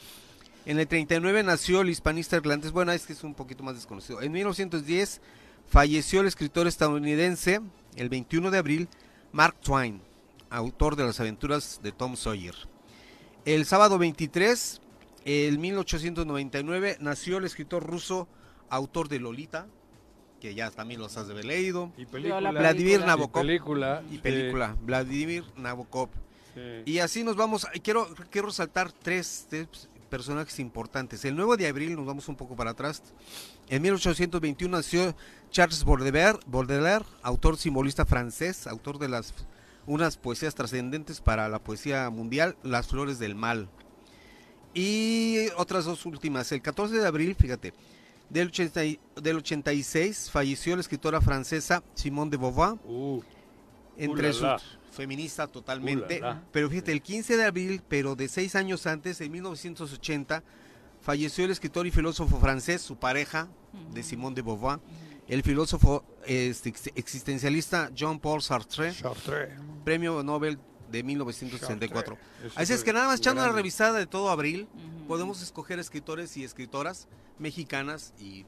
en 0.67 0.79
el 0.79 0.87
39 0.87 1.43
nació 1.43 1.81
el 1.81 1.89
hispanista 1.91 2.37
irlandés. 2.37 2.71
Bueno, 2.71 2.93
es 2.93 3.05
que 3.07 3.15
es 3.15 3.25
un 3.25 3.35
poquito 3.35 3.65
más 3.65 3.75
desconocido. 3.75 4.23
En 4.23 4.31
1910 4.31 5.21
falleció 5.67 6.21
el 6.21 6.29
escritor 6.29 6.69
estadounidense, 6.69 7.61
el 7.97 8.09
21 8.11 8.53
de 8.53 8.59
abril, 8.59 8.89
Mark 9.35 9.57
Twain, 9.61 10.01
autor 10.49 10.95
de 10.95 11.03
las 11.03 11.19
aventuras 11.19 11.81
de 11.83 11.91
Tom 11.91 12.15
Sawyer. 12.15 12.55
El 13.45 13.67
sábado 13.67 13.99
23, 13.99 14.81
en 15.25 15.61
1899, 15.61 16.99
nació 17.01 17.39
el 17.39 17.45
escritor 17.45 17.85
ruso, 17.85 18.29
autor 18.71 19.09
de 19.09 19.19
Lolita, 19.19 19.67
que 20.41 20.55
ya 20.55 20.71
también 20.71 21.01
los 21.01 21.17
has 21.17 21.27
de 21.27 21.33
haber 21.33 21.47
leído, 21.47 21.91
Y 21.97 22.07
película. 22.07 22.53
Vladimir 22.53 23.01
película. 23.01 23.07
Nabokov. 23.07 23.43
Y 23.43 23.47
película. 23.47 24.03
y 24.09 24.13
sí, 24.13 24.19
película, 24.19 24.77
Vladimir 24.81 25.45
Nabokov. 25.57 26.11
sí. 26.55 26.61
Y 26.85 26.99
así 27.01 27.25
nos 27.25 27.35
vamos. 27.35 27.67
Quiero, 27.83 28.07
quiero 28.31 28.47
resaltar 28.47 28.93
tres, 28.93 29.49
tres 29.51 29.89
personajes 30.15 30.61
importantes. 30.61 31.25
El 31.25 31.35
9 31.35 31.57
de 31.57 31.67
abril, 31.67 31.97
nos 31.97 32.07
vamos 32.07 32.29
un 32.29 32.37
poco 32.37 32.55
para 32.55 32.71
atrás. 32.71 33.03
En 33.69 33.83
1821 33.83 34.77
nació 34.77 35.17
Charles 35.55 35.85
Baudelaire, 35.85 36.41
Baudelaire, 36.49 37.05
autor 37.23 37.57
simbolista 37.57 38.05
francés, 38.05 38.67
autor 38.67 38.99
de 38.99 39.09
las 39.09 39.33
unas 39.87 40.17
poesías 40.17 40.53
trascendentes 40.57 41.21
para 41.21 41.49
la 41.49 41.61
poesía 41.61 42.11
mundial, 42.11 42.57
Las 42.65 42.89
Flores 42.89 43.21
del 43.21 43.37
Mal. 43.37 43.69
Y 44.75 45.47
otras 45.57 45.85
dos 45.85 46.07
últimas. 46.07 46.51
El 46.51 46.61
14 46.61 46.97
de 46.97 47.07
abril, 47.07 47.37
fíjate, 47.39 47.73
del, 48.31 48.49
80 48.49 48.85
y- 48.85 48.99
del 49.23 49.37
86 49.37 50.29
falleció 50.33 50.75
la 50.75 50.81
escritora 50.81 51.21
francesa 51.21 51.85
Simone 51.95 52.33
de 52.33 52.37
Beauvoir. 52.37 52.75
Uh, 52.85 53.23
entre 53.97 54.33
sus 54.33 54.79
feminista 54.91 55.47
totalmente. 55.47 56.19
Ulala. 56.19 56.43
Pero 56.51 56.69
fíjate, 56.69 56.91
el 56.91 57.01
15 57.01 57.37
de 57.37 57.45
abril, 57.45 57.81
pero 57.89 58.17
de 58.17 58.27
seis 58.27 58.57
años 58.57 58.89
antes, 58.89 59.21
en 59.21 59.31
1980, 59.31 60.43
falleció 61.01 61.45
el 61.45 61.53
escritor 61.53 61.87
y 61.87 61.93
filósofo 61.93 62.41
francés, 62.41 62.83
su 62.83 62.97
pareja, 62.97 63.47
de 63.93 64.03
Simone 64.03 64.35
de 64.35 64.43
Beauvoir, 64.43 64.81
el 65.29 65.43
filósofo 65.43 66.05
este, 66.27 66.69
ex- 66.71 66.91
existencialista 66.95 67.91
Jean-Paul 67.95 68.43
Sartre, 68.43 68.93
premio 69.85 70.23
Nobel 70.23 70.59
de 70.91 71.03
1964. 71.03 72.17
Sartre, 72.17 72.47
ese 72.49 72.61
Así 72.61 72.73
es 72.73 72.85
que 72.85 72.93
nada 72.93 73.07
más 73.09 73.19
echando 73.21 73.41
una 73.41 73.47
grande. 73.49 73.63
revisada 73.63 73.99
de 73.99 74.07
todo 74.07 74.31
abril, 74.31 74.69
podemos 75.09 75.43
escoger 75.43 75.79
escritores 75.79 76.37
y 76.37 76.45
escritoras 76.45 77.09
mexicanas 77.39 78.15
y 78.19 78.45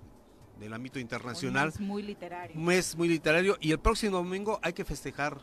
del 0.60 0.72
ámbito 0.72 0.98
internacional. 0.98 1.68
Es 1.68 1.80
muy 1.80 2.02
literario. 2.02 2.56
Un 2.56 2.64
mes 2.64 2.96
muy 2.96 3.08
literario 3.08 3.56
y 3.60 3.72
el 3.72 3.78
próximo 3.78 4.16
domingo 4.18 4.58
hay 4.62 4.72
que 4.72 4.84
festejar. 4.84 5.38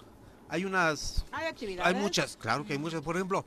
Hay 0.50 0.66
unas, 0.66 1.26
Hay 1.32 1.48
actividades. 1.48 1.94
hay 1.96 2.00
muchas, 2.00 2.38
claro 2.38 2.66
que 2.66 2.74
hay 2.74 2.80
muchas. 2.80 3.02
Por 3.02 3.16
ejemplo, 3.16 3.46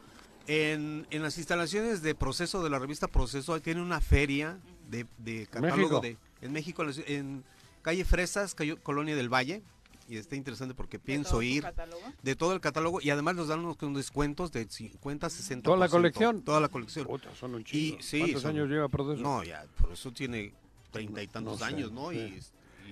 en, 0.49 1.07
en 1.11 1.23
las 1.23 1.39
instalaciones 1.39 2.03
de 2.03 2.15
Proceso, 2.15 2.63
de 2.63 2.71
la 2.71 2.79
revista 2.79 3.07
Proceso, 3.09 3.61
tiene 3.61 3.81
una 3.83 4.01
feria 4.01 4.59
de, 4.89 5.07
de 5.19 5.47
catálogo 5.47 5.77
México. 5.77 6.01
de 6.01 6.19
en 6.47 6.53
México, 6.53 6.85
la 6.85 6.93
en 7.07 7.45
calle 7.87 8.05
Fresas, 8.05 8.55
calle- 8.57 8.77
Colonia 8.83 9.15
del 9.15 9.33
Valle. 9.33 9.63
Y 10.09 10.17
está 10.17 10.35
interesante 10.37 10.75
porque 10.75 10.99
pienso 11.01 11.41
ir 11.43 11.63
catálogo? 11.63 12.01
de 12.23 12.37
todo 12.37 12.53
el 12.53 12.61
catálogo 12.61 13.01
y 13.01 13.11
además 13.11 13.35
nos 13.37 13.49
dan 13.49 13.61
unos 13.61 13.77
descuentos 13.95 14.51
de 14.53 14.69
50, 14.69 15.31
60. 15.31 15.65
¿Toda 15.65 15.77
la 15.77 15.89
colección? 15.89 16.43
Toda 16.43 16.61
la 16.61 16.69
colección. 16.69 17.07
Puta, 17.07 17.35
son 17.35 17.55
un 17.57 17.63
Y, 17.73 17.97
sí, 18.01 18.19
¿Cuántos 18.21 18.43
son- 18.43 18.51
años 18.53 18.69
lleva 18.69 18.89
Proceso? 18.89 19.21
No, 19.23 19.43
ya, 19.45 19.65
por 19.81 19.91
eso 19.93 20.13
tiene 20.13 20.53
treinta 20.93 21.23
y 21.23 21.27
tantos 21.29 21.61
No 21.61 21.67
sé, 21.67 21.75
años, 21.75 21.91
¿no? 21.93 22.11
sí. 22.11 22.39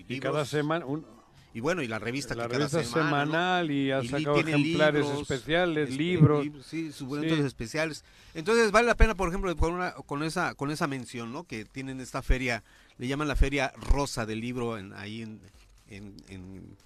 Y, 0.08 0.14
Y 0.16 0.20
cada 0.20 0.44
semana, 0.44 0.86
un- 0.86 1.06
y 1.54 1.60
bueno, 1.60 1.80
y 1.82 1.86
la 1.88 1.98
revista 1.98 2.34
la 2.34 2.44
que 2.48 2.52
cada 2.58 2.66
revista 2.68 2.82
semana, 2.84 3.24
¿no? 3.24 3.30
semanal 3.32 3.70
y 3.70 3.90
ha 3.92 4.02
sacado 4.02 4.36
ejemplares 4.40 5.04
libros, 5.06 5.22
especiales, 5.22 5.96
libros. 5.96 6.44
lib- 6.44 6.62
sí, 6.62 6.92
suplementos 6.92 7.38
Sí. 7.38 7.44
especiales. 7.46 8.04
Entonces 8.34 8.70
vale 8.72 8.88
la 8.88 8.96
pena, 8.96 9.14
por 9.14 9.28
ejemplo, 9.28 9.54
con, 9.56 9.72
una- 9.74 9.92
con 9.92 10.22
esa 10.24 10.54
con 10.54 10.70
esa 10.70 10.86
mención, 10.88 11.32
¿no? 11.32 11.44
Que 11.44 11.64
tienen 11.64 12.00
esta 12.00 12.20
feria, 12.22 12.62
le 12.98 13.06
llaman 13.08 13.28
la 13.28 13.36
feria 13.36 13.72
rosa 13.76 14.26
del 14.26 14.40
libro 14.40 14.76
en, 14.78 14.92
ahí 14.94 15.22
en, 15.22 15.40
en, 15.88 16.16
en- 16.28 16.76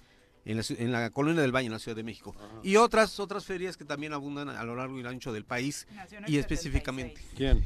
en 0.45 0.55
la, 0.57 0.63
en 0.69 0.91
la 0.91 1.09
colonia 1.09 1.41
del 1.41 1.51
Valle, 1.53 1.65
en 1.67 1.73
la 1.73 1.79
Ciudad 1.79 1.95
de 1.97 2.03
México. 2.03 2.35
Y 2.63 2.77
otras 2.77 3.19
otras 3.19 3.45
ferias 3.45 3.75
que 3.77 3.85
también 3.85 4.13
abundan 4.13 4.49
a 4.49 4.63
lo 4.63 4.75
largo 4.75 4.99
y 4.99 5.05
ancho 5.05 5.33
del 5.33 5.43
país 5.45 5.85
y 6.27 6.37
específicamente 6.37 7.21
¿Quién? 7.35 7.63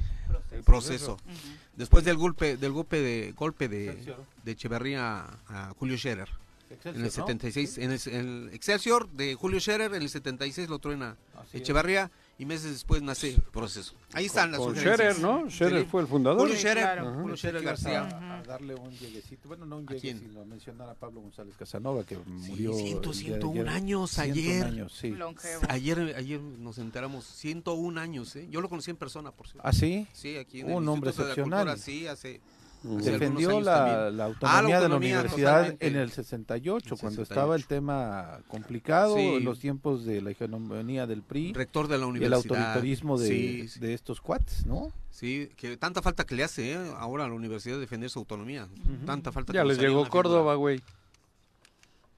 el 0.51 0.63
proceso. 0.63 1.17
Después 1.77 2.03
del 2.03 2.17
golpe 2.17 2.57
del 2.57 2.71
golpe 2.71 2.99
de 3.01 3.31
golpe 3.33 3.67
de, 3.69 4.15
de 4.43 4.51
Echeverría 4.51 5.25
a 5.47 5.73
Julio 5.77 5.97
Scherer. 5.97 6.29
En 6.83 6.95
el 6.95 7.05
Excelsior, 7.05 7.27
¿no? 7.27 7.27
76, 7.27 7.77
en 7.77 7.91
el, 7.91 7.99
en 8.07 8.47
el 8.47 8.53
Excelsior 8.53 9.09
de 9.11 9.35
Julio 9.35 9.59
Scherer, 9.59 9.93
en 9.93 10.01
el 10.01 10.09
76 10.09 10.69
lo 10.69 10.79
truena 10.79 11.17
Así 11.35 11.57
es. 11.57 11.61
Echeverría 11.61 12.11
y 12.37 12.45
meses 12.45 12.71
después 12.71 13.01
nace 13.01 13.37
Proceso. 13.51 13.93
Ahí 14.13 14.25
están 14.25 14.51
las 14.51 14.59
Con 14.59 14.75
sugerencias. 14.75 15.15
Scherer, 15.17 15.43
¿no? 15.43 15.49
Scherer 15.49 15.81
Sí. 15.83 15.87
fue 15.89 16.01
el 16.01 16.07
fundador. 16.07 16.39
Julio 16.41 16.55
Sí, 16.55 16.61
Scherer, 16.61 16.83
claro. 16.83 17.13
Julio. 17.15 17.37
Scherer 17.37 17.61
García. 17.63 18.01
a, 18.01 18.39
a 18.39 18.43
darle 18.43 18.75
un 18.75 18.91
lleguecito, 18.91 19.47
bueno, 19.47 19.65
no 19.65 19.77
un 19.77 19.87
llegue, 19.87 20.17
sino 20.19 20.45
mencionar 20.45 20.89
a 20.89 20.93
Pablo 20.95 21.21
González 21.21 21.55
Casanova, 21.57 22.03
que 22.03 22.17
murió. 22.17 22.71
el 22.71 22.77
100, 22.77 23.01
día 23.01 23.09
de 23.09 23.13
101 23.13 23.51
ayer. 23.61 23.67
años 23.69 24.11
101 24.11 24.33
ayer. 24.41 24.63
años, 24.65 24.93
sí. 24.93 25.15
Ayer, 25.69 26.15
ayer 26.17 26.39
nos 26.41 26.77
enteramos, 26.77 27.25
101 27.25 27.97
años, 27.99 28.35
¿eh? 28.35 28.47
Yo 28.49 28.61
lo 28.61 28.69
conocí 28.69 28.89
en 28.91 28.97
persona, 28.97 29.31
por 29.31 29.47
cierto. 29.47 29.67
¿Ah, 29.67 29.73
sí? 29.73 30.07
Sí, 30.13 30.37
aquí 30.37 30.61
en 30.61 30.69
el 30.69 30.75
Un 30.77 30.87
hombre 30.89 31.09
Instituto 31.09 31.23
de 31.23 31.27
la 31.27 31.33
excepcional. 31.33 31.65
Cultura, 31.67 31.83
sí, 31.85 32.07
hace... 32.07 32.41
Defendió 32.83 33.61
la, 33.61 33.75
también. 33.85 34.17
la 34.17 34.23
Ah, 34.23 34.27
autonomía 34.27 34.81
de 34.81 34.89
la 34.89 34.95
universidad 34.97 35.55
totalmente. 35.59 35.87
en 35.87 35.95
el 35.95 36.11
68, 36.11 36.95
En 36.95 36.99
cuando 36.99 37.21
68. 37.21 37.23
estaba 37.23 37.55
el 37.55 37.65
tema 37.65 38.39
complicado, 38.47 39.15
Sí. 39.15 39.21
en 39.21 39.45
los 39.45 39.59
tiempos 39.59 40.03
de 40.05 40.21
la 40.21 40.31
hegemonía 40.31 41.07
del 41.07 41.21
PRI. 41.23 41.53
Rector 41.53 41.87
de 41.87 41.97
la 41.97 42.01
Y 42.01 42.03
el 42.03 42.09
universidad. 42.09 42.37
autoritarismo 42.37 43.17
de, 43.17 43.27
Sí, 43.27 43.67
sí. 43.69 43.79
de 43.79 43.93
estos 43.93 44.19
cuates, 44.21 44.65
¿no? 44.65 44.91
Sí, 45.09 45.49
que 45.55 45.77
tanta 45.77 46.01
falta 46.01 46.25
que 46.25 46.35
le 46.35 46.43
hace 46.43 46.73
¿eh? 46.73 46.77
ahora 46.97 47.25
a 47.25 47.27
la 47.29 47.33
universidad 47.35 47.79
defender 47.79 48.09
su 48.09 48.19
autonomía. 48.19 48.67
Tanta 49.05 49.31
falta 49.31 49.53
Ya 49.53 49.61
que 49.61 49.67
les 49.69 49.77
llegó 49.77 50.07
Córdoba, 50.09 50.55
güey. 50.55 50.81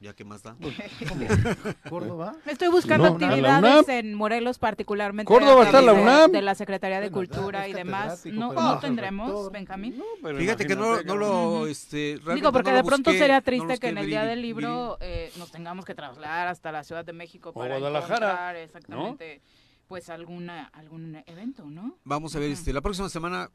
Ya 0.06 0.14
que 0.14 0.24
más 0.24 0.44
da. 0.44 0.56
¿Córdoba? 1.90 2.36
Estoy 2.46 2.68
buscando 2.68 3.08
No, 3.08 3.14
actividades 3.14 3.90
en 3.90 4.14
Morelos, 4.14 4.60
particularmente. 4.60 5.28
Córdoba 5.28 5.66
está 5.66 5.82
la 5.82 5.94
de- 5.94 6.02
UNAM. 6.04 6.32
De 6.32 6.44
la 6.44 6.54
Secretaría 6.54 7.02
de 7.02 7.10
Cultura 7.10 7.68
y 7.68 7.74
demás. 7.74 8.24
No, 8.28 8.54
no 8.54 8.62
no 8.62 8.80
tendremos, 8.80 9.30
rector. 9.30 9.52
Benjamín. 9.52 10.04
Pero 10.22 10.38
Fíjate 10.38 10.68
que 10.68 10.76
no, 10.76 11.02
no 11.02 11.16
lo, 11.16 11.66
este, 11.66 12.20
Digo, 12.36 12.52
porque 12.52 12.70
no 12.70 12.78
de 12.78 12.84
pronto 12.84 13.10
busqué, 13.10 13.18
sería 13.18 13.38
no 13.38 13.42
triste 13.42 13.80
que 13.80 13.88
en 13.90 13.98
el 13.98 14.06
día 14.06 14.26
del 14.26 14.44
libro 14.44 15.00
eh, 15.02 15.32
nos 15.38 15.52
tengamos 15.52 15.86
que 15.86 15.96
trasladar 15.96 16.50
hasta 16.50 16.72
la 16.72 16.84
Ciudad 16.84 17.04
de 17.04 17.14
México 17.14 17.50
O 17.50 17.54
para 17.54 17.80
Guadalajara, 17.80 18.28
encontrar 18.28 18.56
exactamente 18.58 19.42
pues 19.88 20.12
alguna 20.12 20.66
algún 20.66 21.24
evento, 21.26 21.66
¿no? 21.66 21.98
Vamos 22.04 22.36
a 22.36 22.40
ver, 22.40 22.52
este, 22.52 22.74
la 22.74 22.82
próxima 22.82 23.10
semana, 23.10 23.50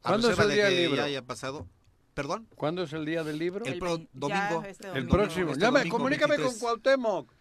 ¿Cuándo 0.00 0.30
es 0.30 0.38
el 0.38 0.48
día 0.52 0.66
del 0.66 0.76
libro? 0.76 0.96
ya 0.98 1.04
haya 1.04 1.22
pasado. 1.22 1.66
¿Perdón? 2.14 2.46
¿Cuándo 2.54 2.82
es 2.82 2.92
el 2.92 3.04
día 3.06 3.24
del 3.24 3.38
libro? 3.38 3.64
El, 3.64 3.74
El 3.74 3.78
pro- 3.78 4.00
domingo. 4.12 4.62
este 4.66 4.88
El 4.88 4.94
domingo. 4.94 5.12
próximo. 5.16 5.50
este 5.52 5.60
Llame, 5.64 5.78
domingo 5.80 5.96
comunícame 5.96 6.34
con 6.34 6.44
23. 6.44 6.60
Cuauhtémoc. 6.60 7.32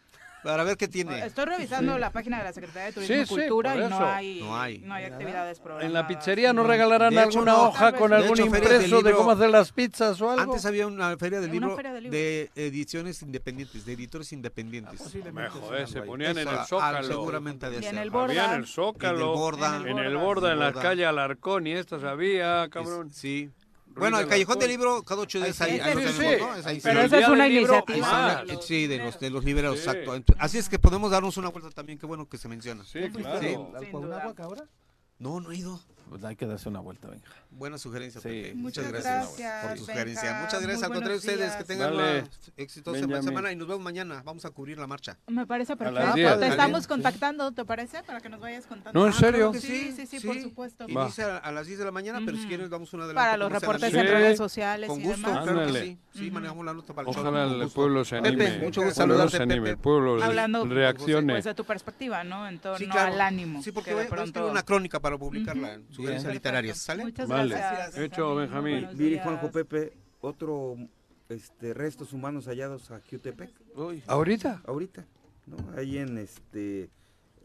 Para 0.43 0.63
ver 0.63 0.75
qué 0.75 0.87
tiene. 0.87 1.23
Estoy 1.23 1.45
revisando 1.45 1.99
la 1.99 2.09
página 2.09 2.39
de 2.39 2.45
la 2.45 2.51
Secretaría 2.53 2.85
de 2.87 2.93
Turismo 2.93 3.15
Sí, 3.15 3.21
y 3.21 3.27
Cultura 3.47 3.75
y 3.75 3.79
no 3.87 4.03
hay, 4.03 4.39
No 4.41 4.59
hay. 4.59 4.77
no 4.79 4.93
hay 4.95 5.03
actividades 5.05 5.59
programadas. 5.59 5.85
En 5.85 5.93
la 5.93 6.07
pizzería 6.07 6.51
no 6.51 6.63
regalarán 6.63 7.13
De 7.13 7.19
hecho, 7.19 7.27
alguna 7.41 7.51
no. 7.51 7.63
hoja 7.67 7.91
con 7.91 8.11
algún 8.11 8.31
hecho, 8.39 8.45
impreso 8.47 9.03
de 9.03 9.11
cómo 9.13 9.29
hacer 9.29 9.51
las 9.51 9.71
pizzas 9.71 10.19
o 10.19 10.31
algo. 10.31 10.41
Antes 10.53 10.65
había 10.65 10.87
una 10.87 11.15
feria 11.17 11.41
del 11.41 11.51
libro, 11.51 11.75
feria 11.75 11.93
de 11.93 12.01
libro. 12.01 12.17
de 12.17 12.49
ediciones 12.55 13.21
independientes, 13.21 13.85
de 13.85 13.93
editores 13.93 14.33
independientes. 14.33 14.99
Posiblemente 14.99 15.51
joder, 15.51 15.81
algo 15.81 15.91
se 15.91 16.01
ponían 16.01 16.31
en 16.35 16.47
el 16.47 16.55
ah, 16.57 16.65
Zócalo. 16.65 17.07
seguramente 17.07 17.65
ha 17.67 17.69
de 17.69 17.75
Y 17.79 17.85
en 17.85 17.97
el 17.99 18.09
Había 18.09 18.11
Borda. 18.11 18.45
en 18.55 18.59
el 18.61 18.65
Zócalo. 18.67 19.17
En 19.19 19.21
el 19.21 19.27
Borda. 19.37 19.75
En 19.77 19.87
En 19.89 19.97
el 19.99 20.13
Borda. 20.15 20.23
Borda, 20.25 20.53
en 20.53 20.59
la 20.59 20.73
calle 20.73 21.05
Alarcón 21.05 21.67
y 21.67 21.73
estas 21.73 22.03
había, 22.03 22.67
cabrón. 22.71 23.09
Es- 23.11 23.15
sí. 23.17 23.51
Bueno, 23.95 24.19
el 24.19 24.27
Callejón 24.27 24.59
del 24.59 24.69
Libro, 24.69 25.03
cada 25.03 25.21
ocho 25.21 25.39
días 25.39 25.59
ahí, 25.61 25.79
Pero 26.83 27.01
esa 27.01 27.19
es 27.19 27.27
una 27.27 27.47
iniciativa. 27.47 28.43
los 28.45 28.65
Sí, 28.65 28.87
de 28.87 28.97
los, 28.99 29.19
de 29.19 29.29
los 29.29 29.43
libreros, 29.43 29.79
Sí. 29.79 29.89
exacto. 29.89 30.33
Así 30.39 30.57
es 30.57 30.69
que 30.69 30.79
podemos 30.79 31.11
darnos 31.11 31.37
una 31.37 31.49
vuelta 31.49 31.69
también, 31.71 31.97
qué 31.99 32.05
bueno 32.05 32.27
que 32.27 32.37
se 32.37 32.47
menciona. 32.47 32.83
Sí, 32.83 32.99
¿Fuiste 32.99 33.21
claro. 33.21 33.39
Sí. 33.41 33.55
al- 33.77 33.91
Cuauhnáhuac 33.91 34.39
ahora? 34.39 34.63
No, 35.19 35.39
no 35.39 35.51
he 35.51 35.57
ido. 35.57 35.79
Pues 36.11 36.25
hay 36.25 36.35
que 36.35 36.45
darse 36.45 36.67
una 36.67 36.81
vuelta, 36.81 37.07
venga. 37.07 37.23
Buena 37.51 37.77
sugerencia, 37.77 38.19
Sí. 38.19 38.27
Pepe. 38.27 38.53
Muchas 38.55 38.83
Muchas 38.85 38.91
gracias, 39.05 39.37
gracias, 39.39 39.61
por 39.61 39.61
tu 39.61 39.85
Benja. 39.85 39.93
sugerencia. 39.93 40.39
Muchas 40.41 40.61
gracias 40.61 40.83
al 40.83 40.89
contrario 40.91 41.17
ustedes. 41.17 41.55
Que 41.55 41.63
tengan 41.63 41.95
Dale, 41.95 42.19
una 42.19 42.29
exitosa 42.57 42.99
Benjamín. 42.99 43.23
semana 43.23 43.51
y 43.53 43.55
nos 43.55 43.67
vemos 43.69 43.81
mañana. 43.81 44.21
Vamos 44.25 44.43
a 44.43 44.49
cubrir 44.49 44.77
la 44.77 44.87
marcha. 44.87 45.17
Me 45.27 45.47
parece 45.47 45.71
las 45.77 45.79
perfecto. 45.93 46.13
10. 46.15 46.39
Te 46.39 46.47
estamos 46.49 46.85
contactando, 46.87 47.53
¿te 47.53 47.63
parece? 47.63 48.03
Para 48.03 48.19
que 48.19 48.27
nos 48.27 48.41
vayas 48.41 48.65
contando. 48.65 48.99
No, 48.99 49.05
¿en 49.07 49.13
Ah, 49.13 49.15
serio? 49.17 49.51
que 49.53 49.61
Sí, 49.61 49.93
sí, 49.95 50.05
sí, 50.05 50.19
por 50.19 50.37
supuesto. 50.41 50.85
Dice 50.85 51.23
a, 51.23 51.37
a 51.37 51.51
las 51.53 51.65
10 51.67 51.79
de 51.79 51.85
la 51.85 51.91
mañana, 51.91 52.19
pero 52.25 52.35
si 52.37 52.45
quieres 52.45 52.69
damos 52.69 52.91
una 52.91 53.07
de 53.07 53.13
la 53.13 53.21
Para 53.21 53.37
los 53.37 53.49
reportes 53.49 53.93
en 53.93 54.01
Sí. 54.01 54.07
redes 54.07 54.37
sociales 54.37 54.89
Con 54.89 54.99
y 54.99 55.03
gusto, 55.05 55.27
demás. 55.29 55.43
claro 55.45 55.71
que 55.73 55.79
sí. 55.81 55.97
Sí, 56.13 56.29
manejamos 56.29 56.65
la 56.65 56.73
nota 56.73 56.93
para 56.93 57.07
el 57.07 57.15
show, 57.15 57.23
Ojalá 57.25 57.45
el 57.63 57.69
pueblo 57.69 58.03
se 58.03 58.17
anime. 58.17 58.35
Pepe, 58.35 58.65
mucho 58.65 58.81
gusto 58.83 59.01
El 59.03 59.07
pueblo 59.07 59.29
saludarte, 59.29 59.55
Pepe. 59.55 59.69
el 59.69 59.77
pueblo 59.77 60.21
Hablando 60.21 60.65
reaccione. 60.65 61.33
pues 61.35 61.45
de 61.45 61.53
tu 61.55 61.63
perspectiva, 61.63 62.25
¿no? 62.25 62.45
En 62.49 62.59
torno 62.59 62.77
Sí, 62.77 62.97
al 62.97 63.21
ánimo. 63.21 63.63
Sí, 63.63 63.71
porque 63.71 63.91
que 63.91 63.93
voy, 63.95 64.01
a 64.03 64.23
escribir 64.23 64.49
una 64.51 64.63
crónica 64.63 64.99
para 64.99 65.17
publicarla 65.17 65.75
en 65.75 65.87
Bien. 65.87 66.00
Sugerencias 66.01 66.33
literarias. 66.33 66.77
¿Sale? 66.77 67.03
Muchas 67.05 67.27
Vale. 67.29 67.55
gracias. 67.55 67.97
Hecho, 67.97 68.35
Benjamín. 68.35 68.87
Viri. 68.95 69.19
Juanjo 69.19 69.51
Pepe, 69.51 69.93
otro 70.21 70.75
este, 71.29 71.73
restos 71.73 72.13
humanos 72.13 72.45
hallados 72.47 72.91
a 72.91 72.99
Jutepec, 73.09 73.51
¿Ahorita? 74.07 74.61
ahorita, 74.65 75.05
¿no? 75.47 75.57
Ahí 75.77 75.97
en 75.97 76.17
este 76.17 76.89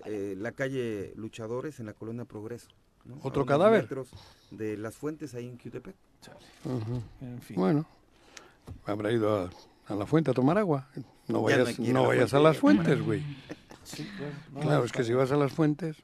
eh, 0.05 0.35
la 0.39 0.53
calle 0.53 1.13
Luchadores, 1.17 1.81
en 1.81 1.87
la 1.87 1.93
colonia 1.95 2.25
Progreso. 2.25 2.69
¿no? 3.05 3.15
A 3.15 3.19
¿Otro 3.23 3.43
unos 3.43 3.49
cadáver? 3.49 3.83
metros 3.83 4.09
de 4.51 4.77
las 4.77 4.97
fuentes 4.97 5.35
ahí 5.35 5.47
en 5.49 5.59
Jutepec. 5.59 5.95
Ujú. 6.65 7.03
en 7.21 7.41
fin. 7.41 7.57
Bueno, 7.57 7.87
habrá 8.85 9.13
ido 9.13 9.43
a, 9.45 9.51
a 9.87 9.95
la 9.95 10.07
fuente 10.07 10.31
a 10.33 10.35
tomar 10.35 10.59
agua. 10.59 10.89
No 10.95 11.03
Ya 11.49 11.59
no 11.59 11.63
vayas, 11.65 11.79
a 11.79 11.83
no 11.83 12.03
la 12.03 12.09
vayas 12.09 12.35
a 12.35 12.41
las 12.41 12.57
fuentes, 12.59 13.01
güey. 13.03 13.23
Sí, 13.85 14.05
claro. 14.17 14.33
No, 14.53 14.61
Claro, 14.61 14.85
es 14.85 14.91
que 14.93 15.05
si 15.05 15.13
vas 15.13 15.31
a 15.31 15.37
las 15.37 15.53
fuentes, 15.53 15.97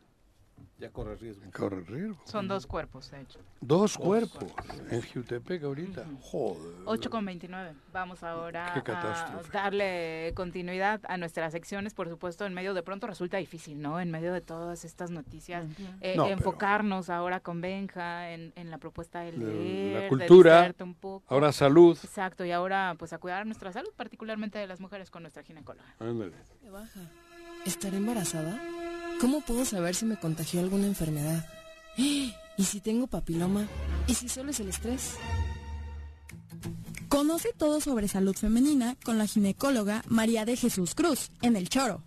Ya 0.83 0.91
corre 0.91 1.15
riesgo. 1.15 1.45
corre 1.53 1.81
riesgo. 1.83 2.19
Son 2.25 2.49
dos 2.49 2.67
cuerpos, 2.67 3.09
de 3.13 3.21
hecho. 3.21 3.39
Dos 3.61 3.97
cuerpos 3.97 4.51
en 4.91 5.01
Jutepec 5.01 5.63
ahorita. 5.63 6.05
Joder. 6.21 6.73
8 6.87 7.09
con 7.09 7.25
29. 7.25 7.75
Vamos 7.93 8.25
ahora 8.25 8.75
a 8.75 9.43
darle 9.53 10.33
continuidad 10.35 11.01
a 11.07 11.17
nuestras 11.19 11.53
secciones, 11.53 11.95
por 11.95 12.09
supuesto, 12.09 12.47
en 12.47 12.53
medio 12.55 12.75
de 12.75 12.83
pronto 12.83 13.07
resulta 13.07 13.37
difícil, 13.37 13.81
¿no? 13.81 14.01
En 14.01 14.11
medio 14.11 14.33
de 14.33 14.41
todas 14.41 14.85
estas 14.85 15.13
noticias, 15.13 15.65
eh, 16.01 16.15
No, 16.17 16.25
pero- 16.25 16.35
enfocarnos 16.37 17.11
ahora 17.11 17.39
con 17.39 17.61
Benja 17.61 18.31
en, 18.33 18.53
en 18.57 18.69
la 18.73 18.79
propuesta 18.79 19.21
de 19.21 19.31
De 19.31 19.39
leer, 19.39 20.03
la 20.03 20.09
cultura, 20.09 20.51
distraerte 20.55 20.83
un 20.83 20.95
poco. 20.95 21.25
ahora 21.33 21.53
salud. 21.53 21.97
Exacto, 22.03 22.45
y 22.45 22.51
ahora 22.51 22.97
pues 22.99 23.13
a 23.13 23.19
cuidar 23.19 23.47
nuestra 23.47 23.71
salud, 23.73 23.91
particularmente 23.95 24.59
de 24.59 24.67
las 24.67 24.81
mujeres 24.81 25.13
con 25.13 25.23
nuestra 25.23 25.45
ginecóloga. 25.45 25.87
Ándale. 26.01 26.33
¿Estaré 27.65 27.99
embarazada? 27.99 28.61
¿Cómo 29.23 29.41
puedo 29.41 29.65
saber 29.65 29.95
si 29.95 30.05
me 30.05 30.17
contagió 30.19 30.59
alguna 30.61 30.87
enfermedad? 30.87 31.47
¿Y 31.97 32.65
si 32.65 32.81
tengo 32.81 33.07
papiloma? 33.07 33.69
¿Y 34.09 34.15
si 34.15 34.29
solo 34.29 34.51
es 34.51 34.59
el 34.61 34.69
estrés? 34.69 35.15
Conoce 37.09 37.53
todo 37.57 37.81
sobre 37.81 38.09
salud 38.09 38.35
femenina 38.35 38.97
con 39.05 39.19
la 39.19 39.27
ginecóloga 39.29 40.03
María 40.09 40.45
de 40.45 40.57
Jesús 40.57 40.97
Cruz 40.97 41.31
en 41.41 41.55
El 41.57 41.69
Choro. 41.69 42.03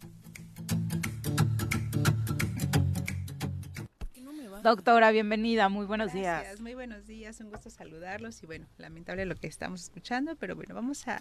Doctora, 4.61 5.11
bienvenida, 5.11 5.69
muy 5.69 5.85
buenos 5.85 6.11
Gracias, 6.11 6.43
días. 6.49 6.59
Muy 6.59 6.73
buenos 6.73 7.05
días, 7.07 7.39
un 7.39 7.49
gusto 7.51 7.69
saludarlos 7.69 8.43
y 8.43 8.45
bueno, 8.47 8.65
lamentable 8.77 9.25
lo 9.25 9.35
que 9.35 9.45
estamos 9.47 9.81
escuchando, 9.83 10.35
pero 10.35 10.55
bueno, 10.55 10.75
vamos 10.75 11.07
a, 11.07 11.19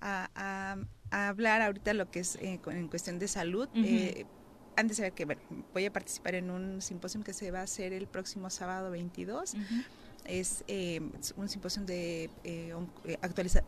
a, 0.00 0.28
a- 0.34 0.76
a 1.10 1.28
hablar 1.28 1.62
ahorita 1.62 1.94
lo 1.94 2.10
que 2.10 2.18
es 2.20 2.34
eh, 2.36 2.60
en 2.66 2.88
cuestión 2.88 3.18
de 3.20 3.28
salud. 3.28 3.68
Eh, 3.76 4.26
antes 4.78 4.96
de 4.96 5.02
saber 5.02 5.12
que 5.12 5.24
bueno, 5.24 5.40
voy 5.74 5.86
a 5.86 5.92
participar 5.92 6.36
en 6.36 6.50
un 6.50 6.80
simposio 6.80 7.22
que 7.24 7.32
se 7.32 7.50
va 7.50 7.60
a 7.60 7.62
hacer 7.62 7.92
el 7.92 8.06
próximo 8.06 8.48
sábado 8.48 8.90
22. 8.92 9.54
Es 10.24 10.62
eh, 10.68 11.00
un 11.36 11.48
simposio 11.48 11.82
de 11.84 12.30
eh, 12.44 12.74
eh, 13.06 13.18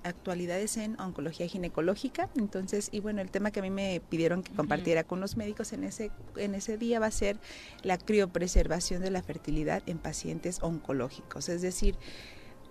actualidades 0.04 0.76
en 0.76 1.00
oncología 1.00 1.48
ginecológica. 1.48 2.28
Entonces, 2.36 2.90
y 2.92 3.00
bueno, 3.00 3.22
el 3.22 3.30
tema 3.30 3.50
que 3.50 3.58
a 3.60 3.62
mí 3.62 3.70
me 3.70 4.00
pidieron 4.08 4.42
que 4.42 4.52
compartiera 4.52 5.02
con 5.02 5.20
los 5.20 5.36
médicos 5.36 5.72
en 5.72 5.84
ese, 5.84 6.12
en 6.36 6.54
ese 6.54 6.76
día 6.76 7.00
va 7.00 7.06
a 7.06 7.10
ser 7.10 7.38
la 7.82 7.98
criopreservación 7.98 9.02
de 9.02 9.10
la 9.10 9.22
fertilidad 9.22 9.82
en 9.86 9.98
pacientes 9.98 10.62
oncológicos. 10.62 11.48
Es 11.48 11.62
decir, 11.62 11.96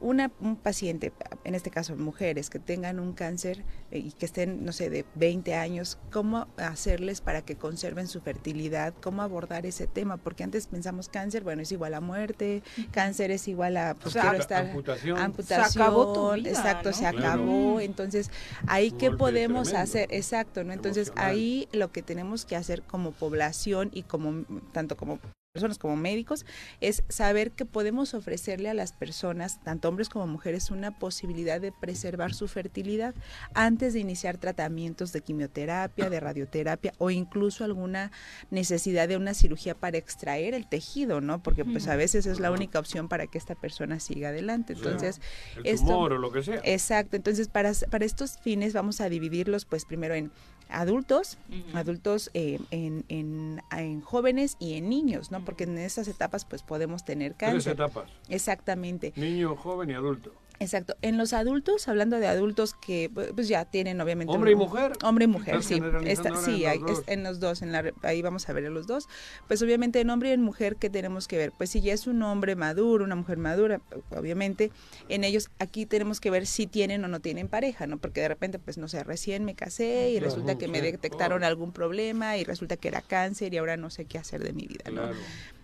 una, 0.01 0.31
un 0.39 0.55
paciente, 0.55 1.11
en 1.43 1.55
este 1.55 1.71
caso 1.71 1.95
mujeres, 1.95 2.49
que 2.49 2.59
tengan 2.59 2.99
un 2.99 3.13
cáncer 3.13 3.63
eh, 3.91 3.99
y 3.99 4.11
que 4.11 4.25
estén, 4.25 4.63
no 4.65 4.71
sé, 4.71 4.89
de 4.89 5.05
20 5.15 5.55
años, 5.55 5.97
¿cómo 6.11 6.47
hacerles 6.57 7.21
para 7.21 7.41
que 7.41 7.55
conserven 7.55 8.07
su 8.07 8.21
fertilidad? 8.21 8.93
¿Cómo 9.01 9.21
abordar 9.21 9.65
ese 9.65 9.87
tema? 9.87 10.17
Porque 10.17 10.43
antes 10.43 10.67
pensamos 10.67 11.09
cáncer, 11.09 11.43
bueno, 11.43 11.61
es 11.61 11.71
igual 11.71 11.93
a 11.93 12.01
muerte, 12.01 12.63
cáncer 12.91 13.31
es 13.31 13.47
igual 13.47 13.77
a, 13.77 13.93
pues 13.95 14.07
O 14.07 14.09
sea, 14.11 14.21
quiero 14.23 14.37
estar... 14.37 14.65
amputación. 14.65 15.17
amputación, 15.17 15.69
Se 15.71 15.79
acabó 15.79 16.13
tu 16.13 16.33
vida, 16.35 16.49
exacto, 16.49 16.89
¿no? 16.89 16.95
se 16.95 17.09
Claro. 17.09 17.17
acabó. 17.19 17.79
Entonces, 17.79 18.31
ahí 18.67 18.91
qué 18.91 19.11
podemos 19.11 19.69
tremendo. 19.69 19.83
hacer, 19.83 20.07
exacto, 20.11 20.63
¿no? 20.63 20.73
Entonces, 20.73 21.07
Emocional. 21.09 21.31
ahí 21.31 21.67
lo 21.71 21.91
que 21.91 22.01
tenemos 22.01 22.45
que 22.45 22.55
hacer 22.55 22.83
como 22.83 23.11
población 23.11 23.89
y 23.93 24.03
como, 24.03 24.45
tanto 24.71 24.95
como 24.97 25.19
personas 25.61 25.77
como 25.77 25.95
médicos, 25.95 26.45
es 26.81 27.03
saber 27.09 27.51
que 27.51 27.65
podemos 27.65 28.13
ofrecerle 28.13 28.69
a 28.69 28.73
las 28.73 28.93
personas, 28.93 29.61
tanto 29.63 29.89
hombres 29.89 30.09
como 30.09 30.25
mujeres, 30.27 30.71
una 30.71 30.97
posibilidad 30.97 31.59
de 31.61 31.71
preservar 31.71 32.33
su 32.33 32.47
fertilidad 32.47 33.13
antes 33.53 33.93
de 33.93 33.99
iniciar 33.99 34.37
tratamientos 34.37 35.11
de 35.13 35.21
quimioterapia, 35.21 36.09
de 36.09 36.19
radioterapia 36.19 36.93
o 36.97 37.09
incluso 37.11 37.63
alguna 37.63 38.11
necesidad 38.51 39.07
de 39.07 39.17
una 39.17 39.33
cirugía 39.33 39.75
para 39.75 39.97
extraer 39.97 40.53
el 40.53 40.67
tejido, 40.67 41.21
¿no? 41.21 41.41
Porque 41.43 41.65
pues 41.65 41.87
a 41.87 41.95
veces 41.95 42.25
es 42.25 42.39
la 42.39 42.51
única 42.51 42.79
opción 42.79 43.07
para 43.09 43.27
que 43.27 43.37
esta 43.37 43.55
persona 43.55 43.99
siga 43.99 44.29
adelante. 44.29 44.73
O 44.73 44.77
sea, 44.77 44.85
Entonces, 44.91 45.21
el 45.57 45.65
esto- 45.65 45.85
tumor 45.87 46.13
o 46.13 46.17
lo 46.17 46.31
que 46.31 46.43
sea. 46.43 46.61
Exacto, 46.63 47.15
entonces 47.15 47.47
para, 47.47 47.71
para 47.89 48.05
estos 48.05 48.37
fines 48.39 48.73
vamos 48.73 49.01
a 49.01 49.09
dividirlos 49.09 49.65
pues 49.65 49.85
primero 49.85 50.13
en 50.15 50.31
adultos, 50.69 51.37
adultos 51.73 52.29
eh, 52.33 52.59
en, 52.71 53.03
en, 53.09 53.61
en 53.75 54.01
jóvenes 54.01 54.55
y 54.59 54.75
en 54.75 54.87
niños, 54.89 55.31
¿no? 55.31 55.43
Porque 55.43 55.65
en 55.65 55.77
esas 55.77 56.07
etapas 56.07 56.45
pues 56.45 56.63
podemos 56.63 57.03
tener 57.03 57.33
Tres 57.33 57.51
cáncer. 57.51 57.73
etapas. 57.73 58.09
Exactamente. 58.29 59.13
Niño, 59.15 59.55
joven 59.55 59.89
y 59.89 59.93
adulto. 59.93 60.31
Exacto. 60.61 60.97
En 61.01 61.17
los 61.17 61.31
adultos, 61.31 61.87
hablando 61.87 62.19
de 62.19 62.27
adultos 62.27 62.73
que 62.73 63.09
pues 63.33 63.47
ya 63.47 63.63
tienen 63.65 64.01
obviamente 64.01 64.33
¿Hombre 64.33 64.51
y 64.51 64.55
mujer? 64.55 64.91
hombre 65.03 65.23
y 65.25 65.27
mujer, 65.27 65.55
¿Estás 65.55 65.65
sí. 65.67 65.79
ahora 65.79 66.41
sí, 66.41 66.63
en 66.65 66.69
hay- 66.69 66.79
los 66.79 66.91
es- 66.91 66.97
dos? 66.97 67.03
en 67.07 67.23
los 67.23 67.39
dos, 67.39 67.61
en 67.61 67.71
la, 67.71 67.93
ahí 68.03 68.21
vamos 68.21 68.49
a 68.49 68.53
ver 68.53 68.65
a 68.65 68.69
los 68.69 68.85
dos. 68.85 69.07
Pues 69.47 69.61
obviamente 69.61 70.01
en 70.01 70.09
hombre 70.09 70.29
y 70.29 70.31
en 70.33 70.41
mujer 70.41 70.75
que 70.75 70.89
tenemos 70.89 71.27
que 71.29 71.37
ver, 71.37 71.53
pues 71.57 71.69
si 71.69 71.79
ya 71.81 71.93
es 71.93 72.07
un 72.07 72.21
hombre 72.23 72.55
maduro, 72.57 73.05
una 73.05 73.15
mujer 73.15 73.37
madura, 73.37 73.79
obviamente 74.11 74.71
en 75.07 75.23
ellos 75.23 75.49
aquí 75.59 75.85
tenemos 75.85 76.19
que 76.19 76.29
ver 76.29 76.45
si 76.45 76.67
tienen 76.67 77.03
o 77.05 77.07
no 77.07 77.21
tienen 77.21 77.47
pareja, 77.47 77.87
¿no? 77.87 77.97
Porque 77.97 78.19
de 78.21 78.27
repente 78.27 78.59
pues 78.59 78.77
no 78.77 78.87
sé, 78.89 79.03
recién 79.05 79.45
me 79.45 79.55
casé 79.55 80.09
y 80.11 80.17
Claro, 80.19 80.25
resulta 80.25 80.57
que 80.57 80.67
me 80.67 80.81
detectaron 80.81 81.43
algún 81.45 81.71
problema 81.71 82.35
y 82.37 82.43
resulta 82.43 82.75
que 82.75 82.89
era 82.89 83.01
cáncer 83.01 83.53
y 83.53 83.57
ahora 83.57 83.77
no 83.77 83.89
sé 83.89 84.03
qué 84.05 84.17
hacer 84.17 84.43
de 84.43 84.51
mi 84.53 84.67
vida, 84.67 84.83
¿no? 84.87 85.03
Claro. 85.03 85.15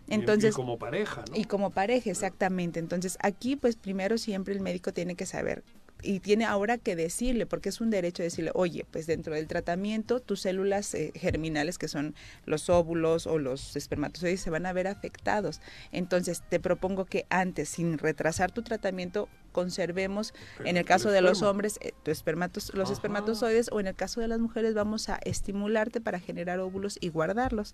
Y- 0.08 0.14
Entonces, 0.14 0.54
y 0.54 0.56
como 0.56 0.78
pareja, 0.78 1.24
¿no? 1.30 1.36
y 1.36 1.46
como 1.46 1.72
pareja, 1.72 2.10
exactamente. 2.12 2.80
Entonces, 2.80 3.18
aquí, 3.22 3.56
pues 3.56 3.76
primero 3.76 4.18
siempre 4.18 4.54
el 4.54 4.62
médico 4.62 4.94
tiene 4.94 5.16
que 5.16 5.26
saber 5.26 5.64
y 6.04 6.20
tiene 6.20 6.46
ahora 6.46 6.78
que 6.78 6.96
decirle, 6.96 7.46
porque 7.48 7.70
es 7.70 7.82
un 7.82 7.90
derecho 7.90 8.22
decirle, 8.22 8.52
oye, 8.54 8.86
pues 8.92 9.08
dentro 9.08 9.34
del 9.34 9.48
tratamiento, 9.48 10.20
tus 10.20 10.42
células 10.42 10.94
eh, 10.94 11.12
germinales, 11.16 11.78
que 11.80 11.88
son 11.88 12.14
los 12.46 12.70
óvulos 12.70 13.26
o 13.26 13.40
los 13.40 13.76
espermatozoides, 13.76 14.42
se 14.42 14.50
van 14.52 14.66
a 14.68 14.74
ver 14.74 14.88
afectados. 14.88 15.62
Entonces, 15.92 16.44
te 16.48 16.60
propongo 16.60 17.06
que 17.06 17.26
antes, 17.30 17.70
sin 17.70 17.98
retrasar 17.98 18.52
tu 18.52 18.62
tratamiento, 18.62 19.30
conservemos, 19.56 20.34
en 20.60 20.76
el 20.76 20.86
el 20.86 20.86
caso 20.86 21.10
de 21.10 21.22
los 21.22 21.42
hombres, 21.42 21.80
eh, 21.82 21.94
tu 22.04 22.12
espermatos, 22.12 22.74
los 22.74 22.86
Ajá. 22.86 22.94
espermatozoides, 22.94 23.70
o 23.72 23.80
en 23.80 23.88
el 23.88 23.96
caso 23.96 24.20
de 24.20 24.28
las 24.28 24.40
mujeres, 24.40 24.74
vamos 24.74 25.08
a 25.08 25.16
estimularte 25.24 26.02
para 26.02 26.20
generar 26.20 26.60
óvulos 26.60 26.98
y 27.00 27.08
guardarlos. 27.08 27.74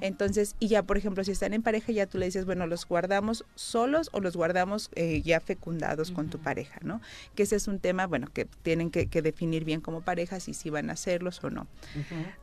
Entonces, 0.00 0.54
y 0.60 0.68
ya, 0.68 0.84
por 0.84 0.96
ejemplo, 0.96 1.24
si 1.24 1.32
están 1.32 1.52
en 1.52 1.62
pareja, 1.62 1.90
ya 1.90 2.06
tú 2.06 2.18
le 2.18 2.26
dices, 2.26 2.44
bueno, 2.44 2.68
los 2.68 2.86
guardamos 2.86 3.44
solos 3.56 4.08
o 4.12 4.20
los 4.20 4.36
guardamos 4.36 4.90
eh, 4.94 5.20
ya 5.22 5.40
fecundados 5.40 6.12
con 6.12 6.30
tu 6.30 6.38
pareja, 6.38 6.78
¿no? 6.82 7.00
Que 7.34 7.42
ese 7.42 7.56
es 7.56 7.66
un 7.66 7.80
tema, 7.80 8.06
bueno, 8.06 8.28
que 8.32 8.44
tienen 8.62 8.90
que, 8.90 9.08
que 9.08 9.20
definir 9.20 9.64
bien 9.64 9.80
como 9.80 10.02
parejas 10.02 10.48
y 10.48 10.54
si 10.54 10.70
van 10.70 10.90
a 10.90 10.92
hacerlos 10.92 11.42
o 11.42 11.50
no. 11.50 11.66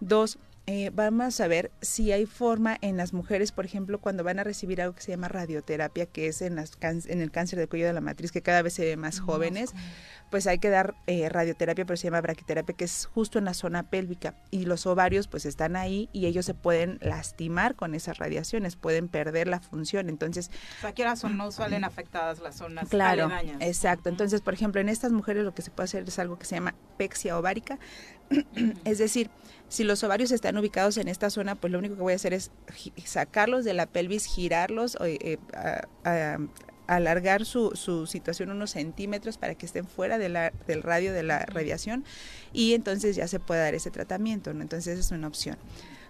Dos, 0.02 0.38
eh, 0.66 0.92
vamos 0.94 1.42
a 1.42 1.48
ver 1.48 1.72
si 1.82 2.12
hay 2.14 2.26
forma 2.26 2.78
en 2.82 2.96
las 2.96 3.12
mujeres, 3.12 3.52
por 3.52 3.66
ejemplo, 3.66 4.00
cuando 4.00 4.24
van 4.24 4.40
a 4.40 4.44
recibir 4.46 4.82
algo 4.82 4.96
que 4.96 5.02
se 5.02 5.12
llama 5.12 5.28
radioterapia, 5.28 6.06
que 6.06 6.28
es 6.28 6.42
en, 6.42 6.56
las 6.56 6.76
can- 6.78 7.02
en 7.08 7.22
el 7.22 7.32
cáncer 7.32 7.60
del 7.60 7.68
cuello 7.68 7.86
de 7.86 7.92
la 7.94 8.00
matriz, 8.02 8.32
que 8.32 8.42
cada 8.42 8.62
vez 8.62 8.74
se 8.74 8.86
ve 8.86 8.96
más 8.96 9.20
jóvenes, 9.20 9.72
pues 10.32 10.48
hay 10.48 10.60
que 10.60 10.70
dar 10.70 10.96
eh, 11.06 11.28
radioterapia, 11.30 11.86
pero 11.86 11.98
se 11.98 12.06
llama 12.06 12.22
braquiterapia, 12.22 12.76
que 12.76 12.86
es 12.86 13.06
justo 13.14 13.38
en 13.40 13.46
la 13.46 13.54
zona 13.54 13.84
pélvica. 13.84 14.36
Y 14.52 14.66
los 14.66 14.86
ovarios 14.88 15.28
pues 15.28 15.46
están 15.46 15.76
ahí 15.76 16.10
y 16.14 16.28
ellos 16.28 16.46
se 16.46 16.54
pueden 16.54 16.98
lastimar 17.02 17.76
con 17.76 17.94
esas 17.94 18.18
radiaciones, 18.18 18.76
pueden 18.78 19.10
perder 19.10 19.48
la 19.50 19.60
función. 19.60 20.08
Entonces, 20.10 20.50
O 20.82 21.16
sea, 21.16 21.30
no 21.30 21.52
salen 21.52 21.84
afectadas 21.84 22.40
las 22.40 22.56
zonas 22.56 22.88
Claro, 22.90 23.26
aledañas. 23.26 23.58
exacto. 23.62 24.08
Entonces, 24.10 24.42
por 24.42 24.54
ejemplo, 24.54 24.80
en 24.80 24.88
estas 24.90 25.12
mujeres 25.12 25.44
lo 25.44 25.54
que 25.54 25.62
se 25.62 25.72
puede 25.72 25.86
hacer 25.86 26.04
es 26.08 26.18
algo 26.20 26.40
que 26.40 26.46
se 26.46 26.56
llama 26.56 26.74
pexia 26.98 27.38
ovárica. 27.38 27.78
es 28.86 28.98
decir, 28.98 29.30
si 29.70 29.84
los 29.84 30.04
ovarios 30.04 30.32
están 30.32 30.58
ubicados 30.58 30.98
en 30.98 31.08
esta 31.08 31.30
zona, 31.30 31.56
pues 31.56 31.72
lo 31.72 31.80
único 31.80 31.96
que 31.96 32.02
voy 32.02 32.14
a 32.14 32.16
hacer 32.16 32.34
es 32.34 32.52
sacarlos 33.06 33.66
de 33.66 33.74
la 33.74 33.86
pelvis, 33.88 34.26
girarlos, 34.26 34.96
o, 35.00 35.06
eh, 35.06 35.40
a- 35.56 35.82
a- 36.04 36.38
alargar 36.86 37.46
su, 37.46 37.72
su 37.76 38.06
situación 38.08 38.52
unos 38.52 38.72
centímetros 38.72 39.38
para 39.38 39.56
que 39.56 39.66
estén 39.66 39.88
fuera 39.88 40.18
de 40.18 40.28
la- 40.30 40.52
del 40.68 40.84
radio 40.84 41.14
de 41.14 41.24
la 41.24 41.40
radiación 41.46 42.04
y 42.52 42.74
entonces 42.74 43.16
ya 43.16 43.28
se 43.28 43.40
puede 43.40 43.62
dar 43.62 43.74
ese 43.74 43.90
tratamiento, 43.90 44.54
¿no? 44.54 44.62
Entonces 44.62 45.00
es 45.00 45.12
una 45.12 45.28
opción. 45.28 45.58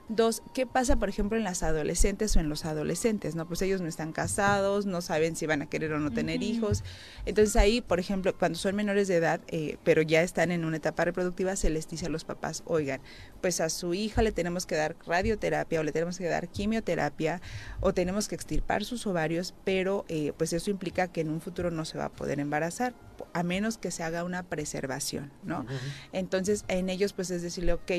Dos, 0.09 0.43
¿qué 0.53 0.67
pasa, 0.67 0.97
por 0.97 1.07
ejemplo, 1.07 1.38
en 1.38 1.45
las 1.45 1.63
adolescentes 1.63 2.35
o 2.35 2.41
en 2.41 2.49
los 2.49 2.65
adolescentes? 2.65 3.35
No, 3.35 3.47
pues 3.47 3.61
ellos 3.61 3.80
no 3.80 3.88
están 3.88 4.11
casados, 4.11 4.85
no 4.85 5.01
saben 5.01 5.38
si 5.38 5.45
van 5.45 5.61
a 5.61 5.65
querer 5.67 5.93
o 5.93 5.99
no 5.99 6.11
tener 6.11 6.43
hijos. 6.43 6.84
Entonces 7.25 7.55
ahí, 7.55 7.80
por 7.80 8.01
ejemplo, 8.01 8.38
cuando 8.38 8.57
son 8.57 8.75
menores 8.75 9.07
de 9.07 9.15
edad, 9.15 9.39
eh, 9.47 9.77
pero 9.85 10.01
ya 10.01 10.21
están 10.21 10.51
en 10.51 10.65
una 10.65 10.77
etapa 10.77 11.05
reproductiva, 11.05 11.55
se 11.55 11.69
les 11.69 11.88
dice 11.88 12.07
a 12.07 12.09
los 12.09 12.25
papás, 12.25 12.63
oigan, 12.65 12.99
pues 13.39 13.61
a 13.61 13.69
su 13.69 13.93
hija 13.93 14.21
le 14.21 14.34
tenemos 14.34 14.65
que 14.65 14.75
dar 14.75 14.97
radioterapia 15.07 15.80
o 15.80 15.84
le 15.84 15.93
tenemos 15.93 16.17
que 16.17 16.27
dar 16.27 16.49
quimioterapia 16.49 17.41
o 17.80 17.93
tenemos 17.93 18.27
que 18.27 18.35
extirpar 18.35 18.84
sus 18.84 19.07
ovarios, 19.07 19.55
pero 19.63 20.03
eh, 20.09 20.34
pues 20.38 20.51
eso 20.51 20.69
implica 20.69 21.07
que 21.07 21.21
en 21.21 21.30
un 21.30 21.39
futuro 21.39 21.71
no 21.71 21.85
se 21.85 21.97
va 21.97 22.05
a 22.05 22.11
poder 22.11 22.41
embarazar, 22.41 22.93
a 23.34 23.43
menos 23.43 23.77
que 23.77 23.91
se 23.91 24.03
haga 24.03 24.23
una 24.23 24.43
preservación, 24.43 25.31
¿no? 25.43 25.65
Entonces, 26.11 26.65
en 26.67 26.89
ellos, 26.89 27.13
pues 27.13 27.31
es 27.31 27.41
decirle, 27.41 27.73
ok, 27.73 27.91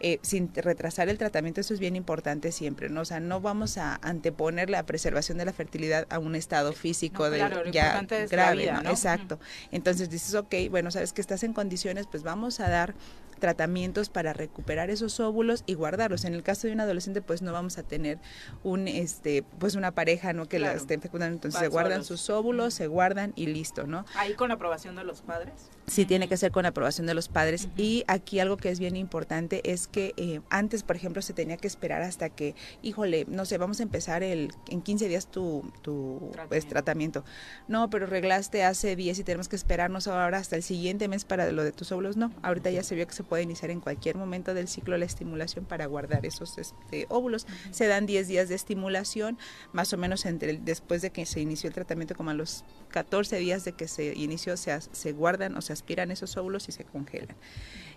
eh, 0.00 0.18
sin 0.22 0.52
retrasar 0.54 1.08
el 1.08 1.18
tratamiento, 1.18 1.47
eso 1.56 1.72
es 1.74 1.80
bien 1.80 1.96
importante 1.96 2.52
siempre, 2.52 2.88
¿no? 2.88 3.00
O 3.00 3.04
sea, 3.04 3.20
no 3.20 3.40
vamos 3.40 3.78
a 3.78 3.98
anteponer 4.02 4.68
la 4.70 4.84
preservación 4.84 5.38
de 5.38 5.44
la 5.44 5.52
fertilidad 5.52 6.06
a 6.10 6.18
un 6.18 6.34
estado 6.34 6.72
físico 6.72 7.24
No, 7.24 7.30
de 7.30 7.38
claro, 7.38 7.64
lo 7.64 7.70
ya 7.70 8.00
es 8.00 8.10
la 8.10 8.26
grave, 8.26 8.62
vida, 8.62 8.72
¿no? 8.74 8.82
¿no? 8.84 8.90
Exacto. 8.90 9.38
Entonces 9.72 10.10
dices, 10.10 10.34
ok, 10.34 10.54
bueno, 10.70 10.90
sabes 10.90 11.12
que 11.12 11.20
estás 11.20 11.42
en 11.42 11.52
condiciones, 11.52 12.06
pues 12.06 12.22
vamos 12.22 12.60
a 12.60 12.68
dar 12.68 12.94
tratamientos 13.38 14.08
para 14.08 14.32
recuperar 14.32 14.90
esos 14.90 15.20
óvulos 15.20 15.62
y 15.66 15.74
guardarlos. 15.74 16.24
En 16.24 16.34
el 16.34 16.42
caso 16.42 16.66
de 16.66 16.72
un 16.72 16.80
adolescente, 16.80 17.22
pues 17.22 17.40
no 17.40 17.52
vamos 17.52 17.78
a 17.78 17.84
tener 17.84 18.18
un, 18.64 18.88
este, 18.88 19.44
pues 19.60 19.76
una 19.76 19.92
pareja, 19.92 20.32
¿no? 20.32 20.48
Que 20.48 20.58
la 20.58 20.68
Claro. 20.68 20.80
estén 20.80 21.00
fecundando. 21.00 21.34
Entonces 21.36 21.60
Van 21.60 21.64
se 21.64 21.68
guardan 21.72 22.04
solos. 22.04 22.20
sus 22.20 22.30
óvulos, 22.30 22.74
se 22.74 22.88
guardan 22.88 23.32
y 23.36 23.46
listo, 23.46 23.86
¿no? 23.86 24.04
Ahí 24.16 24.34
con 24.34 24.50
aprobación 24.50 24.96
de 24.96 25.04
los 25.04 25.22
padres. 25.22 25.52
Sí, 25.88 26.04
tiene 26.04 26.28
que 26.28 26.36
ser 26.36 26.52
con 26.52 26.66
aprobación 26.66 27.06
de 27.06 27.14
los 27.14 27.28
padres. 27.28 27.68
Y 27.76 28.04
aquí 28.08 28.40
algo 28.40 28.56
que 28.58 28.68
es 28.70 28.78
bien 28.78 28.94
importante 28.94 29.72
es 29.72 29.88
que 29.88 30.12
eh, 30.16 30.40
antes, 30.50 30.82
por 30.82 30.96
ejemplo, 30.96 31.22
se 31.22 31.32
tenía 31.32 31.56
que 31.56 31.66
esperar 31.66 32.02
hasta 32.02 32.28
que, 32.28 32.54
híjole, 32.82 33.24
no 33.28 33.44
sé, 33.46 33.56
vamos 33.58 33.80
a 33.80 33.84
empezar 33.84 34.22
el, 34.22 34.52
en 34.68 34.82
15 34.82 35.08
días 35.08 35.30
tu, 35.30 35.70
tu 35.82 36.30
pues, 36.48 36.66
tratamiento. 36.68 37.24
No, 37.68 37.88
pero 37.88 38.06
reglaste 38.06 38.64
hace 38.64 38.96
10 38.96 39.18
y 39.20 39.24
tenemos 39.24 39.48
que 39.48 39.56
esperarnos 39.56 40.06
ahora 40.08 40.38
hasta 40.38 40.56
el 40.56 40.62
siguiente 40.62 41.08
mes 41.08 41.24
para 41.24 41.50
lo 41.52 41.64
de 41.64 41.72
tus 41.72 41.90
óvulos. 41.90 42.16
No, 42.16 42.32
ahorita 42.42 42.70
ya 42.70 42.82
se 42.82 42.94
vio 42.94 43.06
que 43.06 43.14
se 43.14 43.24
puede 43.24 43.42
iniciar 43.42 43.70
en 43.70 43.80
cualquier 43.80 44.16
momento 44.16 44.52
del 44.54 44.68
ciclo 44.68 44.98
la 44.98 45.06
estimulación 45.06 45.64
para 45.64 45.86
guardar 45.86 46.26
esos 46.26 46.58
este, 46.58 47.06
óvulos. 47.08 47.46
Se 47.70 47.86
dan 47.86 48.04
10 48.04 48.28
días 48.28 48.48
de 48.50 48.54
estimulación, 48.56 49.38
más 49.72 49.92
o 49.92 49.96
menos 49.96 50.26
entre 50.26 50.50
el- 50.50 50.64
después 50.64 51.00
de 51.02 51.10
que 51.10 51.24
se 51.24 51.40
inició 51.40 51.68
el 51.68 51.74
tratamiento, 51.74 52.14
como 52.14 52.28
a 52.30 52.34
los 52.34 52.64
14 52.90 53.38
días 53.38 53.64
de 53.64 53.72
que 53.72 53.88
se 53.88 54.14
inició, 54.14 54.56
se, 54.58 54.78
se 54.92 55.12
guardan 55.12 55.56
o 55.56 55.62
se 55.62 55.77
aspiran 55.78 56.10
esos 56.10 56.36
óvulos 56.36 56.68
y 56.68 56.72
se 56.72 56.84
congelan. 56.84 57.36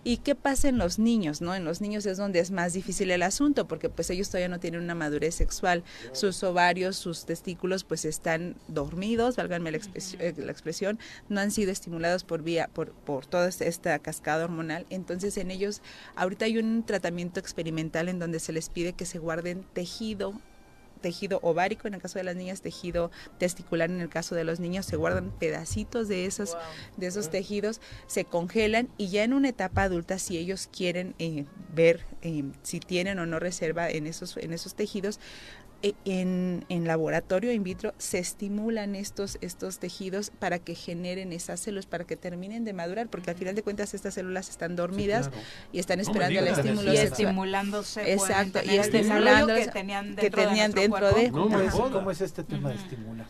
¿Y 0.04 0.16
qué 0.16 0.34
pasa 0.34 0.68
en 0.68 0.78
los 0.78 0.98
niños? 0.98 1.40
¿no? 1.40 1.54
En 1.54 1.64
los 1.64 1.80
niños 1.80 2.06
es 2.06 2.16
donde 2.16 2.40
es 2.40 2.50
más 2.50 2.72
difícil 2.72 3.10
el 3.12 3.22
asunto, 3.22 3.68
porque 3.68 3.88
pues 3.88 4.10
ellos 4.10 4.28
todavía 4.28 4.48
no 4.48 4.58
tienen 4.58 4.80
una 4.82 4.94
madurez 4.96 5.34
sexual. 5.36 5.84
Sus 6.12 6.42
ovarios, 6.42 6.96
sus 6.96 7.24
testículos 7.24 7.84
pues 7.84 8.04
están 8.04 8.56
dormidos, 8.66 9.36
válganme 9.36 9.70
la, 9.70 9.78
expres- 9.78 10.16
eh, 10.18 10.34
la 10.36 10.50
expresión, 10.50 10.98
no 11.28 11.40
han 11.40 11.50
sido 11.52 11.70
estimulados 11.70 12.24
por 12.24 12.42
vía, 12.42 12.68
por, 12.72 12.90
por 12.90 13.26
toda 13.26 13.48
esta 13.48 13.98
cascada 14.00 14.44
hormonal. 14.44 14.86
Entonces 14.90 15.36
en 15.36 15.50
ellos, 15.52 15.82
ahorita 16.16 16.46
hay 16.46 16.58
un 16.58 16.84
tratamiento 16.84 17.38
experimental 17.38 18.08
en 18.08 18.18
donde 18.18 18.40
se 18.40 18.52
les 18.52 18.68
pide 18.68 18.94
que 18.94 19.06
se 19.06 19.18
guarden 19.20 19.64
tejido 19.72 20.34
tejido 21.02 21.40
ovárico 21.42 21.86
en 21.86 21.94
el 21.94 22.00
caso 22.00 22.18
de 22.18 22.24
las 22.24 22.36
niñas, 22.36 22.62
tejido 22.62 23.10
testicular 23.38 23.90
en 23.90 24.00
el 24.00 24.08
caso 24.08 24.34
de 24.34 24.44
los 24.44 24.60
niños, 24.60 24.86
se 24.86 24.96
guardan 24.96 25.30
pedacitos 25.32 26.08
de 26.08 26.24
esos, 26.24 26.56
de 26.96 27.08
esos 27.08 27.28
tejidos, 27.28 27.80
se 28.06 28.24
congelan 28.24 28.88
y 28.96 29.08
ya 29.08 29.24
en 29.24 29.34
una 29.34 29.50
etapa 29.50 29.82
adulta, 29.82 30.18
si 30.18 30.38
ellos 30.38 30.68
quieren 30.74 31.14
eh, 31.18 31.44
ver 31.74 32.06
eh, 32.22 32.44
si 32.62 32.80
tienen 32.80 33.18
o 33.18 33.26
no 33.26 33.38
reserva 33.38 33.90
en 33.90 34.06
esos, 34.06 34.36
en 34.36 34.52
esos 34.52 34.74
tejidos, 34.74 35.20
en, 36.04 36.64
en 36.68 36.86
laboratorio 36.86 37.52
in 37.52 37.64
vitro 37.64 37.92
se 37.98 38.18
estimulan 38.18 38.94
estos, 38.94 39.38
estos 39.40 39.78
tejidos 39.78 40.30
para 40.38 40.58
que 40.58 40.74
generen 40.74 41.32
esas 41.32 41.60
células, 41.60 41.86
para 41.86 42.04
que 42.04 42.16
terminen 42.16 42.64
de 42.64 42.72
madurar, 42.72 43.08
porque 43.08 43.30
al 43.30 43.36
final 43.36 43.54
de 43.54 43.62
cuentas 43.62 43.92
estas 43.94 44.14
células 44.14 44.48
están 44.48 44.76
dormidas 44.76 45.28
claro. 45.28 45.42
y 45.72 45.78
están 45.80 45.98
No 45.98 46.02
esperando 46.02 46.38
el 46.38 46.44
digas. 46.46 46.58
estímulo 46.58 46.92
Y 46.92 46.96
estimulándose 46.96 48.12
Exacto, 48.12 48.58
y 48.60 48.66
tener 48.66 48.74
el 48.74 48.80
estimulando 48.80 49.54
que 49.54 49.66
tenían 49.68 50.14
que 50.16 50.22
dentro 50.22 50.40
de 50.42 50.46
tenían 50.48 50.70
nuestro 50.72 50.82
dentro 50.82 51.06
de 51.08 51.30
cuerpo. 51.30 51.38
¿Cómo 51.42 51.60
es, 51.60 51.74
Ajá. 51.74 51.90
cómo 51.90 52.10
es 52.10 52.20
este 52.20 52.44
tema 52.44 52.68
de 52.70 52.76
estimular? 52.76 53.26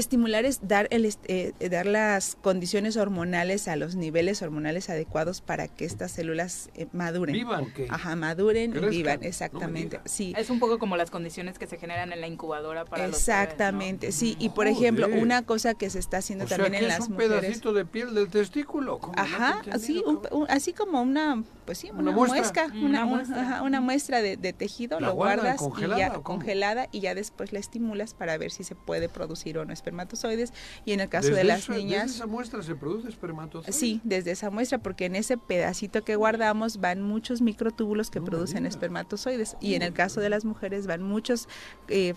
Estimular 0.00 0.44
es 0.44 0.60
dar, 0.68 0.88
el, 0.90 1.06
eh, 1.06 1.52
eh, 1.58 1.68
dar 1.70 1.86
las 1.86 2.36
condiciones 2.42 2.98
hormonales 2.98 3.66
a 3.66 3.76
los 3.76 3.94
niveles 3.96 4.42
hormonales 4.42 4.90
adecuados 4.90 5.40
para 5.40 5.68
que 5.68 5.86
estas 5.86 6.12
células 6.12 6.68
eh, 6.74 6.86
maduren. 6.92 7.32
Vivan. 7.32 7.62
Ok. 7.64 7.80
Ajá, 7.88 8.14
maduren 8.14 8.76
y 8.76 8.88
vivan, 8.88 9.20
No 9.20 9.26
exactamente. 9.26 9.96
me 9.98 10.02
sí. 10.08 10.34
Es 10.36 10.50
un 10.50 10.60
poco 10.60 10.78
como 10.78 10.98
las 10.98 11.10
condiciones 11.10 11.58
que 11.58 11.66
se 11.66 11.78
generan 11.78 12.12
en 12.12 12.20
la 12.20 12.26
incubadora 12.26 12.84
para 12.84 13.06
los 13.08 13.16
Exactamente, 13.16 14.12
sí. 14.12 14.36
Y 14.38 14.50
por 14.50 14.66
ejemplo, 14.66 15.06
Joder. 15.06 15.22
una 15.22 15.42
cosa 15.46 15.72
que 15.72 15.88
se 15.88 15.98
está 15.98 16.18
haciendo 16.18 16.44
O 16.44 16.48
sea, 16.48 16.58
también 16.58 16.72
que 16.80 16.86
en 16.86 16.92
es 16.92 16.98
las 16.98 17.08
un 17.08 17.14
mujeres. 17.14 17.40
pedacito 17.40 17.72
de 17.72 17.84
piel 17.86 18.14
del 18.14 18.28
testículo. 18.28 19.00
No 19.02 19.12
he 19.16 19.20
Ajá, 19.20 19.62
así, 19.72 20.02
un- 20.06 20.20
un- 20.30 20.46
así 20.50 20.74
como 20.74 21.00
una, 21.00 21.42
pues 21.64 21.78
sí, 21.78 21.88
Una 21.90 22.02
una, 22.02 22.12
muestra. 22.12 22.38
muesca, 22.38 22.68
Mm, 22.68 22.84
una, 22.84 23.04
muestra. 23.06 23.40
ajá, 23.40 23.62
una 23.62 23.80
muestra 23.80 24.20
de, 24.20 24.36
de 24.36 24.52
tejido, 24.52 25.00
¿La 25.00 25.08
lo 25.08 25.14
guardas 25.14 25.56
congelada 25.56 25.96
y 25.96 26.00
ya 26.00 26.12
congelada 26.22 26.88
y 26.92 27.00
ya 27.00 27.14
después 27.14 27.54
la 27.54 27.60
estimulas 27.60 28.12
para 28.12 28.36
ver 28.36 28.50
si 28.50 28.62
se 28.62 28.74
puede 28.74 29.08
producir 29.08 29.56
o 29.56 29.64
no 29.64 29.72
espermatozoides 29.86 30.52
y 30.84 30.92
en 30.92 31.00
el 31.00 31.08
caso 31.08 31.28
Desde 31.28 31.38
de 31.42 31.44
las 31.44 31.60
esa- 31.60 31.72
desde 31.74 31.84
niñas 31.84 32.10
esa 32.16 32.26
muestra 32.26 32.62
se 32.62 32.74
produce 32.74 33.08
espermatozoide. 33.08 33.72
Sí, 33.72 34.00
desde 34.04 34.32
esa 34.32 34.50
muestra, 34.50 34.78
porque 34.78 35.04
en 35.06 35.14
ese 35.16 35.36
pedacito 35.38 36.02
que 36.04 36.16
guardamos 36.16 36.80
van 36.80 37.02
muchos 37.02 37.40
microtúbulos 37.40 38.10
que 38.10 38.20
producen 38.20 38.66
espermatozoides 38.66 39.56
y 39.60 39.74
en 39.74 39.82
el 39.82 39.92
caso 39.92 40.20
de 40.20 40.28
las 40.30 40.44
mujeres 40.44 40.86
van 40.86 41.02
muchos 41.02 41.48
eh, 41.88 42.14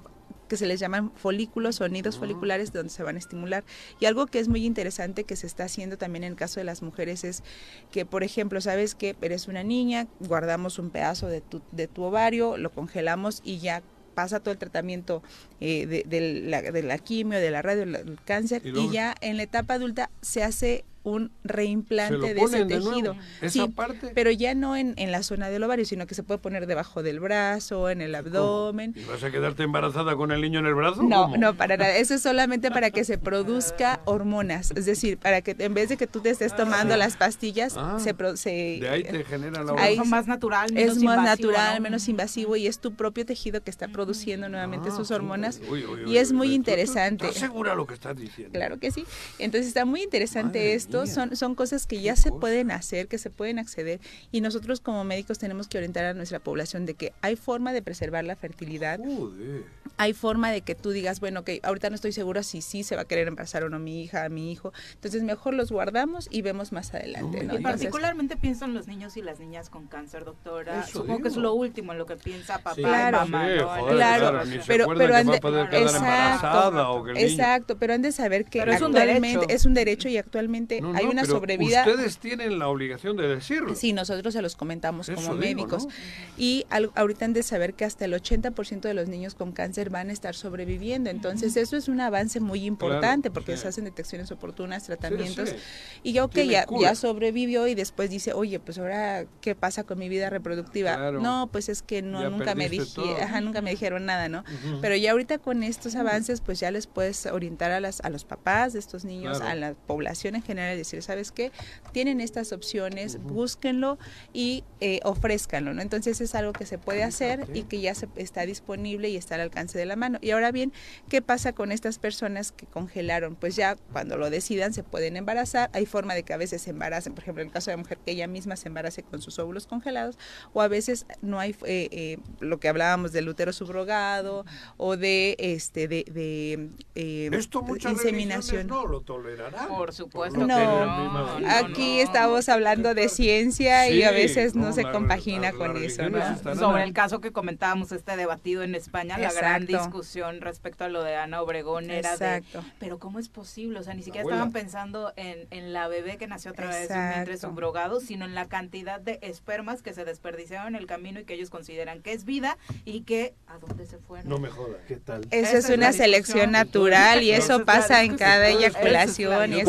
que 0.48 0.58
se 0.58 0.66
les 0.66 0.80
llaman 0.80 1.12
folículos 1.16 1.80
o 1.80 1.88
nidos 1.90 2.18
foliculares 2.18 2.74
donde 2.74 2.90
se 2.90 3.04
van 3.04 3.16
a 3.18 3.20
estimular. 3.20 3.64
Y 4.00 4.06
algo 4.06 4.26
que 4.26 4.40
es 4.40 4.48
muy 4.48 4.66
interesante 4.66 5.24
que 5.24 5.36
se 5.36 5.46
está 5.46 5.66
haciendo 5.66 5.98
también 6.00 6.24
en 6.24 6.32
el 6.32 6.36
caso 6.38 6.60
de 6.60 6.64
las 6.64 6.82
mujeres 6.82 7.24
es 7.24 7.44
que, 7.92 8.04
por 8.04 8.24
ejemplo, 8.24 8.60
sabes 8.60 8.96
que 8.96 9.16
eres 9.22 9.48
una 9.48 9.62
niña, 9.64 10.08
guardamos 10.22 10.80
un 10.80 10.90
pedazo 10.90 11.28
de 11.28 11.42
tu, 11.42 11.62
de 11.72 11.88
tu 11.88 12.02
ovario, 12.02 12.58
lo 12.58 12.72
congelamos 12.72 13.42
y 13.44 13.60
ya 13.60 13.84
pasa 14.20 14.42
todo 14.42 14.52
el 14.52 14.58
tratamiento 14.58 15.24
eh, 15.62 15.86
de, 15.86 16.04
de 16.06 16.42
la, 16.42 16.62
de 16.62 16.84
la 16.84 16.98
quimio, 16.98 17.40
de 17.40 17.52
la 17.52 17.62
radio, 17.62 17.86
del 17.86 18.20
cáncer, 18.26 18.62
Y 18.66 18.90
ya 18.92 19.16
en 19.22 19.38
la 19.38 19.44
etapa 19.44 19.76
adulta 19.76 20.10
se 20.22 20.44
hace 20.44 20.84
un 21.10 21.32
reimplante 21.44 22.18
de 22.20 22.28
ese 22.32 22.40
ponen 22.40 22.68
de 22.68 22.80
nuevo, 22.80 22.90
tejido. 22.92 23.16
esa 23.42 23.50
Sí, 23.66 23.68
parte. 23.70 24.12
pero 24.14 24.32
ya 24.32 24.54
no 24.56 24.76
en, 24.76 24.94
en 24.98 25.12
la 25.12 25.24
zona 25.24 25.50
del 25.50 25.64
ovario, 25.64 25.86
sino 25.86 26.08
que 26.08 26.16
se 26.16 26.24
puede 26.24 26.40
poner 26.40 26.66
debajo 26.68 27.04
del 27.04 27.20
brazo, 27.20 27.90
en 27.90 28.02
el 28.02 28.16
abdomen. 28.16 28.94
¿Y 28.96 29.04
vas 29.04 29.24
a 29.24 29.32
quedarte 29.32 29.64
embarazada 29.64 30.16
con 30.16 30.32
el 30.32 30.42
niño 30.42 30.60
en 30.60 30.66
el 30.66 30.76
brazo? 30.76 31.04
No, 31.04 31.24
¿Cómo? 31.24 31.38
no, 31.38 31.56
para 31.56 31.78
nada. 31.78 31.96
Eso 31.98 32.14
es 32.16 32.22
solamente 32.22 32.72
para 32.72 32.92
que 32.92 33.04
se 33.04 33.18
produzca 33.18 34.00
hormonas. 34.06 34.72
Es 34.76 34.86
decir, 34.86 35.18
para 35.18 35.42
que 35.42 35.56
en 35.60 35.74
vez 35.74 35.90
de 35.90 35.98
que 35.98 36.08
tú 36.08 36.22
te 36.22 36.30
estés 36.30 36.56
tomando 36.56 36.96
las 36.98 37.16
pastillas, 37.18 37.76
Ah, 37.78 37.98
se, 38.00 38.14
pro- 38.14 38.36
se- 38.38 38.78
De 38.82 38.90
ahí 38.90 39.04
te 39.04 39.24
genera 39.24 39.64
la 39.64 39.74
Ahí 39.78 39.98
Es 39.98 40.08
más 40.08 40.28
natural, 40.28 40.72
menos 40.74 40.98
es 40.98 41.04
más 41.04 41.18
invasivo, 41.18 41.52
natural, 41.52 41.76
¿no? 41.76 41.82
menos 41.82 42.08
invasivo 42.10 42.56
y 42.56 42.68
es 42.68 42.80
tu 42.80 42.94
propio 42.94 43.26
tejido 43.26 43.62
que 43.62 43.70
está 43.72 43.88
produciendo 43.88 44.50
nuevamente 44.50 44.92
sus 44.92 45.12
hormonas 45.12 45.62
Uy, 45.70 45.86
uy, 45.86 46.04
uy, 46.06 46.12
y 46.12 46.18
es 46.18 46.32
uy, 46.32 46.38
muy 46.38 46.48
uy, 46.48 46.58
¿tú- 46.58 46.64
tú 46.66 46.72
interesante. 46.72 47.26
¿Estás 47.28 47.40
segura 47.42 47.76
lo 47.76 47.86
que 47.88 47.94
estás 47.94 48.16
diciendo? 48.18 48.58
Claro 48.58 48.78
que 48.80 48.92
sí. 48.92 49.06
Entonces 49.38 49.68
está 49.68 49.86
muy 49.86 50.02
interesante 50.04 50.60
Madre 50.60 50.74
esto. 50.74 50.99
Son, 51.06 51.36
son 51.36 51.56
cosas 51.56 51.86
que 51.88 52.02
ya 52.02 52.16
se 52.16 52.32
pueden 52.32 52.72
hacer, 52.72 53.08
que 53.08 53.18
se 53.18 53.30
pueden 53.30 53.60
acceder 53.60 54.00
y 54.32 54.42
nosotros 54.42 54.80
como 54.82 55.04
médicos 55.04 55.40
tenemos 55.40 55.68
que 55.68 55.78
orientar 55.78 56.06
a 56.06 56.14
nuestra 56.14 56.40
población 56.40 56.86
de 56.86 56.94
que 56.96 57.14
hay 57.22 57.36
forma 57.36 57.74
de 57.74 57.82
preservar 57.82 58.24
la 58.26 58.36
fertilidad. 58.36 59.00
Joder. 59.00 59.64
Hay 59.98 60.14
forma 60.14 60.50
de 60.52 60.62
que 60.62 60.76
tú 60.76 60.92
digas, 60.92 61.20
bueno, 61.20 61.44
que 61.44 61.60
ahorita 61.64 61.90
no 61.90 61.96
estoy 61.96 62.12
segura 62.14 62.42
si 62.44 62.62
sí 62.62 62.84
se 62.84 62.96
va 62.96 63.02
a 63.02 63.06
querer 63.06 63.28
embarazar 63.28 63.64
o 63.64 63.70
no 63.70 63.80
mi 63.80 64.02
hija, 64.02 64.30
mi 64.30 64.52
hijo. 64.52 64.72
Entonces 64.94 65.24
mejor 65.24 65.54
los 65.54 65.72
guardamos 65.72 66.28
y 66.32 66.42
vemos 66.42 66.72
más 66.72 66.94
adelante. 66.94 67.44
¿no? 67.44 67.54
Y 67.54 67.58
Entonces, 67.58 67.64
particularmente 67.64 68.38
pienso 68.38 68.64
en 68.66 68.74
los 68.74 68.88
niños 68.88 69.18
y 69.18 69.22
las 69.22 69.40
niñas 69.40 69.70
con 69.70 69.88
cáncer, 69.88 70.24
doctora. 70.26 70.82
Eso 70.84 71.00
Supongo 71.00 71.20
que 71.24 71.28
es 71.28 71.36
lo 71.36 71.54
último 71.54 71.92
en 71.92 71.98
lo 71.98 72.06
que 72.06 72.16
piensa 72.16 72.60
papá 72.60 72.76
Claro. 72.76 73.18
y 73.26 73.30
mamá. 73.30 73.48
Sí, 73.50 73.60
joder, 73.60 73.96
Claro, 73.96 74.30
claro, 74.30 74.46
ni 74.46 74.52
se 74.60 74.64
pero, 74.68 74.86
pero 74.88 74.98
que 75.10 75.16
han 75.16 75.28
va 75.28 75.32
de- 75.32 75.38
a 75.38 75.42
poder 75.42 75.70
quedar 75.70 75.96
embarazada 75.96 76.90
o 76.92 77.04
que 77.04 77.12
el 77.12 77.16
niño- 77.18 77.28
exacto, 77.30 77.78
pero 77.78 77.94
han 77.94 78.02
de 78.02 78.12
saber 78.12 78.46
que 78.46 78.60
Pero 78.60 78.72
es 78.72 78.82
un 78.82 78.96
actualmente 78.96 79.28
derecho. 79.40 79.54
es 79.56 79.66
un 79.66 79.74
derecho 79.74 80.08
y 80.10 80.18
actualmente 80.18 80.79
No, 80.82 80.94
hay 80.96 81.06
una 81.06 81.22
pero 81.24 81.36
sobrevida. 81.36 81.86
Ustedes 81.88 82.18
tienen 82.18 82.60
la 82.60 82.68
obligación 82.68 83.18
de 83.18 83.28
decirlo. 83.28 83.76
Sí, 83.76 83.94
nosotros 83.94 84.34
se 84.34 84.42
los 84.42 84.56
comentamos 84.56 85.10
Eso 85.10 85.16
como 85.22 85.36
digo, 85.36 85.40
médicos. 85.62 85.86
¿no? 85.86 85.92
Y 86.38 86.66
al- 86.70 86.92
ahorita 86.96 87.26
han 87.26 87.34
de 87.34 87.44
saber 87.44 87.74
que 87.74 87.86
hasta 87.86 88.06
el 88.06 88.14
80% 88.14 88.82
de 88.88 88.94
los 88.94 89.08
niños 89.08 89.36
con 89.36 89.52
cáncer 89.52 89.90
van 89.90 90.10
a 90.10 90.14
estar 90.14 90.36
sobreviviendo. 90.36 91.10
Entonces, 91.10 91.56
eso 91.58 91.78
es 91.78 91.88
un 91.88 92.00
avance 92.02 92.40
muy 92.40 92.66
importante 92.66 93.32
porque 93.32 93.56
sí. 93.56 93.64
se 93.64 93.68
hacen 93.70 93.86
detecciones 93.86 94.32
oportunas, 94.32 94.84
tratamientos. 94.86 95.50
sí. 95.50 95.56
Y 96.04 96.14
ya, 96.14 96.24
ok, 96.26 96.34
Tiene 96.34 96.66
ya, 96.82 96.96
sobrevivió 96.96 97.68
y 97.68 97.76
después 97.76 98.10
dice, 98.10 98.34
oye, 98.34 98.60
pues 98.60 98.78
ahora, 98.78 99.26
¿qué 99.42 99.56
pasa 99.56 99.84
con 99.84 99.98
mi 100.00 100.10
vida 100.10 100.30
reproductiva? 100.30 100.96
Claro. 100.96 101.20
No, 101.22 101.50
pues 101.52 101.70
es 101.70 101.82
que 101.82 102.02
no, 102.02 102.30
nunca 102.30 102.56
me, 102.56 102.70
dije, 102.70 102.86
ajá, 103.22 103.42
nunca 103.42 103.62
me 103.62 103.72
dijeron 103.72 104.06
nada, 104.06 104.30
¿no? 104.30 104.44
Pero 104.82 104.96
ya 104.96 105.12
ahorita 105.12 105.38
con 105.40 105.64
estos 105.64 105.96
avances, 105.96 106.42
pues 106.42 106.60
ya 106.60 106.72
les 106.72 106.88
puedes 106.88 107.26
orientar 107.26 107.72
a, 107.72 107.80
las, 107.80 108.02
a 108.02 108.10
los 108.10 108.24
papás 108.26 108.74
de 108.74 108.80
estos 108.80 109.06
niños, 109.06 109.38
Claro. 109.40 109.52
a 109.52 109.56
la 109.56 109.74
población 109.74 110.36
en 110.36 110.44
general, 110.44 110.69
y 110.74 110.78
decir, 110.78 111.02
¿sabes 111.02 111.32
qué? 111.32 111.52
Tienen 111.92 112.22
estas 112.22 112.52
opciones, 112.52 113.22
búsquenlo 113.22 113.98
y 114.34 114.64
eh, 114.80 115.00
ofrézcanlo, 115.04 115.74
¿no? 115.74 115.82
Entonces 115.82 116.22
es 116.22 116.36
algo 116.36 116.54
que 116.54 116.66
se 116.66 116.78
puede 116.78 117.04
hacer 117.04 117.48
y 117.54 117.64
que 117.64 117.82
ya 117.82 117.96
se, 117.96 118.08
está 118.16 118.46
disponible 118.46 119.10
y 119.10 119.18
está 119.18 119.36
al 119.36 119.42
alcance 119.42 119.78
de 119.78 119.86
la 119.86 119.96
mano. 119.96 120.20
Y 120.22 120.32
ahora 120.32 120.52
bien, 120.52 120.74
¿qué 121.10 121.22
pasa 121.22 121.54
con 121.54 121.72
estas 121.72 122.00
personas 122.00 122.52
que 122.52 122.66
congelaron? 122.66 123.36
Pues 123.36 123.56
ya 123.56 123.76
cuando 123.92 124.18
lo 124.18 124.30
decidan 124.30 124.74
se 124.74 124.84
pueden 124.84 125.18
embarazar. 125.18 125.70
Hay 125.74 125.86
forma 125.86 126.14
de 126.14 126.24
que 126.24 126.34
a 126.34 126.38
veces 126.38 126.62
se 126.62 126.72
embaracen, 126.72 127.14
por 127.14 127.24
ejemplo, 127.24 127.42
en 127.42 127.48
el 127.48 127.54
caso 127.54 127.72
de 127.72 127.78
la 127.78 127.84
mujer 127.84 127.98
que 128.06 128.12
ella 128.12 128.28
misma 128.28 128.56
se 128.56 128.68
embarace 128.68 129.04
con 129.04 129.22
sus 129.22 129.40
óvulos 129.40 129.68
congelados, 129.68 130.18
o 130.54 130.62
a 130.62 130.68
veces 130.68 131.06
no 131.22 131.40
hay 131.40 131.56
eh, 131.66 131.90
eh, 131.92 132.18
lo 132.40 132.60
que 132.60 132.68
hablábamos 132.68 133.12
del 133.12 133.30
útero 133.30 133.54
subrogado 133.54 134.46
o 134.78 134.98
de 134.98 135.36
este 135.40 135.88
de, 135.88 136.06
de, 136.12 136.70
eh, 136.96 137.30
Esto 137.34 137.62
muchas 137.62 137.94
inseminación. 137.94 138.68
no 138.68 138.86
lo 138.86 139.02
tolerarán. 139.02 139.68
Por 139.68 139.94
supuesto 139.94 140.40
que 140.40 140.59
No, 140.66 140.86
la 140.86 140.98
misma- 140.98 141.40
no, 141.40 141.50
Aquí 141.68 141.98
no. 141.98 142.04
estamos 142.04 142.50
hablando 142.50 142.94
de 142.94 143.10
ciencia 143.10 143.90
y 143.90 144.04
a 144.04 144.12
veces 144.12 144.56
no, 144.56 144.68
no, 144.68 144.74
se 144.74 144.84
la- 144.84 144.92
compagina 144.92 145.52
la- 145.52 145.58
con 145.58 145.74
las 145.74 145.84
eso, 146.00 146.56
Sobre 146.56 146.84
el 146.84 146.94
caso 146.94 147.22
que 147.22 147.32
comentábamos, 147.32 147.92
este 147.92 148.16
debatido 148.18 148.64
en 148.64 148.76
España, 148.76 149.18
la 149.18 149.32
gran 149.32 149.66
discusión 149.66 150.42
respecto 150.42 150.84
a 150.84 150.90
lo 150.90 151.04
de 151.04 151.16
Ana 151.16 151.42
Obregón 151.42 151.90
era 151.92 152.18
de, 152.18 152.44
pero 152.80 153.00
¿cómo 153.00 153.20
es 153.20 153.30
posible? 153.30 153.80
O 153.80 153.84
sea, 153.84 153.94
ni 153.94 154.04
siquiera 154.04 154.24
estaban 154.28 154.52
pensando 154.52 155.14
en, 155.16 155.48
en 155.52 155.74
la 155.74 155.88
bebé 155.88 156.18
que 156.18 156.28
nació 156.28 156.52
a 156.52 156.54
través 156.54 156.90
de 156.90 156.96
un 156.96 157.10
vientre 157.10 157.38
subrogado, 157.38 158.00
sino 158.00 158.26
en 158.26 158.36
la 158.36 158.46
cantidad 158.48 159.00
de 159.00 159.20
espermas 159.22 159.82
que 159.82 159.94
se 159.94 160.06
desperdiciaron 160.06 160.76
en 160.76 160.76
el 160.76 160.88
camino 160.88 161.20
y 161.20 161.24
que 161.26 161.34
ellos 161.34 161.50
consideran 161.50 162.02
que 162.02 162.14
es 162.14 162.26
vida 162.26 162.58
y 162.86 163.02
que 163.02 163.34
a 163.48 163.58
dónde 163.58 163.86
se 163.86 163.98
fueron. 163.98 164.30
No 164.30 164.38
me 164.40 164.50
jodas. 164.50 164.78
¿Qué 164.88 164.98
tal? 164.98 165.22
Eso 165.32 165.48
Esa 165.48 165.58
es 165.58 165.64
es 165.66 165.70
la 165.70 165.76
una 165.76 165.94
selección 165.94 166.52
natural 166.52 167.24
y 167.24 167.32
eso 167.32 167.54
es 167.54 167.60
la 167.60 167.66
pasa 167.66 168.04
en 168.04 168.18
cada 168.18 168.40
la 168.40 168.50
eyaculación. 168.50 169.54
y 169.54 169.60
eso 169.62 169.66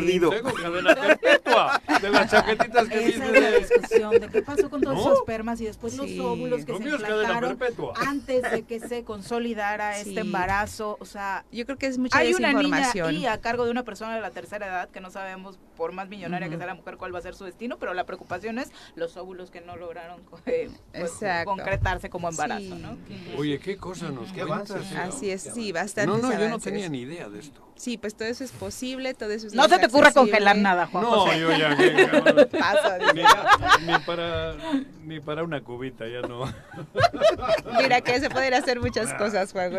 ¿Cuánta 0.00 0.20
pasa, 0.20 0.30
vida 0.30 0.30
has 0.30 0.30
sí. 0.30 0.30
perdido? 0.30 0.30
Tengo 0.30 0.52
cadena 0.54 0.94
perpetua. 0.94 1.80
perpetua 1.84 1.98
de 2.00 2.10
las 2.10 2.30
chaquetitas 2.30 2.88
que 2.88 3.08
Esa 3.08 3.24
es 3.26 3.32
la 3.32 3.50
de... 3.50 3.58
discusión 3.58 4.10
de 4.12 4.28
qué 4.28 4.42
pasó 4.42 4.70
con 4.70 4.80
todos 4.80 4.96
¿No? 4.96 5.00
esos 5.02 5.18
espermas 5.18 5.60
y 5.60 5.64
después 5.66 5.92
Sí. 5.94 6.16
los 6.16 6.26
óvulos 6.26 6.64
que 6.64 6.72
Lo 6.72 6.78
se 6.78 6.88
implantaron 6.88 7.58
antes 8.06 8.50
de 8.50 8.62
que 8.62 8.80
se 8.80 9.04
consolidara 9.04 9.94
Sí. 10.00 10.08
este 10.10 10.20
embarazo. 10.20 10.96
O 11.00 11.04
sea, 11.04 11.44
Yo 11.52 11.64
creo 11.66 11.78
que 11.78 11.86
es 11.86 11.98
mucha 11.98 12.18
hay 12.18 12.32
una 12.34 12.52
niña 12.52 12.90
aquí 12.90 13.26
a 13.26 13.40
cargo 13.40 13.64
de 13.64 13.70
una 13.70 13.84
persona 13.84 14.14
de 14.14 14.20
la 14.20 14.30
tercera 14.30 14.66
edad 14.66 14.88
que 14.90 15.00
no 15.00 15.10
sabemos, 15.10 15.58
por 15.76 15.92
más 15.92 16.08
millonaria 16.08 16.48
que 16.48 16.54
Ujú. 16.54 16.60
sea 16.60 16.66
la 16.66 16.74
mujer, 16.74 16.96
cuál 16.96 17.14
va 17.14 17.18
a 17.18 17.22
ser 17.22 17.34
su 17.34 17.44
destino, 17.44 17.78
pero 17.78 17.94
la 17.94 18.04
preocupación 18.04 18.58
es 18.58 18.70
los 18.94 19.16
óvulos 19.16 19.50
que 19.50 19.60
no 19.60 19.76
lograron 19.76 20.20
eh, 20.46 20.70
pues, 20.92 21.12
concretarse 21.44 22.10
como 22.10 22.28
embarazo, 22.28 22.60
Sí. 22.60 22.82
¿no? 22.82 22.96
Oye, 23.38 23.58
qué 23.58 23.76
cosa 23.76 24.10
nos 24.10 24.30
Qué 24.32 24.44
cuentas. 24.46 24.92
eh? 24.92 24.96
Así 24.98 25.30
es, 25.30 25.42
sí, 25.54 25.72
bastante. 25.72 26.06
No, 26.10 26.18
no, 26.18 26.38
yo 26.38 26.48
no 26.48 26.58
tenía 26.58 26.88
ni 26.88 27.00
idea 27.00 27.28
de 27.28 27.38
esto. 27.40 27.66
Sí, 27.80 27.96
pues 27.96 28.14
todo 28.14 28.28
eso 28.28 28.44
es 28.44 28.52
posible, 28.52 29.14
todo 29.14 29.30
eso 29.30 29.46
es 29.46 29.54
No 29.54 29.66
se 29.66 29.78
te 29.78 29.86
ocurra 29.86 30.12
congelar 30.12 30.54
nada, 30.58 30.86
Juan 30.86 31.02
No, 31.02 31.10
José. 31.20 31.40
yo 31.40 31.50
ya... 31.50 31.70
Pasa, 32.58 32.98
dice. 32.98 33.14
ni, 33.14 33.86
ni 33.92 33.98
para, 34.00 34.54
ni 35.02 35.18
para 35.20 35.44
una 35.44 35.62
cubita, 35.62 36.06
ya 36.06 36.20
no. 36.20 36.44
Mira 37.80 38.02
que 38.02 38.20
se 38.20 38.28
pueden 38.28 38.52
hacer 38.52 38.80
muchas 38.80 39.14
cosas, 39.14 39.52
Juan 39.52 39.70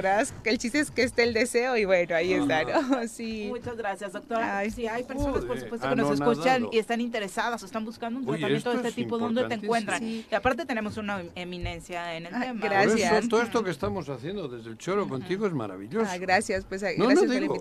el 0.46 0.58
chiste 0.58 0.80
es 0.80 0.90
que 0.90 1.04
esté 1.04 1.22
el 1.24 1.34
deseo 1.34 1.78
y 1.78 1.86
bueno, 1.86 2.16
ahí 2.16 2.34
está, 2.34 2.64
¿no? 2.64 3.08
Sí. 3.08 3.48
Muchas 3.50 3.78
gracias, 3.78 4.14
doctora. 4.14 4.58
Ay. 4.58 4.72
si 4.72 4.88
hay 4.88 5.04
personas, 5.04 5.44
por 5.46 5.60
supuesto, 5.60 5.88
que 5.90 5.96
nos 5.96 6.20
escuchan 6.20 6.68
y 6.72 6.80
están 6.80 7.02
interesadas 7.02 7.62
o 7.62 7.66
están 7.68 7.86
buscando 7.86 8.20
un 8.20 8.28
Oye, 8.28 8.40
tratamiento 8.40 8.70
de 8.72 8.76
este 8.78 8.88
es 8.90 8.96
tipo, 8.96 9.20
¿dónde 9.20 9.44
te 9.46 9.54
encuentran? 9.54 10.00
Sí. 10.00 10.26
Y 10.32 10.34
aparte 10.36 10.66
tenemos 10.66 10.98
una 10.98 11.22
eminencia 11.36 12.16
en 12.16 12.26
el 12.26 12.34
Ah, 12.34 12.40
tema. 12.42 12.62
Por 12.62 12.70
gracias. 12.72 13.14
eso, 13.20 13.28
todo 13.30 13.42
esto 13.44 13.64
que 13.64 13.70
estamos 13.70 14.10
haciendo 14.10 14.48
desde 14.48 14.72
el 14.72 14.78
choro 14.80 15.08
contigo 15.08 15.46
es 15.46 15.54
maravilloso. 15.54 16.10
Ah, 16.10 16.18
gracias, 16.18 16.66
pues 16.68 16.82
No, 16.82 16.90
no 16.90 16.96
gracias 17.06 17.20
por 17.26 17.34
la 17.36 17.40
digo, 17.42 17.54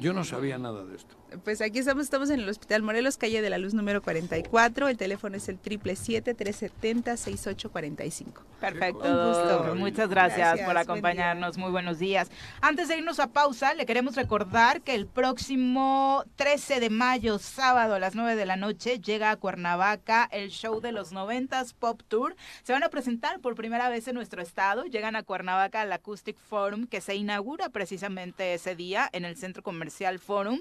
Yo 0.00 0.12
no 0.12 0.24
sabía 0.24 0.58
nada 0.58 0.84
de 0.84 0.96
esto. 0.96 1.14
Pues 1.44 1.60
aquí 1.60 1.80
estamos, 1.80 2.04
estamos 2.04 2.30
en 2.30 2.38
el 2.40 2.48
Hospital 2.48 2.82
Morelos, 2.82 3.16
calle 3.16 3.42
de 3.42 3.50
la 3.50 3.58
Luz 3.58 3.74
número 3.74 4.00
44. 4.00 4.86
El 4.88 4.96
teléfono 4.96 5.36
es 5.36 5.48
el 5.48 5.60
777-370-6845. 5.60 8.42
Perfecto, 8.60 9.00
Un 9.00 9.28
gusto. 9.28 9.74
Muchas 9.74 10.08
gracias, 10.08 10.38
Gracias, 10.38 10.66
por 10.66 10.74
buen 10.74 10.84
acompañarnos. 10.84 11.58
Muy 11.58 11.70
buenos 11.70 11.98
días. 11.98 12.30
Antes 12.60 12.88
de 12.88 12.98
irnos 12.98 13.18
a 13.20 13.28
pausa, 13.28 13.74
le 13.74 13.86
queremos 13.86 14.16
recordar 14.16 14.82
que 14.82 14.94
el 14.94 15.06
próximo 15.06 16.24
13 16.36 16.80
de 16.80 16.90
mayo, 16.90 17.38
sábado 17.38 17.94
a 17.94 17.98
las 17.98 18.14
9 18.14 18.36
de 18.36 18.46
la 18.46 18.56
noche, 18.56 19.00
llega 19.00 19.30
a 19.30 19.36
Cuernavaca 19.36 20.28
el 20.30 20.50
show 20.50 20.80
de 20.80 20.92
los 20.92 21.12
90s 21.12 21.74
Pop 21.74 22.02
Tour. 22.08 22.36
Se 22.62 22.72
van 22.72 22.84
a 22.84 22.88
presentar 22.88 23.40
por 23.40 23.56
primera 23.56 23.88
vez 23.88 24.06
en 24.08 24.14
nuestro 24.14 24.40
estado. 24.40 24.84
Llegan 24.84 25.16
a 25.16 25.22
Cuernavaca 25.22 25.82
al 25.82 25.92
Acoustic 25.92 26.38
Forum, 26.38 26.86
que 26.86 27.00
se 27.00 27.16
inaugura 27.16 27.68
precisamente 27.68 28.54
ese 28.54 28.76
día 28.76 29.08
en 29.12 29.24
el 29.24 29.36
Centro 29.36 29.62
Comercial 29.66 30.20
Forum. 30.20 30.60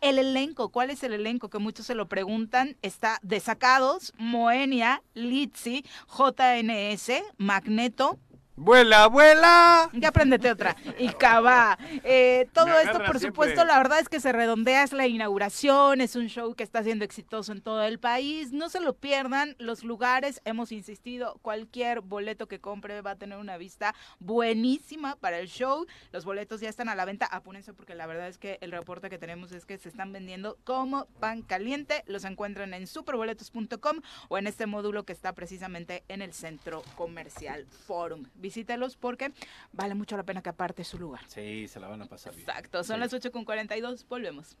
El 0.00 0.16
elenco, 0.16 0.68
¿cuál 0.68 0.90
es 0.90 1.02
el 1.02 1.12
elenco? 1.12 1.50
Que 1.50 1.58
muchos 1.58 1.86
se 1.86 1.96
lo 1.96 2.06
preguntan. 2.06 2.76
Está 2.82 3.18
Desacados, 3.20 4.12
Moenia, 4.16 5.02
Litzy, 5.14 5.84
JNS, 6.06 7.24
Magneto, 7.36 8.16
¡Vuela, 8.56 9.08
vuela! 9.08 9.90
ya 9.92 10.08
aprendete 10.08 10.48
otra. 10.50 10.76
Y 10.98 11.08
Cabá. 11.08 11.76
Eh, 12.04 12.48
todo 12.52 12.68
esto, 12.78 12.98
por 12.98 13.18
siempre. 13.18 13.28
supuesto, 13.28 13.64
la 13.64 13.78
verdad 13.78 13.98
es 13.98 14.08
que 14.08 14.20
se 14.20 14.32
redondea, 14.32 14.84
es 14.84 14.92
la 14.92 15.08
inauguración, 15.08 16.00
es 16.00 16.14
un 16.14 16.28
show 16.28 16.54
que 16.54 16.62
está 16.62 16.84
siendo 16.84 17.04
exitoso 17.04 17.50
en 17.50 17.60
todo 17.62 17.82
el 17.82 17.98
país. 17.98 18.52
No 18.52 18.68
se 18.68 18.78
lo 18.78 18.94
pierdan, 18.94 19.56
los 19.58 19.82
lugares, 19.82 20.40
hemos 20.44 20.70
insistido, 20.70 21.38
cualquier 21.42 22.00
boleto 22.00 22.46
que 22.46 22.60
compre 22.60 23.00
va 23.00 23.12
a 23.12 23.16
tener 23.16 23.38
una 23.38 23.56
vista 23.56 23.92
buenísima 24.20 25.16
para 25.16 25.40
el 25.40 25.48
show. 25.48 25.86
Los 26.12 26.24
boletos 26.24 26.60
ya 26.60 26.68
están 26.68 26.88
a 26.88 26.94
la 26.94 27.04
venta, 27.04 27.26
apúrense 27.26 27.72
porque 27.72 27.96
la 27.96 28.06
verdad 28.06 28.28
es 28.28 28.38
que 28.38 28.58
el 28.60 28.70
reporte 28.70 29.10
que 29.10 29.18
tenemos 29.18 29.50
es 29.50 29.66
que 29.66 29.78
se 29.78 29.88
están 29.88 30.12
vendiendo 30.12 30.58
como 30.62 31.06
pan 31.18 31.42
caliente. 31.42 32.04
Los 32.06 32.24
encuentran 32.24 32.72
en 32.72 32.86
superboletos.com 32.86 34.00
o 34.28 34.38
en 34.38 34.46
este 34.46 34.66
módulo 34.66 35.04
que 35.04 35.12
está 35.12 35.32
precisamente 35.32 36.04
en 36.06 36.22
el 36.22 36.32
centro 36.32 36.82
comercial 36.94 37.66
Forum. 37.86 38.24
Visítelos 38.48 38.98
porque 38.98 39.32
vale 39.72 39.94
mucho 39.94 40.18
la 40.18 40.22
pena 40.22 40.42
que 40.42 40.50
aparte 40.50 40.84
su 40.84 40.98
lugar. 40.98 41.22
Sí, 41.28 41.66
se 41.66 41.80
la 41.80 41.88
van 41.88 42.02
a 42.02 42.06
pasar 42.06 42.34
bien. 42.34 42.46
Exacto, 42.46 42.84
son 42.84 42.96
Sí. 42.96 43.00
las 43.00 43.14
8 43.14 43.32
con 43.32 43.46
42, 43.46 44.06
volvemos. 44.06 44.58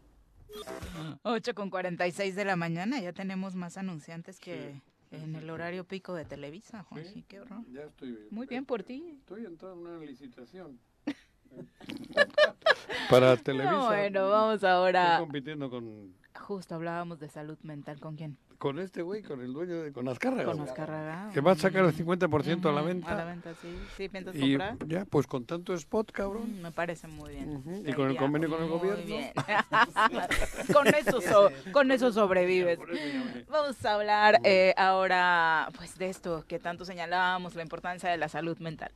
8 1.22 1.54
con 1.54 1.68
46 1.68 2.34
de 2.34 2.44
la 2.46 2.56
mañana, 2.56 2.98
ya 3.00 3.12
tenemos 3.12 3.54
más 3.56 3.76
anunciantes 3.76 4.40
que 4.40 4.80
en 5.10 5.36
el 5.36 5.50
horario 5.50 5.84
pico 5.84 6.14
de 6.14 6.24
Televisa, 6.24 6.82
Juan. 6.84 7.04
Sí, 7.04 7.24
qué 7.28 7.40
horror. 7.40 7.60
Ya 7.70 7.82
estoy. 7.82 8.18
Muy 8.30 8.46
bien 8.46 8.64
por 8.64 8.82
ti. 8.84 9.16
Estoy 9.18 9.44
entrando 9.44 9.90
en 9.90 9.96
una 9.98 10.06
licitación. 10.06 10.80
Para 13.10 13.36
Televisa. 13.36 13.70
No, 13.72 13.86
bueno, 13.88 14.28
vamos 14.30 14.54
Estoy 14.56 14.70
ahora. 14.70 15.18
compitiendo 15.20 15.68
con, 15.68 16.14
Justo 16.40 16.74
hablábamos 16.74 17.20
de 17.20 17.28
salud 17.28 17.58
mental, 17.62 18.00
¿con 18.00 18.16
quién? 18.16 18.38
Con 18.58 18.78
este 18.78 19.02
güey, 19.02 19.22
con 19.22 19.40
el 19.40 19.52
dueño 19.52 19.82
de. 19.82 19.92
con 19.92 20.08
Azcárraga. 20.08 20.44
Con 20.52 20.60
Azcárraga. 20.60 21.30
Que 21.34 21.40
va 21.40 21.52
a 21.52 21.54
sacar 21.56 21.84
el 21.84 21.94
50% 21.94 22.68
a 22.68 22.72
la 22.72 22.82
venta. 22.82 23.12
A 23.12 23.14
la 23.16 23.24
venta, 23.24 23.52
sí. 23.60 23.68
Sí, 23.96 24.08
piensas 24.08 24.34
Y 24.36 24.56
comprar. 24.56 24.76
ya, 24.88 25.04
pues 25.04 25.26
con 25.26 25.44
tanto 25.44 25.74
spot, 25.74 26.10
cabrón. 26.12 26.58
Mm, 26.58 26.62
Me 26.62 26.72
parece 26.72 27.06
muy 27.08 27.30
bien. 27.34 27.62
Y 27.86 27.92
con 27.92 28.08
el 28.10 28.16
convenio 28.16 28.48
con 28.50 28.62
el 28.62 28.68
gobierno. 28.68 29.04
bien. 29.04 29.32
con, 30.72 30.86
eso 30.88 31.20
so- 31.20 31.50
con 31.72 31.90
eso 31.90 32.12
sobrevives. 32.12 32.78
Vamos 33.48 33.84
a 33.84 33.94
hablar 33.94 34.40
eh, 34.44 34.74
ahora 34.76 35.68
pues 35.76 35.96
de 35.98 36.08
esto 36.08 36.44
que 36.48 36.58
tanto 36.58 36.84
señalábamos, 36.84 37.54
la 37.54 37.62
importancia 37.62 38.08
de 38.10 38.16
la 38.16 38.28
salud 38.28 38.58
mental. 38.58 38.90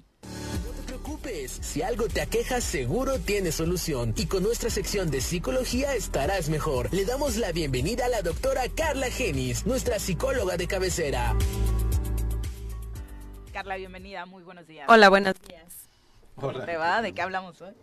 Preocupes, 1.28 1.58
si 1.60 1.82
algo 1.82 2.08
te 2.08 2.22
aqueja 2.22 2.60
seguro 2.60 3.18
tiene 3.18 3.52
solución 3.52 4.14
y 4.16 4.26
con 4.26 4.42
nuestra 4.42 4.70
sección 4.70 5.10
de 5.10 5.20
psicología 5.20 5.94
estarás 5.94 6.48
mejor. 6.48 6.92
Le 6.92 7.04
damos 7.04 7.36
la 7.36 7.52
bienvenida 7.52 8.06
a 8.06 8.08
la 8.08 8.22
doctora 8.22 8.62
Carla 8.74 9.10
Genis, 9.10 9.66
nuestra 9.66 9.98
psicóloga 9.98 10.56
de 10.56 10.66
cabecera. 10.66 11.34
Carla, 13.52 13.76
bienvenida, 13.76 14.24
muy 14.26 14.42
buenos 14.42 14.66
días. 14.66 14.86
Hola, 14.88 15.08
buenos 15.10 15.34
días. 15.46 15.88
¿Cómo 16.36 16.64
te 16.64 16.76
va? 16.76 17.02
¿De 17.02 17.12
qué 17.12 17.20
hablamos 17.20 17.60
hoy? 17.60 17.74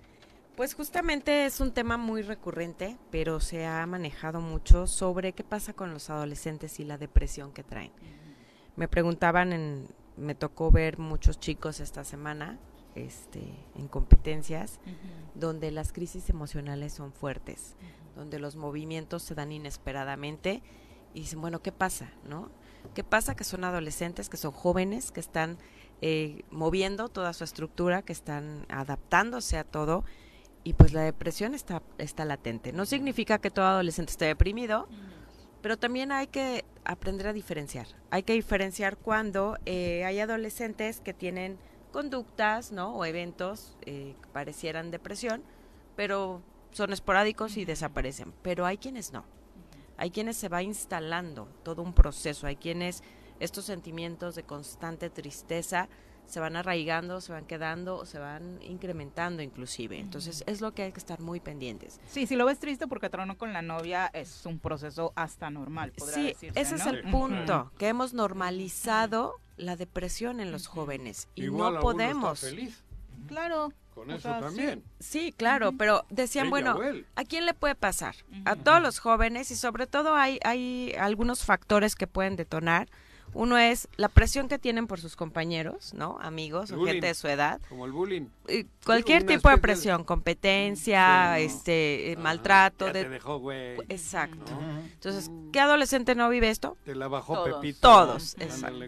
Pues 0.55 0.73
justamente 0.73 1.45
es 1.45 1.59
un 1.59 1.71
tema 1.71 1.97
muy 1.97 2.21
recurrente, 2.21 2.97
pero 3.11 3.39
se 3.39 3.65
ha 3.65 3.85
manejado 3.85 4.41
mucho 4.41 4.87
sobre 4.87 5.33
qué 5.33 5.43
pasa 5.43 5.73
con 5.73 5.93
los 5.93 6.09
adolescentes 6.09 6.79
y 6.79 6.85
la 6.85 6.97
depresión 6.97 7.51
que 7.51 7.63
traen. 7.63 7.91
Me 8.75 8.87
preguntaban, 8.87 9.53
en, 9.53 9.87
me 10.17 10.33
tocó 10.33 10.71
ver 10.71 10.97
muchos 10.97 11.39
chicos 11.39 11.79
esta 11.79 12.03
semana 12.03 12.57
este, 12.95 13.41
en 13.75 13.87
competencias 13.87 14.79
donde 15.33 15.71
las 15.71 15.91
crisis 15.91 16.29
emocionales 16.29 16.93
son 16.93 17.11
fuertes, 17.11 17.75
donde 18.15 18.39
los 18.39 18.55
movimientos 18.55 19.23
se 19.23 19.35
dan 19.35 19.51
inesperadamente 19.51 20.61
y 21.13 21.21
dicen, 21.21 21.41
bueno, 21.41 21.61
¿qué 21.61 21.71
pasa? 21.71 22.11
¿No? 22.27 22.49
¿Qué 22.93 23.03
pasa? 23.03 23.35
Que 23.35 23.43
son 23.43 23.63
adolescentes, 23.63 24.29
que 24.29 24.37
son 24.37 24.51
jóvenes, 24.51 25.11
que 25.11 25.19
están 25.19 25.57
eh, 26.01 26.43
moviendo 26.51 27.09
toda 27.09 27.33
su 27.33 27.43
estructura, 27.43 28.01
que 28.01 28.13
están 28.13 28.65
adaptándose 28.69 29.57
a 29.57 29.63
todo 29.63 30.03
y 30.63 30.73
pues 30.73 30.93
la 30.93 31.01
depresión 31.01 31.53
está, 31.53 31.81
está 31.97 32.25
latente. 32.25 32.73
No 32.73 32.85
significa 32.85 33.39
que 33.39 33.51
todo 33.51 33.65
adolescente 33.65 34.11
esté 34.11 34.25
deprimido, 34.25 34.87
pero 35.61 35.77
también 35.77 36.11
hay 36.11 36.27
que 36.27 36.65
aprender 36.83 37.27
a 37.27 37.33
diferenciar. 37.33 37.87
Hay 38.09 38.23
que 38.23 38.33
diferenciar 38.33 38.97
cuando 38.97 39.57
eh, 39.65 40.05
hay 40.05 40.19
adolescentes 40.19 41.01
que 41.01 41.13
tienen 41.13 41.57
conductas, 41.95 42.73
¿no? 42.73 42.93
O 42.93 43.05
eventos 43.05 43.77
eh, 43.83 44.15
que 44.21 44.27
parecieran 44.33 44.91
depresión, 44.91 45.41
pero 45.95 46.41
son 46.71 46.91
esporádicos 46.91 47.55
y 47.55 47.63
desaparecen. 47.63 48.33
Pero 48.41 48.65
hay 48.65 48.77
quienes 48.77 49.13
no. 49.13 49.23
Hay 49.95 50.11
quienes 50.11 50.35
se 50.35 50.49
va 50.49 50.61
instalando 50.61 51.47
todo 51.63 51.81
un 51.81 51.93
proceso. 51.93 52.47
Hay 52.47 52.57
quienes 52.57 53.01
estos 53.39 53.63
sentimientos 53.63 54.35
de 54.35 54.43
constante 54.43 55.09
tristeza 55.09 55.87
se 56.25 56.41
van 56.41 56.57
arraigando, 56.57 57.21
se 57.21 57.31
van 57.31 57.45
quedando, 57.45 58.05
se 58.05 58.19
van 58.19 58.59
incrementando 58.61 59.41
inclusive. 59.41 59.97
Entonces 59.97 60.43
es 60.47 60.59
lo 60.59 60.73
que 60.73 60.83
hay 60.83 60.91
que 60.91 60.99
estar 60.99 61.21
muy 61.21 61.39
pendientes. 61.39 62.01
Sí, 62.07 62.27
si 62.27 62.35
lo 62.35 62.45
ves 62.45 62.59
triste 62.59 62.87
porque 62.87 63.09
tronó 63.09 63.37
con 63.37 63.53
la 63.53 63.61
novia, 63.61 64.07
es 64.11 64.45
un 64.45 64.59
proceso 64.59 65.13
hasta 65.15 65.49
normal, 65.49 65.93
Sí, 65.95 66.27
decirse, 66.27 66.59
ese 66.59 66.75
es 66.75 66.85
el 66.87 67.09
punto, 67.09 67.71
que 67.77 67.87
hemos 67.87 68.13
normalizado 68.13 69.39
la 69.57 69.75
depresión 69.75 70.39
en 70.39 70.51
los 70.51 70.67
jóvenes 70.67 71.27
y 71.35 71.43
Igual 71.45 71.75
no 71.75 71.79
podemos. 71.81 72.43
está 72.43 72.49
feliz. 72.55 72.81
Claro. 73.27 73.71
Con 73.93 74.11
O 74.11 74.13
eso 74.15 74.23
sea, 74.23 74.39
también. 74.41 74.83
Sí, 74.99 75.33
claro, 75.35 75.71
pero 75.71 76.05
decían, 76.09 76.47
Ella 76.47 76.73
bueno. 76.73 76.79
¿a 77.15 77.23
quién 77.23 77.45
le 77.45 77.53
puede 77.53 77.75
pasar? 77.75 78.13
A 78.43 78.57
todos 78.57 78.81
los 78.81 78.99
jóvenes 78.99 79.51
y 79.51 79.55
sobre 79.55 79.87
todo 79.87 80.15
hay, 80.15 80.37
hay 80.43 80.93
algunos 80.99 81.45
factores 81.45 81.95
que 81.95 82.05
pueden 82.05 82.35
detonar. 82.35 82.89
Uno 83.33 83.57
es 83.57 83.87
la 83.97 84.07
presión 84.09 84.47
que 84.47 84.59
tienen 84.59 84.87
por 84.87 84.99
sus 85.01 85.15
compañeros, 85.15 85.93
¿no? 85.93 86.17
Amigos 86.21 86.71
o 86.71 86.85
gente 86.85 87.07
de 87.07 87.13
su 87.15 87.27
edad. 87.27 87.59
Como 87.69 87.85
el 87.85 87.91
bullying. 87.93 88.27
Y 88.47 88.65
cualquier 88.85 89.25
tipo 89.25 89.49
de 89.49 89.57
presión, 89.57 90.03
competencia, 90.03 91.35
Sí, 91.37 91.41
no. 91.43 91.53
este, 91.53 92.15
Ah, 92.17 92.21
maltrato. 92.21 92.87
ya 92.87 92.93
de- 92.93 93.03
te 93.03 93.09
dejó, 93.09 93.39
güey. 93.39 93.75
Exacto. 93.89 94.51
Entonces, 94.93 95.29
¿qué 95.51 95.59
adolescente 95.59 96.15
no 96.15 96.29
vive 96.29 96.49
esto? 96.49 96.77
Te 96.85 96.95
la 96.95 97.07
bajó 97.07 97.35
Todos. 97.35 97.55
Pepito. 97.61 97.79
Todos, 97.81 98.35
Ándale, 98.39 98.87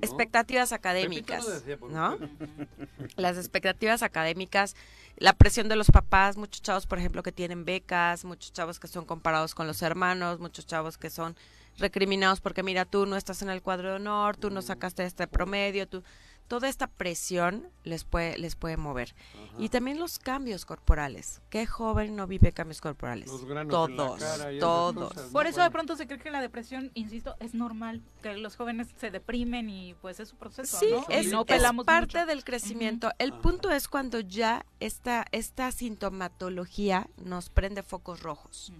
expectativas 0.00 0.72
académicas, 0.72 1.46
decía 1.46 1.78
¿no? 1.90 2.18
Las 3.16 3.36
expectativas 3.36 4.02
académicas, 4.02 4.74
la 5.16 5.32
presión 5.32 5.68
de 5.68 5.76
los 5.76 5.90
papás, 5.90 6.36
muchos 6.36 6.62
chavos, 6.62 6.86
por 6.86 6.98
ejemplo, 6.98 7.22
que 7.22 7.32
tienen 7.32 7.64
becas, 7.64 8.24
muchos 8.24 8.52
chavos 8.52 8.80
que 8.80 8.88
son 8.88 9.04
comparados 9.04 9.54
con 9.54 9.66
los 9.66 9.82
hermanos, 9.82 10.40
muchos 10.40 10.66
chavos 10.66 10.98
que 10.98 11.10
son 11.10 11.36
recriminados 11.78 12.40
porque 12.40 12.62
mira, 12.62 12.84
tú 12.84 13.06
no 13.06 13.16
estás 13.16 13.42
en 13.42 13.50
el 13.50 13.62
cuadro 13.62 13.90
de 13.90 13.96
honor, 13.96 14.36
tú 14.36 14.50
no 14.50 14.62
sacaste 14.62 15.04
este 15.04 15.26
promedio, 15.26 15.88
tú 15.88 16.02
toda 16.48 16.68
esta 16.68 16.86
presión 16.86 17.68
les 17.84 18.04
puede 18.04 18.36
les 18.38 18.54
puede 18.56 18.76
mover. 18.76 19.14
Y 19.58 19.68
también 19.68 19.98
los 19.98 20.18
cambios 20.18 20.64
corporales. 20.64 21.40
¿Qué 21.50 21.66
joven 21.66 22.16
no 22.16 22.26
vive 22.26 22.52
cambios 22.52 22.80
corporales? 22.80 23.28
Los 23.28 23.44
granos 23.44 23.88
en 23.90 23.96
la 23.96 24.04
todos, 24.04 24.20
cara 24.22 24.52
y 24.52 24.56
esas 24.56 24.60
todos. 24.68 25.08
cosas, 25.14 25.30
Por 25.32 25.46
eso 25.46 25.62
de 25.62 25.70
pronto 25.70 25.96
se 25.96 26.06
cree 26.06 26.18
que 26.18 26.30
la 26.30 26.40
depresión, 26.40 26.90
insisto, 26.94 27.36
es 27.40 27.54
normal, 27.54 28.02
que 28.22 28.34
los 28.36 28.56
jóvenes 28.56 28.88
se 28.98 29.10
deprimen 29.10 29.68
y 29.70 29.94
pues 29.94 30.20
es 30.20 30.28
su 30.28 30.36
proceso, 30.36 30.78
Sí, 30.78 30.86
¿no? 30.90 31.04
es, 31.08 31.28
no 31.32 31.40
es 31.40 31.46
pelamos 31.46 31.86
parte 31.86 32.18
mucho. 32.18 32.26
del 32.26 32.44
crecimiento. 32.44 33.10
El 33.18 33.32
punto 33.32 33.70
es 33.70 33.88
cuando 33.88 34.20
ya 34.20 34.66
esta, 34.80 35.24
esta 35.32 35.70
sintomatología 35.72 37.08
nos 37.16 37.50
prende 37.50 37.82
focos 37.82 38.22
rojos. 38.22 38.72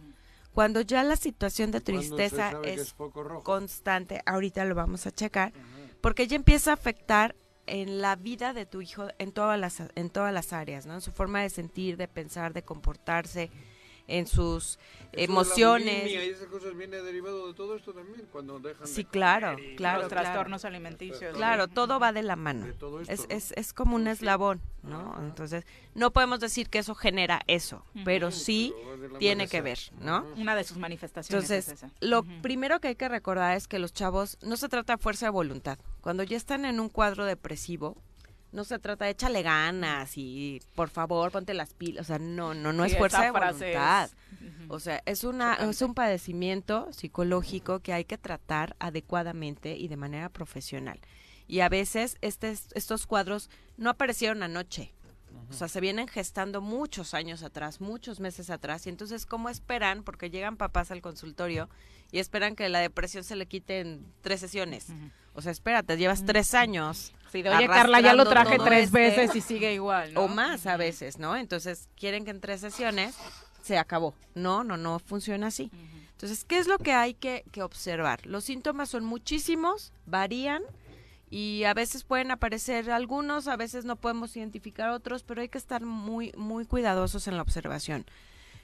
Cuando 0.53 0.81
ya 0.83 1.03
la 1.03 1.17
situación 1.17 1.71
de 1.73 1.81
¿Cuándo 1.81 2.03
se 2.03 2.09
tristeza 2.09 2.53
es, 2.65 2.81
es 2.81 2.95
constante, 3.43 4.23
ahorita 4.25 4.65
lo 4.65 4.75
vamos 4.77 5.07
a 5.07 5.11
checar, 5.11 5.53
porque 6.01 6.27
ya 6.29 6.37
empieza 6.37 6.71
a 6.71 6.75
afectar 6.75 7.35
en 7.67 8.01
la 8.01 8.17
vida 8.17 8.53
de 8.53 8.67
tu 8.67 8.81
hijo 8.83 9.09
en 9.19 9.33
todas 9.33 9.59
las 9.59 9.81
en 9.95 10.11
todas 10.11 10.33
las 10.33 10.53
áreas, 10.53 10.87
¿no? 10.87 10.95
En 10.95 11.01
su 11.01 11.13
forma 11.13 11.41
de 11.43 11.51
sentir, 11.51 11.97
de 11.97 12.09
pensar, 12.09 12.53
de 12.53 12.63
comportarse, 12.63 13.51
en 14.07 14.27
sus 14.27 14.79
Eso 15.13 15.25
emociones. 15.33 16.03
bulimia 16.03 16.25
y 16.27 16.29
esas 16.29 16.49
cosas 16.49 16.77
viene 16.77 16.99
derivado 17.01 17.47
de 17.49 17.55
todo 17.55 17.75
esto 17.75 17.95
también, 17.95 18.27
cuando 18.31 18.59
dejan 18.59 18.87
Sí, 18.87 19.03
de 19.05 19.09
claro, 19.09 19.53
comer 19.55 19.71
y 19.73 19.77
claro, 19.77 20.01
Los 20.01 20.09
claro. 20.09 20.23
trastornos 20.25 20.65
alimenticios. 20.67 21.35
Claro, 21.35 21.69
todo 21.69 21.99
va 21.99 22.13
de 22.13 22.23
la 22.23 22.37
mano. 22.37 22.67
De 22.67 22.75
todo 22.75 23.01
esto, 23.01 23.11
es, 23.13 23.21
¿no? 23.21 23.27
es, 23.35 23.53
es 23.57 23.73
como 23.73 23.97
un 23.97 24.07
eslabón, 24.07 24.61
¿no? 24.83 25.17
Entonces, 25.21 25.65
no 25.95 26.13
podemos 26.13 26.39
decir 26.41 26.69
que 26.69 26.81
eso 26.81 26.95
genera 26.95 27.41
eso, 27.47 27.83
pero 28.05 28.31
sí 28.31 28.75
pero 29.01 29.17
tiene 29.19 29.49
que 29.49 29.63
ver, 29.63 29.79
¿no? 30.01 30.27
Una 30.37 30.55
de 30.55 30.65
sus 30.65 30.77
manifestaciones 30.77 31.51
Entonces, 31.51 31.69
es 31.73 31.83
esa. 31.85 31.91
lo 32.01 32.25
primero 32.43 32.81
que 32.81 32.89
hay 32.89 32.97
que 32.97 33.09
recordar 33.09 33.57
es 33.57 33.67
que 33.69 33.79
los 33.79 33.95
chavos 33.95 34.37
no 34.43 34.59
se 34.59 34.69
trata 34.69 34.97
de 34.97 35.03
fuerza 35.03 35.25
de 35.27 35.31
voluntad. 35.31 35.79
Cuando 36.05 36.23
ya 36.23 36.37
están 36.37 36.67
en 36.67 36.81
un 36.81 36.91
cuadro 36.91 37.25
depresivo, 37.25 37.97
no 38.53 38.65
se 38.65 38.79
trata 38.79 39.07
de 39.07 39.13
échale 39.13 39.43
ganas 39.43 40.19
y 40.19 40.61
por 40.75 40.91
favor 40.91 41.33
ponte 41.33 41.55
las 41.55 41.73
pilas. 41.73 42.03
O 42.03 42.07
sea, 42.07 42.19
no, 42.19 42.53
no, 42.53 42.75
no 42.75 42.85
Sí, 42.85 42.93
es 42.93 42.99
fuerza 42.99 43.23
de 43.23 43.29
es- 43.29 43.33
voluntad. 43.33 44.11
O 44.69 44.81
sea, 44.81 45.03
es 45.07 45.25
una 45.25 45.55
es 45.55 45.81
un 45.81 45.95
padecimiento 45.95 46.93
psicológico 46.93 47.81
que 47.81 47.95
hay 47.95 48.05
que 48.05 48.19
tratar 48.19 48.77
adecuadamente 48.81 49.77
y 49.79 49.89
de 49.89 49.97
manera 49.97 50.29
profesional. 50.29 51.01
Y 51.49 51.61
a 51.61 51.71
veces 51.71 52.19
este, 52.21 52.51
estos 52.75 53.07
cuadros 53.07 53.49
no 53.79 53.89
aparecieron 53.89 54.43
anoche. 54.43 54.93
O 55.49 55.53
sea, 55.55 55.69
se 55.69 55.81
vienen 55.81 56.07
gestando 56.07 56.61
muchos 56.61 57.15
años 57.15 57.43
atrás, 57.43 57.81
muchos 57.81 58.21
meses 58.21 58.51
atrás. 58.51 58.87
Y 58.87 58.91
entonces, 58.91 59.25
¿cómo 59.25 59.49
esperan? 59.49 60.03
Porque 60.05 60.29
llegan 60.31 60.59
papás 60.59 60.91
al 60.91 61.01
consultorio 61.01 61.71
y 62.13 62.19
esperan 62.19 62.57
que 62.57 62.69
la 62.69 62.79
depresión 62.81 63.25
se 63.25 63.37
le 63.37 63.47
quite 63.47 63.81
en 63.81 64.07
tres 64.21 64.41
sesiones. 64.41 64.87
O 65.35 65.43
sea, 65.43 65.53
espérate, 65.53 65.97
llevas 65.97 66.25
tres 66.25 66.55
años. 66.55 67.13
Sí, 67.31 67.43
de, 67.43 67.51
oye, 67.51 67.67
Carla, 67.67 68.01
ya 68.01 68.15
lo 68.15 68.27
traje 68.27 68.59
tres 68.59 68.85
este, 68.85 68.99
veces 68.99 69.35
y 69.35 69.41
sigue 69.41 69.75
igual, 69.75 70.15
¿no? 70.15 70.23
O 70.23 70.29
más 70.29 70.67
a 70.67 70.77
veces, 70.77 71.19
¿no? 71.19 71.37
Entonces, 71.37 71.89
quieren 71.97 72.25
que 72.25 72.31
en 72.31 72.41
tres 72.41 72.61
sesiones 72.61 73.17
se 73.63 73.77
acabó. 73.77 74.15
No, 74.35 74.63
no, 74.63 74.77
no 74.77 75.01
funciona 75.01 75.49
así. 75.49 75.71
Entonces, 76.13 76.45
¿qué 76.45 76.59
es 76.59 76.69
lo 76.69 76.79
que 76.79 76.93
hay 76.93 77.15
que, 77.15 77.45
que 77.51 77.63
observar? 77.63 78.25
Los 78.25 78.45
síntomas 78.45 78.89
son 78.89 79.05
muchísimos, 79.05 79.93
varían 80.07 80.63
y 81.29 81.65
a 81.65 81.75
veces 81.75 82.05
pueden 82.05 82.31
aparecer 82.31 82.93
algunos, 82.93 83.49
a 83.49 83.57
veces 83.57 83.85
no 83.85 83.97
podemos 83.97 84.37
identificar 84.37 84.91
otros, 84.91 85.25
pero 85.25 85.41
hay 85.41 85.49
que 85.49 85.59
estar 85.59 85.85
muy, 85.85 86.33
muy 86.37 86.65
cuidadosos 86.65 87.27
en 87.27 87.37
la 87.37 87.43
observación. 87.43 88.07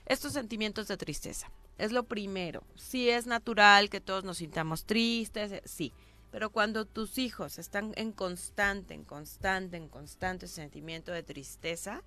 Estos 0.07 0.35
sentimientos 0.35 0.87
de 0.87 0.97
tristeza, 0.97 1.51
es 1.79 1.91
lo 1.91 2.05
primero. 2.05 2.63
Sí 2.77 3.11
es 3.11 3.27
natural 3.27 3.91
que 3.91 4.01
todos 4.01 4.23
nos 4.23 4.37
sintamos 4.39 4.85
tristes, 4.85 5.51
eh, 5.53 5.63
sí, 5.65 5.93
pero 6.31 6.51
cuando 6.51 6.85
tus 6.85 7.19
hijos 7.19 7.59
están 7.59 7.93
en 7.97 8.13
constante, 8.13 8.95
en 8.95 9.05
constante, 9.05 9.77
en 9.77 9.89
constante 9.89 10.47
sentimiento 10.47 11.13
de 11.13 11.23
tristeza, 11.23 12.03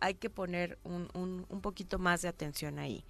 hay 0.00 0.14
que 0.14 0.30
poner 0.30 0.78
un, 0.82 1.08
un, 1.14 1.46
un 1.48 1.60
poquito 1.60 1.98
más 1.98 2.22
de 2.22 2.28
atención 2.28 2.78
ahí. 2.78 3.04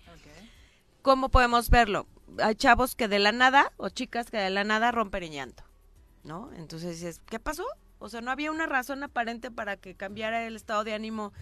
¿Cómo 1.03 1.31
podemos 1.31 1.71
verlo? 1.71 2.07
Hay 2.39 2.55
chavos 2.55 2.95
que 2.95 3.09
de 3.09 3.19
la 3.19 3.33
nada, 3.33 3.73
o 3.79 3.89
chicas 3.89 4.31
que 4.31 4.37
de 4.37 4.51
la 4.51 4.65
nada 4.65 4.93
rompen 4.93 5.25
en 5.25 5.33
llanto, 5.33 5.65
¿no? 6.25 6.53
Entonces 6.53 7.01
dices, 7.01 7.21
¿qué 7.27 7.39
pasó? 7.39 7.65
O 7.99 8.09
sea, 8.09 8.21
no 8.21 8.31
había 8.31 8.51
una 8.51 8.67
razón 8.67 9.03
aparente 9.03 9.51
para 9.51 9.77
que 9.77 9.95
cambiara 9.95 10.47
el 10.47 10.57
estado 10.57 10.85
de 10.85 10.95
ánimo. 10.95 11.33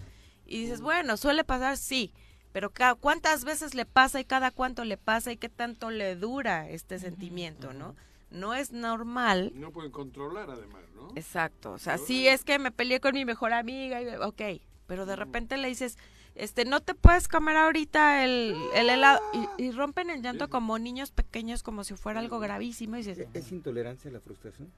Y 0.45 0.61
dices, 0.61 0.81
bueno, 0.81 1.17
suele 1.17 1.43
pasar, 1.43 1.77
sí, 1.77 2.13
pero 2.51 2.71
¿cuántas 2.99 3.43
veces 3.43 3.75
le 3.75 3.85
pasa 3.85 4.19
y 4.19 4.25
cada 4.25 4.51
cuánto 4.51 4.83
le 4.83 4.97
pasa 4.97 5.31
y 5.31 5.37
qué 5.37 5.49
tanto 5.49 5.91
le 5.91 6.15
dura 6.15 6.69
este 6.69 6.97
sentimiento, 6.99 7.73
¿no? 7.73 7.95
No 8.31 8.53
es 8.53 8.71
normal. 8.71 9.51
No 9.55 9.71
pueden 9.71 9.91
controlar 9.91 10.49
además, 10.49 10.83
¿no? 10.95 11.09
Exacto, 11.15 11.71
o 11.71 11.77
sea, 11.79 11.97
sí 11.97 12.27
es 12.27 12.43
que 12.43 12.59
me 12.59 12.71
peleé 12.71 12.99
con 12.99 13.13
mi 13.15 13.25
mejor 13.25 13.53
amiga, 13.53 14.01
y, 14.01 14.07
ok, 14.15 14.61
pero 14.85 15.05
de 15.05 15.15
repente 15.15 15.57
le 15.57 15.67
dices, 15.67 15.97
este, 16.35 16.63
no 16.65 16.79
te 16.81 16.93
puedes 16.93 17.27
comer 17.27 17.57
ahorita 17.57 18.23
el, 18.23 18.55
el 18.75 18.89
helado, 18.89 19.19
y, 19.57 19.63
y 19.63 19.71
rompen 19.71 20.09
el 20.09 20.21
llanto 20.21 20.49
como 20.49 20.77
niños 20.77 21.11
pequeños, 21.11 21.63
como 21.63 21.83
si 21.83 21.95
fuera 21.95 22.19
algo 22.19 22.39
gravísimo, 22.39 22.95
y 22.95 22.99
dices, 23.03 23.27
¿Es 23.33 23.51
intolerancia 23.51 24.09
a 24.09 24.13
la 24.13 24.19
frustración? 24.19 24.71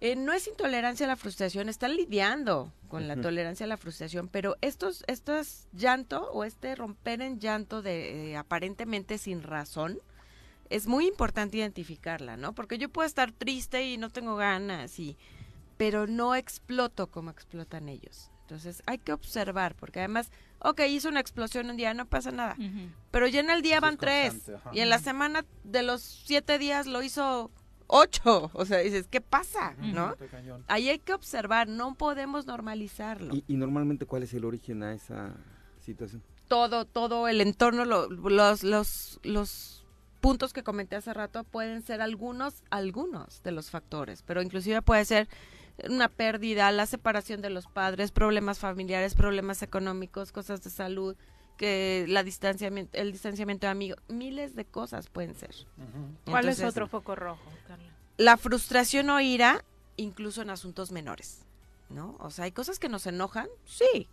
eh, 0.00 0.14
no 0.14 0.32
es 0.32 0.46
intolerancia 0.46 1.06
a 1.06 1.08
la 1.08 1.16
frustración, 1.16 1.68
están 1.68 1.96
lidiando 1.96 2.72
con 2.88 3.08
la 3.08 3.16
tolerancia 3.20 3.64
a 3.64 3.68
la 3.68 3.76
frustración, 3.76 4.28
pero 4.28 4.56
estos, 4.60 5.02
estos 5.08 5.66
llanto 5.72 6.30
o 6.30 6.44
este 6.44 6.76
romper 6.76 7.20
en 7.20 7.40
llanto 7.40 7.82
de 7.82 8.30
eh, 8.30 8.36
aparentemente 8.36 9.18
sin 9.18 9.42
razón, 9.42 9.98
es 10.70 10.86
muy 10.86 11.06
importante 11.06 11.56
identificarla, 11.58 12.36
¿no? 12.36 12.54
Porque 12.54 12.78
yo 12.78 12.88
puedo 12.88 13.06
estar 13.06 13.32
triste 13.32 13.86
y 13.88 13.96
no 13.98 14.10
tengo 14.10 14.36
ganas, 14.36 14.98
y, 14.98 15.16
pero 15.76 16.06
no 16.06 16.34
exploto 16.34 17.06
como 17.08 17.30
explotan 17.30 17.88
ellos. 17.88 18.30
Entonces 18.42 18.82
hay 18.86 18.98
que 18.98 19.12
observar, 19.12 19.74
porque 19.74 19.98
además, 19.98 20.30
ok, 20.60 20.80
hizo 20.88 21.08
una 21.10 21.20
explosión 21.20 21.68
un 21.70 21.76
día, 21.76 21.92
no 21.94 22.06
pasa 22.06 22.30
nada. 22.30 22.56
Pero 23.10 23.26
ya 23.26 23.40
en 23.40 23.50
el 23.50 23.60
día 23.62 23.78
van 23.80 23.94
es 23.94 24.00
tres, 24.00 24.48
ajá. 24.48 24.70
y 24.72 24.80
en 24.80 24.88
la 24.88 24.98
semana 24.98 25.44
de 25.64 25.82
los 25.82 26.00
siete 26.02 26.58
días 26.58 26.86
lo 26.86 27.02
hizo 27.02 27.50
ocho. 27.86 28.50
O 28.54 28.64
sea, 28.64 28.78
dices, 28.78 29.06
¿qué 29.08 29.20
pasa? 29.20 29.74
¿No? 29.78 30.14
Ahí 30.66 30.88
hay 30.88 30.98
que 30.98 31.12
observar, 31.12 31.68
no 31.68 31.94
podemos 31.94 32.46
normalizarlo. 32.46 33.34
¿Y, 33.34 33.44
y 33.48 33.56
normalmente 33.56 34.06
cuál 34.06 34.22
es 34.22 34.32
el 34.34 34.44
origen 34.46 34.82
a 34.82 34.94
esa 34.94 35.34
situación? 35.80 36.22
todo, 36.48 36.86
todo 36.86 37.28
el 37.28 37.42
entorno, 37.42 37.84
lo- 37.84 38.08
los, 38.08 38.62
los, 38.64 39.20
los 39.22 39.77
puntos 40.20 40.52
que 40.52 40.62
comenté 40.62 40.96
hace 40.96 41.14
rato 41.14 41.44
pueden 41.44 41.82
ser 41.82 42.00
algunos, 42.00 42.62
algunos 42.70 43.42
de 43.42 43.52
los 43.52 43.70
factores, 43.70 44.22
pero 44.22 44.42
inclusive 44.42 44.82
puede 44.82 45.04
ser 45.04 45.28
una 45.88 46.08
pérdida, 46.08 46.70
la 46.72 46.86
separación 46.86 47.40
de 47.40 47.50
los 47.50 47.66
padres, 47.66 48.10
problemas 48.10 48.58
familiares, 48.58 49.14
problemas 49.14 49.62
económicos, 49.62 50.32
cosas 50.32 50.62
de 50.62 50.70
salud, 50.70 51.16
que 51.56 52.06
la 52.08 52.22
distanciamiento, 52.22 52.98
el 52.98 53.12
distanciamiento 53.12 53.66
de 53.66 53.70
amigos, 53.72 53.98
miles 54.08 54.54
de 54.54 54.64
cosas 54.64 55.08
pueden 55.08 55.34
ser. 55.34 55.54
¿Cuál 56.24 56.48
es 56.48 56.62
otro 56.62 56.86
foco 56.86 57.14
rojo, 57.14 57.50
Carla? 57.66 57.92
La 58.16 58.36
frustración 58.36 59.10
o 59.10 59.20
ira, 59.20 59.64
incluso 59.96 60.42
en 60.42 60.50
asuntos 60.50 60.90
menores, 60.90 61.40
¿no? 61.90 62.16
O 62.20 62.30
sea, 62.30 62.46
hay 62.46 62.52
cosas 62.52 62.78
que 62.78 62.88
nos 62.88 63.06
enojan, 63.06 63.48
sí, 63.64 64.08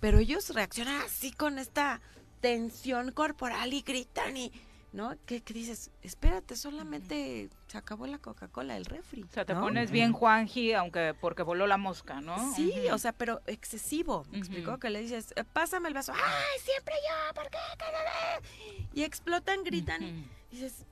pero 0.00 0.18
ellos 0.18 0.50
reaccionan 0.50 1.00
así 1.02 1.32
con 1.32 1.58
esta 1.58 2.00
tensión 2.40 3.12
corporal 3.12 3.72
y 3.72 3.82
gritan 3.82 4.36
y, 4.36 4.52
¿no? 4.92 5.16
¿Qué, 5.26 5.40
qué 5.42 5.54
dices? 5.54 5.90
Espérate, 6.02 6.54
solamente 6.56 7.48
se 7.66 7.78
acabó 7.78 8.06
la 8.06 8.18
Coca-Cola, 8.18 8.76
el 8.76 8.84
refri. 8.84 9.22
O 9.22 9.28
sea, 9.32 9.44
te 9.44 9.54
¿no? 9.54 9.60
pones 9.60 9.90
bien 9.90 10.12
Juanji, 10.12 10.74
aunque 10.74 11.14
porque 11.18 11.42
voló 11.42 11.66
la 11.66 11.78
mosca, 11.78 12.20
¿no? 12.20 12.54
Sí, 12.54 12.72
o 12.92 12.98
sea, 12.98 13.12
pero 13.12 13.40
excesivo, 13.46 14.24
¿me 14.30 14.38
explicó? 14.38 14.78
Que 14.78 14.90
le 14.90 15.00
dices, 15.00 15.32
"Eh, 15.36 15.44
pásame 15.44 15.88
el 15.88 15.94
vaso, 15.94 16.12
¡ay, 16.12 16.60
siempre 16.60 16.94
yo! 17.08 17.34
¿Por 17.34 17.44
qué? 17.50 17.58
¿Qué, 17.78 17.84
qué, 17.84 18.82
qué?". 18.92 19.00
Y 19.00 19.04
explotan, 19.04 19.64
gritan, 19.64 20.02
y 20.50 20.56
dices, 20.56 20.84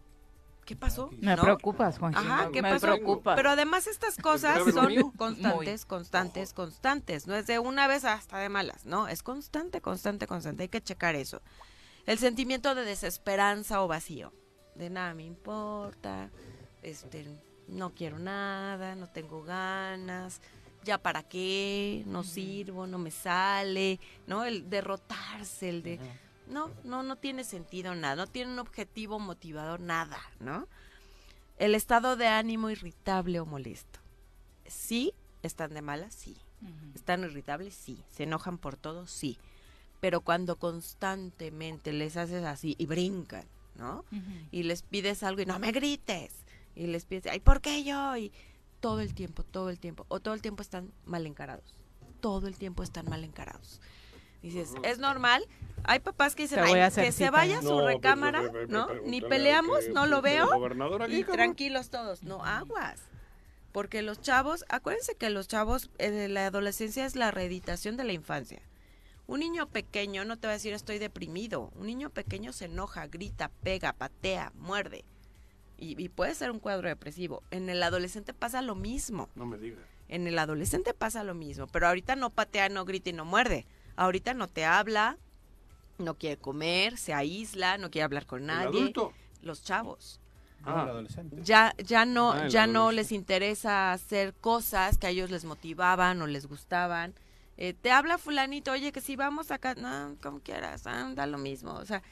¿qué 0.65 0.75
pasó? 0.77 1.11
Me 1.19 1.37
¿No? 1.37 1.43
preocupas, 1.43 1.99
Juanji. 1.99 2.19
Ajá, 2.19 2.47
Me 2.47 2.53
¿qué 2.53 2.63
pasó? 2.63 2.87
preocupas. 2.87 3.37
Pero 3.37 3.51
además 3.51 3.87
estas 3.87 4.17
cosas 4.17 4.59
¿Sabes 4.61 4.75
lo 4.75 4.83
son 4.83 5.11
constantes, 5.13 5.85
constantes, 5.85 6.55
constantes. 6.55 7.27
No 7.27 7.35
es 7.35 7.47
de 7.47 7.59
una 7.59 7.87
vez 7.87 8.07
hasta 8.07 8.39
de 8.39 8.49
malas, 8.49 8.87
¿no? 8.87 9.09
Es 9.09 9.23
constante, 9.23 9.83
constante, 9.83 10.27
constante. 10.27 10.63
Hay 10.63 10.69
que 10.71 10.81
checar 10.81 11.15
eso. 11.17 11.43
El 12.07 12.19
sentimiento 12.19 12.75
de 12.75 12.85
desesperanza 12.85 13.83
o 13.83 13.89
vacío. 13.89 14.33
De 14.75 14.91
nada 14.91 15.15
me 15.15 15.25
importa, 15.25 16.31
este, 16.83 17.27
no 17.69 17.95
quiero 17.95 18.19
nada, 18.19 18.95
no 18.95 19.09
tengo 19.09 19.43
ganas, 19.43 20.41
ya 20.85 20.99
para 20.99 21.23
qué, 21.23 22.03
no 22.07 22.23
sirvo, 22.23 22.87
no 22.87 22.99
me 22.99 23.11
sale, 23.11 24.01
¿no? 24.27 24.45
El 24.45 24.71
derrotarse, 24.71 25.69
el 25.69 25.83
de... 25.83 26.01
No, 26.47 26.71
no, 26.83 27.03
no 27.03 27.17
tiene 27.17 27.45
sentido 27.45 27.95
nada, 27.95 28.17
no 28.17 28.27
tiene 28.27 28.53
un 28.53 28.59
objetivo 28.59 29.21
motivador, 29.21 29.81
nada, 29.81 30.19
¿no? 30.41 30.67
El 31.59 31.75
estado 31.75 32.17
de 32.17 32.27
ánimo 32.27 32.71
irritable 32.71 33.39
o 33.39 33.47
molesto. 33.47 34.01
sí, 34.67 35.13
están 35.43 35.75
de 35.75 35.83
malas, 35.83 36.15
sí. 36.15 36.37
Están 36.95 37.25
irritables, 37.25 37.75
sí. 37.75 38.03
Se 38.11 38.25
enojan 38.25 38.59
por 38.59 38.77
todo, 38.77 39.07
sí. 39.07 39.39
Pero 40.01 40.23
cuando 40.23 40.57
constantemente 40.57 41.93
les 41.93 42.17
haces 42.17 42.45
así 42.45 42.75
y 42.79 42.87
brincan, 42.87 43.45
¿no? 43.77 44.05
Y 44.51 44.63
les 44.65 44.83
pides 44.83 45.23
algo 45.23 45.43
y 45.43 45.47
no 45.47 45.59
me 45.59 45.73
grites. 45.73 46.33
Y 46.75 46.87
les 46.87 47.05
pides, 47.05 47.27
ay, 47.27 47.41
¿por 47.41 47.61
qué 47.61 47.85
yo? 47.85 48.17
Y 48.17 48.33
todo 48.81 49.01
el 49.01 49.15
tiempo, 49.15 49.43
todo 49.45 49.69
el 49.71 49.79
tiempo. 49.79 50.07
O 50.09 50.21
todo 50.21 50.35
el 50.35 50.41
tiempo 50.43 50.63
están 50.63 50.93
mal 51.05 51.27
encarados. 51.27 51.75
Todo 52.21 52.47
el 52.47 52.57
tiempo 52.57 52.83
están 52.83 53.07
mal 53.09 53.25
encarados. 53.25 53.81
Dices, 54.43 54.73
es 54.85 54.99
normal. 54.99 55.45
Hay 55.85 55.99
papás 56.01 56.35
que 56.35 56.45
dicen, 56.45 56.61
"Ay, 56.61 56.73
que 56.95 57.13
se 57.13 57.31
vaya 57.31 57.61
su 57.61 57.69
No, 57.69 57.87
recámara, 57.87 58.41
pero- 58.41 58.53
pero- 58.53 58.69
¿no? 58.69 58.87
Ni 59.05 59.21
peleamos, 59.21 59.81
que- 59.85 59.93
no 59.93 60.07
lo 60.07 60.23
veo. 60.23 60.47
aquí, 61.05 61.13
y 61.17 61.25
tranquilos 61.37 61.91
todos, 61.91 62.23
no 62.23 62.43
aguas. 62.45 63.01
Porque 63.73 64.01
los 64.03 64.21
chavos, 64.21 64.65
acuérdense 64.69 65.15
que 65.15 65.29
los 65.31 65.47
chavos, 65.47 65.91
eh, 65.99 66.29
la 66.29 66.47
adolescencia 66.47 67.05
es 67.05 67.17
la 67.17 67.31
reeditación 67.31 67.97
de 67.99 68.05
la 68.05 68.13
infancia. 68.13 68.63
Un 69.31 69.39
niño 69.41 69.69
pequeño 69.69 70.25
no 70.25 70.37
te 70.39 70.49
va 70.49 70.53
a 70.53 70.57
decir 70.57 70.73
estoy 70.73 70.99
deprimido. 70.99 71.71
Un 71.77 71.87
niño 71.87 72.11
pequeño 72.11 72.53
se 72.53 72.65
enoja, 72.65 73.07
grita, 73.07 73.49
pega, 73.63 73.93
patea, 73.93 74.53
muerde. 74.57 75.05
Y, 75.79 76.03
y 76.03 76.09
puede 76.09 76.35
ser 76.35 76.51
un 76.51 76.59
cuadro 76.59 76.89
depresivo. 76.89 77.45
En 77.53 77.69
el 77.71 77.81
adolescente 77.83 78.35
pasa 78.35 78.61
lo 78.61 78.75
mismo. 78.75 79.29
No 79.37 79.47
me 79.47 79.57
digas. 79.57 79.85
En 80.09 80.27
el 80.27 80.37
adolescente 80.37 80.95
pasa 80.95 81.23
lo 81.23 81.35
mismo. 81.35 81.69
Pero 81.69 81.87
ahorita 81.87 82.17
no 82.17 82.31
patea, 82.31 82.69
no 82.71 82.85
grita 82.85 83.11
y 83.11 83.13
no 83.13 83.25
muerde. 83.25 83.67
Ahorita 83.95 84.35
no 84.35 84.49
te 84.49 84.65
habla, 84.65 85.17
no 85.99 86.15
quiere 86.15 86.37
comer, 86.37 86.99
se 86.99 87.15
aísla, 87.15 87.79
no 87.79 87.91
quiere 87.91 88.07
hablar 88.07 88.27
con 88.27 88.47
nadie. 88.47 88.67
adulto? 88.81 89.13
Los 89.43 89.63
chavos. 89.63 90.19
El 90.67 90.73
adolescente. 90.73 91.37
Ya, 91.43 91.73
ya 91.79 92.05
no, 92.05 92.33
Ah, 92.33 92.49
ya 92.49 92.67
no 92.67 92.91
les 92.91 93.13
interesa 93.13 93.93
hacer 93.93 94.35
cosas 94.35 94.99
que 94.99 95.07
a 95.07 95.11
ellos 95.11 95.31
les 95.31 95.45
motivaban 95.45 96.21
o 96.21 96.27
les 96.27 96.47
gustaban. 96.47 97.15
Eh, 97.63 97.75
te 97.75 97.93
habla 97.93 98.17
fulanito, 98.17 98.73
oye, 98.73 98.91
que 98.91 99.03
si 99.03 99.17
vamos 99.17 99.51
acá, 99.51 99.75
no, 99.75 100.17
como 100.23 100.41
quieras, 100.41 100.87
ah, 100.87 101.13
da 101.15 101.27
lo 101.27 101.37
mismo. 101.37 101.75
O 101.75 101.85
sea, 101.85 102.03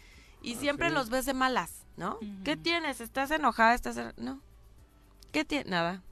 y 0.42 0.56
siempre 0.56 0.88
sí. 0.88 0.94
los 0.94 1.08
ves 1.08 1.24
de 1.24 1.32
malas, 1.32 1.86
¿no? 1.96 2.18
¿Qué 2.44 2.56
tienes? 2.58 3.00
¿Estás 3.00 3.30
enojada? 3.30 3.74
¿Estás 3.74 3.96
en- 3.96 4.12
No. 4.18 4.42
¿Qué 5.32 5.46
tienes? 5.46 5.66
Nada. 5.66 6.02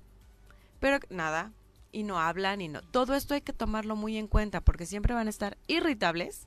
Pero 0.81 0.99
nada. 1.11 1.53
Y 1.93 2.03
no 2.03 2.19
hablan 2.19 2.63
y 2.63 2.69
no. 2.69 2.81
Todo 2.81 3.15
esto 3.15 3.35
hay 3.35 3.43
que 3.43 3.53
tomarlo 3.53 3.95
muy 3.95 4.17
en 4.17 4.27
cuenta 4.27 4.63
porque 4.63 4.87
siempre 4.87 5.13
van 5.15 5.27
a 5.27 5.31
estar 5.31 5.59
irritables, 5.67 6.47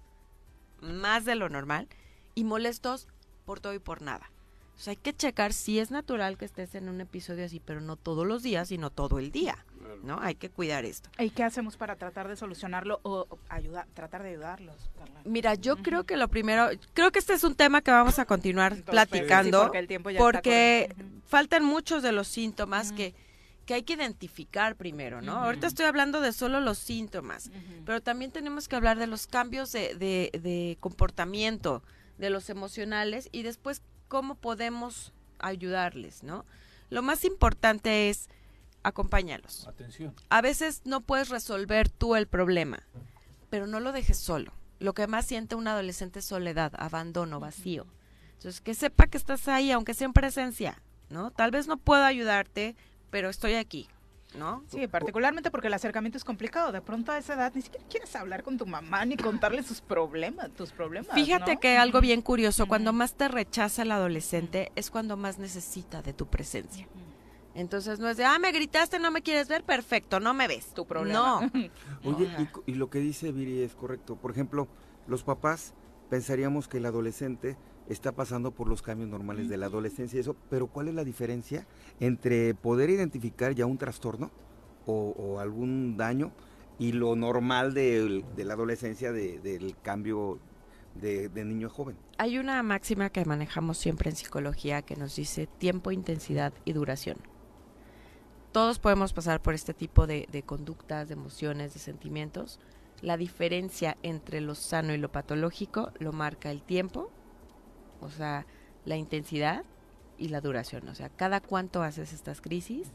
más 0.81 1.25
de 1.25 1.35
lo 1.35 1.47
normal, 1.47 1.87
y 2.33 2.43
molestos 2.43 3.07
por 3.45 3.59
todo 3.59 3.73
y 3.75 3.79
por 3.79 4.01
nada. 4.01 4.31
O 4.75 4.79
sea, 4.81 4.91
hay 4.91 4.97
que 4.97 5.13
checar 5.15 5.53
si 5.53 5.77
es 5.77 5.91
natural 5.91 6.37
que 6.37 6.45
estés 6.45 6.73
en 6.73 6.89
un 6.89 7.01
episodio 7.01 7.45
así, 7.45 7.59
pero 7.59 7.81
no 7.81 7.97
todos 7.97 8.25
los 8.25 8.41
días, 8.43 8.69
sino 8.69 8.89
todo 8.89 9.19
el 9.19 9.31
día, 9.31 9.63
¿no? 10.03 10.19
Hay 10.21 10.35
que 10.35 10.49
cuidar 10.49 10.85
esto. 10.85 11.09
¿Y 11.19 11.29
qué 11.31 11.43
hacemos 11.43 11.77
para 11.77 11.95
tratar 11.95 12.27
de 12.27 12.35
solucionarlo 12.35 12.99
o 13.03 13.27
ayudar, 13.49 13.87
tratar 13.93 14.23
de 14.23 14.29
ayudarlos? 14.29 14.89
Carla? 14.97 15.21
Mira, 15.25 15.55
yo 15.55 15.77
creo 15.77 16.05
que 16.05 16.17
lo 16.17 16.27
primero, 16.27 16.69
creo 16.93 17.11
que 17.11 17.19
este 17.19 17.33
es 17.33 17.43
un 17.43 17.55
tema 17.55 17.81
que 17.81 17.91
vamos 17.91 18.19
a 18.19 18.25
continuar 18.25 18.73
Entonces, 18.73 18.91
platicando, 18.91 19.59
sí, 19.59 19.63
porque 19.65 19.79
el 19.79 19.87
tiempo 19.87 20.09
ya 20.09 20.19
está 20.19 20.23
porque 20.23 20.95
faltan 21.27 21.63
muchos 21.63 22.01
de 22.03 22.11
los 22.11 22.27
síntomas 22.27 22.91
que, 22.91 23.13
que 23.65 23.73
hay 23.75 23.83
que 23.83 23.93
identificar 23.93 24.75
primero, 24.75 25.21
¿no? 25.21 25.33
Ahorita 25.37 25.67
estoy 25.67 25.85
hablando 25.85 26.21
de 26.21 26.31
solo 26.33 26.59
los 26.59 26.77
síntomas, 26.79 27.51
pero 27.85 28.01
también 28.01 28.31
tenemos 28.31 28.67
que 28.67 28.75
hablar 28.75 28.97
de 28.97 29.07
los 29.07 29.27
cambios 29.27 29.71
de, 29.71 29.93
de- 29.95 30.31
de 30.39 30.77
comportamiento, 30.79 31.83
de 32.17 32.29
los 32.29 32.49
emocionales 32.49 33.29
y 33.31 33.43
después 33.43 33.81
cómo 34.07 34.35
podemos 34.35 35.13
ayudarles, 35.37 36.23
¿no? 36.23 36.45
Lo 36.89 37.01
más 37.01 37.23
importante 37.25 38.09
es 38.09 38.29
acompáñalos. 38.83 39.67
Atención. 39.67 40.13
A 40.29 40.41
veces 40.41 40.81
no 40.85 41.01
puedes 41.01 41.29
resolver 41.29 41.89
tú 41.89 42.15
el 42.15 42.27
problema, 42.27 42.83
pero 43.49 43.67
no 43.67 43.79
lo 43.79 43.91
dejes 43.91 44.17
solo. 44.17 44.53
Lo 44.79 44.93
que 44.93 45.07
más 45.07 45.25
siente 45.25 45.55
un 45.55 45.67
adolescente 45.67 46.19
es 46.19 46.25
soledad, 46.25 46.71
abandono, 46.77 47.39
vacío. 47.39 47.85
Entonces, 48.33 48.61
que 48.61 48.73
sepa 48.73 49.07
que 49.07 49.17
estás 49.17 49.49
ahí, 49.49 49.71
aunque 49.71 49.93
sea 49.93 50.05
en 50.05 50.13
presencia, 50.13 50.81
¿no? 51.09 51.31
Tal 51.31 51.51
vez 51.51 51.67
no 51.67 51.75
puedo 51.77 52.03
ayudarte, 52.05 52.77
pero 53.09 53.29
estoy 53.29 53.55
aquí, 53.55 53.89
¿no? 54.33 54.63
Sí, 54.69 54.87
particularmente 54.87 55.51
porque 55.51 55.67
el 55.67 55.73
acercamiento 55.73 56.17
es 56.17 56.23
complicado. 56.23 56.71
De 56.71 56.81
pronto 56.81 57.11
a 57.11 57.17
esa 57.17 57.33
edad 57.33 57.51
ni 57.53 57.61
siquiera 57.61 57.85
quieres 57.89 58.15
hablar 58.15 58.43
con 58.43 58.57
tu 58.57 58.65
mamá 58.65 59.03
ni 59.03 59.17
contarle 59.17 59.61
sus 59.63 59.81
problemas, 59.81 60.51
tus 60.51 60.71
problemas. 60.71 61.13
Fíjate 61.13 61.55
¿no? 61.55 61.59
que 61.59 61.77
algo 61.77 61.99
bien 61.99 62.21
curioso, 62.21 62.67
cuando 62.67 62.93
más 62.93 63.15
te 63.15 63.27
rechaza 63.27 63.81
el 63.81 63.91
adolescente 63.91 64.71
es 64.75 64.89
cuando 64.89 65.17
más 65.17 65.37
necesita 65.37 66.01
de 66.01 66.13
tu 66.13 66.27
presencia. 66.27 66.87
Entonces 67.55 67.99
no 67.99 68.07
es 68.09 68.17
de, 68.17 68.25
ah, 68.25 68.37
me 68.39 68.51
gritaste, 68.51 68.99
no 68.99 69.11
me 69.11 69.21
quieres 69.21 69.47
ver, 69.47 69.63
perfecto, 69.63 70.19
no 70.19 70.33
me 70.33 70.47
ves. 70.47 70.73
Tu 70.73 70.85
problema. 70.85 71.41
No. 71.41 71.51
Oye, 72.03 72.29
y, 72.65 72.75
lo 72.75 72.89
que 72.89 72.99
dice 72.99 73.31
Viri 73.31 73.61
es 73.61 73.75
correcto. 73.75 74.15
Por 74.15 74.31
ejemplo, 74.31 74.67
los 75.07 75.23
papás 75.23 75.73
pensaríamos 76.09 76.67
que 76.67 76.77
el 76.77 76.85
adolescente 76.85 77.57
está 77.87 78.11
pasando 78.11 78.51
por 78.51 78.67
los 78.67 78.81
cambios 78.81 79.09
normales 79.09 79.49
de 79.49 79.57
la 79.57 79.65
adolescencia 79.65 80.17
y 80.17 80.21
eso, 80.21 80.35
pero 80.49 80.67
¿cuál 80.67 80.87
es 80.89 80.93
la 80.93 81.03
diferencia 81.03 81.65
entre 81.99 82.53
poder 82.53 82.91
identificar 82.91 83.55
ya 83.55 83.65
un 83.65 83.79
trastorno 83.79 84.29
o, 84.85 85.15
o 85.17 85.39
algún 85.39 85.97
daño 85.97 86.31
y 86.77 86.91
lo 86.91 87.15
normal 87.15 87.73
de, 87.73 88.23
la 88.37 88.53
adolescencia 88.53 89.11
de- 89.11 89.39
del 89.39 89.75
cambio 89.81 90.37
de, 91.01 91.29
de 91.29 91.45
niño 91.45 91.67
a 91.67 91.69
joven? 91.71 91.97
Hay 92.19 92.37
una 92.37 92.61
máxima 92.61 93.09
que 93.09 93.25
manejamos 93.25 93.79
siempre 93.79 94.11
en 94.11 94.15
psicología 94.15 94.83
que 94.83 94.95
nos 94.95 95.15
dice 95.15 95.47
tiempo, 95.47 95.91
intensidad 95.91 96.53
y 96.65 96.73
duración. 96.73 97.17
Todos 98.51 98.79
podemos 98.79 99.13
pasar 99.13 99.41
por 99.41 99.53
este 99.53 99.73
tipo 99.73 100.07
de, 100.07 100.27
de 100.31 100.43
conductas, 100.43 101.07
de 101.07 101.13
emociones, 101.13 101.73
de 101.73 101.79
sentimientos. 101.79 102.59
La 103.01 103.15
diferencia 103.15 103.97
entre 104.03 104.41
lo 104.41 104.55
sano 104.55 104.93
y 104.93 104.97
lo 104.97 105.11
patológico 105.11 105.91
lo 105.99 106.11
marca 106.11 106.51
el 106.51 106.63
tiempo, 106.63 107.11
o 108.01 108.09
sea, 108.09 108.45
la 108.85 108.97
intensidad 108.97 109.63
y 110.17 110.29
la 110.29 110.41
duración. 110.41 110.87
O 110.89 110.95
sea, 110.95 111.09
cada 111.09 111.41
cuánto 111.41 111.83
haces 111.83 112.11
estas 112.11 112.41
crisis, 112.41 112.91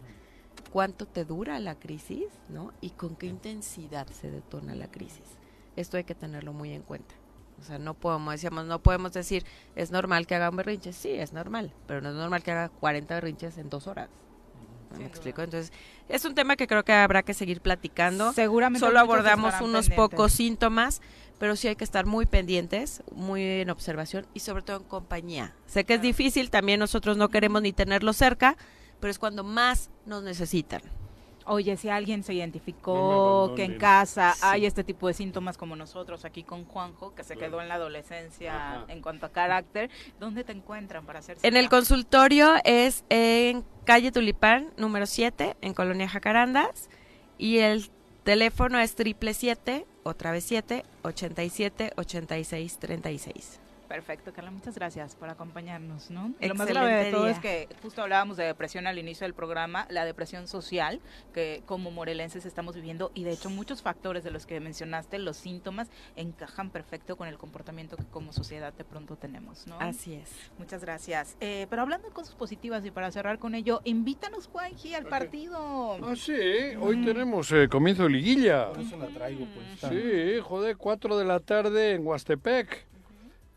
cuánto 0.73 1.07
te 1.07 1.25
dura 1.25 1.59
la 1.59 1.77
crisis, 1.77 2.27
¿no? 2.49 2.73
Y 2.81 2.91
con 2.91 3.17
qué 3.17 3.27
intensidad 3.27 4.07
se 4.09 4.31
detona 4.31 4.75
la 4.75 4.91
crisis. 4.91 5.39
Esto 5.77 5.97
hay 5.97 6.05
que 6.05 6.15
tenerlo 6.15 6.53
muy 6.53 6.73
en 6.73 6.83
cuenta. 6.83 7.15
O 7.61 7.63
sea, 7.63 7.79
no 7.79 7.95
podemos, 7.95 8.35
decíamos, 8.35 8.67
no 8.67 8.83
podemos 8.83 9.13
decir, 9.13 9.45
es 9.77 9.91
normal 9.91 10.27
que 10.27 10.35
haga 10.35 10.51
un 10.51 10.57
berrinche. 10.57 10.93
Sí, 10.93 11.11
es 11.11 11.33
normal, 11.33 11.73
pero 11.87 12.01
no 12.01 12.11
es 12.11 12.17
normal 12.17 12.43
que 12.43 12.51
haga 12.51 12.69
40 12.69 13.15
berrinches 13.15 13.59
en 13.59 13.71
dos 13.71 13.87
horas. 13.87 14.11
¿No 14.95 15.01
¿Me 15.01 15.07
explico? 15.07 15.43
Entonces, 15.43 15.73
es 16.09 16.25
un 16.25 16.35
tema 16.35 16.57
que 16.57 16.67
creo 16.67 16.85
que 16.85 16.93
habrá 16.93 17.23
que 17.23 17.35
seguir 17.35 17.61
platicando. 17.61 18.33
Seguramente 18.33 18.85
Solo 18.85 18.99
abordamos 19.01 19.55
unos 19.61 19.89
pendientes. 19.89 19.97
pocos 19.97 20.33
síntomas, 20.33 21.03
pero 21.39 21.57
sí 21.57 21.69
hay 21.69 21.77
que 21.77 21.85
estar 21.85 22.07
muy 22.07 22.27
pendientes, 22.27 23.03
muy 23.15 23.43
en 23.43 23.71
observación 23.71 24.27
y 24.35 24.41
sobre 24.41 24.63
todo 24.63 24.79
en 24.79 24.85
compañía. 24.85 25.55
Sé 25.67 25.85
que 25.85 25.95
es 25.95 26.03
difícil, 26.03 26.51
también 26.51 26.81
nosotros 26.81 27.17
no 27.17 27.29
queremos 27.29 27.63
ni 27.63 27.73
tenerlo 27.73 28.13
cerca, 28.13 28.57
pero 29.01 29.11
es 29.11 29.19
cuando 29.19 29.45
más 29.45 29.91
nos 30.07 30.23
necesitan. 30.23 30.81
Oye, 31.47 31.77
si 31.77 31.89
alguien 31.89 32.23
se 32.23 32.33
identificó 32.35 33.53
que 33.55 33.65
en 33.65 33.79
casa 33.79 34.33
Sí. 34.35 34.41
hay 34.43 34.67
este 34.67 34.83
tipo 34.85 35.09
de 35.09 35.15
síntomas 35.15 35.59
como 35.59 35.77
nosotros 35.77 36.25
aquí 36.25 36.43
con 36.43 36.65
Juanjo, 36.65 37.15
que 37.15 37.23
se 37.25 37.37
quedó 37.37 37.61
en 37.61 37.69
la 37.69 37.75
adolescencia 37.75 38.85
en 38.89 39.03
cuanto 39.03 39.27
a 39.27 39.29
carácter, 39.29 39.91
¿dónde 40.19 40.45
te 40.45 40.53
encuentran 40.53 41.05
para 41.05 41.19
hacer 41.19 41.37
En 41.43 41.57
el 41.57 41.69
consultorio 41.69 42.55
es 42.65 43.05
en 43.11 43.65
calle 43.85 44.11
Tulipán, 44.13 44.71
número 44.77 45.07
7, 45.07 45.57
en 45.61 45.75
Colonia 45.75 46.09
Jacarandas. 46.09 46.89
Y 47.37 47.59
el 47.59 47.91
teléfono 48.23 48.79
es 48.79 48.95
triple 48.95 49.35
siete, 49.35 49.87
otra 50.03 50.31
vez 50.33 50.45
7, 50.45 50.85
87 51.03 51.93
86 51.97 52.79
36. 52.79 53.61
Perfecto, 53.89 54.33
Carla, 54.33 54.51
muchas 54.51 54.75
gracias 54.75 55.15
por 55.15 55.29
acompañarnos, 55.29 56.11
¿no? 56.11 56.33
Lo 56.41 56.55
más 56.55 56.67
grave 56.67 57.05
de 57.05 57.11
todo 57.11 57.25
día. 57.25 57.33
es 57.33 57.39
que 57.39 57.69
justo 57.83 58.03
hablábamos 58.03 58.37
de 58.37 58.45
depresión 58.45 58.87
al 58.87 58.99
inicio 58.99 59.25
del 59.25 59.35
programa, 59.35 59.87
la 59.91 60.05
depresión 60.05 60.49
social 60.49 61.01
que 61.33 61.63
como 61.67 61.91
morelenses 61.91 62.47
estamos 62.47 62.75
viviendo 62.75 63.11
y 63.15 63.25
de 63.25 63.33
hecho 63.33 63.51
muchos 63.51 63.83
factores 63.83 64.25
de 64.25 64.31
los 64.31 64.47
que 64.47 64.59
mencionaste, 64.61 65.19
los 65.19 65.37
síntomas, 65.37 65.91
encajan 66.17 66.71
perfecto 66.71 67.17
con 67.17 67.29
el 67.29 67.39
comportamiento 67.39 67.97
que 67.97 68.05
como 68.05 68.33
sociedad 68.33 68.73
de 68.73 68.85
pronto 68.85 69.17
tenemos, 69.17 69.67
¿no? 69.67 69.79
Así 69.81 70.15
es. 70.15 70.31
Muchas 70.59 70.83
gracias. 70.83 71.37
Eh, 71.41 71.67
pero 71.69 71.83
hablando 71.83 72.09
de 72.09 72.15
cosas 72.15 72.35
positivas 72.35 72.85
y 72.85 72.91
para 72.91 73.11
cerrar 73.11 73.39
con 73.39 73.55
ello, 73.55 73.81
invítanos, 73.85 74.47
Juanji, 74.49 74.95
al 74.95 75.07
partido. 75.07 75.99
Ah, 76.03 76.15
sí, 76.17 76.33
hoy 76.81 77.05
tenemos 77.05 77.51
eh, 77.53 77.69
comienzo 77.69 78.05
de 78.05 78.11
liguilla. 78.11 78.69
Por 78.69 78.81
eso 78.81 78.97
la 78.97 79.09
traigo 79.09 79.47
puesta. 79.47 79.89
Sí, 79.91 80.41
joder, 80.43 80.77
4 80.77 81.19
de 81.19 81.25
la 81.25 81.41
tarde 81.41 81.93
en 81.93 82.07
Huastepec. 82.07 82.94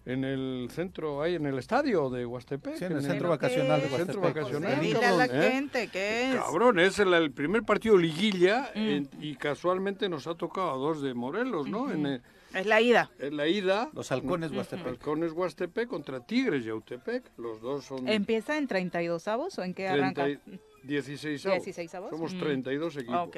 En 0.08 0.24
el 0.24 0.70
centro, 0.72 1.22
ahí 1.22 1.36
en 1.36 1.46
el 1.46 1.58
estadio 1.58 2.10
de 2.10 2.26
Huastepec. 2.26 2.76
Sí, 2.78 2.86
en 2.86 2.94
el 2.94 3.02
centro 3.02 3.28
vacacional 3.30 3.82
de 3.82 3.90
Centro 3.90 4.22
Huastepec. 4.22 4.36
vacacional, 4.44 4.80
Dile 4.80 5.06
a 5.06 5.12
la 5.12 5.28
cabrón, 5.28 5.46
¿eh? 5.46 5.52
gente 5.52 5.88
que 5.90 6.30
es. 6.32 6.36
Cabrón, 6.38 6.80
es 6.80 7.00
el, 7.00 7.14
el 7.14 7.32
primer 7.32 7.64
partido 7.64 7.98
de 7.98 8.04
liguilla 8.04 8.72
Mm. 8.74 8.80
en- 8.80 9.10
y 9.20 9.36
casualmente 9.36 10.08
nos 10.08 10.26
ha 10.28 10.36
tocado 10.36 10.72
a 10.72 10.78
dos 10.78 11.02
de 11.02 11.14
Morelos, 11.14 11.68
¿no? 11.68 11.92
En, 11.92 12.06
eh, 12.06 12.22
Es 12.54 12.66
la 12.66 12.80
ida. 12.80 13.12
en 13.20 13.36
la 13.36 13.48
ida. 13.48 13.90
Los 13.94 14.10
halcones 14.14 14.52
Huastepec. 14.54 14.88
Halcones 14.88 15.34
Huastepec 15.34 15.90
contra 15.90 16.22
Tigres 16.26 16.64
Yautepec. 16.64 17.24
Los 17.38 17.60
dos 17.60 17.84
son 17.84 18.08
¿Empieza 18.08 18.58
en 18.58 18.66
32 18.68 19.28
avos 19.28 19.60
o 19.60 19.64
en 19.64 19.74
qué 19.74 19.90
arranca? 19.90 20.24
30 20.24 20.52
y- 20.52 20.60
16 20.88 21.44
16avos. 21.46 22.10
Somos 22.12 22.34
Mm. 22.34 22.40
32 22.40 22.96
equipos. 22.96 23.28
Ok. 23.28 23.38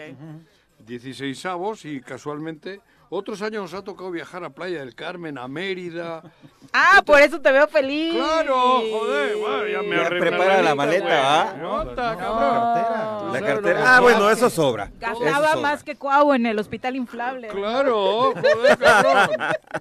16 0.86 1.46
avos 1.46 1.84
y 1.86 2.00
casualmente 2.00 2.80
otros 3.10 3.42
años 3.42 3.64
nos 3.64 3.74
ha 3.74 3.84
tocado 3.84 4.12
viajar 4.12 4.44
a 4.44 4.50
Playa 4.52 4.80
del 4.80 4.96
Carmen, 4.96 5.38
a 5.38 5.48
Mérida. 5.48 6.22
Ah, 6.72 7.02
por 7.04 7.20
eso 7.20 7.42
te 7.42 7.52
veo 7.52 7.68
feliz. 7.68 8.14
Claro, 8.14 8.56
joder, 8.92 9.36
bueno, 9.38 9.68
ya 9.68 9.82
me 9.82 9.96
Ya 10.04 10.08
prepara 10.08 10.62
la 10.62 10.76
maleta. 10.76 11.50
¿ah? 11.50 11.54
Nota, 11.58 12.12
No. 12.14 12.20
cabrón. 12.20 13.34
La 13.34 13.42
cartera. 13.42 13.80
sabes 13.80 13.88
Ah, 13.88 13.96
lo 13.98 14.02
bueno, 14.04 14.30
eso 14.30 14.50
sobra. 14.52 14.92
Gastaba 15.00 15.50
Eso 15.54 15.62
más 15.62 15.84
que 15.84 15.96
Cuau 15.96 16.32
en 16.34 16.46
el 16.46 16.60
hospital 16.60 16.96
inflable. 16.96 17.48
Claro, 17.48 18.34
joder, 18.36 18.78
cabrón. 18.78 19.30